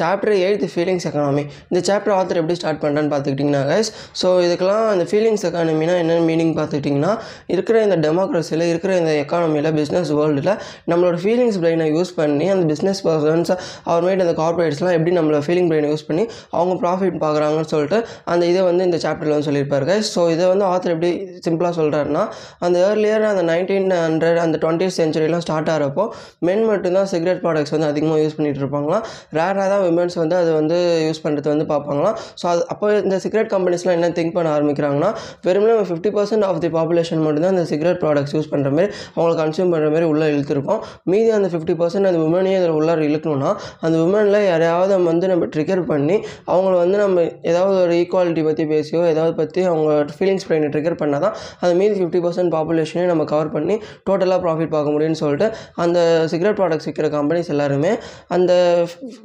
chapter 0.00 0.34
eight 0.40 0.68
feelings 0.72 1.06
economy 1.08 1.42
இந்த 1.70 1.80
சாப்டர் 1.88 2.14
ஆத்தர் 2.16 2.40
எப்படி 2.40 2.56
ஸ்டார்ட் 2.58 2.80
பண்ணுறான்னு 2.82 3.10
பார்த்துக்கிட்டிங்கன்னா 3.12 3.62
கைஸ் 3.70 3.90
ஸோ 4.20 4.28
இதுக்கெல்லாம் 4.44 4.84
இந்த 4.94 5.06
ஃபீலிங்ஸ் 5.10 5.44
எக்கானமினா 5.48 5.96
என்னென்ன 6.02 6.24
மீனிங் 6.28 6.54
பார்த்துக்கிட்டிங்கன்னா 6.58 7.12
இருக்கிற 7.54 7.76
இந்த 7.86 7.98
டெமோக்ரஸியில் 8.04 8.66
இருக்கிற 8.68 8.92
இந்த 8.96 9.12
எக்கானமியில் 9.22 9.70
பிஸ்னஸ் 9.78 10.12
வேர்ல்டில் 10.18 10.52
நம்மளோட 10.90 11.16
ஃபீலிங்ஸ் 11.22 11.58
பிரெயினை 11.62 11.88
யூஸ் 11.94 12.12
பண்ணி 12.18 12.48
அந்த 12.54 12.66
பிஸ்னஸ் 12.72 13.02
பர்சன்ஸ் 13.06 13.52
அப்புறமேட்டு 13.86 14.26
அந்த 14.26 14.36
கார்பரேட்ஸ்லாம் 14.40 14.96
எப்படி 14.96 15.14
நம்மளோட 15.18 15.42
ஃபீலிங் 15.46 15.70
பிரெயினை 15.70 15.90
யூஸ் 15.92 16.06
பண்ணி 16.08 16.24
அவங்க 16.52 16.76
ப்ராஃபிட் 16.82 17.18
பார்க்குறாங்கன்னு 17.24 17.70
சொல்லிட்டு 17.72 18.00
அந்த 18.32 18.42
இதை 18.46 18.62
வந்து 18.68 18.84
இந்த 18.88 19.00
சாப்டரில் 19.04 19.34
வந்து 19.34 19.48
சொல்லியிருப்பாரு 19.48 19.86
கைஸ் 19.90 20.10
ஸோ 20.14 20.22
இதை 20.30 20.46
வந்து 20.52 20.66
ஆத்தர் 20.70 20.94
எப்படி 20.94 21.12
சிம்பிளாக 21.46 21.74
சொல்கிறாருன்னா 21.80 22.24
அந்த 22.60 22.76
ஏர்லியர் 22.86 23.26
அந்த 23.30 23.44
நைன்டீன் 23.50 23.90
ஹண்ட்ரட் 23.98 24.40
அந்த 24.44 24.56
டுவெண்ட்டி 24.62 24.86
சென்ச்சுரியெலாம் 24.98 25.44
ஸ்டார்ட் 25.44 25.70
ஆகிறப்போ 25.70 26.04
மென் 26.46 26.64
மட்டும்தான் 26.64 27.08
சிகரெட் 27.12 27.42
ப்ராடக்ட்ஸ் 27.42 27.74
வந்து 27.74 27.88
அதிகமாக 27.88 28.20
யூஸ் 28.22 28.36
பண்ணிகிட்டு 28.36 28.62
இருப்பாங்களாம். 28.62 29.04
ரேராக 29.32 29.66
தான் 29.72 29.84
விமன்ஸ் 29.88 30.16
வந்து 30.22 30.36
அதை 30.40 30.52
வந்து 30.60 30.76
யூஸ் 31.06 31.22
பண்ணுறது 31.24 31.48
வந்து 31.54 31.66
பார்ப்பாங்களாம். 31.72 32.16
ஸோ 32.40 32.46
அது 32.52 32.62
அப்போ 32.74 32.86
இந்த 33.04 33.18
சிகரெட் 33.24 33.50
கம்பெனிஸ்லாம் 33.54 33.96
என்ன 33.98 34.12
திங்க் 34.18 34.34
பண்ண 34.36 34.48
ஆரம்பிக்கிறாங்கன்னா 34.56 35.10
வெறுமனே 35.48 35.74
fifty 35.90 36.12
percent 36.18 36.46
of 36.48 36.60
the 36.64 36.70
population 36.78 37.22
மட்டும்தான் 37.26 37.54
அந்த 37.56 37.66
சிகரெட் 37.72 38.00
ப்ராடக்ட்ஸ் 38.04 38.34
யூஸ் 38.36 38.50
பண்ணுற 38.52 38.70
மாதிரி 38.76 38.88
அவங்களை 39.16 39.34
கன்சியூம் 39.42 39.72
பண்ணுற 39.74 39.88
மாதிரி 39.94 40.08
உள்ளே 40.12 40.28
இழுத்துருக்கோம். 40.34 40.80
மீதி 41.12 41.30
அந்த 41.38 41.50
ஃபிஃப்டி 41.52 41.76
பர்சன்ட் 41.82 42.08
அந்த 42.10 42.20
உமனையும் 42.26 42.58
அதில் 42.60 42.76
உள்ளார 42.78 43.00
இழுக்கணும்னா 43.08 43.50
அந்த 43.86 43.96
உமனில் 44.04 44.40
யாரையாவது 44.50 44.92
நம்ம 44.96 45.08
வந்து 45.12 45.26
நம்ம 45.32 45.46
ட்ரிகர் 45.54 45.82
பண்ணி 45.90 46.16
அவங்கள 46.52 46.74
வந்து 46.82 46.96
நம்ம 47.02 47.16
ஏதாவது 47.50 47.76
ஒரு 47.84 47.94
ஈக்குவாலிட்டி 48.02 48.42
பற்றி 48.48 48.64
பேசியோ 48.72 49.02
ஏதாவது 49.12 49.34
பற்றி 49.40 49.60
அவங்க 49.70 49.88
ஃபீலிங்ஸ் 50.16 50.46
பிரெயினை 50.48 50.68
ட்ரிகர் 50.74 50.98
பண்ணால் 51.02 51.22
தான் 51.24 51.34
அந்த 51.62 51.72
மீதி 51.80 51.94
ஃபிஃப்டி 52.00 52.20
பர்சன்ட் 52.26 52.52
பாப்புலேஷனையும் 52.56 53.10
நம்ம 53.12 53.26
கவர் 53.32 53.52
பண்ணி 53.56 53.76
டோட்டலாக 54.08 54.40
ப்ராஃபிட் 54.44 54.72
பார்க்க 54.76 54.94
முடியும்னு 54.94 55.20
சொல்லிட்டு 55.22 55.48
அந்த 55.84 55.98
சிகரெட் 56.32 56.58
ப்ராடக்ட்ஸ் 56.60 56.88
விற்கிற 56.88 57.08
கம்பெனிஸ் 57.16 57.50
எல்லாருமே 57.54 57.92
அந்த 58.36 58.52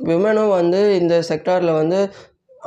விமனும் 0.09 0.52
வந்து 0.53 0.81
இந்த 0.95 1.15
செக்டாரில் 1.29 1.73
வந்து 1.73 1.99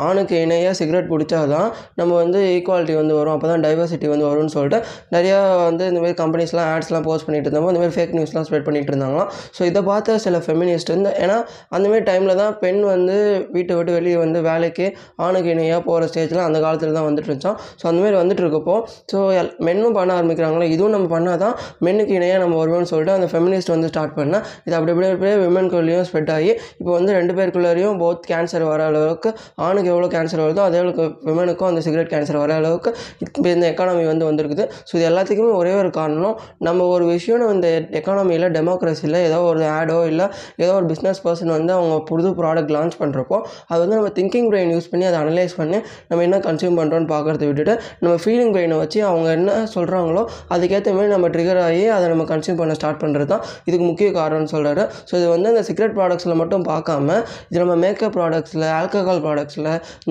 ஆணுக்கு 0.07 0.35
இணையாக 0.45 0.75
சிகரெட் 0.79 1.09
பிடிச்சா 1.13 1.41
தான் 1.53 1.69
நம்ம 1.99 2.13
வந்து 2.23 2.39
ஈக்குவாலிட்டி 2.55 2.95
வந்து 3.01 3.15
வரும். 3.19 3.35
அப்போ 3.37 3.47
தான் 3.51 3.63
டைவர்சிட்டி 3.67 4.07
வந்து 4.13 4.27
வரும்னு 4.29 4.53
சொல்லிட்டு 4.55 4.79
நிறையா 5.15 5.39
வந்து 5.69 5.85
இந்த 5.91 6.01
மாதிரி 6.03 6.17
கம்பெனிஸ்லாம் 6.21 6.69
ஆட்ஸ்லாம் 6.75 7.07
போஸ்ட் 7.09 7.27
பண்ணிட்டு 7.27 7.49
இருந்தப்போ 7.49 7.71
இந்த 7.73 7.81
மாதிரி 7.83 7.95
ஃபேக் 7.97 8.15
நியூஸ்லாம் 8.19 8.47
ஸ்ப்ரெட் 8.49 8.67
பண்ணிட்டு 8.69 8.93
இருந்தாங்களாம். 8.93 9.31
ஸோ 9.57 9.63
இதை 9.71 9.83
பார்த்த 9.91 10.19
சில 10.27 10.39
ஃபெமினிஸ்ட் 10.47 10.93
வந்து 10.95 11.13
ஏன்னா 11.25 11.39
அந்தமாரி 11.77 12.05
டைமில் 12.11 12.35
தான் 12.43 12.53
பெண் 12.63 12.81
வந்து 12.93 13.17
வீட்டை 13.57 13.75
விட்டு 13.79 13.95
வெளியே 13.99 14.19
வந்து 14.25 14.39
வேலைக்கு 14.49 14.87
ஆணுக்கு 15.27 15.51
இணையாக 15.55 15.81
போகிற 15.89 16.09
ஸ்டேஜில் 16.13 16.43
அந்த 16.49 16.59
காலத்தில் 16.67 16.97
தான் 16.99 17.07
வந்துட்டு 17.09 17.31
இருந்துச்சோம். 17.31 17.59
ஸோ 17.81 17.85
அந்தமாரி 17.91 18.17
வந்துட்டு 18.23 18.45
இருக்கப்போ 18.45 18.77
ஸோ 19.13 19.19
எல் 19.41 19.53
மென்னும் 19.69 19.97
பண்ண 19.99 20.11
ஆரம்பிக்கிறாங்களோ 20.19 20.69
இதுவும் 20.75 20.95
நம்ம 20.97 21.09
பண்ணால் 21.15 21.41
தான் 21.45 21.55
மென்னுக்கு 21.87 22.15
இணையாக 22.19 22.41
நம்ம 22.45 22.57
வருவோம்னு 22.63 22.91
சொல்லிட்டு 22.93 23.15
அந்த 23.19 23.29
ஃபெமினிஸ்ட் 23.33 23.73
வந்து 23.75 23.91
ஸ்டார்ட் 23.93 24.17
பண்ணால் 24.19 24.45
இது 24.67 24.77
அப்படி 24.79 24.93
அப்படியே 24.95 25.13
அப்படியே 25.13 25.35
விமன்குள்ளேயும் 25.45 26.07
ஸ்ப்ரெட் 26.09 26.33
ஆகி 26.37 26.51
இப்போ 26.79 26.91
வந்து 26.99 27.13
ரெண்டு 27.19 27.33
பேருக்குள்ளேயும் 27.39 27.99
போத் 28.03 28.27
கேன்சர் 28.31 28.67
வர 28.71 28.83
அளவுக்கு 28.91 29.31
ஆணுக்கு 29.67 29.86
எவ்வளோ 29.89 30.09
கேன்சர் 30.15 30.43
வருதோ 30.45 30.63
அதே 30.67 30.79
அளவுக்கு 30.79 31.05
விமனுக்கும் 31.29 31.69
அந்த 31.69 31.81
சிகரெட் 31.81 32.11
கேன்சர் 32.13 32.39
வர 32.39 32.55
அளவுக்கு 32.55 32.91
இப்போ 33.25 33.49
இந்த 33.49 33.65
எக்கானமி 33.73 34.05
வந்து 34.05 34.25
வந்திருக்குது. 34.29 34.65
ஸோ 34.89 34.93
இது 34.99 35.07
எல்லாத்துக்குமே 35.11 35.53
ஒரே 35.61 35.73
ஒரு 35.81 35.91
காரணம் 35.91 36.37
நம்ம 36.61 36.87
ஒரு 36.95 37.05
விஷயம் 37.07 37.45
இந்த 37.57 37.69
எக்கானமியில் 38.01 38.47
டெமோக்ரஸியில் 38.57 39.19
ஏதோ 39.23 39.39
ஒரு 39.51 39.63
ஆடோ 39.77 39.99
இல்லை 40.11 40.27
ஏதோ 40.63 40.73
ஒரு 40.75 40.87
பிஸ்னஸ் 40.87 41.21
பர்சன் 41.25 41.53
வந்து 41.57 41.73
அவங்க 41.73 41.97
புது 42.11 42.31
ப்ராடக்ட் 42.41 42.73
லான்ச் 42.77 42.97
பண்ணுறப்போ 43.01 43.37
அது 43.69 43.81
வந்து 43.83 43.97
நம்ம 43.97 44.11
திங்கிங் 44.19 44.49
பிரெயின் 44.51 44.73
யூஸ் 44.75 44.89
பண்ணி 44.91 45.07
அதை 45.11 45.19
அனலைஸ் 45.23 45.57
பண்ணி 45.57 45.79
நம்ம 46.09 46.23
என்ன 46.23 46.41
கன்சியூம் 46.47 46.79
பண்ணுறோன்னு 46.81 47.09
பார்க்குறத 47.13 47.45
விட்டுட்டு 47.47 47.75
நம்ம 48.03 48.15
ஃபீலிங் 48.23 48.53
பிரெயினை 48.55 48.79
வச்சு 48.79 49.01
அவங்க 49.11 49.29
என்ன 49.31 49.53
சொல்கிறாங்களோ 49.75 50.23
அதுக்கேற்ற 50.51 50.95
மாதிரி 50.95 51.13
நம்ம 51.13 51.29
ட்ரிகர் 51.29 51.63
ஆகி 51.67 51.85
அதை 51.89 52.07
நம்ம 52.09 52.27
கன்சியூம் 52.33 52.61
பண்ண 52.61 52.75
ஸ்டார்ட் 52.81 53.01
பண்ணுறது 53.03 53.31
தான் 53.33 53.45
இதுக்கு 53.65 53.85
முக்கிய 53.85 54.09
காரணம்னு 54.19 54.53
சொல்கிறாரு 54.55 54.83
ஸோ 55.09 55.15
இது 55.21 55.29
வந்து 55.29 55.49
அந்த 55.49 55.63
சிகரெட் 55.63 55.97
ப்ராடக்ட்ஸில் 55.99 56.39
மட்டும் 56.43 56.67
பார்க்காம 56.69 57.09
இது 57.51 57.61
நம்ம 57.65 57.77
மேக்கப் 57.85 58.15
ப்ராடக்ட்ஸில் 58.17 58.67
ஆல்கஹால் 58.77 59.23
ப்ராடக்ட்ஸில் 59.27 59.71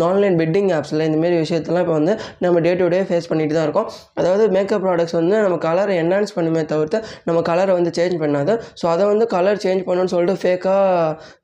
ஆன்லைன் 0.09 0.37
பெட்டிங் 0.41 0.69
ஆப்ஸில் 0.77 1.03
இந்தமாரி 1.07 1.37
விஷயத்தெல்லாம் 1.43 1.83
இப்போ 1.85 1.95
வந்து 1.99 2.13
நம்ம 2.43 2.61
டே 2.65 2.71
டு 2.81 2.87
டே 2.93 2.99
ஃபேஸ் 3.09 3.27
பண்ணிட்டு 3.31 3.55
தான் 3.57 3.65
இருக்கோம். 3.67 3.87
அதாவது 4.19 4.43
மேக்கப் 4.55 4.83
ப்ராடக்ட்ஸ் 4.85 5.15
வந்து 5.19 5.35
நம்ம 5.45 5.57
கலரை 5.67 5.95
என்ஹான்ஸ் 6.03 6.33
பண்ணுமே 6.37 6.63
தவிர்த்து 6.73 6.97
நம்ம 7.27 7.39
கலரை 7.49 7.73
வந்து 7.79 7.93
சேஞ்ச் 7.99 8.17
பண்ணாது. 8.23 8.55
ஸோ 8.81 8.85
அதை 8.93 9.03
வந்து 9.11 9.27
கலர் 9.35 9.61
சேஞ்ச் 9.65 9.83
பண்ணணும்னு 9.87 10.13
சொல்லிட்டு 10.15 10.41
ஃபேக்காக 10.43 10.81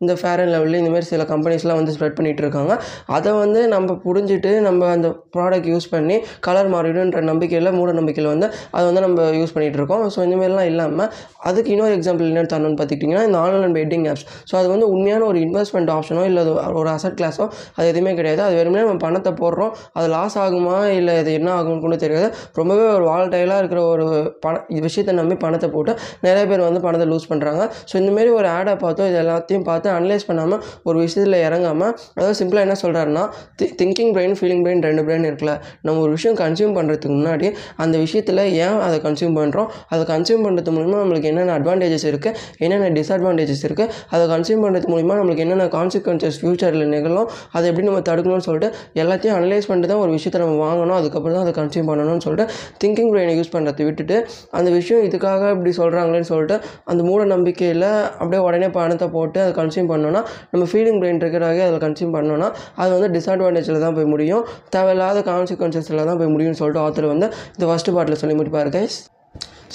இந்த 0.04 0.14
ஃபேர் 0.22 0.42
அண்ட் 0.44 0.54
லெவலில் 0.56 0.80
இந்தமாரி 0.82 1.08
சில 1.12 1.26
கம்பெனிஸ்லாம் 1.34 1.80
வந்து 1.82 1.94
ஸ்ப்ரெட் 1.98 2.18
பண்ணிகிட்டு 2.20 2.44
இருக்காங்க. 2.46 2.74
அதை 3.18 3.32
வந்து 3.44 3.62
நம்ம 3.76 3.98
புரிஞ்சுட்டு 4.06 4.52
நம்ம 4.68 4.90
அந்த 4.96 5.08
ப்ராடக்ட் 5.36 5.70
யூஸ் 5.74 5.88
பண்ணி 5.94 6.16
கலர் 6.48 6.70
மாறிடுன்ற 6.76 7.20
நம்பிக்கையில் 7.32 7.72
மூட 7.80 7.92
நம்பிக்கையில் 8.00 8.32
வந்து 8.34 8.48
அதை 8.76 8.86
வந்து 8.90 9.04
நம்ம 9.06 9.28
யூஸ் 9.40 9.54
பண்ணிகிட்டு 9.56 9.80
இருக்கோம். 9.82 10.04
ஸோ 10.14 10.20
இந்தமாரிலாம் 10.28 10.70
இல்லாமல் 10.72 11.10
அதுக்கு 11.50 11.70
இன்னொரு 11.76 11.94
எக்ஸாம்பிள் 11.98 12.28
என்னென்னு 12.30 12.52
தரணும்னு 12.54 12.78
பார்த்துக்கிட்டிங்கன்னா 12.80 13.26
இந்த 13.30 13.38
ஆன்லைன் 13.44 13.76
பெட்டிங் 13.80 14.06
ஆப்ஸ் 14.12 14.26
ஸோ 14.50 14.54
அது 14.60 14.68
வந்து 14.74 14.88
உண்மையான 14.94 15.26
ஒரு 15.32 15.40
இன்வெஸ்ட்மெண்ட் 15.46 15.92
ஆப்ஷனோ 15.96 16.24
இல்லை 16.30 16.44
ஒரு 16.80 16.90
அசட் 16.96 17.18
கிளாஸோ 17.20 17.46
அது 17.78 17.88
எதுவுமே 17.92 18.11
கிடையாது. 18.20 18.42
அது 18.48 18.56
வெறுமனே 18.60 18.84
நம்ம 18.86 19.04
பணத்தை 19.06 19.32
போடுறோம். 19.42 19.72
அது 19.98 20.08
லாஸ் 20.16 20.38
ஆகுமா? 20.44 20.78
இல்லை 21.00 21.14
அது 21.22 21.32
என்ன 21.40 21.50
ஆகும்னு 21.60 21.84
கூட 21.86 21.96
தெரியாது. 22.04 22.28
ரொம்பவே 22.60 22.86
ஒரு 22.98 23.06
வால்டைலாக 23.12 23.62
இருக்கிற 23.64 23.82
ஒரு 23.94 24.06
பண 24.46 24.56
விஷயத்தை 24.88 25.16
நம்பி 25.22 25.36
பணத்தை 25.46 25.70
போட்டு 25.76 25.94
நிறைய 26.28 26.44
பேர் 26.52 26.66
வந்து 26.68 26.82
பணத்தை 26.88 27.08
லூஸ் 27.12 27.30
பண்ணுறாங்க 27.32 27.62
ஸோ 27.90 27.94
இந்தமாரி 28.02 28.30
ஒரு 28.40 28.48
ஆடை 28.58 28.76
பார்த்தோம். 28.84 29.10
இது 29.12 29.20
எல்லாத்தையும் 29.24 29.66
பார்த்து 29.70 29.90
அனலைஸ் 29.98 30.28
பண்ணாமல் 30.30 30.62
ஒரு 30.90 30.98
விஷயத்தில் 31.06 31.40
இறங்காமல் 31.48 31.94
அதாவது 32.18 32.38
சிம்பிளாக 32.42 32.66
என்ன 32.68 32.78
சொல்கிறாருன்னா 32.84 33.24
the 33.60 33.68
thinking 33.82 34.12
brain 34.18 34.36
feeling 34.40 34.64
brain 34.66 34.84
ரெண்டு 34.90 35.04
பிரெயின் 35.08 35.28
இருக்குல்ல. 35.30 35.56
நம்ம 35.86 35.98
ஒரு 36.06 36.14
விஷயம் 36.18 36.38
கன்சியூம் 36.44 36.76
பண்ணுறதுக்கு 36.78 37.16
முன்னாடி 37.18 37.48
அந்த 37.84 37.96
விஷயத்தில் 38.06 38.44
ஏன் 38.66 38.80
அதை 38.88 38.98
கன்சியூம் 39.08 39.36
பண்ணுறோம் 39.40 39.70
அதை 39.94 40.04
கன்சியூம் 40.14 40.44
பண்ணுறது 40.46 40.72
மூலிமா 40.78 40.98
நம்மளுக்கு 41.04 41.30
என்னென்ன 41.32 41.56
அட்வான்டேஜஸ் 41.60 42.08
இருக்குது 42.12 42.38
என்னென்ன 42.66 42.90
டிஸ்அட்வான்டேஜஸ் 42.98 43.64
இருக்குது 43.68 43.94
அதை 44.16 44.24
கன்சியூம் 44.34 44.64
பண்ணுறது 44.66 44.88
மூலிமா 44.94 45.16
நம்மளுக்கு 45.20 45.44
என்னென்ன 45.46 45.68
கான்சிக்வன்சஸ் 45.78 46.38
ஃப்யூச்சரில் 46.42 46.92
நிகழும்? 46.96 47.28
அதை 47.56 47.66
எப்படி 47.72 47.86
நம்ம 47.92 48.04
தடுக்கணும்னு 48.10 48.48
சொல்லிட்டு 48.50 48.70
எல்லாத்தையும் 49.02 49.38
அனலைஸ் 49.40 49.70
பண்ணிட்டு 49.70 49.92
தான் 49.94 50.04
ஒரு 50.06 50.12
விஷயத்தை 50.18 50.42
நம்ம 50.44 50.58
வாங்கணும். 50.66 50.98
அதுக்கப்புறம் 51.00 51.38
தான் 51.38 51.46
அதை 51.46 51.56
கன்சியூம் 51.62 51.90
பண்ணணும்னு 51.92 52.26
சொல்லிட்டு 52.28 52.48
திங்கிங் 52.84 53.12
பிரெயினை 53.14 53.36
யூஸ் 53.40 53.54
பண்ணுறதை 53.56 53.86
விட்டுட்டு 53.88 54.18
அந்த 54.58 54.70
விஷயம் 54.78 55.04
இதுக்காக 55.10 55.52
இப்படி 55.56 55.72
சொல்கிறாங்களேன்னு 55.82 56.30
சொல்லிட்டு 56.32 56.56
அந்த 56.92 57.02
மூட 57.10 57.22
நம்பிக்கையில் 57.34 57.88
அப்படியே 58.20 58.42
உடனே 58.48 58.70
பணத்தை 58.78 59.08
போட்டு 59.16 59.40
அதை 59.44 59.54
கன்சியூம் 59.62 59.92
பண்ணோன்னா 59.94 60.22
நம்ம 60.52 60.64
ஃபீலிங் 60.72 61.00
பிரெயின் 61.02 61.22
ட்ரிகர் 61.24 61.48
அதில் 61.50 61.84
கன்சியூம் 61.86 62.14
பண்ணோன்னா 62.18 62.50
அது 62.82 62.92
வந்து 62.98 63.10
டிஸ்அட்வான்டேஜில் 63.16 63.84
தான் 63.86 63.98
போய் 64.00 64.12
முடியும். 64.14 64.44
தேவையில்லாத 64.76 65.24
கான்சிக்வன்சஸில் 65.32 66.08
தான் 66.10 66.20
போய் 66.22 66.34
முடியும்னு 66.36 66.62
சொல்லிட்டு 66.62 66.84
ஆத்தர் 66.86 67.14
வந்து 67.14 67.30
இந்த 67.56 67.66
ஃபஸ்ட்டு 67.72 67.96
பாட்டில் 67.98 68.22
சொல்லி 68.24 68.38
முடிப்பார் 68.42 68.72
கைஸ் 68.78 68.98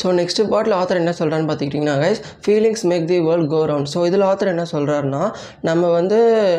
ஸோ 0.03 0.07
நெக்ஸ்ட் 0.21 0.43
பாட்டில் 0.53 0.77
ஆத்தர் 0.79 1.01
என்ன 1.03 1.15
சொல்கிறான்னு 1.19 1.49
பார்த்துக்கிட்டிங்கன்னா 1.49 1.97
guys 2.03 2.23
feelings 2.45 2.85
make 2.91 3.07
the 3.13 3.19
world 3.29 3.51
go 3.55 3.61
round 3.71 3.91
so 3.95 4.01
இதில் 4.09 4.27
ஆத்தர் 4.31 4.53
என்ன 4.55 4.67
சொல்கிறாருன்னா 4.75 5.23
நம்ம 5.69 5.91
வந்து 5.99 6.19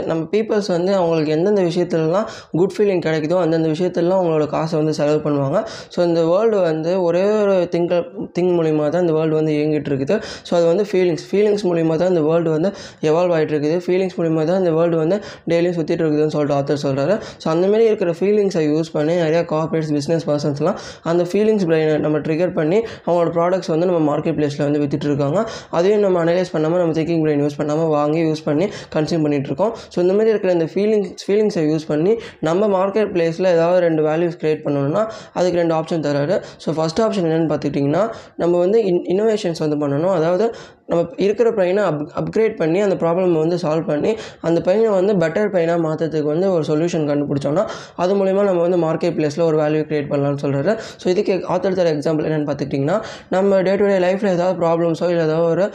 நம்ம 0.10 0.22
பீப்புள்ஸ் 0.34 0.70
வந்து 0.76 0.92
அவங்களுக்கு 1.00 1.34
எந்தெந்த 1.38 1.62
விஷயத்துலலாம் 1.70 2.28
குட் 2.60 2.76
ஃபீலிங் 2.76 3.04
கிடைக்குதோ 3.08 3.38
அந்தந்த 3.44 3.70
விஷயத்துலலாம் 3.74 4.20
அவங்களோட 4.20 4.46
காசை 4.56 4.76
வந்து 4.82 4.94
செலவு 5.00 5.20
பண்ணுவாங்க. 5.26 5.58
ஸோ 5.94 6.00
இந்த 6.10 6.22
வேர்ல்டு 6.32 6.58
வந்து 6.70 6.92
ஒரே 7.08 7.24
ஒரு 7.42 7.56
திங்க 7.74 7.94
திங் 8.38 8.52
மூலிமா 8.58 8.86
தான் 8.94 9.04
இந்த 9.06 9.14
வேர்ல்டு 9.18 9.36
வந்து 9.40 9.54
இயங்கிட்டு 9.58 9.90
இருக்குது. 9.92 10.16
ஸோ 10.48 10.52
அது 10.58 10.66
வந்து 10.72 10.86
ஃபீலிங்ஸ் 10.90 11.26
ஃபீலிங்ஸ் 11.30 11.66
மூலிமா 11.70 11.96
தான் 12.02 12.12
இந்த 12.14 12.24
வேர்ல்டு 12.30 12.52
வந்து 12.56 12.70
எவால்வ் 13.10 13.34
ஆகிட்டு 13.38 13.54
இருக்குது. 13.56 13.78
ஃபீலிங்ஸ் 13.86 14.16
மூலிமா 14.20 14.44
தான் 14.50 14.60
இந்த 14.64 14.72
வேர்ல்டு 14.78 14.98
வந்து 15.04 15.18
டெய்லியும் 15.52 15.78
சுற்றிட்டு 15.78 16.04
இருக்குதுன்னு 16.04 16.36
சொல்லிட்டு 16.36 16.58
ஆத்தர் 16.60 16.82
சொல்கிறாரு 16.86 17.14
ஸோ 17.44 17.48
அந்தமாரி 17.54 17.86
இருக்கிற 17.92 18.12
ஃபீலிங்ஸை 18.20 18.64
யூஸ் 18.72 18.92
பண்ணி 18.96 19.16
நிறையா 19.24 19.44
கார்பரேட்ஸ் 19.54 19.94
பிஸ்னஸ் 19.98 20.26
பர்சன்ஸ்லாம் 20.30 20.78
அந்த 21.12 21.24
ஃபீலிங்ஸ் 21.32 21.66
பிரெயினை 21.70 21.96
நம்ம 22.06 22.18
ட்ரிகர் 22.28 22.54
பண்ணி 22.60 22.80
அவங்களோட 23.08 23.27
ப்ராடக்ட்ஸ் 23.36 23.72
வந்து 23.74 23.88
நம்ம 23.90 24.02
மார்க்கெட் 24.10 24.38
பிளேஸில் 24.38 24.66
வந்து 24.68 24.82
வித்துட்டு 24.84 25.08
இருக்காங்க 25.12 25.40
அதையும் 25.78 26.04
நம்ம 26.06 26.20
அனலைஸ் 26.24 26.52
பண்ணாமல் 26.56 26.82
நம்ம 26.84 26.96
திங்கிங் 27.00 27.24
பிரெயின் 27.26 27.44
யூஸ் 27.46 27.58
பண்ணாமல் 27.62 27.92
வாங்கி 27.98 28.22
யூஸ் 28.30 28.44
பண்ணி 28.48 28.66
கன்சியூம் 28.96 29.24
பண்ணிகிட்ருக்கோம் 29.26 29.74
ஸோ 29.94 30.00
இந்த 30.06 30.16
மாதிரி 30.18 30.32
இருக்கிற 30.34 30.54
இந்த 30.58 30.68
ஃபீலிங்ஸ் 30.74 31.26
ஃபீலிங்ஸை 31.28 31.66
யூஸ் 31.72 31.88
பண்ணி 31.92 32.14
நம்ம 32.50 32.70
மார்க்கெட் 32.78 33.12
பிளேஸில் 33.16 33.50
ஏதாவது 33.56 33.80
ரெண்டு 33.88 34.04
வேல்யூஸ் 34.10 34.40
க்ரியேட் 34.42 34.64
பண்ணணும்னா 34.66 35.04
அதுக்கு 35.38 35.60
ரெண்டு 35.62 35.76
ஆப்ஷன் 35.80 36.06
தராரு. 36.08 36.38
ஸோ 36.64 36.76
ஃபஸ்ட் 36.78 37.02
ஆப்ஷன் 37.06 37.28
என்னென்னு 37.28 37.50
பார்த்துக்கிட்டிங்கன்னா 37.52 38.04
நம்ம 38.44 38.54
வந்து 38.66 38.80
இன் 38.92 39.02
இன்னோவேஷன்ஸ் 39.14 39.64
வந்து 39.66 39.80
பண்ணணும். 39.84 40.16
அதாவது 40.20 40.48
நம்ம 40.90 41.02
இருக்கிற 41.18 41.48
பெயினை 41.52 41.82
அப் 41.84 42.02
அப்கிரேட் 42.16 42.56
பண்ணி 42.60 42.80
அந்த 42.82 42.96
ப்ராப்ளம் 42.96 43.34
வந்து 43.36 43.58
சால்வ் 43.64 43.88
பண்ணி 43.90 44.12
அந்த 44.42 44.60
பையனை 44.62 44.92
வந்து 44.92 45.14
பெட்டர் 45.24 45.52
பையனாக 45.56 45.80
மாற்றுறதுக்கு 45.86 46.30
வந்து 46.32 46.48
ஒரு 46.52 46.64
சொல்யூஷன் 46.64 47.08
கண்டுபிடிச்சோன்னா 47.10 47.64
அது 47.96 48.14
மூலிமா 48.16 48.44
நம்ம 48.44 48.62
வந்து 48.62 48.80
மார்க்கெட் 48.86 49.16
பிளேஸில் 49.18 49.46
ஒரு 49.48 49.58
வேல்யூ 49.58 49.82
க்ரியேட் 49.88 50.10
பண்ணலாம்னு 50.12 50.42
சொல்கிறாரு 50.44 50.74
ஸோ 51.02 51.08
இதுக்கு 51.14 51.34
ஆத்தர் 51.50 51.78
தர 51.80 51.92
எக்ஸாம்பிள் 51.96 52.28
என்னென்னு 52.28 52.48
பார்த்துக்கிட்டிங்கன்னா 52.50 52.98
நம்ம 53.30 53.62
டே 53.62 53.74
டு 53.76 53.88
டே 53.88 53.98
லைஃப்பில் 54.06 54.32
ஏதாவது 54.32 54.58
ப்ராப்ளம்ஸோ 54.64 55.10
இல்லை 55.10 55.26
ஏதாவது 55.26 55.48
ஒரு 55.50 55.66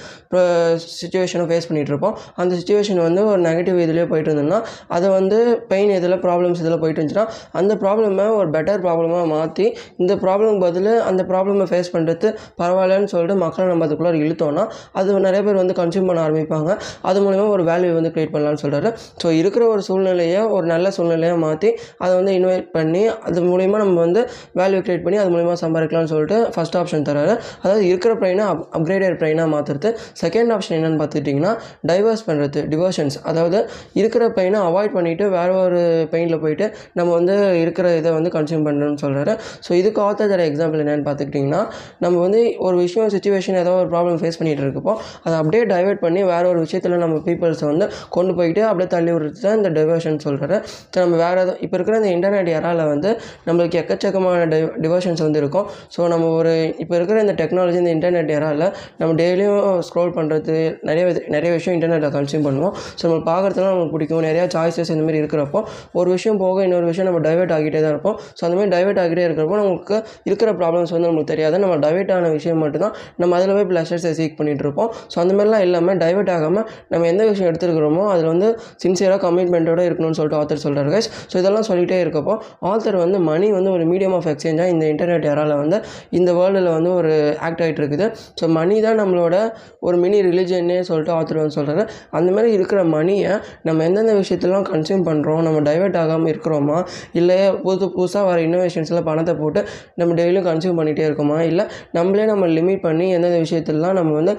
சுச்சுவேஷனோ 0.93 1.47
ஃபேஸ் 1.51 1.69
பண்ணிகிட்டு 1.69 1.93
இருப்போம். 1.95 2.17
அந்த 2.37 2.53
சுச்சுவேஷன் 2.55 3.01
வந்து 3.03 3.21
ஒரு 3.33 3.41
நெகட்டிவ் 3.43 3.79
இதுலேயே 3.85 4.07
போயிட்டு 4.07 4.31
இருந்தோம்னா 4.31 4.61
அதை 4.89 5.09
வந்து 5.11 5.39
பெயின் 5.69 5.93
இதில் 5.99 6.19
ப்ராப்ளம்ஸ் 6.25 6.63
இதில் 6.65 6.79
போயிட்டு 6.79 7.01
இருந்துச்சுன்னா 7.01 7.27
அந்த 7.55 7.73
ப்ராப்ளமை 7.83 8.27
ஒரு 8.39 8.49
பெட்டர் 8.51 8.83
ப்ராப்ளமாக 8.87 9.27
மாற்றி 9.27 9.67
இந்த 10.03 10.13
ப்ராப்ளம் 10.25 10.59
பதில் 10.61 10.93
அந்த 11.09 11.23
ப்ராப்ளமை 11.31 11.69
ஃபேஸ் 11.71 11.93
பண்ணுறது 11.95 12.29
பரவாயில்லன்னு 12.61 13.11
சொல்லிட்டு 13.13 13.37
மக்களை 13.37 13.67
நம்ம 13.69 13.87
அதுக்குள்ளே 13.87 14.13
இழுத்தோன்னா 14.23 14.65
அது 15.03 15.21
நிறைய 15.27 15.43
பேர் 15.43 15.61
வந்து 15.61 15.77
கன்சியூம் 15.79 16.09
பண்ண 16.09 16.21
ஆரம்பிப்பாங்க. 16.27 16.71
அது 17.03 17.19
மூலிமா 17.25 17.47
ஒரு 17.55 17.65
வேல்யூ 17.65 17.93
வந்து 17.95 18.13
க்ரியேட் 18.15 18.35
பண்ணலான்னு 18.35 18.63
சொல்கிறாரு 18.63 18.89
ஸோ 19.23 19.29
இருக்கிற 19.39 19.63
ஒரு 19.69 19.83
சூழ்நிலையை 19.83 20.43
ஒரு 20.55 20.67
நல்ல 20.67 20.87
சூழ்நிலையாக 20.97 21.39
மாற்றி 21.39 21.71
அதை 21.99 22.13
வந்து 22.19 22.33
இன்வைட் 22.39 22.69
பண்ணி 22.73 23.03
அது 23.27 23.41
மூலிமா 23.49 23.79
நம்ம 23.83 24.01
வந்து 24.01 24.21
வேல்யூ 24.61 24.81
க்ரியேட் 24.85 25.05
பண்ணி 25.05 25.19
அது 25.23 25.31
மூலிமா 25.31 25.55
சம்பாதிக்கலாம்னு 25.63 26.11
சொல்லிட்டு 26.13 26.39
ஃபஸ்ட் 26.55 26.77
ஆப்ஷன் 26.81 27.07
தராரு 27.09 27.35
அதாவது 27.63 27.85
இருக்கிற 27.87 28.13
ப்ரைனை 28.21 28.45
அப் 28.49 28.63
அப்கிரேடட் 28.79 29.17
ப்ரைனாக 29.21 29.49
மாற்றுறது 29.55 29.89
செகண்ட் 30.23 30.53
ஆப்ஷன் 30.55 30.77
என்னென்னு 30.79 31.01
பார்த்துட்டிங்கன்னா 31.03 31.53
டைவர்ஸ் 31.91 32.25
பண்ணுறது 32.29 32.63
டிவோஷன்ஸ் 32.73 33.19
அதாவது 33.25 33.59
இருக்கிற 33.95 34.25
பெயினை 34.37 34.61
அவாய்ட் 34.69 34.95
பண்ணிவிட்டு 34.97 35.27
வேறு 35.31 35.55
ஒரு 35.63 35.81
பெயினில் 36.13 36.41
போயிட்டு 36.41 36.67
நம்ம 36.93 37.09
வந்து 37.13 37.35
இருக்கிற 37.63 37.87
இதை 37.97 38.13
வந்து 38.13 38.31
கன்சியூம் 38.31 38.67
பண்ணணும்னு 38.67 39.01
சொல்கிறாரு 39.03 39.33
ஸோ 39.67 39.73
இதுக்கு 39.75 40.01
ஆத்தர் 40.03 40.33
தர 40.33 40.43
எக்ஸாம்பிள் 40.51 40.83
என்னென்னு 40.83 41.07
பார்த்துக்கிட்டிங்கன்னா 41.09 41.63
நம்ம 42.01 42.15
வந்து 42.19 42.41
ஒரு 42.61 42.77
விஷயம் 42.83 43.11
சுச்சுவேஷன் 43.15 43.59
ஏதோ 43.63 43.75
ஒரு 43.81 43.89
ப்ராப்ளம் 43.89 44.19
ஃபேஸ் 44.21 44.39
பண்ணிகிட்டு 44.41 44.65
இருக்கப்போ 44.65 44.92
அதை 45.23 45.35
அப்படியே 45.39 45.63
டைவெர்ட் 45.67 46.01
பண்ணி 46.01 46.23
வேறு 46.25 46.49
ஒரு 46.49 46.61
விஷயத்தில் 46.61 46.97
நம்ம 46.97 47.21
பீப்புள்ஸை 47.27 47.67
வந்து 47.67 47.87
கொண்டு 48.11 48.35
போய்ட்டு 48.35 48.63
அப்படியே 48.65 48.89
தள்ளி 48.89 49.13
விடுறது 49.13 49.41
தான் 49.41 49.57
இந்த 49.57 49.71
டைவர்ஷன் 49.71 50.19
சொல்கிறாரு 50.25 50.57
ஸோ 50.93 50.99
நம்ம 51.01 51.17
வேறு 51.17 51.41
எதுவும் 51.41 51.61
இப்போ 51.61 51.77
இருக்கிற 51.77 51.97
இந்த 52.01 52.11
இன்டர்நெட் 52.17 52.51
யாரால் 52.53 52.85
வந்து 52.87 53.11
நம்மளுக்கு 53.47 53.79
எக்கச்சக்கமான 53.83 54.47
டை 54.47 54.61
டிவோஷன்ஸ் 54.85 55.23
வந்து 55.23 55.39
இருக்கும். 55.39 55.67
ஸோ 55.95 56.09
நம்ம 56.09 56.27
ஒரு 56.39 56.53
இப்போ 56.79 56.95
இருக்கிற 56.97 57.21
இந்த 57.21 57.35
டெக்னாலஜி 57.35 57.79
இந்த 57.83 57.93
இன்டர்நெட் 57.97 58.31
யாரால் 58.31 58.65
நம்ம 58.99 59.11
டெய்லியும் 59.15 59.59
ஸ்க்ரோல் 59.87 60.13
பண்ணுறது 60.15 60.55
நிறைய 60.83 61.05
வித- 61.07 61.25
நிறைய 61.29 61.51
விஷயம் 61.53 61.77
இன்டர்நெட்டில் 61.77 62.15
கன்சியூம் 62.17 62.47
பண்ணுவோம். 62.47 62.75
ஸோ 62.99 63.05
நம்ம 63.05 63.21
பார்க்குறதுலாம் 63.29 63.75
நமக்கு 63.75 63.93
பிடிக்கும். 63.93 64.23
நிறையா 64.23 64.45
சாய்ஸஸ் 64.55 64.93
இந்த 64.95 65.05
மாதிரி 65.05 65.21
இருக்கிறப்போ 65.23 65.61
ஒரு 65.93 66.11
விஷயம் 66.11 66.37
போக 66.37 66.63
இன்னொரு 66.63 66.87
விஷயம் 66.87 67.09
நம்ம 67.11 67.23
டைவெர்ட் 67.29 67.53
ஆகிட்டே 67.53 67.81
தான் 67.81 67.91
இருப்போம். 67.91 68.17
ஸோ 68.37 68.43
அந்த 68.43 68.57
மாதிரி 68.57 68.71
ஆகிட்டே 69.03 69.25
இருக்கிறப்போ 69.27 69.57
நமக்கு 69.63 69.97
இருக்கிற 70.23 70.51
ப்ராப்ளம்ஸ் 70.53 70.93
வந்து 70.95 71.09
நமக்கு 71.09 71.31
தெரியாது. 71.33 71.59
நம்ம 71.59 71.77
டைவெர்ட் 71.79 72.13
ஆன 72.13 72.31
விஷயம் 72.31 72.59
மட்டும்தான் 72.59 72.95
நம்ம 73.17 73.37
அதில் 73.39 73.55
போய் 73.55 73.69
ப்ளஷர்ஸை 73.73 74.13
சீக் 74.19 74.37
பண்ணிகிட்டு 74.39 74.65
இருப்போம். 74.65 74.82
ஸோ 75.07 75.17
அந்த 75.17 75.33
மாதிரிலாம் 75.35 75.63
இல்லாமல் 75.63 75.99
டைவெர்ட் 75.99 76.31
ஆகாமல் 76.31 76.67
நம்ம 76.89 77.07
எந்த 77.07 77.23
விஷயம் 77.25 77.51
எடுத்துருக்கிறோமோ 77.51 78.05
அதில் 78.13 78.29
வந்து 78.29 78.49
சின்சியராக 78.83 79.21
கமிட்மெண்ட்டோட 79.25 79.83
இருக்கணும்னு 79.89 80.19
சொல்லிட்டு 80.19 80.39
ஆத்தர் 80.41 80.63
சொல்கிறார் 80.63 80.91
கைஸ் 80.93 81.11
ஸோ 81.25 81.37
இதெல்லாம் 81.39 81.67
சொல்லிகிட்டே 81.69 81.99
இருக்கப்போ 82.05 82.35
ஆத்தர் 82.71 82.99
வந்து 83.03 83.21
மணி 83.23 83.49
வந்து 83.53 83.73
ஒரு 83.73 83.87
மீடியம் 83.87 84.15
ஆஃப் 84.15 84.29
எக்ஸ்சேஞ்சாக 84.33 84.69
இந்த 84.69 84.85
இன்டர்நெட் 84.93 85.27
யாரால் 85.27 85.55
வந்து 85.57 85.79
இந்த 86.13 86.31
வேர்ல்டில் 86.33 86.71
வந்து 86.73 86.93
ஒரு 86.95 87.13
ஆக்ட் 87.43 87.63
ஆகிட்டு 87.63 87.83
இருக்குது 87.83 88.09
ஸோ 88.41 88.47
மணி 88.53 88.77
தான் 88.81 88.99
நம்மளோட 89.03 89.37
ஒரு 89.81 89.97
மினி 89.99 90.19
ரிலிஜன்னே 90.27 90.79
சொல்லிட்டு 90.89 91.15
ஆத்தர் 91.15 91.41
வந்து 91.41 91.57
சொல்கிறாரு 91.59 91.85
அந்த 92.13 92.29
மாதிரி 92.33 92.51
இருக்கிற 92.55 92.81
மணியை 92.93 93.33
நம்ம 93.63 93.85
எந்தெந்த 93.85 94.15
விஷயத்துலாம் 94.19 94.67
கன்சியூம் 94.69 95.05
பண்ணுறோம் 95.09 95.43
நம்ம 95.43 95.61
டைவெர்ட் 95.63 95.99
ஆகாமல் 95.99 96.31
இருக்கிறோமா 96.33 96.79
இல்லை 97.13 97.39
புது 97.63 97.87
புதுசாக 97.95 98.25
வர 98.27 98.39
இன்னோவேஷன்ஸில் 98.47 99.03
பணத்தை 99.03 99.35
போட்டு 99.35 99.61
நம்ம 99.97 100.15
டெய்லியும் 100.15 100.47
கன்சியூம் 100.49 100.79
பண்ணிகிட்டே 100.79 101.05
இருக்கோமா 101.09 101.39
இல்லை 101.43 101.65
நம்மளே 101.93 102.27
நம்ம 102.27 102.49
லிமிட் 102.53 102.83
பண்ணி 102.83 103.07
எந்தெந்த 103.13 103.39
விஷயத்துலலாம் 103.39 103.97
நம்ம 103.99 104.15
வந்து 104.15 104.35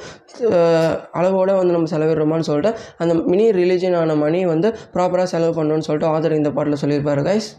அளவோட 1.14 1.50
வந்து 1.56 1.74
நம்ம 1.74 1.90
செலவிடுறோமான்னு 1.92 2.48
சொல்லிட்டு 2.48 2.72
அந்த 2.98 3.14
மினி 3.24 3.46
ரிலீஜியனான 3.52 4.18
மணி 4.18 4.40
வந்து 4.46 4.70
ப்ராப்பராக 4.94 5.28
செலவு 5.30 5.54
பண்ணணும்னு 5.54 5.82
சொல்லிட்டு 5.82 6.12
ஆதர் 6.12 6.36
இந்த 6.36 6.52
பாட்டில் 6.52 6.82
சொல்லியிருப்பாரு 6.84 7.24
கைஸ் 7.26 7.50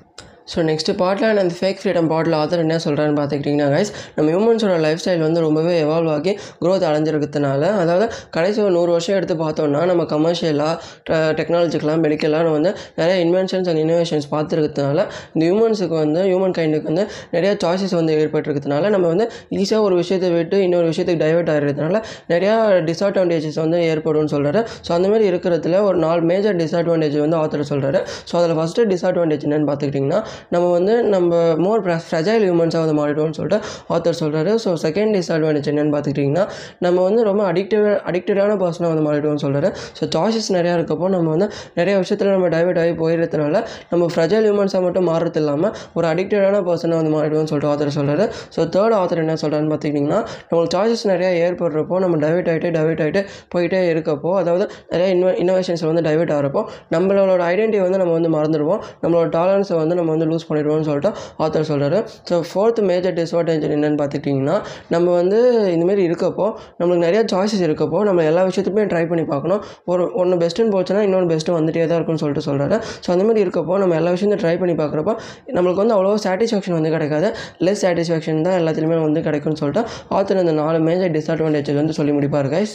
ஸோ 0.48 0.62
நெக்ஸ்ட்டு 0.66 0.92
பாட்டில் 0.94 1.38
அந்த 1.38 1.54
ஃபேக் 1.58 1.78
ஃப்ரீடம் 1.80 2.08
பாட்டில் 2.08 2.34
ஆதர் 2.38 2.62
என்ன 2.62 2.74
சொல்கிறான்னு 2.82 3.14
பார்த்துக்கிட்டிங்கன்னா 3.18 3.68
கைஸ் 3.70 3.90
நம்ம 4.16 4.26
ஹியூமன்ஸோட 4.30 4.74
லைஃப் 4.78 5.00
ஸ்டைல் 5.02 5.22
வந்து 5.22 5.40
ரொம்பவே 5.40 5.74
எவால்வ் 5.80 6.10
ஆகி 6.10 6.32
க்ரோத் 6.60 6.84
அடைஞ்சிருக்கிறதுனால 6.84 7.62
அதாவது 7.78 8.06
கடைசி 8.30 8.58
ஒரு 8.60 8.72
நூறு 8.72 8.90
வருஷம் 8.92 9.16
எடுத்து 9.16 9.34
பார்த்தோம்னா 9.36 9.82
நம்ம 9.84 10.02
கமர்ஷியலாக 10.10 11.20
டெக்னாலஜிக்கெலாம் 11.38 12.02
மெடிக்கலாக 12.04 12.50
வந்து 12.56 12.70
நிறைய 12.98 13.16
இன்வென்ஷன்ஸ் 13.24 13.70
அண்ட் 13.70 13.82
இன்னோவேஷன்ஸ் 13.84 14.28
பார்த்துருக்கிறதுனால 14.34 15.00
இந்த 15.34 15.42
ஹியூமன்ஸுக்கு 15.46 15.96
வந்து 15.96 16.20
ஹியூமன் 16.24 16.54
கைண்டுக்கு 16.58 16.90
வந்து 16.92 17.06
நிறைய 17.30 17.52
சாய்ஸஸ் 17.64 17.94
வந்து 17.94 18.18
ஏற்பட்டிருக்கிறதுனால 18.18 18.90
நம்ம 18.90 19.06
வந்து 19.06 19.28
ஈஸியாக 19.56 19.80
ஒரு 19.82 19.96
விஷயத்தை 19.96 20.30
விட்டு 20.36 20.58
இன்னொரு 20.66 20.86
விஷயத்துக்கு 20.92 21.22
டைவர்ட் 21.24 21.52
ஆகிறதுனால 21.54 21.96
நிறையா 22.30 22.54
டிஸ்அட்வான்டேஜஸ் 22.88 23.58
வந்து 23.64 23.80
ஏற்படும்னு 23.88 24.32
சொல்கிறாரு 24.34 24.62
ஸோ 24.86 24.92
அந்த 24.92 25.08
மாதிரி 25.08 25.26
இருக்கிறதுல 25.30 25.82
ஒரு 25.88 25.98
நாலு 25.98 26.22
மேஜர் 26.30 26.60
டிஸ்அட்வான்டேஜ் 26.60 27.18
வந்து 27.20 27.40
ஆத்தர் 27.40 27.66
சொல்கிறாரு 27.72 28.00
ஸோ 28.30 28.36
அதில் 28.36 28.56
ஃபஸ்ட்டு 28.58 28.88
டிஸ்அட்வான்டேஜ் 28.92 29.44
என்னென்னு 29.46 29.68
பார்த்துக்கிட்டிங்கன்னா 29.70 30.20
நம்ம 30.50 30.70
வந்து 30.70 31.04
நம்ம 31.04 31.54
மோர் 31.56 31.82
ஃப்ரெஜைல் 31.82 32.44
ஹியூமன்ஸாக 32.44 32.82
வந்து 32.84 32.96
மாறிடுவோம்னு 33.00 33.34
சொல்லிட்டு 33.34 33.58
ஆத்தர் 33.88 34.18
சொல்கிறாரு 34.20 34.52
ஸோ 34.64 34.72
செகண்ட் 34.82 35.12
டிஸ்அட்வான்டேஜ் 35.16 35.68
என்னென்னு 35.72 35.94
பார்த்துக்கிட்டிங்கன்னா 35.94 36.44
நம்ம 36.78 37.02
வந்து 37.02 37.24
ரொம்ப 37.24 37.52
அடிக்டிவ் 37.52 37.86
அடிக்டடான 38.04 38.56
பர்சனாக 38.56 38.90
வந்து 38.94 39.04
மாறிடுவோம்னு 39.10 39.42
சொல்கிறாரு 39.42 39.70
ஸோ 40.00 40.08
சாய்ஸஸ் 40.14 40.50
நிறையா 40.52 40.74
இருக்கப்போ 40.74 41.08
நம்ம 41.08 41.30
வந்து 41.30 41.48
நிறைய 41.74 41.98
விஷயத்தில் 41.98 42.28
நம்ம 42.28 42.48
டைவர்ட் 42.48 42.78
ஆகி 42.78 42.92
போயிடுறதுனால 42.92 43.56
நம்ம 43.90 44.06
ஃப்ரெஜைல் 44.14 44.46
ஹியூமன்ஸாக 44.48 44.82
மட்டும் 44.82 45.08
மாறுறது 45.08 45.36
இல்லாமல் 45.36 45.72
ஒரு 45.94 46.06
அடிக்டடான 46.06 46.62
பர்சனாக 46.62 47.00
வந்து 47.02 47.14
மாறிடுவோம்னு 47.16 47.46
சொல்லிட்டு 47.46 47.72
ஆத்தர் 47.72 47.96
சொல்கிறாரு 47.98 48.26
ஸோ 48.56 48.60
தேர்ட் 48.68 48.96
ஆத்தர் 48.96 49.18
என்ன 49.18 49.36
சொல்கிறான்னு 49.42 49.70
பார்த்துக்கிட்டிங்கன்னா 49.70 50.20
நம்மளுக்கு 50.50 50.74
சாய்ஸஸ் 50.76 51.06
நிறையா 51.06 51.32
ஏற்படுறப்போ 51.44 51.98
நம்ம 51.98 52.16
டைவர்ட் 52.16 52.48
ஆகிட்டு 52.48 52.70
டைவர்ட் 52.70 53.02
ஆகிட்டு 53.02 53.22
போயிட்டே 53.54 53.80
இருக்கப்போ 53.90 54.32
அதாவது 54.38 54.64
நிறைய 54.90 55.14
இன்னோ 55.14 55.30
இன்னோவேஷன்ஸ் 55.40 55.84
வந்து 55.86 56.02
டைவர்ட் 56.02 56.32
ஆகிறப்போ 56.32 56.62
நம்மளோட 56.90 57.42
ஐடென்டிட்டி 57.44 57.80
வந்து 57.80 57.98
நம்ம 57.98 58.12
வந்து 58.12 58.30
மறந்துடுவோம். 58.30 58.80
நம்மளோட 59.02 59.28
டாலன்ஸை 59.28 59.76
வந்து 59.76 59.94
நம்ம 59.94 60.10
வந்து 60.10 60.23
லூஸ் 60.30 60.46
பண்ணிடுவோம்னு 60.48 60.88
சொல்லிட்டு 60.88 61.10
ஆத்தர் 61.44 61.68
சொல்கிறாரு 61.70 61.98
ஸோ 62.30 62.34
ஃபோர்த் 62.50 62.80
மேஜர் 62.90 63.16
டிஸ்அட்வான்டேஜ் 63.18 63.66
என்னென்னு 63.76 63.98
பார்த்துக்கிட்டிங்கன்னா 64.00 64.56
நம்ம 64.94 65.06
வந்து 65.20 65.38
இந்தமாரி 65.74 66.02
இருக்கப்போ 66.08 66.46
நம்மளுக்கு 66.78 67.04
நிறையா 67.06 67.22
சாய்ஸஸ் 67.32 67.64
இருக்கப்போ 67.68 68.00
நம்ம 68.08 68.24
எல்லா 68.30 68.42
விஷயத்துக்குமே 68.48 68.86
ட்ரை 68.92 69.04
பண்ணி 69.10 69.24
பார்க்கணும். 69.32 69.60
ஒரு 69.92 70.04
ஒன்று 70.20 70.38
பெஸ்ட்டுன்னு 70.42 70.74
போச்சுன்னா 70.76 71.02
இன்னொன்று 71.06 71.30
பெஸ்ட்டு 71.32 71.56
வந்துட்டே 71.58 71.86
தான் 71.90 71.98
இருக்கும்னு 71.98 72.22
சொல்லிட்டு 72.22 72.46
சொல்கிறாரு 72.48 72.76
ஸோ 73.04 73.10
அந்த 73.14 73.24
மாதிரி 73.28 73.42
இருக்கப்போ 73.46 73.76
நம்ம 73.82 73.96
எல்லா 74.00 74.12
விஷயத்தையும் 74.16 74.44
ட்ரை 74.44 74.54
பண்ணி 74.62 74.76
பார்க்குறப்போ 74.82 75.14
நம்மளுக்கு 75.58 75.82
வந்து 75.84 75.96
அவ்வளோ 75.98 76.16
சாட்டிஸ்ஃபேக்ஷன் 76.26 76.78
வந்து 76.78 76.94
கிடைக்காது. 76.96 77.30
லெஸ் 77.66 77.84
சாட்டிஸ்ஃபேக்ஷன் 77.84 78.42
தான் 78.48 78.58
எல்லாத்துலேயுமே 78.62 78.98
வந்து 79.08 79.22
கிடைக்கும்னு 79.28 79.62
சொல்லிட்டு 79.62 79.84
ஆத்தர் 80.18 80.42
அந்த 80.44 80.56
நாலு 80.62 80.80
மேஜர் 80.88 81.14
டிஸ்அட்வான்டேஜ் 81.18 81.72
வந்து 81.82 81.96
சொல்லி 82.00 82.14
முடிப்பார் 82.18 82.50
கைஸ் 82.56 82.74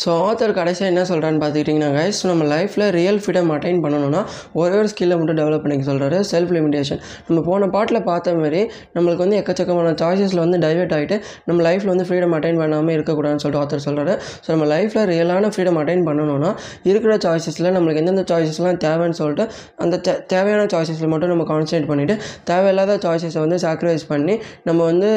ஸோ 0.00 0.10
ஆத்தர் 0.22 0.52
கடைசியாக 0.54 0.90
என்ன 0.90 1.02
சொல்கிறான்னு 1.08 1.40
பார்த்துக்கிட்டிங்கன்னா 1.40 1.88
கைஸ் 1.96 2.20
நம்ம 2.24 2.44
லைஃப்பில் 2.52 2.84
ரியல் 2.94 3.18
ஃப்ரீடம் 3.20 3.50
அட்டைன் 3.54 3.80
பண்ணணும்னா 3.82 4.20
ஒரே 4.54 4.74
ஒரு 4.76 4.88
ஸ்கில்லை 4.90 5.16
மட்டும் 5.18 5.38
டெவலப் 5.38 5.62
பண்ணிக்க 5.64 5.84
சொல்கிறாரு 5.88 6.18
செல்ஃப் 6.30 6.52
லிமிடேஷன் 6.56 6.98
நம்ம 7.26 7.40
போன 7.46 7.68
பாட்டில் 7.74 8.00
பார்த்த 8.04 8.34
மாதிரி 8.36 8.60
நம்மளுக்கு 8.94 9.22
வந்து 9.24 9.38
எக்கச்சக்கமான 9.40 9.92
சாய்ஸஸில் 10.00 10.40
வந்து 10.40 10.58
டைவெர்ட் 10.64 10.94
ஆகிட்டு 10.96 11.16
நம்ம 11.46 11.64
லைஃப்பில் 11.66 11.92
வந்து 11.92 12.06
ஃப்ரீடம் 12.08 12.34
அட்டைன் 12.38 12.58
பண்ணாமல் 12.60 12.94
இருக்கக்கூடாதுன்னு 12.96 13.44
சொல்லிட்டு 13.44 13.62
ஆத்தர் 13.62 13.84
சொல்கிறாரு 13.86 14.14
ஸோ 14.38 14.50
நம்ம 14.54 14.68
லைஃப்பில் 14.72 15.06
ரியலான 15.12 15.52
ஃப்ரீடம் 15.52 15.78
அட்டைன் 15.80 16.04
பண்ணணும்னா 16.06 16.50
இருக்கிற 16.90 17.14
சாய்ஸஸில் 17.24 17.70
நம்மளுக்கு 17.74 18.02
எந்தெந்த 18.02 18.24
சாய்ஸஸ்லாம் 18.30 18.80
தேவைன்னு 18.84 19.18
சொல்லிட்டு 19.20 19.46
அந்த 19.80 20.00
தே- 20.06 20.18
தேவையான 20.28 20.66
சாய்ஸஸில் 20.74 21.10
மட்டும் 21.10 21.32
நம்ம 21.32 21.46
கான்சன்ட்ரேட் 21.50 21.88
பண்ணிவிட்டு 21.90 22.16
தேவையில்லாத 22.50 22.98
சாய்ஸஸை 23.04 23.42
வந்து 23.44 23.60
சாக்ரிஃபைஸ் 23.64 24.06
பண்ணி 24.10 24.36
நம்ம 24.64 24.80
வந்து 24.90 25.10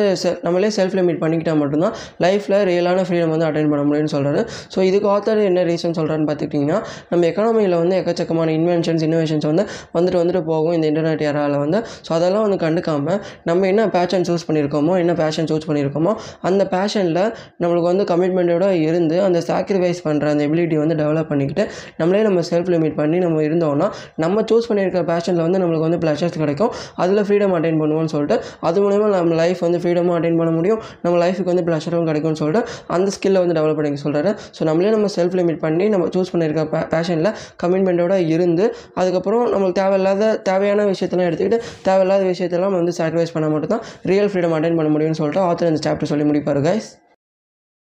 நம்மளே 0.44 0.72
செல்ஃப் 0.78 0.98
லிமிட் 1.00 1.22
பண்ணிக்கிட்டால் 1.22 1.62
மட்டும்தான் 1.62 1.96
லைஃப்பில் 2.24 2.60
ரியலான 2.70 3.08
ஃப்ரீடம் 3.08 3.34
வந்து 3.34 3.50
அட்டைன் 3.50 3.72
பண்ண 3.72 3.84
முடியும்னு 3.86 4.14
சொல்கிறாரு 4.14 4.40
ஸோ 4.76 4.80
இதுக்கு 4.90 5.10
ஆத்தர் 5.16 5.42
என்ன 5.50 5.64
ரீசன் 5.72 5.96
சொல்கிறான்னு 6.00 6.28
பார்த்துக்கிட்டிங்கன்னா 6.30 6.80
நம்ம 7.12 7.28
எக்கனாமியில் 7.32 7.78
வந்து 7.82 7.96
எக்கச்சக்கமான 8.02 8.54
இன்வென்ஷன்ஸ் 8.60 9.06
இன்னோவேஷன்ஸ் 9.08 9.48
வந்து 9.52 9.66
வந்துட்டு 9.96 10.20
வந்துட்டு 10.22 10.42
போகும் 10.52 10.76
இந்த 10.78 10.86
இன்டர்நெட் 10.92 11.24
ஏராவில் 11.30 11.58
வந்து. 11.64 11.80
ஸோ 12.08 12.12
அதெல்லாம் 12.18 12.46
வந்து 12.48 12.60
கண்டுக்காமல் 12.66 13.20
நம்ம 13.50 13.68
என்ன 13.72 13.88
பேஷன் 13.98 14.26
சூஸ் 14.30 14.46
பண்ணியிருக்கோமோ 14.50 14.96
என்ன 15.04 15.16
பேஷன் 15.22 15.50
சூஸ் 15.52 15.68
பண்ணியிருக்கோமோ 15.70 16.14
அந்த 16.50 16.64
பேஷனில் 16.76 17.22
நம்மளுக்கு 17.62 17.88
வந்து 17.92 18.06
கமிட்மெண்ட்டோட 18.12 18.68
இருந்து 18.88 19.18
அந்த 19.28 19.40
சாக்ரிஃபைஸ் 19.50 20.02
பண்ணுற 20.08 20.28
அந்த 20.34 20.44
எபிலிட்டி 20.48 20.78
வந்து 20.84 20.96
டெவலப் 21.02 21.30
பண்ணிக்கிட்டு 21.32 21.64
நம்மளே 22.00 22.22
நம்ம 22.28 22.42
செல்ஃப் 22.52 22.72
லிமிட் 22.74 22.98
பண்ணி 23.02 23.18
நம்ம 23.26 23.42
இருந்தோம்னா 23.48 23.88
நம்ம 24.24 24.44
சூஸ் 24.50 24.68
பண்ணியிருக்கிற 24.70 25.04
பேஷனில் 25.12 25.44
வந்து 25.46 25.60
நம்மளுக்கு 25.62 25.88
வந்து 25.88 26.00
ப்ளஷர்ஸ் 26.04 26.38
கிடைக்கும். 26.44 26.72
அதில் 27.04 27.24
ஃப்ரீடம் 27.28 27.54
அட்டைன் 27.58 27.80
பண்ணுவோம்னு 27.82 28.12
சொல்லிட்டு 28.16 28.36
அது 28.68 28.78
மூலயமா 28.84 29.08
நம்ம 29.16 29.36
லைஃப் 29.42 29.62
வந்து 29.66 29.80
ஃப்ரீடமும் 29.84 30.16
அட்டைன் 30.18 30.38
பண்ண 30.42 30.52
முடியும். 30.58 30.82
நம்ம 31.06 31.16
லைஃபுக்கு 31.24 31.50
வந்து 31.52 31.66
ப்ளஷரும் 31.70 32.08
கிடைக்கும்னு 32.10 32.40
சொல்லிட்டு 32.42 32.62
அந்த 32.96 33.08
ஸ்கில்லை 33.16 33.42
வந்து 33.44 33.56
டெவலப் 33.60 33.80
பண்ணிக்க 33.80 34.00
சொல்கிறாரு 34.06 34.33
ஸோ 34.52 34.64
நம்மளே 34.64 34.92
நம்ம 34.92 35.10
செல்ஃப் 35.16 35.38
லிமிட் 35.40 35.62
பண்ணி 35.62 35.88
நம்ம 35.90 36.08
சூஸ் 36.14 36.32
பண்ணியிருக்க 36.34 36.64
பே 36.70 36.82
பேஷனில் 36.94 37.32
கமிட்மெண்ட்டோட 37.64 38.18
இருந்து 38.30 38.66
அதுக்கப்புறம் 38.98 39.46
நம்மளுக்கு 39.54 39.80
தேவையில்லாத 39.82 40.34
தேவையான 40.44 40.88
விஷயத்தெல்லாம் 40.90 41.30
எடுத்துக்கிட்டு 41.30 41.62
தேவையில்லாத 41.84 42.26
விஷயத்தெல்லாம் 42.26 42.76
வந்து 42.76 42.94
சாக்ரிஃபைஸ் 43.00 43.36
பண்ண 43.36 43.50
மட்டும் 43.50 43.74
தான் 43.76 43.86
ரியல் 44.06 44.32
ஃப்ரீடம் 44.32 44.58
அட்டைன் 44.58 44.78
பண்ண 44.78 44.92
முடியும்னு 44.94 45.22
சொல்லிட்டு 45.22 45.46
ஆத்தர் 45.48 45.72
இந்த 45.72 45.84
சாப்டர் 45.86 46.12
சொல்லி 46.12 46.28
முடிப்பார் 46.30 46.62
guys 46.68 46.90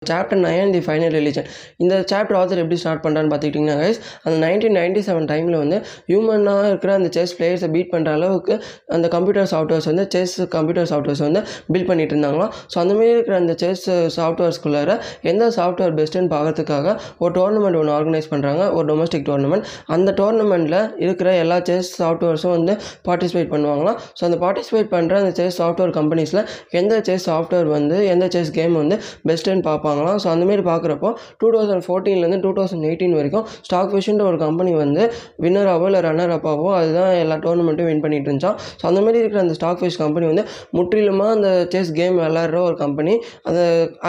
chapter 0.01 0.41
nine 0.45 0.73
the 0.75 0.79
final 0.85 1.13
religion 1.17 1.47
இந்த 1.83 1.93
சாப்டர் 2.11 2.37
ஆத்தர் 2.39 2.61
எப்படி 2.63 2.77
ஸ்டார்ட் 2.81 3.01
பண்ணுறான்னு 3.05 3.29
பார்த்துக்கிட்டிங்கன்னா 3.31 3.77
கைஸ் 3.81 3.99
அந்த 4.25 4.35
நைன்டீன் 4.43 4.75
நைன்டி 4.79 5.01
செவன் 5.07 5.27
டைமில் 5.31 5.57
வந்து 5.61 5.77
ஹியூமனாக 6.09 6.65
இருக்கிற 6.71 6.91
அந்த 6.99 7.09
செஸ் 7.15 7.33
பிளேயர்ஸை 7.37 7.69
பீட் 7.75 7.91
பண்ணுற 7.93 8.11
அளவுக்கு 8.17 8.55
அந்த 8.95 9.07
கம்ப்யூட்டர் 9.15 9.49
சாஃப்ட்வேர்ஸ் 9.53 9.87
வந்து 9.91 10.05
செஸ் 10.15 10.35
கம்ப்யூட்டர் 10.55 10.89
சாஃப்ட்வேர்ஸ் 10.91 11.23
வந்து 11.27 11.41
பில்ட் 11.71 11.89
பண்ணிட்டு 11.91 12.13
இருந்தாங்களாம். 12.15 12.51
ஸோ 12.73 12.77
அந்தமாரி 12.83 13.11
இருக்கிற 13.15 13.37
அந்த 13.43 13.55
செஸ் 13.63 13.85
சாஃப்ட்வேர்ஸ்குள்ளார 14.17 14.95
எந்த 15.33 15.47
சாஃப்ட்வேர் 15.57 15.95
பெஸ்ட்டுன்னு 15.99 16.31
பார்க்கறதுக்காக 16.35 16.87
ஒரு 17.23 17.33
டோர்னமெண்ட் 17.39 17.79
ஒன்று 17.81 17.95
ஆர்கனைஸ் 17.99 18.29
பண்ணுறாங்க 18.33 18.63
ஒரு 18.77 18.85
டொமஸ்டிக் 18.91 19.27
டோர்னமெண்ட் 19.31 19.65
அந்த 19.97 20.09
டோர்னமெண்ட்டில் 20.21 20.79
இருக்கிற 21.05 21.29
எல்லா 21.45 21.59
செஸ் 21.71 21.91
சாஃப்ட்வேர்ஸும் 22.01 22.55
வந்து 22.57 22.75
பார்ட்டிசிபேட் 23.09 23.51
பண்ணுவாங்களாம். 23.55 23.99
ஸோ 24.17 24.23
அந்த 24.29 24.39
பார்ட்டிசிபேட் 24.45 24.91
பண்ணுற 24.95 25.15
அந்த 25.23 25.33
செஸ் 25.41 25.59
சாஃப்ட்வேர் 25.61 25.95
கம்பெனிஸில் 25.99 26.43
எந்த 26.81 26.93
செஸ் 27.09 27.27
சாஃப்ட்வேர் 27.31 27.69
வந்து 27.77 27.97
எந்த 28.13 28.25
செஸ் 28.37 28.53
கேம் 28.59 28.75
வந்து 28.83 28.95
பெஸ்ட்டுன்னு 29.29 29.65
பார்ப்பாங்களாம் 29.85 30.19
ஸோ 30.23 30.29
அந்தமாரி 30.31 30.65
பார்க்குறப்போ 30.65 31.09
டூ 31.39 31.49
தௌசண்ட் 31.55 31.85
ஃபோர்டீன்லேருந்து 31.85 32.39
டூ 32.41 32.51
தௌசண்ட் 32.57 32.85
எயிட்டீன் 32.85 33.15
வரைக்கும் 33.15 33.45
ஸ்டாக் 33.61 33.91
ஃபிஷ்ன்ற 33.91 34.25
ஒரு 34.25 34.37
கம்பெனி 34.37 34.71
வந்து 34.75 35.03
வின்னராகவோ 35.43 35.87
இல்லை 35.87 36.01
ரன்னர் 36.05 36.33
அப்பாவோ 36.35 36.69
அதுதான் 36.75 37.11
எல்லா 37.19 37.37
டோர்னமெண்ட்டும் 37.43 37.89
வின் 37.89 38.01
பண்ணிட்டு 38.01 38.29
இருந்துச்சான் 38.29 38.57
ஸோ 38.75 38.85
அந்தமாரி 38.85 39.19
இருக்கிற 39.21 39.41
அந்த 39.41 39.55
ஸ்டாக் 39.55 39.79
ஃபிஷ் 39.79 39.99
கம்பெனி 40.01 40.25
வந்து 40.31 40.43
முற்றிலுமாக 40.77 41.35
அந்த 41.35 41.49
செஸ் 41.73 41.91
கேம் 41.95 42.15
விளாட்ற 42.19 42.59
ஒரு 42.65 42.77
கம்பெனி 42.77 43.13
அந்த 43.47 43.59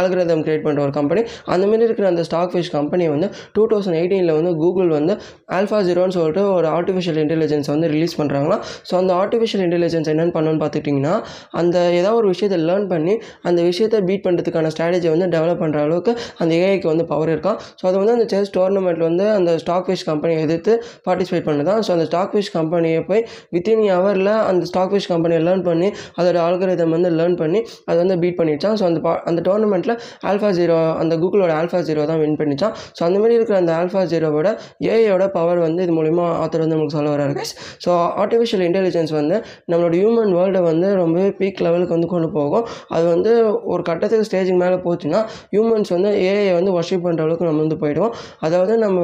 அல்கிரதம் 0.01 0.43
கிரியேட் 0.45 0.65
பண்ணுற 0.67 0.83
ஒரு 0.83 0.95
கம்பெனி 0.97 1.23
அந்தமாரி 1.55 1.85
இருக்கிற 1.87 2.07
அந்த 2.09 2.23
ஸ்டாக் 2.29 2.53
ஃபிஷ் 2.53 2.73
கம்பெனி 2.73 3.05
வந்து 3.09 3.27
டூ 3.57 3.65
தௌசண்ட் 3.73 3.99
எயிட்டீனில் 4.01 4.35
வந்து 4.35 4.53
கூகுள் 4.61 4.91
வந்து 4.91 5.15
ஆல்ஃபா 5.57 5.81
ஜீரோன்னு 5.87 6.17
சொல்லிட்டு 6.17 6.45
ஒரு 6.53 6.69
ஆர்டிஃபிஷியல் 6.73 7.21
இன்டெலிஜென்ஸ் 7.23 7.71
வந்து 7.73 7.89
ரிலீஸ் 7.89 8.17
பண்ணுறாங்களா 8.21 8.59
ஸோ 8.89 8.95
அந்த 8.97 9.13
ஆர்டிஃபிஷியல் 9.17 9.65
இன்டெலிஜென்ஸ் 9.67 10.11
என்னென்னு 10.13 10.35
பண்ணணும்னு 10.37 10.63
பார்த்துட்டிங்கன்னா 10.63 11.15
அந்த 11.57 11.77
ஏதாவது 11.93 12.17
ஒரு 12.17 12.29
விஷயத்தை 12.29 12.59
லேர்ன் 12.65 12.89
பண்ணி 12.89 13.15
அந்த 13.43 13.61
விஷயத்தை 13.63 14.01
பீட் 14.07 14.25
பண்ணுறதுக்கான 14.27 14.71
ஸ்ட்ராட்டஜி 14.75 15.09
வந்து 15.09 15.29
டெவலப் 15.29 15.63
பண்ணுற 15.67 15.81
அளவுக்கு 15.87 16.13
அந்த 16.39 16.53
ஏஐக்கு 16.63 16.89
வந்து 16.93 17.07
பவர் 17.11 17.33
இருக்கான் 17.35 17.59
ஸோ 17.79 17.85
அது 17.89 17.97
வந்து 18.01 18.15
அந்த 18.17 18.27
செஸ் 18.33 18.53
டோர்னமெண்ட்டில் 18.57 19.07
வந்து 19.09 19.27
அந்த 19.37 19.51
ஸ்டாக் 19.63 19.87
ஃபிஷ் 19.87 20.05
கம்பெனியை 20.09 20.41
எதிர்த்து 20.47 20.73
பார்ட்டிசிபேட் 21.07 21.47
பண்ணுதான் 21.49 21.81
ஸோ 21.87 21.93
அந்த 21.97 22.05
ஸ்டாக் 22.05 22.33
ஃபிஷ் 22.33 22.53
கம்பெனியை 22.53 23.01
போய் 23.05 23.23
வித்தின் 23.55 23.85
ஹவரில் 23.91 24.33
அந்த 24.49 24.63
ஸ்டாக் 24.65 24.93
ஃபிஷ் 24.93 25.09
கம்பெனியை 25.09 25.41
லேர்ன் 25.43 25.65
பண்ணி 25.65 25.89
அதோட 26.19 26.39
ஆல்கரிதம் 26.47 26.95
வந்து 26.97 27.11
லேர்ன் 27.19 27.37
பண்ணி 27.37 27.61
அதை 27.85 27.99
வந்து 28.03 28.19
பீட் 28.23 28.39
பண்ணிச்சான் 28.41 28.77
ஸோ 28.81 28.85
அந்த 28.85 29.01
பா 29.01 29.13
அந்த 29.25 29.41
டோர்னமெண்ட்டில் 29.49 29.95
ஆல்ஃபா 30.31 30.51
ஜீரோ 30.59 30.77
அந்த 31.03 31.15
கூகுளோட 31.17 31.53
ஆல்ஃபா 31.61 31.81
ஜீரோ 31.89 32.05
தான் 32.07 32.21
வின் 32.21 32.39
பண்ணிச்சான் 32.41 32.75
ஸோ 32.99 33.03
அந்த 33.05 33.19
மாதிரி 33.19 33.35
இருக்கிற 33.35 33.59
அந்த 33.59 33.73
ஆல்ஃபா 33.79 34.03
ஜீரோவோட 34.13 34.49
ஏஐயோட 34.89 35.27
பவர் 35.31 35.59
வந்து 35.59 35.83
இது 35.83 35.95
மூலிமா 35.97 36.27
ஆத்தர் 36.43 36.65
வந்து 36.65 36.77
நமக்கு 36.77 36.97
சொல்ல 36.97 37.11
வராரு 37.15 37.35
கேஸ் 37.35 37.55
ஸோ 37.85 37.91
ஆர்டிஃபிஷியல் 38.23 38.65
இன்டெலிஜென்ஸ் 38.69 39.13
வந்து 39.13 39.37
நம்மளோட 39.71 39.95
ஹியூமன் 39.97 40.33
வேர்ல்டை 40.37 40.63
வந்து 40.63 40.89
ரொம்பவே 40.95 41.29
பீக் 41.39 41.63
லெவலுக்கு 41.67 41.95
வந்து 41.97 42.09
கொண்டு 42.09 42.29
போகும். 42.31 42.65
அது 42.89 43.05
வந்து 43.07 43.31
ஒரு 43.65 43.83
கட்டத்துக்கு 43.83 44.27
ஸ்டேஜுக்கு 44.29 44.61
மேலே 44.63 44.77
போச்சுன்னா 44.85 45.21
ஹியூமன்ஸ் 45.57 45.93
வந்து 45.97 46.13
ஏஐ 46.31 46.49
வந்து 46.59 46.73
ஒர்ஷிப் 46.79 47.05
பண்ணுற 47.09 47.27
அளவுக்கு 47.27 47.49
நம்ம 47.51 47.63
வந்து 47.65 47.81
போயிடுவோம். 47.85 48.15
அதாவது 48.47 48.73
நம்ம 48.85 48.99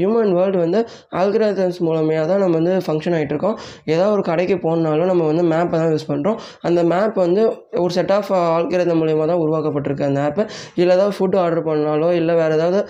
ஹியூமன் 0.00 0.34
வேர்ல்டு 0.38 0.58
வந்து 0.64 0.80
ஆல்கிரதம்ஸ் 1.20 1.78
மூலமையாக 1.86 2.24
தான் 2.32 2.42
நம்ம 2.44 2.56
வந்து 2.60 2.74
ஃபங்க்ஷன் 2.86 3.14
ஆகிட்டு 3.18 3.34
இருக்கோம். 3.34 3.56
ஏதாவது 3.92 4.12
ஒரு 4.16 4.24
கடைக்கு 4.30 4.56
போனாலும் 4.66 5.10
நம்ம 5.12 5.22
வந்து 5.30 5.44
மேப்பை 5.52 5.76
தான் 5.82 5.92
யூஸ் 5.94 6.08
பண்ணுறோம் 6.10 6.38
அந்த 6.68 6.80
மேப் 6.92 7.16
வந்து 7.24 7.42
ஒரு 7.84 7.92
செட் 7.96 8.12
ஆஃப் 8.16 8.30
ஆல்கிரதம் 8.56 9.00
மூலயமா 9.02 9.24
தான் 9.30 9.40
உருவாக்கப்பட்டிருக்கு 9.44 10.04
அந்த 10.08 10.20
ஆப்பு 10.26 10.42
இல்லை 10.80 10.92
ஏதாவது 10.96 11.14
ஃபுட் 11.18 11.36
ஆர்டர் 11.42 11.62
பண்ணாலோ 11.68 12.08
இல்லை 12.18 12.34
வேறு 12.40 12.56
ஏதாவது 12.58 12.80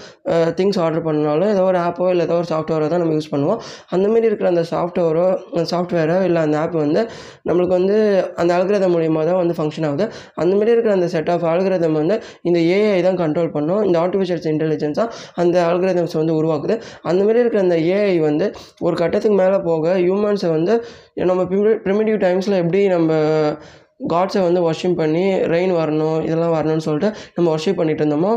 திங்ஸ் 0.58 0.78
ஆர்டர் 0.84 1.04
பண்ணாலோ 1.08 1.46
ஏதோ 1.54 1.62
ஒரு 1.70 1.80
ஆப்போ 1.86 2.08
இல்லை 2.14 2.24
ஏதோ 2.28 2.36
ஒரு 2.40 2.48
சாஃப்ட்வேரோ 2.52 2.88
தான் 2.92 3.02
நம்ம 3.04 3.14
யூஸ் 3.18 3.30
பண்ணுவோம். 3.34 3.60
அந்தமாரி 3.94 4.26
இருக்கிற 4.30 4.48
அந்த 4.54 4.64
சாஃப்ட்வேரோ 4.72 5.26
சாஃப்ட்வேரோ 5.72 6.18
இல்லை 6.28 6.40
அந்த 6.46 6.56
ஆப் 6.62 6.76
வந்து 6.84 7.00
நம்மளுக்கு 7.48 7.74
வந்து 7.78 7.96
அந்த 8.40 8.50
ஆல்கிரதம் 8.56 8.94
மூலியமாக 8.96 9.24
தான் 9.30 9.40
வந்து 9.42 9.54
ஃபங்க்ஷன் 9.58 9.86
ஆகுது. 9.90 10.06
அந்தமாரி 10.42 10.72
இருக்கிற 10.74 10.92
அந்த 10.98 11.08
செட் 11.14 11.30
ஆஃப் 11.34 11.46
ஆல்கிரதம் 11.52 11.96
வந்து 12.00 12.16
இந்த 12.48 12.58
ஏஐ 12.78 12.89
ஏஐ 12.90 13.00
தான் 13.08 13.20
கண்ட்ரோல் 13.22 13.50
பண்ணும். 13.56 13.82
இந்த 13.88 13.96
ஆர்டிஃபிஷியல் 14.04 14.42
இன்டெலிஜென்ஸாக 14.52 15.08
அந்த 15.42 15.56
ஆல்கிரதம்ஸ் 15.70 16.16
வந்து 16.20 16.36
உருவாக்குது. 16.40 16.76
அந்தமாரி 17.10 17.40
இருக்கிற 17.44 17.62
அந்த 17.66 17.78
ஏஐ 17.96 18.16
வந்து 18.28 18.48
ஒரு 18.86 18.96
கட்டத்துக்கு 19.02 19.38
மேலே 19.42 19.58
போக 19.68 19.94
ஹியூமன்ஸை 20.04 20.50
வந்து 20.56 20.74
நம்ம 21.30 21.42
ப்ரிமிட்டிவ் 21.86 22.18
டைம்ஸில் 22.26 22.60
எப்படி 22.62 22.82
நம்ம 22.96 23.10
காட்ஸை 24.08 24.42
வந்து 24.42 24.60
ஒர்ஷிப் 24.68 24.98
பண்ணி 25.00 25.24
ரெயின் 25.52 25.72
வரணும் 25.80 26.18
இதெல்லாம் 26.26 26.54
வரணும்னு 26.56 26.84
சொல்லிட்டு 26.86 27.08
நம்ம 27.36 27.46
ஒர்ஷிப் 27.54 27.78
பண்ணிட்டு 27.80 28.02
இருந்தோமோ 28.04 28.32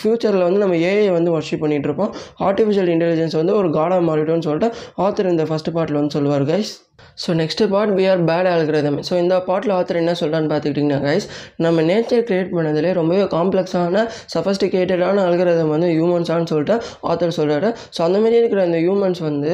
ஃப்யூச்சரில் 0.00 0.46
வந்து 0.46 0.62
நம்ம 0.64 0.78
ஏஐ 0.90 1.08
வந்து 1.10 1.30
ஒர்ஷிப் 1.36 1.62
பண்ணிகிட்டு 1.64 1.88
இருப்போம். 1.90 2.10
ஆர்டிஃபிஷியல் 2.40 2.90
இன்டெலிஜென்ஸ் 2.94 3.36
வந்து 3.40 3.54
ஒரு 3.54 3.70
காடாக 3.70 4.02
மாறிட்டோம்னு 4.08 4.46
சொல்லிட்டு 4.48 4.70
ஆத்தர் 4.98 5.32
இந்த 5.32 5.46
ஃபஸ்ட் 5.50 5.70
பார்ட்டில் 5.76 6.00
வந்து 6.00 6.16
சொல்லுவார் 6.16 6.46
guys 6.50 6.72
so 7.18 7.30
next 7.40 7.62
part 7.72 7.92
we 7.96 8.04
are 8.08 8.22
bad 8.28 8.48
algorithm 8.48 8.98
so 9.08 9.14
இந்த 9.18 9.34
பாட்டில் 9.48 9.74
ஆத்தர் 9.78 10.00
என்ன 10.02 10.12
சொல்கிறான்னு 10.20 10.50
பார்த்துக்கிட்டிங்கன்னா 10.52 11.00
கைஸ் 11.02 11.26
நம்ம 11.56 11.82
நேச்சர் 11.82 12.26
கிரியேட் 12.28 12.52
பண்ணதுலேயே 12.54 12.92
ரொம்பவே 12.92 13.24
காம்ப்ளெக்ஸான 13.34 14.04
சஃபஸ்டிகேட்டடான 14.34 15.24
அல்கிரதம் 15.28 15.72
வந்து 15.74 15.88
ஹியூமன்ஸான்னு 15.94 16.50
சொல்லிட்டு 16.52 16.76
ஆத்தர் 17.02 17.38
சொல்கிறாரு 17.38 17.70
ஸோ 17.96 18.02
அந்த 18.02 18.18
மாதிரி 18.18 18.38
இருக்கிற 18.38 18.62
அந்த 18.64 18.78
ஹியூமன்ஸ் 18.78 19.22
வந்து 19.22 19.52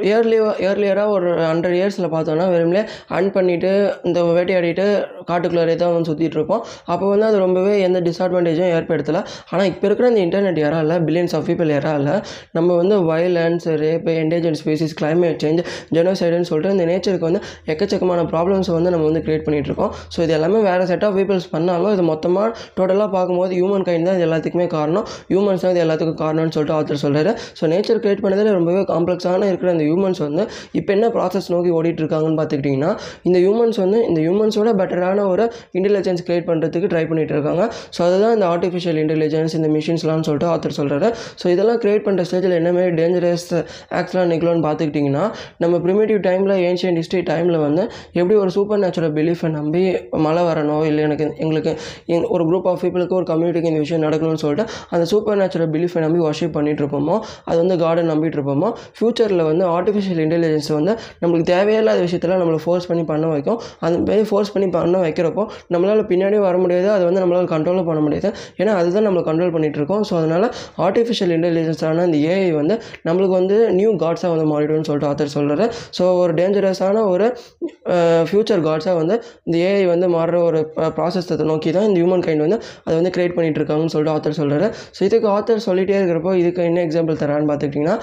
இயர்லி 0.00 0.36
இயர்லியராக 0.62 1.14
ஒரு 1.16 1.30
ஹண்ட்ரட் 1.48 1.76
இயர்ஸில் 1.78 2.06
பார்த்தோன்னா 2.14 2.44
வெறுமனே 2.52 2.82
அன் 3.16 3.28
பண்ணிவிட்டு 3.34 3.70
இந்த 4.08 4.20
வேட்டையாடிட்டு 4.36 4.84
காட்டுக்குள்ளாரே 5.30 5.74
தான் 5.82 5.92
வந்து 5.94 6.08
சுற்றிட்டுருப்போம் 6.10 6.62
அப்போ 6.92 7.04
வந்து 7.12 7.26
அது 7.28 7.38
ரொம்பவே 7.44 7.74
எந்த 7.86 7.98
டிஸ்அட்வான்டேஜும் 8.06 8.70
ஏற்படுத்தலை. 8.76 9.20
ஆனால் 9.52 9.68
இப்போ 9.72 9.86
இருக்கிற 9.88 10.08
இந்த 10.12 10.20
இன்டர்நெட் 10.26 10.60
யாரால 10.62 10.96
பில்லியன்ஸ் 11.06 11.34
ஆஃப் 11.38 11.46
பீப்பிள் 11.48 11.72
யாரால 11.76 12.14
நம்ம 12.58 12.76
வந்து 12.80 12.96
violence 13.10 13.68
rape 13.84 14.08
endangered 14.22 14.56
species 14.62 14.96
climate 15.00 15.38
change 15.44 15.62
ஜெனோசைடுன்னு 15.98 16.48
சொல்லிட்டு 16.50 16.74
இந்த 16.76 16.86
நேச்சருக்கு 16.92 17.28
வந்து 17.30 17.42
எக்கச்சக்கமான 17.74 18.24
ப்ராப்ளம்ஸ் 18.32 18.70
வந்து 18.76 18.92
நம்ம 18.96 19.06
வந்து 19.10 19.22
கிரியேட் 19.26 19.46
பண்ணிகிட்டு 19.48 19.70
இருக்கோம். 19.72 19.92
ஸோ 20.14 20.20
இது 20.26 20.34
எல்லாமே 20.38 20.62
வேறு 20.68 20.88
செட் 20.92 21.06
ஆஃப் 21.10 21.16
பீப்பிள்ஸ் 21.20 21.48
பண்ணாலும் 21.54 21.92
இது 21.96 22.06
மொத்தமாக 22.12 22.48
டோட்டலாக 22.78 23.10
பார்க்கும்போது 23.16 23.52
ஹியூமன் 23.60 23.86
கைண்ட் 23.90 24.08
தான் 24.10 24.18
இது 24.18 24.26
எல்லாத்துக்குமே 24.30 24.68
காரணம். 24.78 25.06
ஹியூமன்ஸ் 25.32 25.64
தான் 25.66 25.74
இது 25.76 25.84
எல்லாத்துக்கும் 25.86 26.20
காரணம்னு 26.24 26.54
சொல்லிட்டு 26.58 26.76
ஆத்தர் 26.80 27.02
சொல்கிறாரு 27.06 27.30
ஸோ 27.60 27.72
நேச்சர் 27.74 28.02
கிரியேட் 28.02 28.24
பண்ணதில் 28.26 28.52
ரொம்பவே 28.60 28.82
காம்ப்ளெக்ஸான 28.94 29.48
இருக்கிற 29.52 29.70
அந்த 29.74 29.81
ஹியூமன்ஸ் 29.84 30.20
வந்து 30.24 30.42
இப்போ 30.72 30.90
என்ன 30.92 31.06
ப்ராசஸ் 31.08 31.48
நோக்கி 31.52 31.70
ஓடிட்டுருக்காங்கன்னு 31.76 32.38
பார்த்துக்கிட்டிங்கன்னா 32.38 32.90
இந்த 33.22 33.38
ஹியூமன்ஸ் 33.38 33.78
வந்து 33.78 33.98
இந்த 34.08 34.18
ஹியூமன்ஸோட 34.22 34.72
பெட்டரான 34.80 35.26
ஒரு 35.26 35.44
இன்டெலிஜென்ஸ் 35.76 36.24
க்ரியேட் 36.26 36.48
பண்ணுறதுக்கு 36.48 36.90
ட்ரை 36.92 37.04
பண்ணிட்டு 37.06 37.34
இருக்காங்க 37.36 37.62
ஸோ 37.96 38.00
அதுதான் 38.06 38.34
இந்த 38.34 38.46
ஆர்டிஃபிஷியல் 38.48 39.00
இன்டெலிஜென்ஸ் 39.02 39.54
இந்த 39.54 39.70
மிஷின்ஸ்லாம் 39.76 40.24
சொல்லிட்டு 40.26 40.48
ஆத்தர் 40.52 40.76
சொல்கிறாரு 40.78 41.10
ஸோ 41.40 41.46
இதெல்லாம் 41.48 41.80
க்ரியேட் 41.82 42.06
பண்ணுற 42.06 42.24
ஸ்டேஜில் 42.28 42.56
என்ன 42.58 42.72
மாதிரி 42.72 42.94
டேஞ்சரஸ் 42.98 43.46
ஆக்ஸ்லாம் 43.98 44.30
நிகழும்னு 44.32 44.64
பார்த்துக்கிட்டிங்கன்னா 44.66 45.24
நம்ம 45.62 45.74
ப்ரிமேட்டிவ் 45.84 46.20
டைமில் 46.26 46.56
ஏன்ஷியன் 46.66 46.98
ஹிஸ்ட்ரி 46.98 47.22
டைமில் 47.28 47.58
வந்து 47.64 47.82
எப்படி 48.14 48.34
ஒரு 48.36 48.50
சூப்பர் 48.52 48.82
நேச்சுரல் 48.82 49.14
பிலீஃபை 49.16 49.50
நம்பி 49.52 49.82
மழை 50.22 50.42
வரணும் 50.48 50.84
இல்லை 50.86 51.02
எனக்கு 51.04 51.26
எங்களுக்கு 51.38 51.72
ஒரு 52.30 52.44
குரூப் 52.44 52.68
ஆஃப் 52.68 52.80
பீப்புளுக்கு 52.82 53.14
ஒரு 53.14 53.26
கம்யூனிட்டிக்கு 53.30 53.70
இந்த 53.72 53.80
விஷயம் 53.80 54.04
நடக்கணும்னு 54.04 54.42
சொல்லிட்டு 54.42 54.64
அந்த 54.90 55.04
சூப்பர் 55.12 55.38
நேச்சுரல் 55.38 55.70
பிலீஃபை 55.72 56.00
நம்பி 56.02 56.20
ஒர்ஷிப் 56.26 56.54
பண்ணிட்டு 56.54 56.82
இருப்போமோ 56.82 57.16
அது 57.44 57.58
வந்து 57.58 57.76
கார்டன் 57.82 58.10
நம்பிட்டு 58.12 58.38
இருப்போமோ 58.38 58.68
ஃப்யூச்சரில் 58.96 59.44
வந்து 59.44 59.64
ஆர்டிஃபிஷியல் 59.76 60.20
இன்டெலிஜென்ஸ் 60.24 60.70
வந்து 60.78 60.92
நம்மளுக்கு 61.22 61.48
தேவையில்லாத 61.52 62.00
விஷயத்தில் 62.06 62.34
நம்மளை 62.42 62.60
ஃபோர்ஸ் 62.64 62.88
பண்ணி 62.90 63.04
பண்ண 63.12 63.26
வைக்கும். 63.34 63.58
அந்த 63.86 63.96
மாதிரி 64.08 64.26
ஃபோர்ஸ் 64.30 64.52
பண்ணி 64.54 64.68
பண்ண 64.76 64.98
வைக்கிறப்போ 65.06 65.44
நம்மளால் 65.74 66.04
பின்னாடி 66.12 66.38
வர 66.46 66.56
முடியாது. 66.64 66.88
அதை 66.96 67.04
வந்து 67.08 67.22
நம்மளால் 67.24 67.50
கண்ட்ரோலும் 67.54 67.88
பண்ண 67.90 68.00
முடியாது. 68.06 68.30
ஏன்னா 68.60 68.74
அதுதான் 68.80 69.06
நம்மளை 69.08 69.24
கண்ட்ரோல் 69.30 69.54
பண்ணிட்டு 69.56 69.78
இருக்கோம். 69.80 70.04
ஸோ 70.08 70.14
அதனால் 70.20 70.46
ஆர்டிஃபிஷியல் 70.86 71.34
இன்டெலிஜென்ஸான 71.38 72.04
இந்த 72.10 72.18
ஏஐ 72.32 72.50
வந்து 72.60 72.74
நம்மளுக்கு 73.08 73.34
வந்து 73.40 73.58
நியூ 73.78 73.90
காட்ஸாக 74.04 74.30
வந்து 74.34 74.46
மாறிடும்னு 74.52 74.88
சொல்லிட்டு 74.88 75.10
ஆத்தர் 75.10 75.34
சொல்கிறாரு 75.36 75.66
ஸோ 75.98 76.04
ஒரு 76.22 76.32
டேஞ்சரஸான 76.40 77.04
ஒரு 77.12 77.26
ஃப்யூச்சர் 78.28 78.62
காட்ஸாக 78.66 78.96
வந்து 79.00 79.14
இந்த 79.46 79.56
ஏஐ 79.68 79.84
வந்து 79.92 80.06
மாறுற 80.16 80.36
ஒரு 80.48 80.60
ப்ராசஸத்தை 80.98 81.46
நோக்கி 81.50 81.70
தான் 81.76 81.86
இந்த 81.88 81.98
ஹியூமன் 82.00 82.24
கைண்ட் 82.26 82.44
வந்து 82.46 82.58
அதை 82.86 82.94
வந்து 83.00 83.12
கிரியேட் 83.16 83.34
பண்ணிகிட்டு 83.36 83.60
இருக்காங்கன்னு 83.60 83.94
சொல்லிட்டு 83.94 84.14
ஆத்தர் 84.16 84.38
சொல்கிறாரு 84.40 84.66
ஸோ 84.96 85.00
இதுக்கு 85.08 85.28
ஆத்தர் 85.36 85.64
சொல்லிகிட்டே 85.68 85.98
இருக்கிறப்போ 86.00 86.32
இதுக்கு 86.42 86.62
என்ன 86.70 86.80
எக்ஸாம்பிள் 86.86 87.20
தரான்னு 87.22 87.48
பார்த்துக்கிட்டிங்கன்னா 87.50 87.96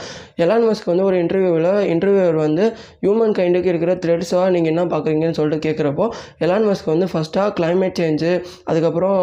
எலான் 0.43 0.67
மஸ்க் 0.69 0.91
வந்து 0.91 1.05
ஒரு 1.09 1.17
இன்டர்வியூவில் 1.59 1.89
இன்டர்வியூவர் 1.93 2.37
வந்து 2.45 2.63
ஹியூமன் 3.03 3.33
கைண்டுக்கு 3.37 3.69
இருக்கிற 3.71 3.91
த்ரெட்ஸாக 4.03 4.45
நீங்கள் 4.55 4.71
என்ன 4.73 4.83
பார்க்குறீங்கன்னு 4.93 5.37
சொல்லிட்டு 5.39 5.63
கேட்குறப்போ 5.65 6.05
எலான் 6.45 6.65
மஸ்க் 6.69 6.89
வந்து 6.93 7.07
ஃபஸ்ட்டாக 7.11 7.49
கிளைமேட் 7.57 7.97
சேஞ்சு 7.99 8.31
அதுக்கப்புறம் 8.69 9.17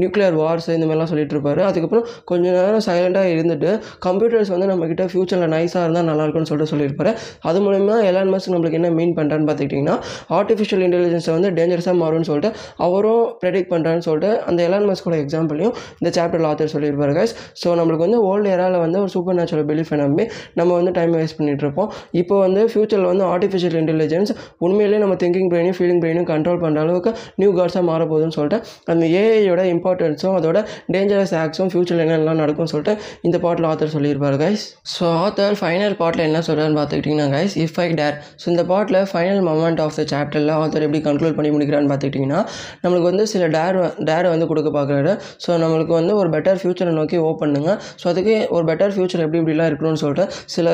நியூக்ளியர் 0.00 0.36
வார்ஸ் 0.40 0.68
இந்த 0.76 0.86
மாதிரிலாம் 0.86 1.10
சொல்லிட்டு 1.12 1.34
இருப்பாரு. 1.36 1.60
அதுக்கப்புறம் 1.68 2.06
கொஞ்ச 2.30 2.44
நேரம் 2.56 2.84
சைலண்ட்டாக 2.88 3.32
இருந்துட்டு 3.34 3.70
கம்ப்யூட்டர்ஸ் 4.06 4.52
வந்து 4.54 4.68
நம்மக்கிட்ட 4.72 5.04
ஃப்யூச்சரில் 5.12 5.52
நைஸாக 5.54 5.84
இருந்தால் 5.86 6.08
நல்லாயிருக்குன்னு 6.10 6.50
சொல்லிட்டு 6.50 6.72
சொல்லியிருப்பாரு. 6.74 7.12
அது 7.48 7.60
மூலயமா 7.66 7.96
எலான் 8.10 8.32
மஸ்க் 8.34 8.52
நம்மளுக்கு 8.54 8.80
என்ன 8.80 8.90
மீன் 8.98 9.14
பண்ணுறான்னு 9.18 9.48
பார்த்துக்கிட்டிங்கன்னா 9.50 9.96
ஆர்டிஃபிஷியல் 10.38 10.84
இன்டெலிஜென்ஸை 10.88 11.32
வந்து 11.36 11.50
டேஞ்சரஸாக 11.58 11.96
மாறும்னு 12.02 12.28
சொல்லிட்டு 12.30 12.52
அவரும் 12.86 13.24
ப்ரெடிக்ட் 13.42 13.70
பண்ணுறான்னு 13.74 14.06
சொல்லிட்டு 14.08 14.32
அந்த 14.50 14.60
எலான் 14.68 14.88
மஸ்கோட 14.90 15.16
எக்ஸாம்பிளையும் 15.24 15.74
இந்த 16.00 16.10
சாப்டர் 16.18 16.46
ஆத்தர் 16.50 16.72
சொல்லியிருப்பாரு 16.74 17.14
கைஸ் 17.18 17.34
ஸோ 17.62 17.68
நம்மளுக்கு 17.80 18.06
வந்து 18.06 18.20
ஓல்டு 18.30 18.48
ஏராவில் 18.54 18.78
வந்து 18.86 18.98
ஒரு 19.04 19.10
சூப்பர் 19.16 19.36
நேச்சுரல் 19.38 19.66
பிலீஃபை 19.70 19.96
நம்பி 20.02 20.24
நம்ம 20.58 20.70
வந்து 20.78 20.92
டைம் 20.98 21.12
வேஸ்ட் 21.18 21.38
பண்ணிகிட்ருப்போம் 21.44 21.88
இப்போ 22.20 22.34
வந்து 22.44 22.62
ஃபியூச்சரில் 22.72 23.08
வந்து 23.12 23.24
ஆர்டிஃபிஷியல் 23.34 23.76
இன்டெலிஜென்ஸ் 23.80 24.32
உண்மையிலேயே 24.66 25.00
நம்ம 25.04 25.16
திங்கிங் 25.22 25.48
ப்ரைனையும் 25.52 25.76
ஃபீலிங் 25.78 26.00
பிரெயினும் 26.02 26.28
கண்ட்ரோல் 26.32 26.60
பண்ணுற 26.64 26.82
அளவுக்கு 26.84 27.10
நியூ 27.40 27.50
காட்ஸாக 27.58 27.84
மாற 27.90 28.02
போகுதுன்னு 28.10 28.36
சொல்லிட்டு 28.38 28.58
அந்த 28.94 29.04
ஏஐயோட 29.22 29.62
இம்பார்ட்டன்ஸும் 29.74 30.36
அதோட 30.38 30.58
டேஞ்சரஸ் 30.94 31.34
ஆக்ஸும் 31.42 31.70
ஃப்யூச்சரில் 31.72 32.04
என்னெல்லாம் 32.06 32.40
நடக்கும்னு 32.42 32.72
சொல்லிட்டு 32.74 32.94
இந்த 33.28 33.36
பாட்டில் 33.44 33.68
ஆத்தர் 33.70 33.94
சொல்லியிருப்பார் 33.96 34.38
கைஸ் 34.44 34.64
ஸோ 34.94 35.06
ஆத்தர் 35.24 35.56
ஃபைனல் 35.60 35.96
பாட்டில் 36.02 36.26
என்ன 36.28 36.42
சொல்கிறான்னு 36.48 36.78
பார்த்துக்கிட்டிங்கன்னா 36.80 37.28
guys 37.36 37.56
if 37.64 37.78
I 37.84 37.88
dare 38.02 38.18
so 38.42 38.46
இந்த 38.54 38.64
பாட்டில் 38.72 39.00
ஃபைனல் 39.12 39.42
மொமெண்ட் 39.50 39.82
ஆஃப் 39.86 39.96
த 39.98 40.06
சாப்டரில் 40.14 40.54
ஆத்தர் 40.60 40.86
எப்படி 40.86 41.02
கன்க்ளூட் 41.08 41.36
பண்ணி 41.38 41.52
முடிக்கிறான்னு 41.56 41.90
பார்த்துக்கிட்டிங்கன்னா 41.92 42.40
நம்மளுக்கு 42.84 43.08
வந்து 43.12 43.26
சில 43.32 43.44
டேர் 43.56 43.78
டேரை 44.08 44.28
வந்து 44.34 44.48
கொடுக்க 44.50 44.70
பார்க்குறாரு. 44.76 45.12
ஸோ 45.44 45.50
நம்மளுக்கு 45.62 45.94
வந்து 46.00 46.12
ஒரு 46.20 46.28
பெட்டர் 46.34 46.58
ஃப்யூச்சரை 46.60 46.92
நோக்கி 46.98 47.16
ஓ 47.26 47.28
பண்ணுங்க. 47.42 47.70
ஸோ 48.00 48.04
அதுக்கு 48.12 48.34
ஒரு 48.56 48.64
பெட்டர் 48.70 48.92
ஃப்யூச்சர் 48.94 49.22
எப்படி 49.24 49.40
இப்படிலாம் 49.42 49.68
இருக்கணும்னு 49.70 50.00
சொல்லிட்டு 50.02 50.24
சில 50.54 50.68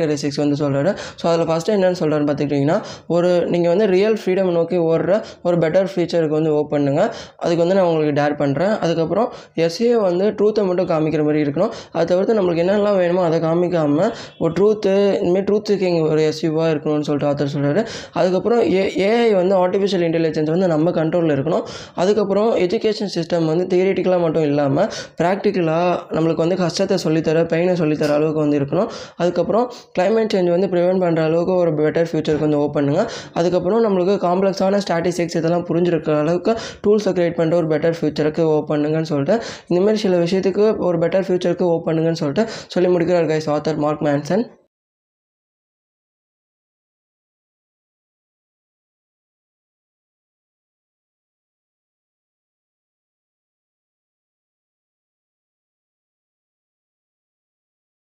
கேரக்டரிஸ்டிக்ஸ் 0.00 0.40
வந்து 0.44 0.58
சொல்கிறாரு 0.62 0.90
ஸோ 1.20 1.24
அதில் 1.30 1.46
ஃபஸ்ட்டு 1.50 1.74
என்னென்னு 1.76 2.00
சொல்கிறாருன்னு 2.02 2.28
பார்த்துக்கிட்டிங்கன்னா 2.30 2.78
ஒரு 3.16 3.30
நீங்கள் 3.54 3.72
வந்து 3.74 3.86
ரியல் 3.94 4.18
ஃப்ரீடம் 4.22 4.52
நோக்கி 4.58 4.78
ஓடுற 4.90 5.12
ஒரு 5.46 5.56
பெட்டர் 5.64 5.88
ஃபியூச்சருக்கு 5.92 6.36
வந்து 6.38 6.52
ஓ 6.58 6.60
பண்ணுங்கள் 6.74 7.10
அதுக்கு 7.44 7.60
வந்து 7.64 7.76
நான் 7.78 7.88
உங்களுக்கு 7.90 8.14
டேர் 8.20 8.34
பண்ணுறேன் 8.42 8.74
அதுக்கப்புறம் 8.84 9.28
எஸ்ஏ 9.66 9.90
வந்து 10.08 10.24
ட்ரூத்தை 10.38 10.62
மட்டும் 10.68 10.88
காமிக்கிற 10.92 11.22
மாதிரி 11.28 11.40
இருக்கணும். 11.44 11.72
அதை 11.94 12.04
தவிர்த்து 12.12 12.36
நம்மளுக்கு 12.38 12.62
என்னெல்லாம் 12.64 12.98
வேணுமோ 13.02 13.22
அதை 13.28 13.38
காமிக்காமல் 13.46 14.10
ஒரு 14.42 14.52
ட்ரூத்து 14.58 14.92
இனிமேல் 15.22 15.46
ட்ரூத் 15.48 15.68
சீக்கிங் 15.70 15.98
ஒரு 16.10 16.22
எஸ்யூவாக 16.30 16.68
இருக்கணும்னு 16.74 17.06
சொல்லிட்டு 17.08 17.28
ஆத்தர் 17.30 17.52
சொல்கிறாரு 17.54 17.82
அதுக்கப்புறம் 18.20 18.62
ஏ 18.76 18.82
ஏஐ 19.08 19.28
வந்து 19.40 19.54
ஆர்டிஃபிஷியல் 19.62 20.04
இன்டெலிஜென்ஸ் 20.08 20.50
வந்து 20.54 20.68
நம்ம 20.74 20.92
கண்ட்ரோலில் 20.98 21.34
இருக்கணும். 21.36 21.64
அதுக்கப்புறம் 22.02 22.50
எஜுகேஷன் 22.64 23.12
சிஸ்டம் 23.16 23.46
வந்து 23.52 23.64
தியரிட்டிக்கலாக 23.72 24.20
மட்டும் 24.24 24.46
இல்லாமல் 24.50 24.88
ப்ராக்டிக்கலாக 25.20 26.14
நம்மளுக்கு 26.16 26.44
வந்து 26.44 26.58
கஷ்டத்தை 26.64 26.98
சொல்லித்தர 27.04 27.42
பெயினை 27.52 27.74
சொல்லித்தர 27.82 28.14
அளவுக்கு 28.18 28.40
வந்து 28.44 28.58
இருக்கணும். 28.60 28.88
அதுக்கப்புறம் 29.22 29.66
கிளைமேட் 29.96 30.32
சேஞ்ச் 30.34 30.52
வந்து 30.54 30.70
ப்ரிவெண்ட் 30.74 31.02
பண்ணுற 31.04 31.22
அளவுக்கு 31.28 31.54
ஒரு 31.62 31.72
பெட்டர் 31.80 32.08
ஃபியூச்சர் 32.10 32.42
வந்து 32.44 32.58
ஓப்பன் 32.64 32.74
பண்ணுங்க. 32.76 33.02
அதுக்கப்புறம் 33.38 33.84
நம்மளுக்கு 33.86 34.16
காம்ப்ளெக்ஸான 34.26 34.80
ஸ்டாட்டிஸ்டிக்ஸ் 34.84 35.38
இதெல்லாம் 35.40 35.66
புரிஞ்சிருக்கிற 35.70 36.16
அளவுக்கு 36.24 36.54
டூல்ஸை 36.84 37.12
க்ரியேட் 37.18 37.38
பண்ணுற 37.40 37.56
ஒரு 37.62 37.70
பெட்டர் 37.74 37.96
ஃபியூச்சருக்கு 37.98 38.44
ஓப்பன் 38.56 38.74
பண்ணுங்கன்னு 38.76 39.10
சொல்லிட்டு 39.12 39.36
இந்தமாதிரி 39.70 40.00
சில 40.04 40.16
விஷயத்துக்கு 40.24 40.64
ஒரு 40.88 40.98
பெட்டர் 41.04 41.26
ஃபியூச்சருக்கு 41.26 41.66
ஓப்பன் 41.74 41.86
பண்ணுங்கன்னு 41.88 42.22
சொல்லிட்டு 42.22 42.44
சொல்லி 42.74 42.90
முடிக்கிறார் 42.94 43.28
கைஸ் 43.32 43.50
ஆத்தர் 43.54 43.82
மார்க் 43.84 44.04
மேன்சன் 44.06 44.44